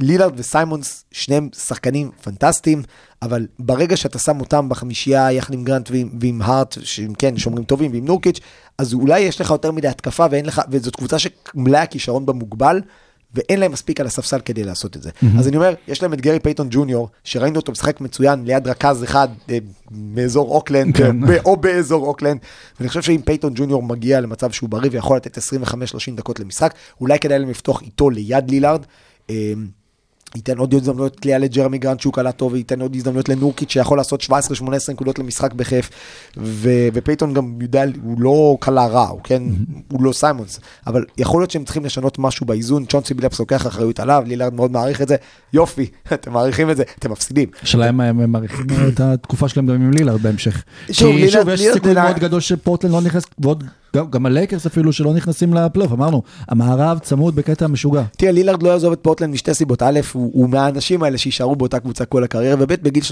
שלילארד 0.00 0.32
וסיימונס, 0.36 1.04
שניהם 1.12 1.48
שחקנים 1.56 2.10
פנטסטיים, 2.22 2.82
אבל 3.22 3.46
ברגע 3.58 3.96
שאתה 3.96 4.18
שם 4.18 4.40
אותם 4.40 4.68
בחמישייה 4.68 5.32
יחד 5.32 5.54
עם 5.54 5.64
גרנט 5.64 5.90
ועם, 5.90 6.10
ועם 6.20 6.42
הארט, 6.42 6.76
שהם 6.82 7.14
כן 7.14 7.38
שומרים 7.38 7.64
טובים, 7.64 7.92
ועם 7.92 8.04
נורקיץ', 8.04 8.40
אז 8.78 8.94
אולי 8.94 9.20
יש 9.20 9.40
לך 9.40 9.50
יותר 9.50 9.72
מדי 9.72 9.88
התקפה 9.88 10.26
ואין 10.30 10.46
לך, 10.46 10.62
וזאת 10.70 10.96
קבוצה 10.96 11.16
שמלאה 11.18 11.82
הכישרון 11.82 12.26
בה 12.26 12.32
מוגבל. 12.32 12.80
ואין 13.34 13.60
להם 13.60 13.72
מספיק 13.72 14.00
על 14.00 14.06
הספסל 14.06 14.40
כדי 14.40 14.64
לעשות 14.64 14.96
את 14.96 15.02
זה. 15.02 15.10
Mm-hmm. 15.10 15.38
אז 15.38 15.48
אני 15.48 15.56
אומר, 15.56 15.74
יש 15.88 16.02
להם 16.02 16.12
את 16.12 16.20
גרי 16.20 16.40
פייטון 16.40 16.68
ג'וניור, 16.70 17.08
שראינו 17.24 17.56
אותו 17.56 17.72
משחק 17.72 18.00
מצוין 18.00 18.44
ליד 18.44 18.68
רכז 18.68 19.04
אחד 19.04 19.28
אה, 19.50 19.58
מאזור 19.90 20.54
אוקלנד, 20.54 20.96
כן. 20.96 21.20
ב- 21.20 21.38
או 21.44 21.56
באזור 21.56 22.06
אוקלנד, 22.06 22.38
ואני 22.78 22.88
חושב 22.88 23.02
שאם 23.02 23.20
פייטון 23.24 23.52
ג'וניור 23.56 23.82
מגיע 23.82 24.20
למצב 24.20 24.50
שהוא 24.50 24.70
בריא 24.70 24.90
ויכול 24.92 25.16
לתת 25.16 25.38
25-30 25.38 25.42
דקות 26.14 26.40
למשחק, 26.40 26.74
אולי 27.00 27.18
כדאי 27.18 27.38
להם 27.38 27.50
לפתוח 27.50 27.82
איתו 27.82 28.10
ליד 28.10 28.50
לילארד. 28.50 28.86
אה, 29.30 29.52
ייתן 30.34 30.58
עוד 30.58 30.74
הזדמנויות 30.74 31.20
קליעה 31.20 31.38
לג'רמי 31.38 31.78
גרנט 31.78 32.00
שהוא 32.00 32.12
קלע 32.12 32.30
טוב, 32.30 32.52
וייתן 32.52 32.80
עוד 32.80 32.96
הזדמנויות 32.96 33.28
לנורקיץ' 33.28 33.70
שיכול 33.72 33.98
לעשות 33.98 34.22
17-18 34.22 34.32
נקודות 34.92 35.18
למשחק 35.18 35.52
בכיף, 35.54 35.90
ו- 36.36 36.68
ופייטון 36.94 37.34
גם 37.34 37.58
יודע, 37.60 37.84
הוא 38.02 38.20
לא 38.20 38.56
קלע 38.60 38.86
רע, 38.86 39.08
הוא 39.08 39.20
כן, 39.24 39.42
הוא 39.92 40.02
לא 40.02 40.12
סיימונס, 40.12 40.60
אבל 40.86 41.04
יכול 41.18 41.40
להיות 41.40 41.50
שהם 41.50 41.64
צריכים 41.64 41.84
לשנות 41.84 42.18
משהו 42.18 42.46
באיזון, 42.46 42.84
צ'ונסי 42.84 43.14
בילאפס 43.14 43.38
לוקח 43.40 43.66
אחריות 43.66 44.00
עליו, 44.00 44.22
לילארד 44.26 44.54
מאוד 44.54 44.70
מעריך 44.70 45.02
את 45.02 45.08
זה, 45.08 45.16
יופי, 45.52 45.86
אתם 46.14 46.32
מעריכים 46.32 46.70
את 46.70 46.76
זה, 46.76 46.82
אתם 46.98 47.12
מפסידים. 47.12 47.48
השאלה 47.62 47.88
אם 47.88 48.00
הם 48.00 48.32
מעריכים 48.32 48.66
את 48.88 49.00
התקופה 49.00 49.48
שלהם 49.48 49.66
גם 49.66 49.74
עם 49.74 49.90
לילארד 49.90 50.20
בהמשך. 50.22 50.64
שוב, 50.92 51.14
לילארד- 51.16 51.48
יש 51.48 51.62
סיכוי 51.72 51.94
מאוד 51.94 52.18
גדול 52.18 52.40
שפורטלנד 52.40 52.92
לא 52.92 53.00
נכנס, 53.00 53.24
ועוד 53.38 53.64
גם- 53.96 54.10
גם 54.10 54.26
הלייקרס 54.26 54.66
אפילו 54.66 54.92
שלא 54.92 55.14
נכנסים 55.14 55.54
לפלייאוף, 55.54 55.92
אמרנו, 55.92 56.22
המערב 56.48 56.98
צמוד 56.98 57.36
בקטע 57.36 57.66
משוגע. 57.66 58.02
תראה, 58.16 58.32
לילארד 58.32 58.62
לא 58.62 58.68
יעזוב 58.68 58.92
את 58.92 58.98
פורטלנד 59.02 59.34
משתי 59.34 59.54
סיבות. 59.54 59.82
א', 59.82 60.00
הוא, 60.12 60.30
הוא 60.34 60.48
מהאנשים 60.50 61.02
האלה 61.02 61.18
שיישארו 61.18 61.56
באותה 61.56 61.80
קבוצה 61.80 62.04
כל 62.04 62.24
הקריירה, 62.24 62.56
וב', 62.58 62.72
בגיל 62.82 63.02
32-3, 63.02 63.06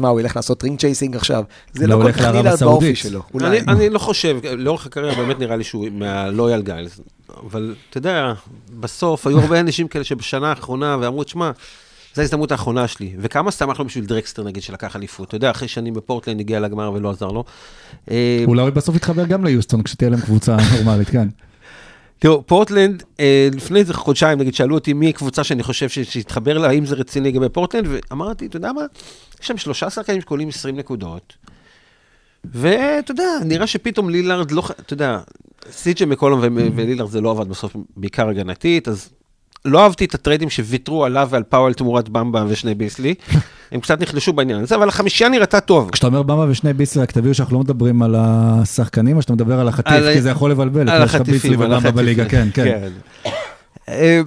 מה, 0.00 0.08
הוא 0.08 0.20
ילך 0.20 0.36
לעשות 0.36 0.64
ring 0.64 0.78
chasing 0.80 1.16
עכשיו? 1.16 1.44
זה 1.74 1.86
לא 1.86 1.90
לא 1.90 1.96
כל 1.96 2.02
הולך 2.02 2.14
כך 2.16 2.20
לערב 2.22 2.36
לילארד 2.36 2.54
הסעודית. 2.54 2.80
באופי 2.80 2.94
שלו. 2.96 3.22
אני. 3.40 3.60
אני 3.60 3.90
לא 3.90 3.98
חושב, 3.98 4.36
לאורך 4.58 4.86
הקריירה 4.86 5.14
באמת 5.14 5.38
נראה 5.38 5.56
לי 5.56 5.64
שהוא 5.64 5.88
מה 5.92 6.12
loyal 6.12 6.62
guys, 6.62 7.00
אבל 7.50 7.74
אתה 7.90 7.98
יודע, 7.98 8.32
בסוף 8.80 9.26
היו 9.26 9.38
הרבה 9.40 9.60
אנשים 9.60 9.88
כאלה 9.88 10.04
שבשנה 10.04 10.48
האחרונה 10.48 10.96
ואמרו, 11.00 11.24
תשמע, 11.24 11.50
זו 12.14 12.22
ההזדמנות 12.22 12.52
האחרונה 12.52 12.88
שלי. 12.88 13.12
וכמה 13.18 13.50
שמח 13.50 13.78
לו 13.78 13.84
בשביל 13.84 14.04
דרקסטר 14.04 14.44
נגיד 14.44 14.62
שלקח 14.62 14.96
אליפות. 14.96 15.28
אתה 15.28 15.36
יודע, 15.36 15.50
אחרי 15.50 15.68
שנים 15.68 15.94
בפורטלנד 15.94 16.40
הגיע 16.40 16.60
לגמר 16.60 16.92
ולא 16.92 17.10
עזר 17.10 17.28
לו. 17.28 17.44
אה, 18.10 18.44
אולי 18.46 18.70
בסוף 18.70 18.96
יתחבר 18.96 19.24
גם 19.24 19.44
ליוסטון 19.44 19.82
כשתהיה 19.82 20.10
להם 20.10 20.20
קבוצה 20.20 20.56
נורמלית, 20.76 21.08
כן. 21.08 21.28
תראו, 22.18 22.46
פורטלנד, 22.46 23.02
אה, 23.20 23.48
לפני 23.54 23.78
איזה 23.78 23.94
חודשיים, 23.94 24.38
נגיד, 24.38 24.54
שאלו 24.54 24.74
אותי 24.74 24.92
מי 24.92 25.08
הקבוצה 25.08 25.44
שאני 25.44 25.62
חושב 25.62 25.88
שהתחבר 25.88 26.58
לה, 26.58 26.68
האם 26.68 26.86
זה 26.86 26.94
רציני 26.94 27.28
לגבי 27.28 27.48
פורטלנד, 27.48 27.86
ואמרתי, 27.88 28.46
אתה 28.46 28.56
יודע 28.56 28.72
מה, 28.72 28.82
יש 29.42 29.46
שם 29.46 29.56
שלושה 29.56 29.90
שחקנים 29.90 30.20
שקולעים 30.20 30.48
20 30.48 30.76
נקודות, 30.76 31.36
ואתה 32.44 33.12
יודע, 33.12 33.30
נראה 33.44 33.66
שפתאום 33.66 34.10
לילארד 34.10 34.50
לא, 34.50 34.62
אתה 34.70 34.92
יודע, 34.92 35.20
סיג'יי 35.70 36.06
מקולום 36.06 36.40
ו- 36.42 36.46
ולילארד 36.76 37.10
זה 37.10 37.20
לא 37.20 37.30
עבד 37.30 37.48
בסוף, 37.48 37.76
בעיקר 37.96 38.28
הגנתית, 38.28 38.88
אז 38.88 39.10
לא 39.64 39.82
אהבתי 39.82 40.04
את 40.04 40.14
הטריידים 40.14 40.50
שוויתרו 40.50 41.04
עליו 41.04 41.28
ועל 41.30 41.42
פאוול 41.42 41.72
תמורת 41.72 42.08
במבה 42.08 42.44
ושני 42.48 42.74
ביסלי, 42.74 43.14
הם 43.72 43.80
קצת 43.80 44.00
נחלשו 44.00 44.32
בעניין 44.32 44.60
הזה, 44.60 44.74
אבל 44.74 44.88
החמישייה 44.88 45.30
נראתה 45.30 45.60
טוב. 45.60 45.90
כשאתה 45.90 46.06
אומר 46.06 46.22
במבה 46.22 46.46
ושני 46.50 46.72
ביסלי, 46.72 47.02
רק 47.02 47.12
תביאו 47.12 47.34
שאנחנו 47.34 47.54
לא 47.56 47.60
מדברים 47.60 48.02
על 48.02 48.14
השחקנים, 48.18 49.16
או 49.16 49.22
שאתה 49.22 49.32
מדבר 49.32 49.60
על 49.60 49.68
החטיף, 49.68 49.92
על- 49.92 50.12
כי 50.14 50.22
זה 50.22 50.30
יכול 50.30 50.50
לבלבל, 50.50 50.90
על 50.90 51.02
החטיפים, 51.02 51.62
על 51.62 51.72
ובמבה 51.72 51.90
בליגה, 51.90 52.24
כן, 52.28 52.48
החטיפים. 52.48 52.72
כן. 53.24 53.30
אה, 53.88 54.20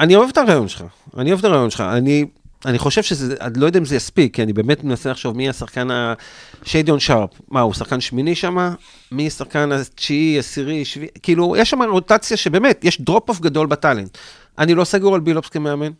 אני 0.00 0.16
אוהב 0.16 0.28
את 0.32 0.38
הרעיון 0.38 0.68
שלך, 0.68 0.84
אני 1.18 1.30
אוהב 1.30 1.38
את 1.38 1.44
הרעיון 1.44 1.70
שלך. 1.70 1.80
אני, 1.80 2.24
אני 2.66 2.78
חושב 2.78 3.02
שזה, 3.02 3.34
אני 3.40 3.60
לא 3.60 3.66
יודע 3.66 3.78
אם 3.78 3.84
זה 3.84 3.96
יספיק, 3.96 4.34
כי 4.34 4.42
אני 4.42 4.52
באמת 4.52 4.84
מנסה 4.84 5.10
לחשוב 5.10 5.36
מי 5.36 5.48
השחקן 5.48 5.90
ה... 5.90 6.14
שיידון 6.64 7.00
שארפ. 7.00 7.30
מה, 7.50 7.60
הוא 7.60 7.74
שחקן 7.74 8.00
שמיני 8.00 8.34
שם? 8.34 8.74
מי 9.12 9.26
השחקן 9.26 9.72
התשיעי, 9.72 10.38
עשירי, 10.38 10.84
שביעי? 10.84 11.08
כאילו, 11.22 11.56
יש 11.56 11.70
שם 11.70 11.82
רוטציה 11.82 12.36
שבאמת, 12.36 12.84
יש 12.84 13.00
drop-off 13.00 13.40
גדול 13.40 13.66
ב 13.66 13.72
talent. 13.72 14.18
אני 14.58 14.74
לא 14.74 14.84
סגור 14.84 15.14
על 15.14 15.20
בילופס 15.20 15.48
כמאמן. 15.48 15.90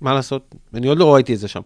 מה 0.00 0.14
לעשות? 0.14 0.54
אני 0.74 0.86
עוד 0.86 0.98
לא 0.98 1.14
ראיתי 1.14 1.34
את 1.34 1.38
זה 1.38 1.48
שם. 1.48 1.60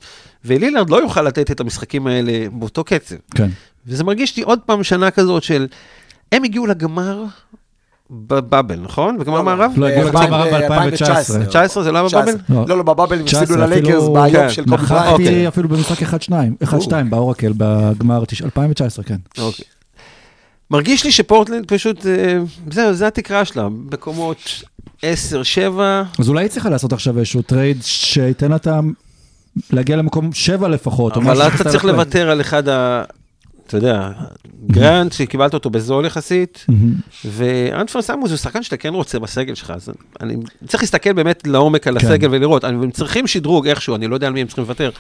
ולילארד 0.44 0.90
לא 0.90 0.96
יוכל 0.96 1.22
לתת 1.22 1.50
את 1.50 1.60
המשחקים 1.60 2.06
האלה 2.06 2.48
באותו 2.52 2.84
קצב. 2.84 3.16
כן. 3.34 3.48
וזה 3.86 4.04
מרגיש 4.04 4.36
לי 4.36 4.42
עוד 4.42 4.58
פעם 4.66 4.82
שנה 4.82 5.10
כזאת 5.10 5.42
של... 5.42 5.66
הם 6.32 6.44
הגיעו 6.44 6.66
לגמר 6.66 7.24
ב 8.10 8.19
bubble, 8.19 8.80
נכון? 8.80 9.18
בגמר 9.18 9.42
מערב? 9.42 9.72
לא, 9.76 9.86
הגיעו 9.86 10.06
אלפיים- 10.08 10.24
לגמר 10.32 10.46
אה, 10.54 10.68
ב-2019. 10.68 11.46
19 11.48 11.82
זה 11.82 11.92
לא 11.92 11.98
היה 11.98 12.08
ב 12.08 12.11
bubble? 12.11 12.32
לא. 12.48 12.64
לא, 12.68 12.76
לא, 12.76 12.82
ב 12.82 12.88
bubble 12.88 13.18
הם 13.18 13.24
19, 13.24 13.42
הפסידו 13.42 13.60
ללייקרס 13.60 13.88
אפילו- 14.02 14.12
ביום 14.12 14.30
כן, 14.32 14.50
של 14.50 14.64
קובי 14.64 14.76
בריינט. 14.76 15.10
נכחתי 15.20 15.48
אפילו 15.48 15.68
במשחק 15.68 16.02
1-2, 16.02 16.32
1-2 16.64 16.74
באורקל 17.10 17.52
בגמר 17.56 18.24
תש- 18.24 18.42
2019, 18.42 19.04
כן. 19.04 19.16
אוקיי. 19.38 19.64
מרגיש 20.70 21.04
לי 21.04 21.12
שפורטלנד 21.12 21.66
פשוט, 21.66 22.06
אה, 22.06 22.38
זהו, 22.70 22.94
זה 22.94 23.06
התקרה 23.06 23.44
שלה, 23.44 23.68
מקומות 23.92 24.62
10, 25.02 25.42
7, 25.42 26.02
אז 26.18 26.28
אולי 26.28 26.44
היא 26.44 26.50
צריכה 26.50 26.70
לעשות 26.70 26.92
עכשיו 26.92 27.18
איזשהו 27.18 27.42
trade 27.42 27.78
שייתן 27.82 28.50
לה 28.50 28.56
את 28.56 28.66
ה... 28.66 28.80
להגיע 29.70 29.96
למקום 29.96 30.32
7 30.32 30.68
לפחות. 30.68 31.16
אבל 31.16 31.42
אתה 31.42 31.64
צריך. 31.64 31.84
לוותר 31.84 32.30
על 32.30 32.40
אחד 32.40 32.68
ה... 32.68 33.02
אתה 33.70 33.78
יודע, 33.78 34.10
גרנט 34.66 35.12
שקיבלת 35.12 35.54
אותו 35.54 35.70
בזול 35.70 36.06
יחסית, 36.06 36.66
ואנפרני 37.24 38.02
סיימונס 38.02 38.30
הוא 38.30 38.36
שחקן 38.36 38.62
שאתה 38.62 38.76
כן 38.76 38.94
רוצה 38.94 39.18
בסגל 39.18 39.54
שלך, 39.54 39.70
אז 39.70 39.88
אני 40.20 40.36
צריך 40.66 40.82
להסתכל 40.82 41.12
באמת 41.12 41.46
לעומק 41.46 41.86
על 41.86 41.98
כן. 41.98 42.06
הסגל 42.06 42.28
ולראות, 42.30 42.64
הם 42.64 42.90
צריכים 42.90 43.26
שדרוג 43.26 43.68
איכשהו, 43.68 43.94
אני 43.94 44.06
לא 44.06 44.14
יודע 44.14 44.26
על 44.26 44.32
מי 44.32 44.40
הם 44.40 44.46
צריכים 44.46 44.64
לוותר. 44.64 44.90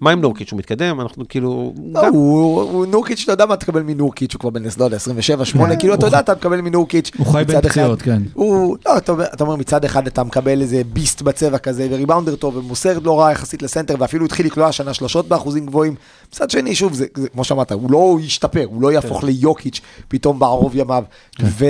מה 0.00 0.10
עם 0.10 0.20
נורקיץ', 0.20 0.52
הוא 0.52 0.58
מתקדם, 0.58 1.00
אנחנו 1.00 1.24
כאילו... 1.28 1.72
לא, 1.92 2.02
גם- 2.02 2.12
הוא 2.12 2.62
הוא 2.62 2.86
נורקיץ', 2.86 3.22
אתה 3.24 3.32
יודע 3.32 3.46
מה 3.46 3.56
תקבל 3.56 3.82
מנורקיץ', 3.82 4.34
הוא 4.34 4.40
כבר 4.40 4.50
בן, 4.50 4.62
יודע, 4.80 4.96
27, 4.96 5.44
8, 5.44 5.76
כאילו, 5.76 5.94
אתה 5.94 6.06
יודע, 6.06 6.20
אתה 6.20 6.34
מקבל 6.34 6.60
מנורקיץ'. 6.60 7.10
הוא 7.18 7.26
חי 7.26 7.44
בין 7.44 7.56
מצד 7.56 7.66
אחד- 7.66 7.80
פציעות, 7.80 8.02
כן. 8.02 8.22
הוא, 8.34 8.76
לא, 8.86 8.96
אתה 8.98 9.12
אומר- 9.12 9.24
אתה 9.34 9.44
אומר, 9.44 9.56
מצד 9.56 9.84
אחד 9.84 10.06
אתה 10.06 10.24
מקבל 10.24 10.60
איזה 10.60 10.82
beast 10.92 11.22
בצבע 11.22 11.58
כזה, 11.58 11.88
ו 11.90 11.95
rebounder 11.95 12.36
טוב, 12.36 12.56
ומוסר 12.56 12.98
לא 12.98 13.20
רע 13.20 13.32
יחסית 13.32 13.62
לסנטר, 13.62 13.94
ואפילו 13.98 14.24
התחיל 14.24 14.46
לקלוע 14.46 14.66
השנה 14.68 14.94
שלושות 14.94 15.28
באחוזים 15.28 15.66
גבוהים. 15.66 15.94
מצד 16.32 16.50
שני, 16.50 16.74
שוב, 16.74 16.92
זה, 16.94 17.06
זה 17.16 17.28
כמו 17.28 17.44
שאמרת, 17.44 17.72
הוא 17.72 17.90
לא 17.90 18.18
ישתפר, 18.22 18.64
הוא 18.64 18.82
לא 18.82 18.92
יהפוך 18.92 19.24
ליוקיץ' 19.24 19.80
פתאום 20.08 20.38
בערוב 20.38 20.72
ימיו. 20.76 21.04
ו... 21.42 21.64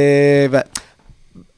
ו... 0.51 0.57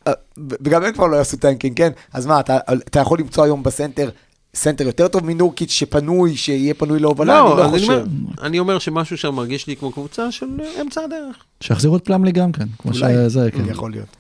ו- 0.09 0.55
וגם 0.65 0.85
הם 0.85 0.93
כבר 0.93 1.07
לא 1.07 1.17
יעשו 1.17 1.37
tanking, 1.37 1.77
כן? 1.77 1.91
אז 2.13 2.27
מה, 2.27 2.41
אתה, 2.41 2.59
אתה 2.77 3.01
יכול 3.01 3.19
למצוא 3.19 3.45
היום 3.45 3.63
בסנטר 3.63 4.11
סנטר 4.59 4.87
יותר 4.87 5.09
טוב 5.09 5.25
מנורקיץ' 5.27 5.71
שפנוי, 5.71 6.37
שיהיה 6.37 6.75
פנוי 6.75 6.99
להובלה? 7.01 7.41
אני 7.41 7.49
לא 7.57 7.65
אני 7.65 7.71
חושב. 7.79 7.91
אומר- 7.91 8.05
אני 8.43 8.59
אומר 8.59 8.79
שמשהו 8.79 9.17
שם 9.19 9.35
מרגיש 9.35 9.67
לי 9.67 9.77
כמו 9.77 9.93
קבוצה 9.93 10.33
של 10.33 10.47
אה, 10.61 10.83
אמצע 10.83 11.01
הדרך. 11.05 11.37
שיחזירו 11.61 11.97
את 11.97 12.05
פלמלי 12.05 12.33
גם 12.33 12.53
כן, 12.53 12.65
כמו 12.79 12.93
אולי, 12.93 13.13
שזה, 13.29 13.49
כן. 13.53 13.65
יכול 13.71 13.91
להיות. 13.91 14.17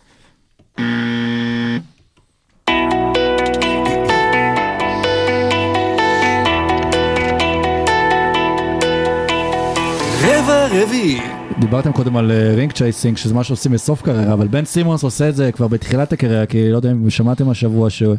רבע 10.23 10.67
רביעי. 10.83 11.21
דיברתם 11.61 11.93
קודם 11.93 12.17
על 12.17 12.33
ring 12.57 12.73
chasing, 12.73 13.17
שזה 13.17 13.35
מה 13.35 13.45
שעושים 13.45 13.73
בסוף 13.73 14.03
קריירה, 14.03 14.33
אבל 14.33 14.49
בן 14.49 14.65
סימונס 14.65 15.03
עושה 15.03 15.29
את 15.29 15.37
זה 15.37 15.53
כבר 15.53 15.69
בתחילת 15.69 16.13
הקריירה, 16.13 16.47
כי 16.47 16.71
לא 16.71 16.77
יודע 16.77 16.91
אם 16.91 17.11
שמעתם 17.11 17.51
השבוע 17.51 17.91
שהוא 17.91 18.17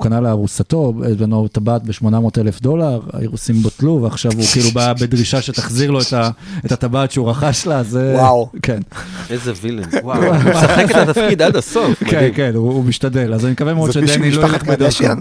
קנה 0.00 0.20
לארוסתו, 0.20 0.92
בזמנו 0.92 1.48
טבעת 1.48 1.82
ב-800 1.82 2.40
אלף 2.40 2.60
דולר, 2.60 3.00
האירוסים 3.12 3.56
בוטלו, 3.56 4.02
ועכשיו 4.02 4.32
הוא 4.36 4.44
כאילו 4.52 4.70
בא 4.70 4.92
בדרישה 4.92 5.42
שתחזיר 5.42 5.90
לו 5.90 6.00
את 6.66 6.72
הטבעת 6.72 7.10
שהוא 7.10 7.30
רכש 7.30 7.66
לה, 7.66 7.82
זה... 7.82 8.14
וואו. 8.16 8.48
כן, 8.62 8.80
איזה 9.30 9.52
villain, 9.62 9.82
וואו, 10.02 10.24
הוא 10.24 10.34
משחק 10.34 10.90
את 10.90 11.08
התפקיד 11.08 11.42
עד 11.42 11.56
הסוף. 11.56 12.02
כן. 12.04 12.28
כן, 12.34 12.52
הוא 12.54 12.84
משתדל, 12.84 13.34
אז 13.34 13.44
אני 13.44 13.52
מקווה 13.52 13.74
מאוד 13.74 13.90
זאת 13.90 14.08
שדני 14.08 14.30
לא 14.30 14.42
משפחת 14.42 14.54
ילך 14.54 14.62
בדרכו. 14.62 14.78
קרדשיאן? 14.78 15.18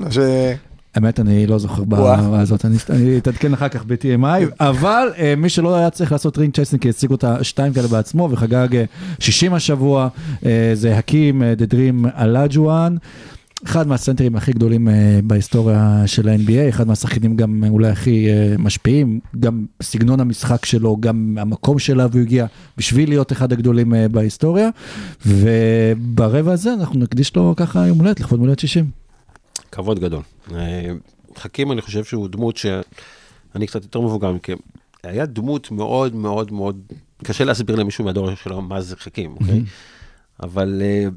האמת, 0.96 1.20
אני 1.20 1.48
לא 1.48 1.58
זוכר. 1.58 1.84
בהערה 1.84 2.40
הזאת, 2.40 2.66
אני 2.66 3.18
אתעדכן 3.18 3.54
אחר 3.54 3.70
כך 3.70 3.86
ב-TMI, 3.86 4.46
אבל 4.60 5.08
אה, 5.18 5.34
מי 5.38 5.50
שלא 5.50 5.76
היה 5.76 5.90
צריך 5.90 6.12
לעשות 6.12 6.38
ring 6.38 6.54
chasing, 6.54 6.82
כי 6.82 6.90
השיג 6.90 7.12
אותה 7.12 7.44
שתיים 7.44 7.74
כאלה 7.74 7.88
בעצמו, 7.88 8.30
וחגג 8.32 8.76
אה, 8.76 8.84
60 9.20 9.54
השבוע, 9.54 10.08
אה, 10.46 10.72
זה 10.74 10.98
הקים 10.98 11.44
the 11.44 11.66
Dream 11.66 12.06
אלאג'ואן. 12.06 12.96
אחד 13.64 13.88
מהסנטרים 13.88 14.36
הכי 14.36 14.54
גדולים 14.54 14.88
אה, 14.88 15.20
בהיסטוריה 15.24 16.04
של 16.06 16.30
ה-NBA, 16.30 16.70
אחד 16.70 16.88
מהשחקנים 16.88 17.36
גם 17.36 17.64
אה, 17.64 17.70
אולי 17.70 17.90
הכי 17.90 18.30
אה, 18.30 18.56
משפיעים, 18.60 19.20
גם 19.40 19.66
סגנון 19.82 20.20
המשחק 20.20 20.66
שלו, 20.66 20.98
גם 21.00 21.38
המקום 21.42 21.80
שאליו 21.80 22.10
הוא 22.14 22.22
הגיע, 22.22 22.46
בשביל 22.78 23.10
להיות 23.10 23.32
אחד 23.32 23.54
הגדולים 23.54 23.94
אה, 23.94 24.08
בהיסטוריה. 24.08 24.70
וברבע 25.26 26.52
הזה 26.52 26.74
אנחנו 26.74 27.00
נקדיש 27.00 27.36
לו 27.36 27.54
ככה 27.58 27.88
יום 27.88 27.98
הולדת, 27.98 28.20
לכבוד 28.20 28.40
מולדת 28.40 28.60
60. 28.60 29.05
כבוד 29.72 30.00
גדול. 30.00 30.22
אה, 30.54 30.92
חכים, 31.38 31.72
אני 31.72 31.82
חושב 31.82 32.04
שהוא 32.04 32.28
דמות 32.28 32.58
שאני 32.58 33.68
קצת 33.68 33.84
יותר 33.84 34.02
מבוגר 34.02 34.32
מכם. 34.32 34.56
היה 35.04 35.26
דמות 35.26 35.72
מאוד 35.72 36.16
מאוד 36.16 36.52
מאוד, 36.52 36.82
קשה 37.24 37.44
להסביר 37.44 37.76
למישהו 37.76 38.06
מהדור 38.06 38.36
שלו 38.36 38.62
מה 38.62 38.82
זה 38.82 38.96
חכים, 38.96 39.36
אוקיי? 39.42 39.62
אבל 40.44 40.82
אה, 40.82 41.08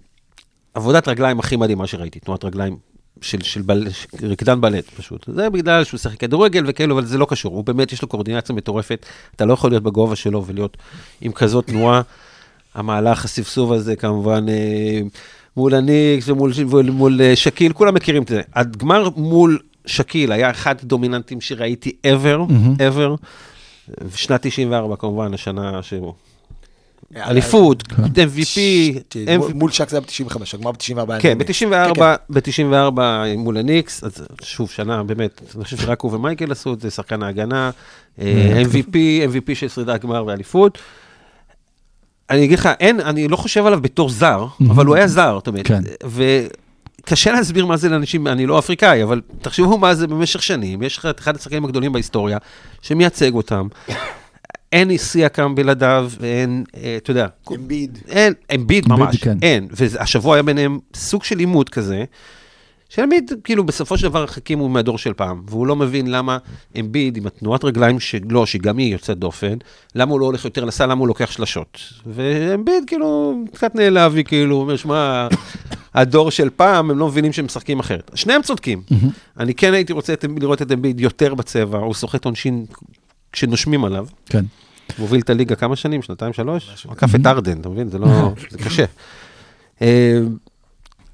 עבודת 0.74 1.08
רגליים 1.08 1.38
הכי 1.38 1.56
מדהימה 1.56 1.86
שראיתי, 1.86 2.20
תנועת 2.20 2.44
רגליים 2.44 2.76
של, 3.20 3.42
של 3.42 3.62
בל, 3.62 3.86
רקדן 4.22 4.60
בלט 4.60 4.84
פשוט. 4.84 5.26
זה 5.34 5.50
בגלל 5.50 5.84
שהוא 5.84 5.98
שיחק 5.98 6.20
כדורגל 6.20 6.64
וכאלו, 6.68 6.94
אבל 6.94 7.06
זה 7.06 7.18
לא 7.18 7.26
קשור. 7.30 7.54
הוא 7.54 7.64
באמת, 7.64 7.92
יש 7.92 8.02
לו 8.02 8.08
קואורדינציה 8.08 8.54
מטורפת. 8.54 9.06
אתה 9.36 9.44
לא 9.44 9.52
יכול 9.52 9.70
להיות 9.70 9.82
בגובה 9.82 10.16
שלו 10.16 10.44
ולהיות 10.46 10.76
עם 11.20 11.32
כזאת 11.32 11.66
תנועה. 11.66 12.02
המהלך, 12.74 13.24
הספסוב 13.24 13.72
הזה, 13.72 13.96
כמובן, 13.96 14.48
אה, 14.48 15.00
מול 15.58 15.74
הניקס 15.74 16.28
ומול 16.28 16.52
מול, 16.66 16.90
מול 16.90 17.20
אה, 17.20 17.36
שקיל, 17.36 17.72
כולם 17.72 17.94
מכירים 17.94 18.22
את 18.22 18.28
זה. 18.28 18.40
הגמר 18.54 19.08
מול 19.16 19.58
שקיל 19.86 20.32
היה 20.32 20.50
אחד 20.50 20.74
הדומיננטים 20.82 21.40
שראיתי 21.40 21.92
ever, 22.06 22.50
ever. 22.78 23.26
שנת 24.14 24.46
94 24.46 24.96
כמובן, 24.96 25.34
השנה 25.34 25.82
שהוא... 25.82 26.12
אליפות, 27.16 27.82
MVP, 27.82 28.58
מול- 29.54 29.70
שק 29.70 29.88
זה 29.88 29.96
היה 29.96 30.00
ב-95, 30.28 30.36
הגמר 30.54 30.72
ב-94. 30.72 31.20
כן, 31.20 31.38
ב-94, 31.38 32.00
ב-94 32.30 33.00
מול 33.36 33.56
הניקס, 33.56 34.04
אז 34.04 34.26
שוב, 34.42 34.70
שנה, 34.70 35.02
באמת, 35.02 35.40
אני 35.56 35.64
חושב 35.64 35.76
שרק 35.76 36.00
הוא 36.00 36.14
ומייקל 36.14 36.52
עשו 36.52 36.72
את 36.74 36.80
זה, 36.80 36.90
שחקן 36.90 37.22
ההגנה, 37.22 37.70
אה, 38.20 38.62
MVP, 38.62 38.94
MVP 39.32 39.54
של 39.54 39.68
שרידה 39.68 39.96
גמר 39.96 40.24
ואליפות. 40.26 40.78
אני 42.30 42.44
אגיד 42.44 42.58
לך, 42.58 42.68
אין, 42.80 43.00
אני 43.00 43.28
לא 43.28 43.36
חושב 43.36 43.66
עליו 43.66 43.80
בתור 43.80 44.10
זר, 44.10 44.46
אבל 44.70 44.86
הוא 44.86 44.94
היה 44.94 45.08
זר, 45.08 45.34
זאת 45.34 45.46
אומרת. 45.46 45.66
כן. 45.66 45.82
וקשה 46.04 47.32
להסביר 47.32 47.66
מה 47.66 47.76
זה 47.76 47.88
לאנשים, 47.88 48.26
אני 48.26 48.46
לא 48.46 48.58
אפריקאי, 48.58 49.02
אבל 49.02 49.20
תחשבו 49.42 49.78
מה 49.78 49.94
זה 49.94 50.06
במשך 50.06 50.42
שנים, 50.42 50.82
יש 50.82 50.96
לך 50.96 51.06
את 51.06 51.20
אחד 51.20 51.36
השחקנים 51.36 51.64
הגדולים 51.64 51.92
בהיסטוריה, 51.92 52.38
שמייצג 52.82 53.34
אותם. 53.34 53.68
אין 54.72 54.96
סייקם 54.96 55.54
בלעדיו, 55.54 56.10
אין, 56.22 56.64
אה, 56.76 56.96
אתה 56.96 57.10
יודע, 57.10 57.26
אמביד. 57.54 57.98
אין, 58.08 58.32
אמביד 58.54 58.88
ממש, 58.88 59.16
כן. 59.16 59.38
אין. 59.42 59.68
והשבוע 59.70 60.34
היה 60.34 60.42
ביניהם 60.42 60.78
סוג 60.94 61.24
של 61.24 61.38
עימות 61.38 61.68
כזה, 61.68 62.04
שאמביד, 62.88 63.32
כאילו, 63.44 63.64
בסופו 63.64 63.98
של 63.98 64.08
דבר 64.08 64.24
החכים 64.24 64.58
הוא 64.58 64.70
מהדור 64.70 64.98
של 64.98 65.12
פעם, 65.12 65.42
והוא 65.48 65.66
לא 65.66 65.76
מבין 65.76 66.10
למה 66.10 66.38
אמביד, 66.80 67.16
עם 67.16 67.26
התנועת 67.26 67.64
רגליים 67.64 68.00
שלו, 68.00 68.46
שגם 68.46 68.78
היא 68.78 68.92
יוצאת 68.92 69.18
דופן, 69.18 69.54
למה 69.94 70.12
הוא 70.12 70.20
לא 70.20 70.26
הולך 70.26 70.44
יותר 70.44 70.64
לסל, 70.64 70.86
למה 70.86 71.00
הוא 71.00 71.08
לוקח 71.08 71.30
שלשות. 71.30 71.78
ואמביד, 72.06 72.84
כאילו, 72.86 73.34
קצת 73.54 73.74
נעלב, 73.74 74.14
היא 74.14 74.24
כאילו, 74.24 74.54
הוא 74.54 74.62
אומר, 74.62 74.76
שמע, 74.76 75.28
הדור 75.94 76.30
של 76.30 76.50
פעם, 76.56 76.90
הם 76.90 76.98
לא 76.98 77.08
מבינים 77.08 77.32
שהם 77.32 77.44
משחקים 77.44 77.80
אחרת. 77.80 78.10
שניהם 78.14 78.42
צודקים. 78.42 78.82
אני 79.40 79.54
כן 79.54 79.74
הייתי 79.74 79.92
רוצה 79.92 80.12
את- 80.12 80.24
לראות 80.40 80.62
את 80.62 80.72
אמביד 80.72 81.00
יותר 81.00 81.34
בצבע, 81.34 81.78
הוא 81.78 81.94
סוחט 81.94 82.24
עונשין 82.24 82.64
כשנושמים 83.32 83.84
עליו. 83.84 84.06
כן. 84.26 84.44
מוביל 84.98 85.20
את 85.20 85.30
הליגה 85.30 85.54
כמה 85.54 85.76
שנים? 85.76 86.02
שנתיים, 86.02 86.32
שלוש? 86.32 86.84
הוא 86.84 86.92
עקף 86.92 87.14
את 87.14 87.26
ארדן, 87.26 87.60
אתה 87.60 87.68
מבין? 87.68 87.88
זה 87.88 87.98
לא... 87.98 88.32
זה 88.50 88.58
קשה. 88.58 88.84
אה, 89.82 90.18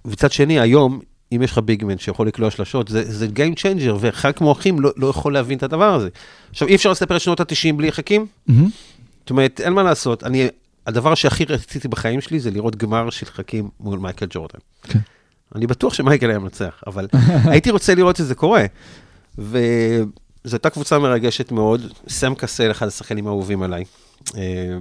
מצד 0.04 0.32
שני, 0.32 0.60
היום, 0.60 1.00
אם 1.32 1.42
יש 1.42 1.52
לך 1.52 1.58
ביגמן 1.58 1.98
שיכול 1.98 2.26
לקלוע 2.26 2.50
שלשות, 2.50 2.88
זה, 2.88 3.12
זה 3.12 3.26
Game 3.26 3.58
Changer, 3.58 3.92
ואחד 4.00 4.32
כמו 4.32 4.52
אחים 4.52 4.80
לא, 4.80 4.92
לא 4.96 5.06
יכול 5.06 5.32
להבין 5.32 5.58
את 5.58 5.62
הדבר 5.62 5.94
הזה. 5.94 6.08
עכשיו, 6.50 6.68
אי 6.68 6.74
אפשר 6.74 6.90
לספר 6.90 7.16
את 7.16 7.20
שנות 7.20 7.40
ה-90 7.40 7.72
בלי 7.76 7.92
חכים? 7.92 8.26
מהמם. 8.46 8.68
זאת 9.20 9.30
אומרת, 9.30 9.60
אין 9.60 9.72
מה 9.72 9.82
לעשות. 9.82 10.24
אני, 10.24 10.48
הדבר 10.86 11.14
שהכי 11.14 11.44
רציתי 11.44 11.88
בחיים 11.88 12.20
שלי 12.20 12.40
זה 12.40 12.50
לראות 12.50 12.76
גמר 12.76 13.10
של 13.10 13.26
חכים 13.26 13.68
מול 13.80 13.98
מייקל 13.98 14.26
ג'ורדן. 14.30 14.58
כן. 14.82 14.98
אני 15.54 15.66
בטוח 15.66 15.94
שמייקל 15.94 16.30
היה 16.30 16.38
מנצח, 16.38 16.82
אבל 16.86 17.08
הייתי 17.50 17.70
רוצה 17.70 17.94
לראות 17.94 18.20
את 18.20 18.26
זה 18.26 18.34
קורה. 18.34 18.64
וזו 19.38 20.06
הייתה 20.52 20.70
קבוצה 20.70 20.98
מרגשת 20.98 21.52
מאוד. 21.52 21.92
סם 22.08 22.34
קסל, 22.34 22.70
אחד 22.70 22.86
השחקנים 22.86 23.26
האהובים 23.26 23.62
עליי. 23.62 23.84
אה, 24.36 24.78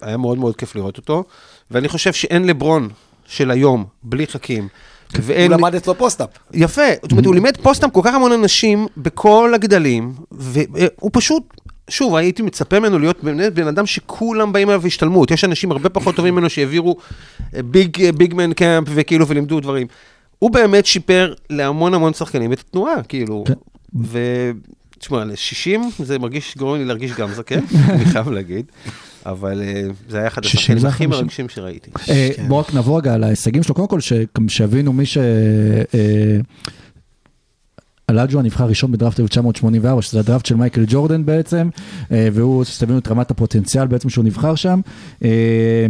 היה 0.00 0.16
מאוד 0.16 0.38
מאוד 0.38 0.56
כיף 0.56 0.76
לראות 0.76 0.96
אותו, 0.96 1.24
ואני 1.70 1.88
חושב 1.88 2.12
שאין 2.12 2.46
לברון 2.46 2.88
של 3.26 3.50
היום, 3.50 3.84
בלי 4.02 4.26
חכים. 4.26 4.68
הוא 5.16 5.24
ואין... 5.26 5.50
למד 5.50 5.74
אצלו 5.74 5.94
post-up. 5.94 6.28
יפה, 6.54 6.82
זאת 7.02 7.12
אומרת, 7.12 7.26
הוא 7.26 7.34
לימד 7.34 7.56
post-up 7.56 7.90
כל 7.90 8.00
כך 8.04 8.14
המון 8.14 8.32
אנשים 8.32 8.86
בכל 8.96 9.52
הגדלים, 9.54 10.12
והוא 10.30 11.10
פשוט, 11.12 11.42
שוב, 11.90 12.14
הייתי 12.14 12.42
מצפה 12.42 12.80
ממנו 12.80 12.98
להיות 12.98 13.24
באמת 13.24 13.54
בן 13.54 13.66
אדם 13.66 13.86
שכולם 13.86 14.52
באים 14.52 14.68
אליו 14.68 14.80
בהשתלמות. 14.80 15.30
יש 15.30 15.44
אנשים 15.44 15.72
הרבה 15.72 15.88
פחות 15.88 16.16
טובים 16.16 16.34
ממנו 16.34 16.50
שהעבירו 16.50 16.96
אה, 17.54 17.62
big, 17.62 18.10
big 18.10 18.34
man 18.34 18.52
camp 18.52 18.88
וכאילו, 18.90 19.28
ולימדו 19.28 19.60
דברים. 19.60 19.86
הוא 20.38 20.50
באמת 20.50 20.86
שיפר 20.86 21.34
להמון 21.50 21.94
המון 21.94 22.12
שחקנים 22.14 22.52
את 22.52 22.60
התנועה, 22.60 23.02
כאילו. 23.02 23.44
כן. 23.46 23.54
ו... 24.02 24.18
תשמע, 25.02 25.24
ל-60 25.24 26.04
זה 26.04 26.18
מרגיש, 26.18 26.56
גורם 26.56 26.78
לי 26.78 26.84
להרגיש 26.84 27.12
גם 27.12 27.32
זקן, 27.32 27.60
אני 27.90 28.04
חייב 28.04 28.28
להגיד. 28.28 28.66
אבל 29.26 29.62
אה, 29.62 29.82
זה 30.08 30.18
היה 30.18 30.26
אחד 30.26 30.44
60 30.44 30.76
השחקנים 30.76 30.88
הכי 30.88 31.04
50. 31.04 31.10
מרגשים 31.10 31.48
שראיתי. 31.48 31.90
אה, 32.08 32.30
בואו 32.48 32.60
רק 32.60 32.74
נעבור 32.74 32.98
רגע 32.98 33.14
על 33.14 33.24
ההישגים 33.24 33.62
שלו, 33.62 33.74
קודם 33.74 33.88
כל 33.88 33.98
שיבינו 34.48 34.92
מי 34.92 35.06
ש... 35.06 35.18
אה, 35.18 36.38
אלאג'ואן 38.10 38.44
נבחר 38.44 38.64
ראשון 38.64 38.92
בדראפט 38.92 39.20
1984, 39.20 40.02
שזה 40.02 40.20
הדראפט 40.20 40.46
של 40.46 40.54
מייקל 40.54 40.84
ג'ורדן 40.88 41.24
בעצם, 41.24 41.68
והוא, 42.10 42.64
שתבינו 42.64 42.98
את 42.98 43.08
רמת 43.08 43.30
הפוטנציאל 43.30 43.86
בעצם 43.86 44.08
שהוא 44.08 44.24
נבחר 44.24 44.54
שם. 44.54 44.80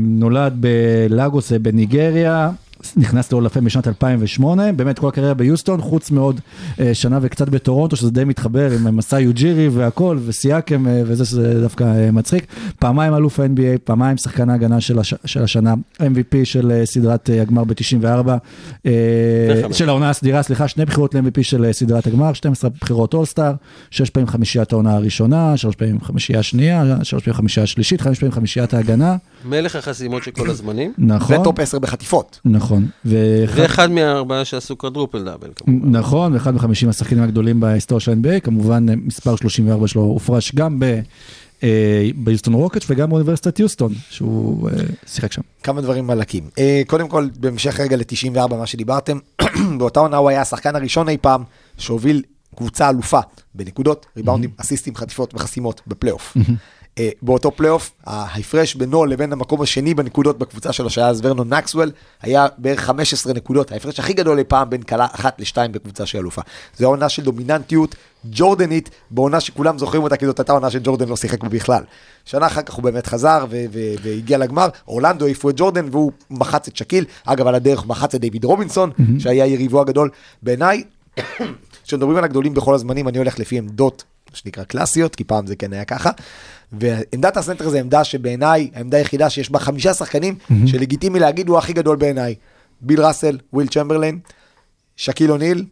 נולד 0.00 0.56
בלאגוס 0.60 1.52
בניגריה, 1.52 2.50
נכנס 2.96 3.32
לעול 3.32 3.46
יפה 3.46 3.60
בשנת 3.60 3.88
2008, 3.88 4.72
באמת 4.72 4.98
כל 4.98 5.08
הקריירה 5.08 5.34
ביוסטון, 5.34 5.80
חוץ 5.80 6.10
מעוד 6.10 6.40
אה, 6.80 6.94
שנה 6.94 7.18
וקצת 7.22 7.48
בטורונטו, 7.48 7.96
שזה 7.96 8.10
די 8.10 8.24
מתחבר 8.24 8.70
עם 8.72 8.96
מסאי 8.96 9.20
יוג'ירי 9.20 9.68
והכל, 9.68 10.18
וסיאקם, 10.26 10.86
אה, 10.86 11.02
וזה 11.06 11.24
שזה 11.24 11.60
דווקא 11.60 11.84
אה, 11.84 12.10
מצחיק. 12.10 12.46
פעמיים 12.78 13.14
אלוף 13.14 13.40
ה-NBA, 13.40 13.78
פעמיים 13.84 14.16
שחקן 14.16 14.50
ההגנה 14.50 14.80
של, 14.80 14.98
הש, 14.98 15.14
של 15.24 15.42
השנה, 15.42 15.74
MVP 16.00 16.44
של 16.44 16.70
אה, 16.70 16.86
סדרת 16.86 17.30
אה, 17.30 17.42
הגמר 17.42 17.64
ב-94, 17.64 18.28
אה. 18.86 18.90
של 19.72 19.88
העונה 19.88 20.10
הסדירה, 20.10 20.42
סליחה, 20.42 20.68
שני 20.68 20.84
בחירות 20.84 21.14
ל-MVP 21.14 21.42
של 21.42 21.64
אה, 21.64 21.72
סדרת 21.72 22.06
הגמר, 22.06 22.32
12 22.32 22.70
בחירות 22.80 23.14
אולסטאר, 23.14 23.52
שש 23.90 24.10
פעמים 24.10 24.26
חמישיית 24.26 24.72
העונה 24.72 24.94
הראשונה, 24.94 25.56
שלוש 25.56 25.76
פעמים 25.76 26.00
חמישייה 26.00 26.38
השנייה, 26.38 26.84
שלוש 27.02 27.22
פעמים 27.22 27.36
חמישייה 27.36 27.64
השלישית, 27.64 28.00
חמש 28.00 28.18
פעמים 28.18 28.32
חמישיית 28.32 28.74
ההגנה, 28.74 29.16
מלך 29.44 29.76
החסימות 29.76 30.22
של 30.22 30.30
כל 30.30 30.50
הזמנים, 30.50 30.92
נכון, 30.98 31.36
וטופ 31.36 31.60
10 31.60 31.78
בחטיפות. 31.78 32.40
נכון, 32.44 32.71
ואחד- 33.04 33.58
ואחד 33.58 33.90
מהארבעה 33.90 34.44
שעשו 34.44 34.76
קוודרופל 34.76 35.24
דאבל, 35.24 35.48
כמובן. 35.56 35.96
נכון, 35.96 36.32
ואחד 36.32 36.54
מחמישים 36.54 36.88
השחקנים 36.88 37.22
הגדולים 37.22 37.60
בהיסטוריה 37.60 38.00
של 38.00 38.10
ה-NBA, 38.10 38.40
כמובן 38.40 38.88
אה, 38.88 38.94
מספר 38.96 39.36
34 39.36 39.88
שלו 39.88 40.02
הופרש 40.02 40.54
גם 40.54 40.80
ב... 40.80 41.00
אה, 41.62 42.08
ביוסטון 42.16 42.54
רוקטס 42.54 42.86
וגם 42.90 43.10
באוניברסיטת 43.10 43.58
יוסטון, 43.58 43.92
שהוא 44.10 44.68
אה, 44.70 44.74
שיחק 45.06 45.32
שם. 45.32 45.42
כמה 45.62 45.80
דברים 45.80 46.06
על 46.06 46.17
הקים. 46.17 46.44
קודם 46.86 47.08
כל, 47.08 47.28
בהמשך 47.40 47.80
רגע 47.80 47.96
ל-94, 47.96 48.54
מה 48.54 48.66
שדיברתם, 48.66 49.18
באותה 49.78 50.00
עונה 50.00 50.16
הוא 50.16 50.28
היה 50.28 50.40
השחקן 50.40 50.76
הראשון 50.76 51.08
אי 51.08 51.16
פעם 51.20 51.42
שהוביל 51.78 52.22
קבוצה 52.56 52.90
אלופה 52.90 53.20
בנקודות, 53.54 54.06
ריבאונדים, 54.16 54.50
אסיסטים, 54.56 54.94
חטיפות 54.96 55.34
וחסימות 55.34 55.80
בפלייאוף. 55.86 56.36
אה, 56.99 57.11
באותו 57.22 57.51
פלייאוף, 57.51 57.93
ההפרש 58.05 58.74
בינו 58.74 59.05
לבין 59.05 59.32
המקום 59.32 59.62
השני 59.62 59.95
בנקודות 59.95 60.38
בקבוצה 60.38 60.72
שלו, 60.72 60.90
שהיה 60.90 61.09
אז 61.09 61.20
ורנון 61.24 61.55
מקסוול, 61.55 61.90
היה 62.22 62.47
בערך 62.59 62.80
15 62.80 63.32
נקודות, 63.32 63.72
ההפרש 63.72 64.01
הכי 64.01 64.12
גדול 64.12 64.38
אי 64.38 64.45
פעם 64.45 64.70
בין 64.70 64.82
קלע 64.82 65.06
אחד 65.12 65.40
לשתיים 65.40 65.72
בקבוצה 65.72 66.07
של 66.07 66.18
אלופה. 66.18 66.43
זו 66.78 66.86
עונה 66.86 67.09
של 67.09 67.22
דומיננטיות 67.22 67.95
ג'ורדנית, 68.24 68.90
בעונה 69.11 69.40
שכולם 69.40 69.78
זוכרים 69.78 70.03
אותה, 70.03 70.16
כי 70.16 70.26
זאת 70.26 70.38
הייתה 70.38 70.53
עונה 70.53 70.70
שג'ורדן 70.70 71.09
לא 71.09 71.16
שיחק 71.16 71.43
בה 71.43 71.49
בכלל. 71.49 71.82
שנה 72.24 72.47
אחר 72.47 72.62
כך 72.62 72.74
הוא 72.74 72.84
באמת 72.84 73.07
חזר 73.07 73.45
והגיע 74.03 74.38
לגמר, 74.38 74.68
אורלנדו 74.88 75.24
העיפו 75.24 75.51
את 75.51 75.55
ג'ורדן 75.59 75.88
והוא 75.90 76.12
מחץ 76.30 76.68
את 76.68 76.76
שקיל, 76.76 77.05
אגב 77.24 77.47
על 77.47 77.55
הדרך 77.55 77.86
מחץ 77.86 78.14
את 78.14 78.20
דיוויד 78.20 78.45
רובינסון, 78.45 78.90
שהיה 79.18 79.47
יריבו 79.47 79.80
הגדול. 79.80 80.11
בעיניי, 80.43 80.84
כשמדברים 81.84 82.16
על 82.16 82.24
הגדולים 82.24 82.55
בכל 82.55 82.74
הזמנים, 82.74 83.09
אני 83.09 83.18
הולך 83.18 83.38
לפי 83.38 83.59
עמדות, 83.59 84.05
שנקרא 84.34 84.64
קלאסיות, 84.64 85.16
כי 85.16 85.24
פעם 85.24 85.46
זה 85.46 85.56
כן 85.56 85.72
היה 85.72 85.84
ככה. 85.84 86.10
ועמדת 86.72 87.36
הסנטר 87.36 87.68
זה 87.68 87.80
עמדה 87.80 88.04
שבעיניי, 88.04 88.70
העמדה 88.74 88.96
היחידה 88.96 89.30
שיש 89.30 89.50
בה 89.50 89.58
חמישה 89.58 89.94
שחקנים, 89.94 90.38
שלגיטימי 90.66 91.20
להגיד 91.20 91.48
הוא 91.48 91.58
הכי 91.58 91.72
גדול 91.72 91.96
בעיניי. 91.96 92.34
ביל 92.80 93.00
ראסל, 93.00 93.38
וויל 93.52 93.68
צ'מברליין, 93.68 94.18
שקיל 94.96 95.30
אוניל, 95.30 95.64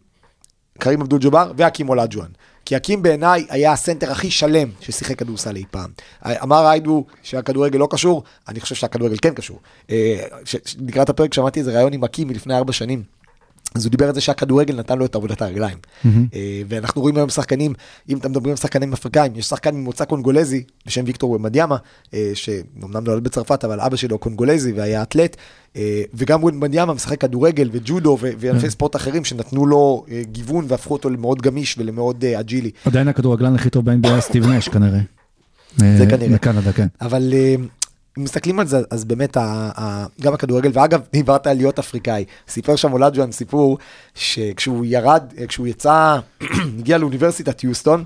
קרים 0.79 1.01
אבדול 1.01 1.19
ג'אבר 1.19 1.51
והקים 1.57 1.89
אולג'ואן. 1.89 2.29
כי 2.65 2.75
הקים 2.75 3.01
בעיניי 3.01 3.45
היה 3.49 3.71
הסנטר 3.71 4.11
הכי 4.11 4.31
שלם 4.31 4.69
ששיחק 4.79 5.19
כדורסל 5.19 5.55
אי 5.55 5.63
פעם. 5.71 5.89
אמר 6.25 6.65
איידו 6.65 7.05
שהכדורגל 7.23 7.79
לא 7.79 7.87
קשור, 7.91 8.23
אני 8.47 8.59
חושב 8.59 8.75
שהכדורגל 8.75 9.17
כן 9.21 9.33
קשור. 9.33 9.59
אה, 9.89 10.23
לקראת 10.79 11.09
הפרק 11.09 11.33
שמעתי 11.33 11.59
איזה 11.59 11.73
ראיון 11.73 11.93
עם 11.93 12.03
הקים 12.03 12.27
מלפני 12.27 12.57
ארבע 12.57 12.73
שנים. 12.73 13.03
אז 13.75 13.85
הוא 13.85 13.91
דיבר 13.91 14.07
על 14.07 14.13
זה 14.13 14.21
שהכדורגל 14.21 14.75
נתן 14.75 14.97
לו 14.97 15.05
את 15.05 15.15
עבודת 15.15 15.41
הרגליים. 15.41 15.77
אה, 16.05 16.61
ואנחנו 16.67 17.01
רואים 17.01 17.17
היום 17.17 17.29
שחקנים, 17.29 17.73
אם 18.09 18.17
אתם 18.17 18.31
מדברים 18.31 18.51
על 18.51 18.57
שחקנים 18.57 18.93
אפריקאים, 18.93 19.35
יש 19.35 19.45
שחקן 19.45 19.75
ממוצא 19.75 20.05
קונגולזי 20.05 20.63
בשם 20.85 21.03
ויקטור 21.05 21.31
וומבניאמה, 21.31 21.77
אה, 22.13 22.31
שאומנם 22.33 23.03
נולד 23.03 23.23
בצרפת, 23.23 23.65
אבל 23.65 23.79
אבא 23.79 23.95
שלו 23.95 24.17
קונגולזי 24.17 24.71
והיה 24.71 25.01
אתלט, 25.01 25.35
אה, 25.75 26.03
וגם 26.13 26.43
וומבניאמה 26.43 26.93
משחק 26.93 27.21
כדורגל 27.21 27.69
וג'ודו 27.71 28.17
וענפי 28.21 28.69
ספורט 28.69 28.95
אחרים 28.95 29.25
שנתנו 29.25 29.65
לו 29.65 30.05
אה, 30.11 30.21
גיוון 30.31 30.65
והפכו 30.67 30.93
אותו 30.93 31.09
למאוד 31.09 31.41
גמיש 31.41 31.75
ולמאוד 31.77 32.25
אה, 32.25 32.39
agile. 32.39 32.71
עדיין 32.85 33.07
הכדורגלן 33.07 33.55
הכי 33.55 33.69
טוב 33.69 33.85
ב-NBA 33.85 34.19
סטיב 34.19 34.47
נש 34.47 34.69
כנראה. 34.69 34.99
זה 35.77 36.03
אה, 36.03 36.09
כנראה. 36.09 36.33
בקנדה, 36.33 36.73
כן. 36.73 36.87
אבל 37.01 37.33
אם 38.17 38.23
מסתכלים 38.23 38.59
על 38.59 38.67
זה, 38.67 38.81
אז 38.89 39.05
באמת 39.05 39.37
ה, 39.37 39.71
ה, 39.77 40.05
גם 40.21 40.33
הכדורגל, 40.33 40.71
ואגב, 40.73 41.01
דיברת 41.13 41.47
על 41.47 41.57
להיות 41.57 41.79
אפריקאי, 41.79 42.25
סיפר 42.47 42.75
שם 42.75 42.93
אולג'ואן 42.93 43.31
סיפור, 43.31 43.77
שכשהוא 44.15 44.85
ירד, 44.85 45.23
אה, 45.37 45.47
כשהוא 45.47 45.67
יצא, 45.67 46.17
הגיע 46.79 46.97
לאוניברסיטת 46.97 47.63
יוסטון, 47.63 48.03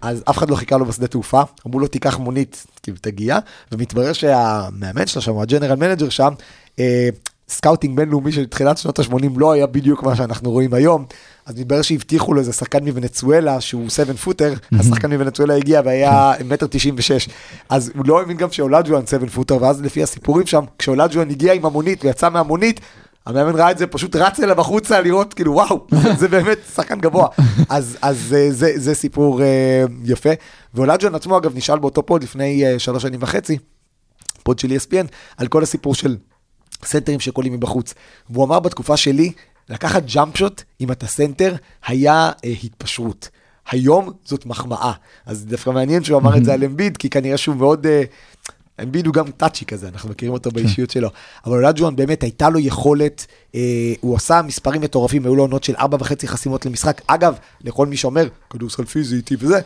אז 0.00 0.22
אף 0.30 0.38
אחד 0.38 0.50
לא 0.50 0.56
חיכה 0.56 0.76
לו 0.76 0.84
בשדה 0.84 1.06
תעופה, 1.06 1.42
אמרו 1.66 1.80
לו 1.80 1.86
תיקח 1.86 2.18
מונית, 2.18 2.66
כאילו 2.82 2.96
תגיע, 3.00 3.38
ומתברר 3.72 4.12
שהמאמן 4.12 5.06
שלו 5.06 5.22
שם, 5.22 5.38
ה 5.38 5.43
general 5.43 5.76
manager 5.76 6.08
שם, 6.08 6.32
אה, 6.78 7.08
scouting 7.48 7.96
בינלאומי 7.96 8.32
של 8.32 8.46
תחילת 8.46 8.78
שנות 8.78 8.98
ה-80 8.98 9.26
לא 9.36 9.52
היה 9.52 9.66
בדיוק 9.66 10.02
מה 10.02 10.16
שאנחנו 10.16 10.50
רואים 10.50 10.74
היום, 10.74 11.04
אז 11.46 11.58
מתברר 11.58 11.82
שהבטיחו 11.82 12.34
לו 12.34 12.40
איזה 12.40 12.52
שחקן 12.52 12.84
מוונצואלה 12.84 13.60
שהוא 13.60 13.88
7 13.88 14.14
footer, 14.14 14.54
השחקן 14.72 15.12
מוונצואלה 15.12 15.54
הגיע 15.54 15.80
והיה 15.84 16.32
מטר 16.44 16.66
96, 16.66 17.28
אז 17.68 17.92
הוא 17.96 18.06
לא 18.06 18.20
האמין 18.20 18.36
גם 18.36 18.52
שאולג'ואן 18.52 19.06
7 19.06 19.26
footer, 19.26 19.62
ואז 19.62 19.82
לפי 19.82 20.02
הסיפורים 20.02 20.46
שם, 20.46 20.64
כשאולג'ואן 20.78 21.30
הגיע 21.30 21.52
עם 21.52 21.66
המונית 21.66 22.04
ויצא 22.04 22.30
מהמונית, 22.30 22.80
המאמן 23.26 23.54
ראה 23.54 23.70
את 23.70 23.78
זה, 23.78 23.86
פשוט 23.86 24.16
רץ 24.16 24.40
אליו 24.40 24.60
החוצה 24.60 25.00
לראות, 25.00 25.34
כאילו, 25.34 25.52
וואו, 25.52 25.86
זה 26.20 26.28
באמת 26.28 26.58
שחקן 26.74 27.00
גבוה. 27.00 27.28
אז, 27.68 27.96
אז 28.02 28.34
אה, 28.36 28.48
זה, 28.50 28.72
זה 28.76 28.94
סיפור 28.94 29.42
אה, 29.42 29.84
יפה. 30.04 30.30
ואולג'ואן 30.74 31.14
עצמו, 31.14 31.38
אגב, 31.38 31.56
נשאל 31.56 31.78
באותו 31.78 32.06
פוד 32.06 32.22
לפני 32.22 32.66
אה, 32.66 32.78
שלוש 32.78 33.02
שנים 33.02 33.20
וחצי, 33.22 33.58
פוד 34.42 34.58
של 34.58 34.68
ESPN, 34.68 35.06
על 35.36 35.46
כל 35.46 35.62
הסיפור 35.62 35.94
של 35.94 36.16
סנטרים 36.86 37.20
שקולים 37.20 37.52
מבחוץ. 37.52 37.94
והוא 38.30 38.44
אמר 38.44 38.60
בתקופה 38.60 38.96
שלי, 38.96 39.32
לקחת 39.68 40.02
jump 40.14 40.36
shot, 40.36 40.62
אם 40.80 40.92
אתה 40.92 41.06
סנטר, 41.06 41.54
היה 41.86 42.30
אה, 42.44 42.52
התפשרות. 42.64 43.28
היום 43.70 44.10
זאת 44.24 44.46
מחמאה. 44.46 44.92
אז 45.26 45.44
דווקא 45.44 45.70
מעניין 45.70 46.04
שהוא 46.04 46.18
אמר 46.18 46.36
את 46.36 46.44
זה 46.44 46.54
על 46.54 46.64
אמביד, 46.64 46.96
כי 46.96 47.10
כנראה 47.10 47.36
שהוא 47.36 47.56
מאוד... 47.56 47.86
אה, 47.86 48.02
אמביד 48.82 49.06
הוא 49.06 49.14
גם 49.14 49.30
touchy 49.30 49.64
כזה, 49.64 49.88
אנחנו 49.88 50.10
מכירים 50.10 50.32
אותו 50.32 50.50
באישיות 50.50 50.90
שלו. 50.90 51.08
אבל 51.46 51.64
אולג'ואן 51.64 51.96
באמת 51.96 52.22
הייתה 52.22 52.48
לו 52.48 52.58
יכולת, 52.58 53.26
אה, 53.54 53.60
הוא 54.00 54.16
עשה 54.16 54.42
מספרים 54.42 54.80
מטורפים, 54.80 55.24
היו 55.24 55.36
לו 55.36 55.42
עונות 55.42 55.64
של 55.64 55.74
ארבע 55.78 55.96
וחצי 56.00 56.28
חסימות 56.28 56.66
למשחק. 56.66 57.00
אגב, 57.06 57.34
לכל 57.64 57.86
מי 57.86 57.96
שאומר, 57.96 58.28
כדורסל 58.50 58.84
פיזי 58.84 59.16
איטי 59.16 59.36
וזה, 59.38 59.60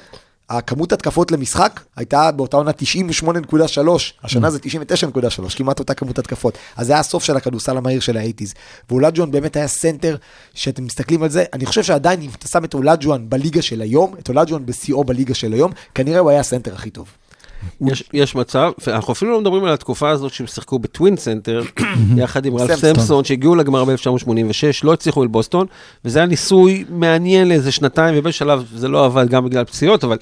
הכמות 0.50 0.92
התקפות 0.92 1.32
למשחק 1.32 1.80
הייתה 1.96 2.30
באותה 2.32 2.56
עונה 2.56 2.70
98.3, 2.70 3.78
השנה 4.24 4.50
זה 4.50 4.58
99.3, 4.58 5.56
כמעט 5.56 5.78
אותה 5.78 5.94
כמות 5.94 6.18
התקפות. 6.18 6.58
אז 6.76 6.86
זה 6.86 6.92
היה 6.92 7.00
הסוף 7.00 7.24
של 7.24 7.36
הכדורסל 7.36 7.76
המהיר 7.76 8.00
של 8.00 8.16
ה 8.16 8.20
eighties. 8.20 8.54
ואולג'ואן 8.90 9.30
באמת 9.30 9.56
היה 9.56 9.68
סנטר, 9.68 10.16
שאתם 10.54 10.84
מסתכלים 10.84 11.22
על 11.22 11.28
זה, 11.28 11.44
אני 11.52 11.66
חושב 11.66 11.82
שעדיין 11.82 12.20
אם 12.22 12.30
אתה 12.38 12.48
שם 12.48 12.64
את 12.64 12.74
אולג'ואן 12.74 13.28
בליגה 13.28 13.62
של 13.62 13.80
היום, 13.80 14.14
את 14.18 14.28
אולג'ואן 14.28 14.66
בשיאו 14.66 15.04
בליגה 15.04 15.34
של 15.34 15.52
היום, 15.52 15.72
כנראה 15.94 16.18
הוא 16.18 16.30
היה 16.30 16.40
הסנטר 16.40 16.74
הכי 16.74 16.90
טוב. 16.90 17.08
יש, 17.86 18.04
יש 18.12 18.34
מצב, 18.34 18.72
ואנחנו 18.86 19.12
אפילו 19.12 19.32
לא 19.32 19.40
מדברים 19.40 19.64
על 19.64 19.72
התקופה 19.72 20.10
הזאת 20.10 20.32
שהם 20.32 20.46
שיחקו 20.46 20.78
ב 20.78 20.86
twin 20.86 21.16
center, 21.16 21.62
יחד 22.16 22.46
עם 22.46 22.56
רלף. 22.56 22.80
סמפסון, 22.80 23.24
שהגיעו 23.24 23.54
לגמר 23.54 23.84
ב-1986, 23.84 24.62
לא 24.82 24.92
הצליחו 24.92 25.22
אל 25.22 25.28
בוסטון, 25.28 25.66
וזה 26.04 26.18
היה 26.18 26.26
ניסוי 26.26 26.84
מעניין 26.88 27.48
לאיזה 27.48 27.72
שנתיים, 27.72 28.14
ובשלב 28.18 28.66
זה 28.74 28.88
לא 28.88 29.04
עבד 29.04 29.28
גם 29.28 29.44
בגלל 29.44 29.64
פציעות, 29.64 30.04
אבל 30.04 30.16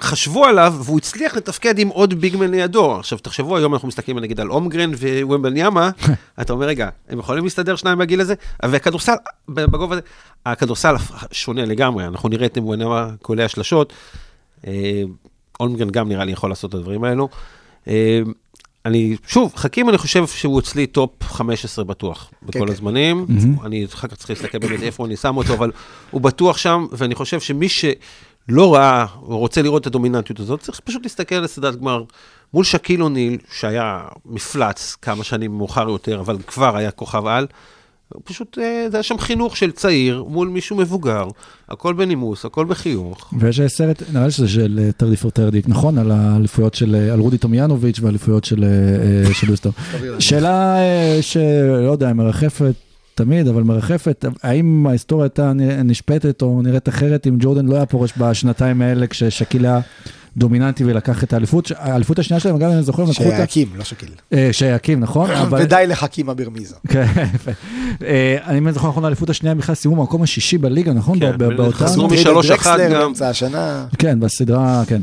חשבו 0.00 0.44
עליו, 0.44 0.74
והוא 0.84 0.98
הצליח 0.98 1.36
לתפקד 1.36 1.78
עם 1.78 1.88
עוד 1.88 2.14
big 2.14 2.32
man 2.32 2.50
לידו. 2.50 2.96
עכשיו, 2.96 3.18
תחשבו, 3.18 3.56
היום 3.56 3.74
אנחנו 3.74 3.88
מסתכלים 3.88 4.18
נגיד 4.18 4.40
על 4.40 4.50
הולמגרן 4.50 4.90
ווומבניאמה, 5.22 5.90
אתה 6.40 6.52
אומר, 6.52 6.66
רגע, 6.66 6.88
הם 7.08 7.18
יכולים 7.18 7.44
להסתדר 7.44 7.76
שניים 7.76 7.98
בגיל 7.98 8.20
הזה? 8.20 8.34
והכדורסל, 8.64 9.12
בגובה 9.48 9.94
הזה, 9.94 10.02
הכדורסל 10.46 10.94
שונה 11.32 11.64
לגמרי, 11.64 12.04
אנחנו 12.04 12.28
נראה 12.28 12.46
את 12.46 12.58
וומבניאמה 12.58 13.10
קולע 13.22 13.48
שלשות. 13.48 13.92
הולמגרן 15.60 15.90
גם 15.90 16.08
נראה 16.08 16.24
לי 16.24 16.32
יכול 16.32 16.50
לעשות 16.50 16.70
את 16.70 16.74
הדברים 16.74 17.04
האלו. 17.04 17.28
אה, 17.88 18.20
אני, 18.86 19.16
שוב, 19.26 19.52
חכים, 19.56 19.88
אני 19.88 19.98
חושב 19.98 20.26
שהוא 20.26 20.60
אצלי 20.60 20.86
top 20.86 21.10
15 21.22 21.84
בטוח, 21.84 22.30
בכל 22.42 22.58
כן. 22.58 22.72
הזמנים. 22.72 23.26
אני 23.64 23.84
אחר 23.84 24.08
כך 24.08 24.14
צריך 24.16 24.30
להסתכל 24.30 24.58
באמת 24.58 24.82
איפה 24.82 25.06
אני 25.06 25.16
שם 25.16 25.36
אותו, 25.36 25.54
אבל 25.54 25.70
הוא 26.10 26.20
בטוח 26.20 26.56
שם, 26.56 26.86
ואני 26.92 27.14
חושב 27.14 27.40
שמי 27.40 27.68
שלא 27.68 28.74
ראה, 28.74 29.06
או 29.22 29.38
רוצה 29.38 29.62
לראות 29.62 29.82
את 29.82 29.86
הדומיננטיות 29.86 30.40
הזאת, 30.40 30.60
צריך 30.60 30.80
פשוט 30.80 31.02
להסתכל 31.02 31.34
על 31.34 31.46
סדרת 31.46 31.76
גמר 31.80 32.04
מול 32.54 32.64
שקיל 32.64 33.02
אוניל, 33.02 33.38
שהיה 33.52 34.02
מפלץ 34.26 34.96
כמה 35.02 35.24
שנים 35.24 35.58
מאוחר 35.58 35.88
יותר, 35.88 36.20
אבל 36.20 36.36
כבר 36.46 36.76
היה 36.76 36.90
כוכב 36.90 37.26
על. 37.26 37.46
פשוט, 38.24 38.58
אה, 38.58 38.86
זה 38.90 38.96
היה 38.96 39.02
שם 39.02 39.18
חינוך 39.18 39.56
של 39.56 39.70
צעיר 39.70 40.24
מול 40.28 40.48
מישהו 40.48 40.76
מבוגר, 40.76 41.26
הכל 41.68 41.94
בנימוס, 41.94 42.44
הכל 42.44 42.64
בחיוך. 42.64 43.34
ויש 43.38 43.60
סרט, 43.60 44.02
נראה 44.12 44.24
לי 44.24 44.30
שזה 44.30 44.48
של 44.48 44.90
טרדי 44.96 45.16
פור 45.16 45.30
טרדי, 45.30 45.60
נכון? 45.66 45.98
על 45.98 46.10
האליפויות 46.10 46.74
של, 46.74 46.94
אה, 46.94 47.12
על 47.12 47.20
רודי 47.20 47.38
טומיאנוביץ' 47.38 48.00
והאליפויות 48.00 48.44
של 48.44 48.64
אה, 48.64 49.48
יוסטון. 49.48 49.72
שאלה 50.18 50.76
אה, 50.78 51.18
שלא 51.20 51.90
יודע, 51.90 52.12
מרחפת 52.12 52.74
תמיד, 53.14 53.48
אבל 53.48 53.62
מרחפת, 53.62 54.24
האם 54.42 54.86
ההיסטוריה 54.86 55.24
הייתה 55.24 55.52
נשפטת 55.84 56.42
או 56.42 56.62
נראית 56.62 56.88
אחרת 56.88 57.26
אם 57.26 57.36
ג'ורדן 57.38 57.66
לא 57.66 57.76
היה 57.76 57.86
פורש 57.86 58.12
בשנתיים 58.18 58.82
האלה 58.82 59.06
כששקיל 59.06 59.66
היה 59.66 59.80
דומיננטי 60.38 60.84
ולקח 60.84 61.24
את 61.24 61.32
האליפות. 61.32 61.72
האליפות 61.78 62.18
השנייה 62.18 62.40
שלהם, 62.40 62.54
אגב, 62.54 62.70
אני 62.70 62.82
זוכר, 62.82 63.02
הם 63.02 63.10
לקחו 63.10 63.24
אותה... 63.24 63.36
שיקים, 63.36 63.68
לא 63.76 63.84
שקיל. 63.84 64.08
אה, 64.32 64.48
שיקים, 64.52 65.00
נכון? 65.00 65.30
אבל- 65.30 65.62
ודי 65.62 65.84
לחכים 65.88 66.30
אברמיזה. 66.30 66.74
כן, 66.92 67.06
יפה. 67.34 67.50
אה, 68.04 68.36
אני 68.46 68.72
זוכר 68.72 68.88
נכון, 68.88 69.04
האליפות 69.04 69.30
השנייה 69.30 69.54
בכלל 69.54 69.74
סיימו 69.74 69.96
במקום 69.96 70.22
השישי 70.22 70.58
בליגה, 70.58 70.92
נכון? 70.92 71.20
כן. 71.20 71.36
חזרו 71.72 72.08
משלוש 72.08 72.50
אחת 72.50 72.80
גם. 72.80 72.90
באמצע 72.90 73.28
השנה. 73.28 73.86
כן, 73.98 74.20
בסדרה, 74.20 74.82
כן. 74.86 75.00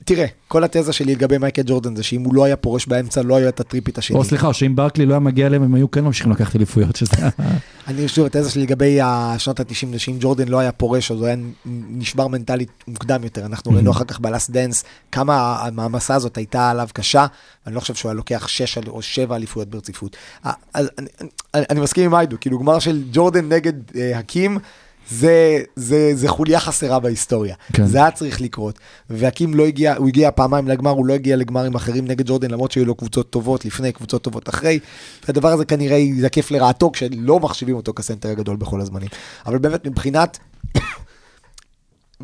אה, 0.00 0.04
תראה, 0.04 0.26
כל 0.48 0.64
התזה 0.64 0.92
שלי 0.92 1.14
לגבי 1.14 1.38
מייקל 1.38 1.62
ג'ורדן 1.66 1.96
זה 1.96 2.02
שאם 2.02 2.22
הוא 2.24 2.34
לא 2.34 2.44
היה 2.44 2.56
פורש 2.56 2.86
באמצע, 2.86 3.22
לא 3.22 3.36
היה 3.36 3.48
את 3.48 3.60
ה 3.60 3.63
three-peat 3.63 3.98
השני. 3.98 4.16
או 4.16 4.24
סליחה, 4.24 4.52
שאם 4.52 4.76
ברקלי 4.76 5.06
לא 5.06 5.12
היה 5.12 5.20
מגיע 5.20 5.46
אליהם, 5.46 5.62
הם 5.62 5.74
היו 5.74 5.90
כן 5.90 6.04
ממשיכים 6.04 6.32
לקחת 6.32 6.56
אליפויות, 6.56 6.96
שזה... 6.96 7.12
אני 7.88 8.08
שוב, 8.08 8.26
התזה 8.26 8.50
שלי 8.50 8.62
לגבי 8.62 8.98
השנות 9.02 9.60
ה-90, 9.60 9.86
זה 9.92 9.98
שאם 9.98 10.16
ג'ורדן 10.20 10.48
לא 10.48 10.58
היה 10.58 10.72
פורש, 10.72 11.10
אז 11.10 11.18
הוא 11.18 11.26
היה 11.26 11.36
נשבר 11.90 12.26
מנטלית 12.28 12.68
מוקדם 12.88 13.24
יותר. 13.24 13.46
אנחנו 13.46 13.72
ראינו 13.72 13.90
אחר 13.90 14.04
כך 14.04 14.20
ב 14.20 14.26
Last 14.26 14.50
Dance, 14.50 14.84
כמה 15.12 15.56
המעמסה 15.60 16.14
הזאת 16.14 16.36
הייתה 16.36 16.70
עליו 16.70 16.88
קשה, 16.92 17.26
ואני 17.66 17.74
לא 17.76 17.80
חושב 17.80 17.94
שהוא 17.94 18.10
היה 18.10 18.16
לוקח 18.16 18.48
שש 18.48 18.78
או 18.88 19.02
שבע 19.02 19.36
אליפויות 19.36 19.68
ברציפות. 19.68 20.16
אז 20.74 20.90
אני- 20.98 21.06
אני 21.54 21.64
אני 21.70 21.80
מסכים 21.80 22.04
עם 22.04 22.14
היידו, 22.14 22.36
כאילו 22.40 22.58
גמר 22.58 22.78
של 22.78 23.02
ג'ורדן 23.12 23.48
נגד 23.48 23.72
אה, 23.96 24.18
חכים, 24.18 24.58
זה, 25.10 25.62
זה, 25.76 26.10
זה 26.14 26.28
חוליה 26.28 26.60
חסרה 26.60 27.00
בהיסטוריה. 27.00 27.54
כן. 27.72 27.86
זה 27.86 27.98
היה 27.98 28.10
צריך 28.10 28.40
לקרות. 28.40 28.78
והקים 29.10 29.54
לא 29.54 29.66
הגיע, 29.66 29.94
הוא 29.96 30.08
הגיע 30.08 30.30
פעמיים 30.30 30.68
לגמר, 30.68 30.90
הוא 30.90 31.06
לא 31.06 31.14
הגיע 31.14 31.36
לגמרים 31.36 31.74
אחרים 31.74 32.04
נגד 32.04 32.26
ג'ורדן, 32.26 32.50
למרות 32.50 32.72
שהיו 32.72 32.84
לו 32.84 32.94
קבוצות 32.94 33.30
טובות 33.30 33.64
לפני, 33.64 33.92
קבוצות 33.92 34.22
טובות 34.22 34.48
אחרי. 34.48 34.78
והדבר 35.28 35.48
הזה 35.48 35.64
כנראה 35.64 35.96
יזקף 35.96 36.50
לרעתו, 36.50 36.90
כשלא 36.92 37.40
מחשיבים 37.40 37.76
אותו 37.76 37.92
כסנטר 37.92 38.28
הגדול 38.28 38.56
בכל 38.56 38.80
הזמנים. 38.80 39.08
אבל 39.46 39.58
באמת, 39.58 39.86
מבחינת 39.86 40.38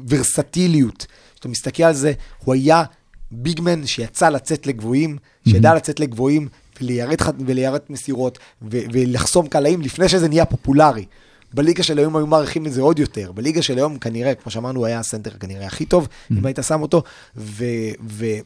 ורסטיליות, 0.09 1.07
כשאתה 1.35 1.49
מסתכל 1.49 1.83
על 1.83 1.95
זה, 1.95 2.13
הוא 2.45 2.55
היה 2.55 2.83
ביגמן 3.31 3.87
שיצא 3.87 4.29
לצאת 4.29 4.67
לגבוהים, 4.67 5.17
שידע 5.49 5.75
לצאת 5.75 6.01
לגבוהים 6.01 6.49
וליירט 7.47 7.91
מסירות 7.91 8.39
ו- 8.63 8.79
ולחסום 8.93 9.47
קלעים 9.49 9.81
לפני 9.81 10.09
שזה 10.09 10.29
נהיה 10.29 10.45
פופולרי. 10.45 11.05
בליגה 11.57 11.83
של 11.83 11.99
היום 11.99 12.17
היו 12.17 12.27
מעריכים 12.27 12.67
את 12.67 12.73
זה 12.73 12.81
עוד 12.83 12.99
יותר. 12.99 13.33
בליגה 13.33 13.63
של 13.63 13.77
היום 13.77 13.99
כנראה, 13.99 14.35
כמו 14.35 14.53
שאמרנו, 14.53 14.81
הוא 14.81 14.87
היה 14.87 14.99
הסנטר 14.99 15.31
כנראה 15.31 15.67
הכי 15.67 15.87
טוב, 15.87 16.09
אם 16.31 16.47
היית 16.47 16.59
שם 16.63 16.83
אותו, 16.83 17.03
ו... 17.37 17.65
ו- 18.09 18.39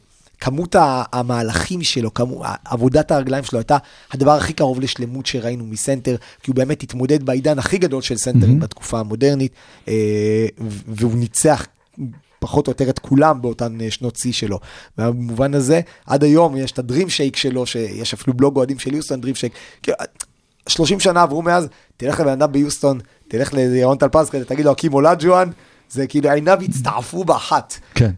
כמות 0.43 0.75
המהלכים 1.13 1.83
שלו, 1.83 2.13
כמות, 2.13 2.45
עבודת 2.65 3.11
הרגליים 3.11 3.43
שלו 3.43 3.59
הייתה 3.59 3.77
הדבר 4.11 4.31
הכי 4.31 4.53
קרוב 4.53 4.79
לשלמות 4.79 5.25
שראינו 5.25 5.65
מסנטר, 5.65 6.15
כי 6.43 6.51
הוא 6.51 6.55
באמת 6.55 6.83
התמודד 6.83 7.23
בעידן 7.23 7.59
הכי 7.59 7.77
גדול 7.77 8.01
של 8.01 8.17
סנטרים 8.17 8.57
Mhm. 8.57 8.61
בתקופה 8.61 8.99
המודרנית, 8.99 9.51
אה, 9.87 10.45
והוא 10.87 11.15
ניצח 11.15 11.67
פחות 12.39 12.67
או 12.67 12.71
יותר 12.71 12.89
את 12.89 12.99
כולם 12.99 13.41
באותן 13.41 13.81
אה, 13.81 13.91
שנות 13.91 14.15
שיא 14.15 14.31
שלו. 14.33 14.59
במובן 14.97 15.53
הזה, 15.53 15.81
עד 16.05 16.23
היום 16.23 16.57
יש 16.57 16.71
את 16.71 16.79
הדרים 16.79 17.09
שייק 17.09 17.35
שלו, 17.35 17.65
שיש 17.65 18.13
אפילו 18.13 18.37
בלוג 18.37 18.55
אוהדים 18.57 18.79
של 18.79 18.93
יוסטון, 18.93 19.21
דרים 19.21 19.35
שייק. 19.35 19.53
כאילו, 20.65 20.75
30 20.75 20.99
שנה 20.99 21.21
עברו 21.21 21.41
מאז, 21.41 21.67
תלך 21.97 22.19
לבן 22.19 22.31
אדם 22.31 22.51
ביוסטון, 22.51 22.99
תלך 23.27 23.53
לירון 23.53 23.97
טלפז 23.97 24.29
כזה, 24.29 24.45
תגיד 24.45 24.65
לו, 24.65 24.71
הקים 24.71 24.93
אולג'ואן, 24.93 25.49
זה 25.89 26.07
כאילו 26.07 26.29
עיניו 26.29 26.59
הצטעפו 26.61 27.23
באחת. 27.23 27.79
כן. 27.95 28.11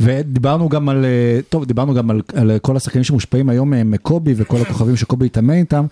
ודיברנו 0.00 0.68
גם 0.68 0.88
על, 0.88 1.04
אה, 1.04 1.40
טוב, 1.48 1.64
דיברנו 1.64 1.94
גם 1.94 2.10
על, 2.10 2.20
על 2.34 2.58
כל 2.62 2.76
השחקנים 2.76 3.04
שמושפעים 3.04 3.48
היום 3.48 3.74
אה, 3.74 3.84
מקובי 3.84 4.34
וכל 4.36 4.56
הכוכבים 4.60 4.96
שקובי 4.96 5.26
התאמן 5.26 5.54
איתם. 5.54 5.86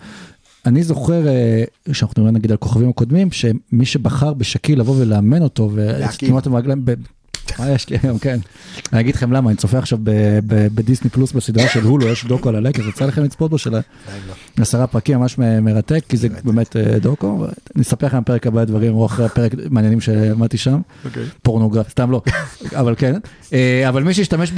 אני 0.65 0.83
זוכר, 0.83 1.27
אה, 1.27 1.63
שאנחנו 1.91 2.13
מדברים 2.17 2.35
נגיד 2.35 2.51
על 2.51 2.57
כוכבים 2.57 2.89
הקודמים, 2.89 3.31
שמי 3.31 3.85
שבחר 3.85 4.33
בשקיל 4.33 4.79
לבוא 4.79 4.95
ולאמן 4.99 5.41
אותו. 5.41 5.71
וכמעט 5.73 6.47
ב- 6.83 6.93
מה 7.59 7.69
יש 7.69 7.89
לי 7.89 7.97
היום, 8.03 8.19
כן. 8.19 8.39
אני 8.93 9.01
אגיד 9.01 9.15
לכם 9.15 9.31
למה, 9.31 9.49
אני 9.49 9.57
צופה 9.57 9.77
עכשיו 9.77 9.99
בדיסני 10.75 11.09
פלוס 11.09 11.31
בסדרה 11.31 11.67
של 11.67 11.83
הולו, 11.83 12.07
יש 12.07 12.25
דוקו 12.25 12.49
על 12.49 12.55
הלקר, 12.55 12.87
יצא 12.87 13.05
לכם 13.05 13.23
לצפות 13.23 13.51
בו 13.51 13.57
של 13.57 13.75
עשרה 14.59 14.87
פרקים, 14.87 15.19
ממש 15.19 15.37
מרתק, 15.37 16.03
כי 16.09 16.17
זה 16.17 16.27
באמת 16.43 16.75
אה, 16.75 16.99
דוקו, 16.99 17.45
אני 17.75 17.83
אספר 17.83 18.07
לכם 18.07 18.21
בפרק 18.21 18.47
הבא 18.47 18.63
דברים, 18.63 18.95
או 18.95 19.05
אחרי 19.05 19.25
הפרק 19.25 19.51
מעניינים 19.69 20.01
שלמדתי 20.01 20.57
שם, 20.57 20.79
פורנוגרף, 21.43 21.89
סתם 21.89 22.11
לא, 22.11 22.21
אבל 22.79 22.95
כן. 22.97 23.19
אה, 23.53 23.89
אבל 23.89 24.03
מי 24.03 24.13
שהשתמש 24.13 24.51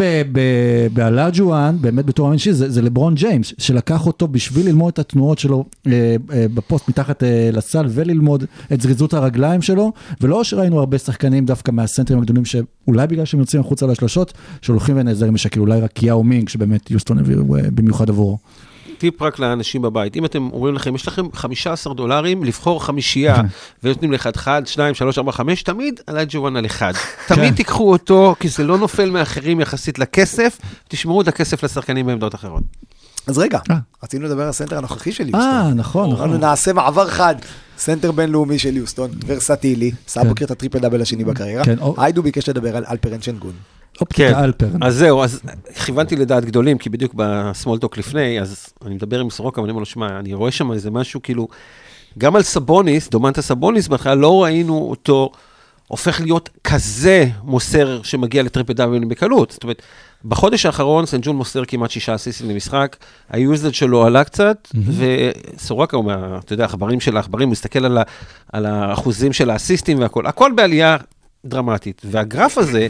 באולג'ואן, 0.94 1.78
באמת 1.82 2.06
בתור 2.06 2.38
שלי, 2.38 2.54
זה 2.54 2.82
לברון 2.82 3.16
ג'יימס, 3.16 3.54
שלקח 3.58 4.08
אותו 4.08 4.28
בשביל 4.28 4.66
ללמוד 4.66 4.94
את 4.94 5.00
התנועות 5.00 5.40
שלו 5.40 5.66
אה, 5.88 6.16
בפוסט 6.30 6.90
מתחת 6.90 7.24
לסל, 7.54 7.86
וללמוד 7.90 8.44
את 8.74 8.82
זריזות 8.82 9.14
הרגליים 9.14 9.62
שלו, 9.62 9.92
ולא 10.22 10.44
שראינו 10.44 10.80
הרבה 10.80 10.98
שחקנים 10.98 11.46
דווקא 11.46 11.72
מהסנטרים 11.72 12.20
הגדולים, 12.20 12.46
שאולי 12.88 13.08
בגלל 13.08 13.26
שהם 13.26 13.40
יוצאים 13.40 13.62
החוצה 13.62 13.86
לשלשות, 13.86 14.34
שהולכים 14.62 14.98
ונעזרים 14.98 15.34
בשאקיל, 15.34 15.62
אולי 15.62 15.82
רק 15.82 16.04
יאו 16.04 16.24
מינג, 16.24 16.50
שבאמת 16.50 16.92
יוסטון 16.92 17.20
הביאו 17.20 17.56
אה, 17.56 17.62
במיוחד 17.72 18.10
עבורו. 18.10 18.38
טיפ 18.98 19.22
רק 19.22 19.40
לאנשים 19.40 19.82
בבית, 19.82 20.16
אם 20.16 20.26
אתם 20.26 20.50
אומרים 20.54 20.76
לכם, 20.76 20.96
יש 20.96 21.08
לכם 21.08 21.32
15 21.34 21.94
דולרים 21.94 22.44
לבחור 22.44 22.84
חמישייה, 22.84 23.42
ונותנים 23.84 24.12
לך 24.12 24.30
1, 24.36 24.68
2, 24.68 24.96
3, 24.96 25.18
4, 25.18 25.32
5, 25.32 25.64
תמיד 25.64 26.00
אולג'ואן 26.08 26.56
על 26.56 26.66
אחד. 26.66 26.94
תמיד 27.28 27.56
תיקחו 27.56 27.92
אותו, 27.92 28.36
כי 28.40 28.50
זה 28.50 28.64
לא 28.64 28.78
נופל 28.78 29.10
מאחרים 29.10 29.60
יחסית 29.60 30.00
לכסף, 30.00 30.60
תשמרו 30.88 31.22
את 31.22 31.28
הכסף 31.28 31.64
לשחקנים 31.64 32.06
בעמדות 32.06 32.36
אחרות. 32.36 32.64
אז 33.28 33.38
רגע, 33.38 33.60
אה. 33.70 33.78
רצינו 34.04 34.26
לדבר 34.26 34.44
על 34.44 34.50
הסנטר 34.50 34.78
הנוכחי 34.78 35.12
של 35.12 35.24
אה, 35.24 35.30
יוסטון. 35.30 35.80
נכון, 35.80 36.12
אמרנו, 36.12 36.26
נכון. 36.26 36.40
נעשה 36.40 36.74
מעבר 36.74 37.08
חד, 37.08 37.36
סנטר 37.78 38.12
בינלאומי 38.12 38.60
של 38.60 38.78
יוסטון, 38.78 39.12
ורסטילי, 39.26 39.92
עשה 40.08 40.22
כן. 40.22 40.28
בוקר 40.28 40.46
את 40.46 40.52
ה 40.52 40.56
triple 40.56 40.80
double 40.80 41.02
השני 41.02 41.24
בקריירה. 41.24 41.64
כן, 41.64 41.76
היידו 41.98 42.24
ביקש 42.24 42.50
לדבר 42.50 42.78
על 42.78 42.84
אלפרן 42.92 43.22
שנגון. 43.22 43.54
אופטיקה 44.02 44.44
אלפר. 44.44 44.68
אז 44.82 44.96
זהו, 44.96 45.24
אז 45.24 45.42
כיוונתי 45.86 46.16
לדעת 46.16 46.46
גדולים, 46.46 46.78
כי 46.78 46.90
בדיוק 46.90 47.14
ב 47.16 47.24
small 47.24 47.65
talk 47.65 47.98
לפני, 47.98 48.42
אז 48.42 48.68
אני 48.86 48.96
מדבר 48.96 49.20
עם 49.20 49.30
סורוקה, 49.30 49.62
ואני 49.62 49.72
אומר 49.72 49.80
לו, 49.80 49.86
שמע, 49.86 50.20
אני 50.20 50.34
רואה 50.34 50.52
שם 50.52 50.72
איזה 50.72 50.92
משהו, 50.92 51.22
כאילו, 51.22 51.48
גם 52.18 52.36
על 52.36 52.42
סבוניס, 52.42 53.10
דומנטה 53.10 53.42
סבוניס, 53.42 53.88
בהתחלה 53.88 54.16
לא 54.16 54.44
ראינו 54.44 54.88
אותו 54.90 55.32
הופך 55.88 56.22
להיות 56.22 56.50
כזה 56.64 57.28
מוסר 57.44 58.00
שמגיע 58.04 58.44
לטריפל 58.44 58.74
דאבלים 58.74 59.10
בקלות. 59.10 59.52
זאת 59.52 59.64
אומרת, 59.64 59.82
בחודש 60.26 60.66
האחרון 60.66 61.06
סנג'ון 61.06 61.36
מוסר 61.36 61.66
כמעט 61.66 61.92
שישה 61.92 62.16
אסיסטים 62.16 62.50
למשחק, 62.50 62.96
היוזד 63.30 63.74
שלו 63.74 64.06
עלה 64.06 64.24
קצת, 64.24 64.68
וסורוקה 64.98 65.98
אומר, 65.98 66.40
אתה 66.40 66.54
יודע, 66.54 66.66
עכברים 66.66 67.00
של 67.00 67.18
העכברים, 67.18 67.48
הוא 67.48 67.52
מסתכל 67.52 67.86
על, 67.86 67.98
ה, 67.98 68.04
על 68.54 68.66
האחוזים 68.66 69.34
של 69.34 69.50
האסיסטים 69.50 70.00
והכל, 70.00 70.26
הכל 70.26 70.52
בעלייה 70.56 70.98
דרמטית. 71.46 72.02
והגרף 72.06 72.58
הזה, 72.58 72.88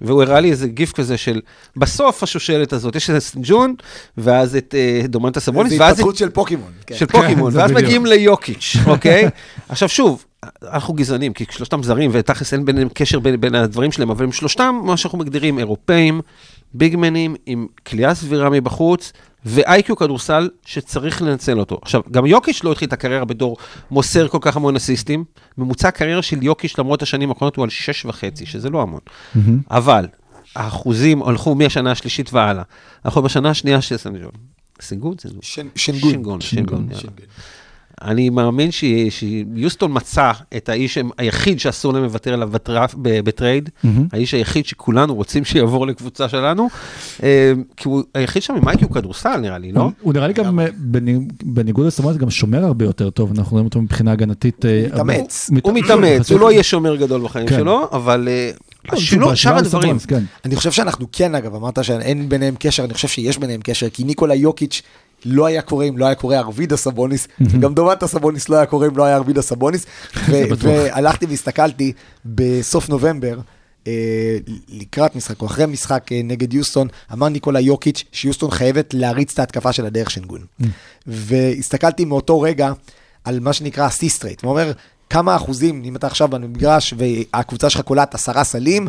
והוא 0.00 0.22
הראה 0.22 0.40
לי 0.40 0.50
איזה 0.50 0.68
גיף 0.68 0.92
כזה 0.92 1.16
של, 1.16 1.40
בסוף 1.76 2.22
השושלת 2.22 2.72
הזאת, 2.72 2.96
יש 2.96 3.10
את 3.10 3.18
סנג'ון, 3.18 3.74
ואז 4.18 4.56
את 4.56 4.74
אה, 4.78 5.02
דומנטה 5.08 5.40
סבוניס, 5.40 5.72
זה 5.72 5.80
ואז 5.80 5.92
את 5.92 5.92
התפתחות 5.92 6.16
של 6.16 6.30
פוקימון. 6.30 6.72
כן. 6.86 6.96
של 6.96 7.06
פוקימון, 7.06 7.52
זה 7.52 7.58
ואז 7.58 7.70
בדיוק. 7.70 7.84
מגיעים 7.84 8.06
ליוקיץ', 8.06 8.76
אוקיי? 8.86 9.28
עכשיו 9.68 9.88
שוב, 9.88 10.24
אנחנו 10.62 10.94
גזענים, 10.94 11.32
כי 11.32 11.44
שלושתם 11.50 11.82
זרים, 11.82 12.10
ותכלס 12.14 12.52
אין 12.52 12.64
ביניהם 12.64 12.88
קשר 12.94 13.18
בין, 13.18 13.40
בין 13.40 13.54
הדברים 13.54 13.92
שלהם, 13.92 14.10
אבל 14.10 14.24
הם 14.24 14.32
שלושתם, 14.32 14.80
מה 14.84 14.96
שאנחנו 14.96 15.18
מגדירים, 15.18 15.58
אירופאים, 15.58 16.20
ביגמנים, 16.74 17.36
עם 17.46 17.66
כליאה 17.86 18.14
סבירה 18.14 18.50
מבחוץ, 18.50 19.12
ואיי-קיו 19.44 19.96
כדורסל 19.96 20.50
שצריך 20.66 21.22
לנצל 21.22 21.58
אותו. 21.58 21.78
עכשיו, 21.82 22.00
גם 22.10 22.26
יוקיץ' 22.26 22.64
לא 22.64 22.72
התחיל 22.72 22.88
את 22.88 22.92
הקריירה 22.92 23.24
בתור 23.24 23.56
מוסר 23.90 24.28
כל 24.28 24.38
כך 24.40 24.56
המון 24.56 24.76
אסיסטים. 24.76 25.24
ממוצע 25.58 25.88
הקריירה 25.88 26.22
של 26.22 26.42
יוקיץ' 26.42 26.78
למרות 26.78 27.02
השנים 27.02 27.28
האחרונות 27.30 27.56
הוא 27.56 27.62
על 27.62 27.70
שש 27.70 28.04
וחצי, 28.04 28.46
שזה 28.46 28.70
לא 28.70 28.82
המון. 28.82 29.00
אבל 29.70 30.06
האחוזים 30.56 31.22
הלכו 31.22 31.54
מהשנה 31.54 31.90
השלישית 31.90 32.32
והלאה. 32.32 32.62
אנחנו 33.04 33.22
בשנה 33.22 33.50
השנייה 33.50 33.80
של 33.80 33.96
סנג'ון. 33.96 34.30
סינגון? 34.80 35.14
סינגון. 35.18 35.42
שנ- 35.76 35.76
שנגון. 36.40 36.88
אני 38.02 38.30
מאמין 38.30 38.70
ש- 38.70 38.84
שיוסטון 39.10 39.90
מצא 39.94 40.32
את 40.56 40.68
האיש 40.68 40.98
היחיד 41.18 41.60
שאסור 41.60 41.92
להם 41.92 42.02
לוותר 42.02 42.32
עליו 42.34 42.48
בטרף- 42.52 42.94
ב- 43.02 43.20
בטרייד, 43.20 43.70
האיש 44.12 44.34
היחיד 44.34 44.66
שכולנו 44.66 45.14
רוצים 45.14 45.44
שיעבור 45.44 45.86
לקבוצה 45.86 46.28
שלנו, 46.28 46.68
אה, 47.22 47.52
כי 47.76 47.88
הוא 47.88 48.02
היחיד 48.14 48.42
שם 48.42 48.54
עם 48.54 48.68
IQ 48.68 48.90
כדורסל 48.90 49.36
נראה 49.36 49.58
לי, 49.58 49.72
לא? 49.72 49.88
הוא 50.00 50.12
נראה 50.12 50.26
לי 50.26 50.32
גם, 50.32 50.58
בני- 50.76 51.18
בניגוד 51.42 51.86
לסמואל, 51.86 52.16
גם 52.16 52.30
שומר 52.30 52.64
הרבה 52.64 52.84
יותר 52.84 53.10
טוב, 53.10 53.32
אנחנו 53.38 53.52
רואים 53.52 53.66
אותו 53.66 53.82
מבחינה 53.82 54.12
הגנתית. 54.12 54.64
אה, 54.64 54.84
מתאמץ. 54.92 55.50
מת- 55.52 55.64
הוא 55.64 55.72
מתאמץ, 55.72 56.30
הוא 56.32 56.40
לא 56.40 56.52
יהיה 56.52 56.62
שומר 56.62 56.96
גדול 56.96 57.20
בחיים 57.24 57.46
כן. 57.46 57.56
שלו, 57.56 57.88
אבל 57.92 58.28
השילוב, 58.88 59.34
שאר 59.34 59.56
הדברים. 59.56 59.96
אני 60.44 60.56
חושב 60.56 60.70
שאנחנו 60.72 61.06
כן, 61.12 61.34
אגב, 61.34 61.54
אמרת 61.54 61.84
שאין 61.84 62.28
ביניהם 62.28 62.54
קשר, 62.58 62.84
אני 62.84 62.94
חושב 62.94 63.08
שיש 63.08 63.38
ביניהם 63.38 63.60
קשר, 63.64 63.88
כי 63.92 64.04
ניקולה 64.04 64.34
יוקיץ' 64.34 64.82
לא 65.24 65.46
היה 65.46 65.62
קורה 65.62 65.84
אם 65.84 65.98
לא 65.98 66.06
היה 66.06 66.14
קורה 66.14 66.38
ארבידה 66.38 66.76
סבוניס, 66.76 67.28
וגם 67.40 67.74
דומטה 67.74 68.06
סבוניס 68.06 68.48
לא 68.48 68.56
היה 68.56 68.66
קורה 68.66 68.86
אם 68.86 68.96
לא 68.96 69.04
היה 69.04 69.16
ארבידה 69.16 69.42
סבוניס. 69.42 69.86
והלכתי 70.62 71.26
והסתכלתי 71.26 71.92
בסוף 72.24 72.88
נובמבר, 72.88 73.38
אה, 73.86 74.38
לקראת 74.68 75.16
משחק 75.16 75.40
או 75.40 75.46
אחרי 75.46 75.66
משחק 75.66 76.12
אה, 76.12 76.20
נגד 76.24 76.54
יוסטון, 76.54 76.88
אמר 77.12 77.28
ניקולה 77.28 77.60
יוקיץ' 77.60 78.04
שיוסטון 78.12 78.50
חייבת 78.50 78.94
להריץ 78.94 79.32
את 79.32 79.38
ההתקפה 79.38 79.72
של 79.72 79.86
הדרך 79.86 80.10
שנגון. 80.10 80.40
והסתכלתי 81.06 82.04
מאותו 82.04 82.40
רגע 82.40 82.72
על 83.24 83.40
מה 83.40 83.52
שנקרא 83.52 83.84
ה 83.84 83.89
assist 83.89 84.18
rate, 84.18 84.42
הוא 84.42 84.50
אומר, 84.50 84.72
כמה 85.10 85.36
אחוזים, 85.36 85.82
אם 85.84 85.96
אתה 85.96 86.06
עכשיו 86.06 86.28
במגרש 86.28 86.94
והקבוצה 86.96 87.70
שלך 87.70 87.80
קולעת 87.80 88.14
עשרה 88.14 88.44
סלים, 88.44 88.88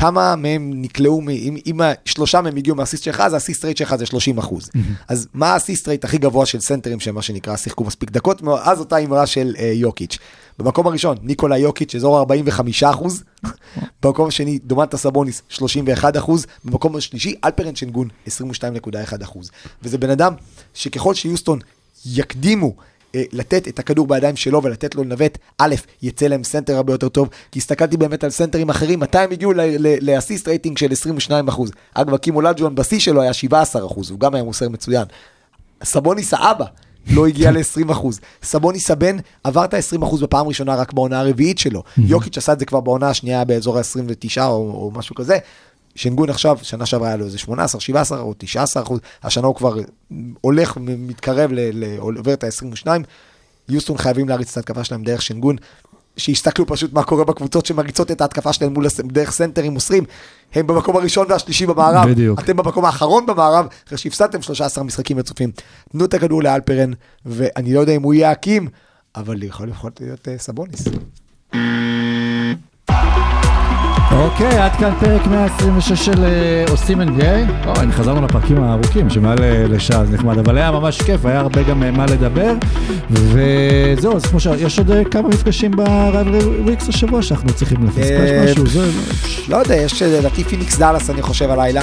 כמה 0.00 0.36
מהם 0.36 0.70
נקלעו, 0.74 1.20
מ- 1.20 1.28
אם, 1.28 1.56
אם 1.66 1.80
שלושה 2.04 2.40
מהם 2.40 2.56
הגיעו 2.56 2.76
מהאסיסט 2.76 3.04
שלך, 3.04 3.20
אז 3.20 3.34
ה 3.34 3.38
assist 3.38 3.64
rate 3.64 3.76
שלך 3.76 3.96
זה 3.96 4.06
30 4.06 4.38
אחוז. 4.38 4.70
אז 5.08 5.28
מה 5.34 5.54
ה 5.54 5.59
assist 5.59 5.88
rate 5.88 6.04
הכי 6.04 6.18
גבוה 6.18 6.46
של 6.46 6.60
סנטרים, 6.60 7.00
שמה 7.00 7.22
שנקרא, 7.22 7.56
שיחקו 7.56 7.84
מספיק 7.84 8.10
דקות, 8.10 8.42
אז 8.62 8.80
אותה 8.80 8.98
אמרה 8.98 9.26
של 9.26 9.54
אה, 9.58 9.72
יוקיץ'. 9.74 10.18
במקום 10.58 10.86
הראשון, 10.86 11.16
ניקולה 11.22 11.58
יוקיץ', 11.58 11.94
אזור 11.94 12.18
45 12.18 12.82
אחוז. 12.82 13.24
במקום 14.02 14.28
השני, 14.28 14.58
דומנטה 14.64 14.96
סבוניס, 14.96 15.42
31 15.48 16.16
אחוז. 16.16 16.46
במקום 16.64 16.96
השלישי, 16.96 17.34
אלפרן 17.44 17.76
שנגון, 17.76 18.08
22.1 18.28 19.22
אחוז. 19.22 19.50
וזה 19.82 19.98
בן 19.98 20.10
אדם 20.10 20.34
שככל 20.74 21.14
שיוסטון 21.14 21.58
יקדימו 22.06 22.74
לתת 23.14 23.68
את 23.68 23.78
הכדור 23.78 24.06
בידיים 24.06 24.36
שלו 24.36 24.62
ולתת 24.62 24.94
לו 24.94 25.04
לנווט, 25.04 25.38
א', 25.58 25.74
יצא 26.02 26.26
להם 26.26 26.44
סנטר 26.44 26.76
הרבה 26.76 26.92
יותר 26.92 27.08
טוב, 27.08 27.28
כי 27.52 27.58
הסתכלתי 27.58 27.96
באמת 27.96 28.24
על 28.24 28.30
סנטרים 28.30 28.70
אחרים, 28.70 29.00
מתי 29.00 29.18
הם 29.18 29.30
הגיעו 29.30 29.52
ל 30.00 30.07
assist 30.07 30.48
rating 30.48 30.78
של 30.78 30.92
22 30.92 31.48
אחוז. 31.48 31.70
אגב, 31.94 32.14
חכים 32.14 32.36
אולג'ואן 32.36 32.74
בשיא 32.74 32.98
שלו 32.98 33.22
היה 33.22 33.32
17 33.32 33.86
אחוז, 33.86 34.10
הוא 34.10 34.20
גם 34.20 34.34
היה 34.34 34.44
מוסר 34.44 34.68
מצוין. 34.68 35.04
סבוניס 35.84 36.34
האבא 36.34 36.64
לא 37.10 37.26
הגיע 37.26 37.50
ל-20 37.54 37.92
אחוז. 37.92 38.20
סבוניס 38.42 38.90
הבן 38.90 39.16
עבר 39.44 39.64
את 39.64 39.74
ה-20 39.74 40.04
אחוז 40.04 40.22
בפעם 40.22 40.46
הראשונה 40.46 40.74
רק 40.74 40.92
בעונה 40.92 41.20
הרביעית 41.20 41.58
שלו. 41.58 41.82
יוקיץ' 41.98 42.38
עשה 42.38 42.52
את 42.52 42.58
זה 42.58 42.64
כבר 42.64 42.80
בעונה 42.80 43.08
השנייה 43.08 43.44
באזור 43.44 43.78
ה-29 43.78 44.40
או, 44.40 44.52
או 44.52 44.90
משהו 44.94 45.14
כזה. 45.14 45.38
שנגון 45.94 46.30
עכשיו, 46.30 46.58
שנה 46.62 46.86
שעברה 46.86 47.08
היה 47.08 47.16
לו 47.16 47.24
איזה 47.26 47.38
18, 47.38 47.80
17 47.80 48.20
או 48.20 48.34
19 48.38 48.82
אחוז, 48.82 49.00
השנה 49.22 49.46
הוא 49.46 49.54
כבר 49.54 49.74
הולך, 50.40 50.76
מתקרב, 50.80 51.50
עובר 51.98 52.32
את 52.32 52.44
ה-22. 52.44 52.86
יוסטון 53.68 53.98
חייבים 53.98 54.28
להריץ 54.28 54.50
את 54.50 54.56
ההתקפה 54.56 54.84
שלהם 54.84 55.02
דרך 55.02 55.22
שנגון, 55.22 55.56
שיסתכלו 56.16 56.66
פשוט 56.66 56.92
מה 56.92 57.02
קורה 57.02 57.24
בקבוצות 57.24 57.66
שמריצות 57.66 58.10
את 58.10 58.20
ההתקפה 58.20 58.52
שלהם 58.52 58.72
מול 58.74 58.86
הס- 58.86 59.00
דרך 59.00 59.30
סנטרים 59.30 59.72
מוסרים. 59.72 60.04
הם 60.54 60.66
במקום 60.66 60.96
הראשון 60.96 61.26
והשלישי 61.30 61.66
במערב. 61.66 62.08
בדיוק. 62.08 62.40
אתם 62.40 62.56
במקום 62.56 62.84
האחרון 62.84 63.26
במערב, 63.26 63.66
אחרי 63.86 63.98
שהפסדתם 63.98 64.42
13 64.42 64.84
משחקים 64.84 65.18
רצופים. 65.18 65.50
תנו 65.92 66.04
את 66.04 66.14
הכדור 66.14 66.42
לאלפרן, 66.42 66.90
ואני 67.26 67.74
לא 67.74 67.80
יודע 67.80 67.92
אם 67.96 68.02
הוא 68.02 68.14
יהיה 68.14 68.30
הקים, 68.30 68.68
אבל 69.16 69.42
יכול 69.42 69.68
יכול 69.68 69.90
להיות 70.00 70.28
אה, 70.28 70.34
סבוניס. 70.38 70.84
אוקיי, 74.20 74.58
עד 74.58 74.72
כאן 74.72 74.92
פרק 75.00 75.26
126 75.26 76.06
של 76.06 76.24
אה, 76.24 76.64
עושים 76.70 77.00
NBA. 77.00 77.66
או, 77.66 77.72
הנה, 77.76 77.92
חזרנו 77.92 78.26
לפרקים 78.26 78.62
הארוכים, 78.62 79.10
שמעל 79.10 79.42
אה, 79.42 79.64
לשעה, 79.68 80.04
זה 80.04 80.14
נחמד, 80.14 80.38
אבל 80.38 80.58
היה 80.58 80.70
ממש 80.70 81.02
כיף, 81.02 81.26
היה 81.26 81.40
הרבה 81.40 81.62
גם 81.62 81.82
אה, 81.82 81.90
מה 81.90 82.06
לדבר. 82.06 82.52
וזהו, 83.10 84.16
אז 84.16 84.26
כמו 84.26 84.40
ש... 84.40 84.46
יש 84.58 84.78
עוד 84.78 84.90
כמה 85.10 85.28
מפגשים 85.28 85.70
ב 85.70 85.78
rivalry 85.78 86.38
weeks 86.38 86.88
השבוע 86.88 87.22
שאנחנו 87.22 87.52
צריכים 87.52 87.78
לפספס 87.86 88.30
משהו, 88.44 88.66
זה... 88.66 88.90
לא 89.48 89.56
יודע, 89.56 89.74
יש 89.74 90.02
לדעתי 90.02 90.44
פיניקס 90.44 90.78
דאלאס, 90.78 91.10
אני 91.10 91.22
חושב, 91.22 91.50
הלילה. 91.50 91.82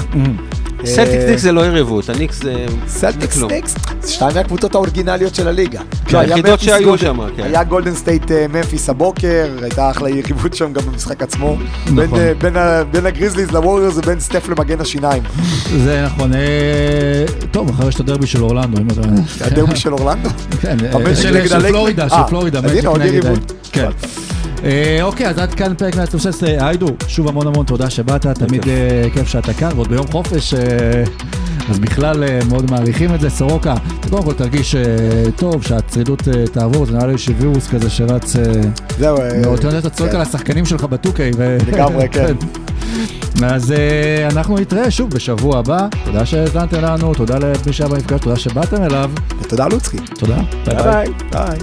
סלטיק 0.86 1.22
ניקס 1.30 1.42
זה 1.42 1.52
לא 1.52 1.66
יריבות, 1.66 2.10
הניקס 2.10 2.44
זה... 2.44 2.66
סלטיקס. 2.88 3.38
ניקס, 3.38 3.76
זה 4.02 4.12
שתיים 4.12 4.36
מהקבוצות 4.36 4.76
האורגינליות 4.76 5.36
של 5.36 5.48
הליגה. 5.48 5.80
כן, 6.06 6.14
לא, 6.14 6.20
היה 6.20 6.36
היחידות 6.36 6.60
שהיו 6.60 6.98
שם, 6.98 7.18
כן. 7.38 7.44
היה 7.44 7.64
גולדן 7.64 7.96
סטייט 7.96 8.32
אה, 8.32 8.46
ממפיס 8.50 8.90
הבוקר, 8.90 9.48
הייתה 9.62 9.92
אחלה 9.92 10.10
יריבות 10.10 10.54
שם 10.54 10.74
גם 10.74 10.82
במשחק 10.86 11.24
עצמו. 11.24 11.58
בין, 11.96 12.06
נכון. 12.06 12.20
אה, 12.20 12.84
בין 12.92 13.06
הגריזליז 13.06 13.52
לווריורס 13.52 13.98
ובין 13.98 14.20
סטף 14.20 14.50
למגן 14.50 14.82
השיניים. 14.82 15.24
זה 15.78 16.06
נכון. 16.06 16.34
אה, 16.34 17.26
טוב, 17.52 17.72
מחר 17.72 17.88
יש 17.90 17.96
את 17.96 18.00
הדרבי 18.00 18.28
של 18.28 18.44
אורלנדו, 18.44 18.82
אם 18.82 18.88
אתה... 18.88 19.02
הדרבי 19.46 19.76
של 19.76 19.94
אורלנדו. 19.94 20.30
כן, 20.62 20.78
אה, 20.86 21.16
של? 21.16 21.68
פלורידה, 21.68 22.10
של 22.10 22.16
אה, 22.16 22.28
פלורידה. 22.28 22.60
אז 22.60 22.72
הנה, 22.72 22.90
עוד 22.90 23.02
יריבות. 23.02 23.52
אה, 24.64 25.00
אוקיי, 25.02 25.28
אז 25.28 25.38
עד 25.38 25.54
כאן 25.54 25.74
פרק 25.78 25.96
126. 25.96 26.44
היידו, 26.44 26.88
שוב 27.08 27.28
המון 27.28 27.48
המון 27.48 27.66
תודה 27.66 27.90
שבאת, 27.90 28.28
תמיד 28.28 28.68
אה, 28.68 29.10
כיף 29.14 29.28
שאתה 29.28 29.54
כאן, 29.54 29.70
ועוד 29.76 29.88
ביום 29.88 30.08
חופש, 30.08 30.54
אה, 30.54 30.60
אז 31.70 31.80
בכלל 31.80 32.24
מאוד 32.50 32.72
מעריכים 32.72 33.16
את 33.16 33.22
זה. 33.22 33.30
סורוקה, 33.30 33.76
קודם 34.10 34.24
כל 34.24 34.34
תרגיש 34.34 34.76
טוב, 35.36 35.64
שהצרידות 35.64 36.22
תעבור, 36.52 36.86
זה 36.86 36.92
נראה 36.92 37.08
לי 37.08 37.14
איזה 37.14 37.34
וירוס 37.38 37.68
כזה 37.68 37.90
שרץ 37.90 38.36
זהו. 39.00 39.18
אתה 39.56 39.68
יודע, 39.68 39.80
אתה 39.80 39.90
צועק 39.90 40.10
כן. 40.10 40.16
על 40.16 40.22
השחקנים 40.22 40.66
שלך 40.66 40.84
בטוקיי. 40.84 41.32
לגמרי, 41.68 42.10
כן. 42.14 42.36
אז 43.44 43.74
אנחנו 44.32 44.58
נתראה 44.58 44.92
שוב 44.92 45.10
בשבוע 45.10 45.60
הבא. 45.60 45.88
תודה 46.06 46.26
שהאזנתם 46.26 46.82
לנו, 46.82 47.14
תודה 47.14 47.38
למי 47.40 47.74
שהיה 47.74 47.90
במפגש, 47.90 48.20
תודה 48.22 48.36
שבאתם 48.36 48.84
אליו. 48.84 49.12
ותודה 49.42 49.68
לוצקי. 49.68 49.98
תודה. 50.20 50.38
ביי. 50.66 51.08
ביי. 51.32 51.60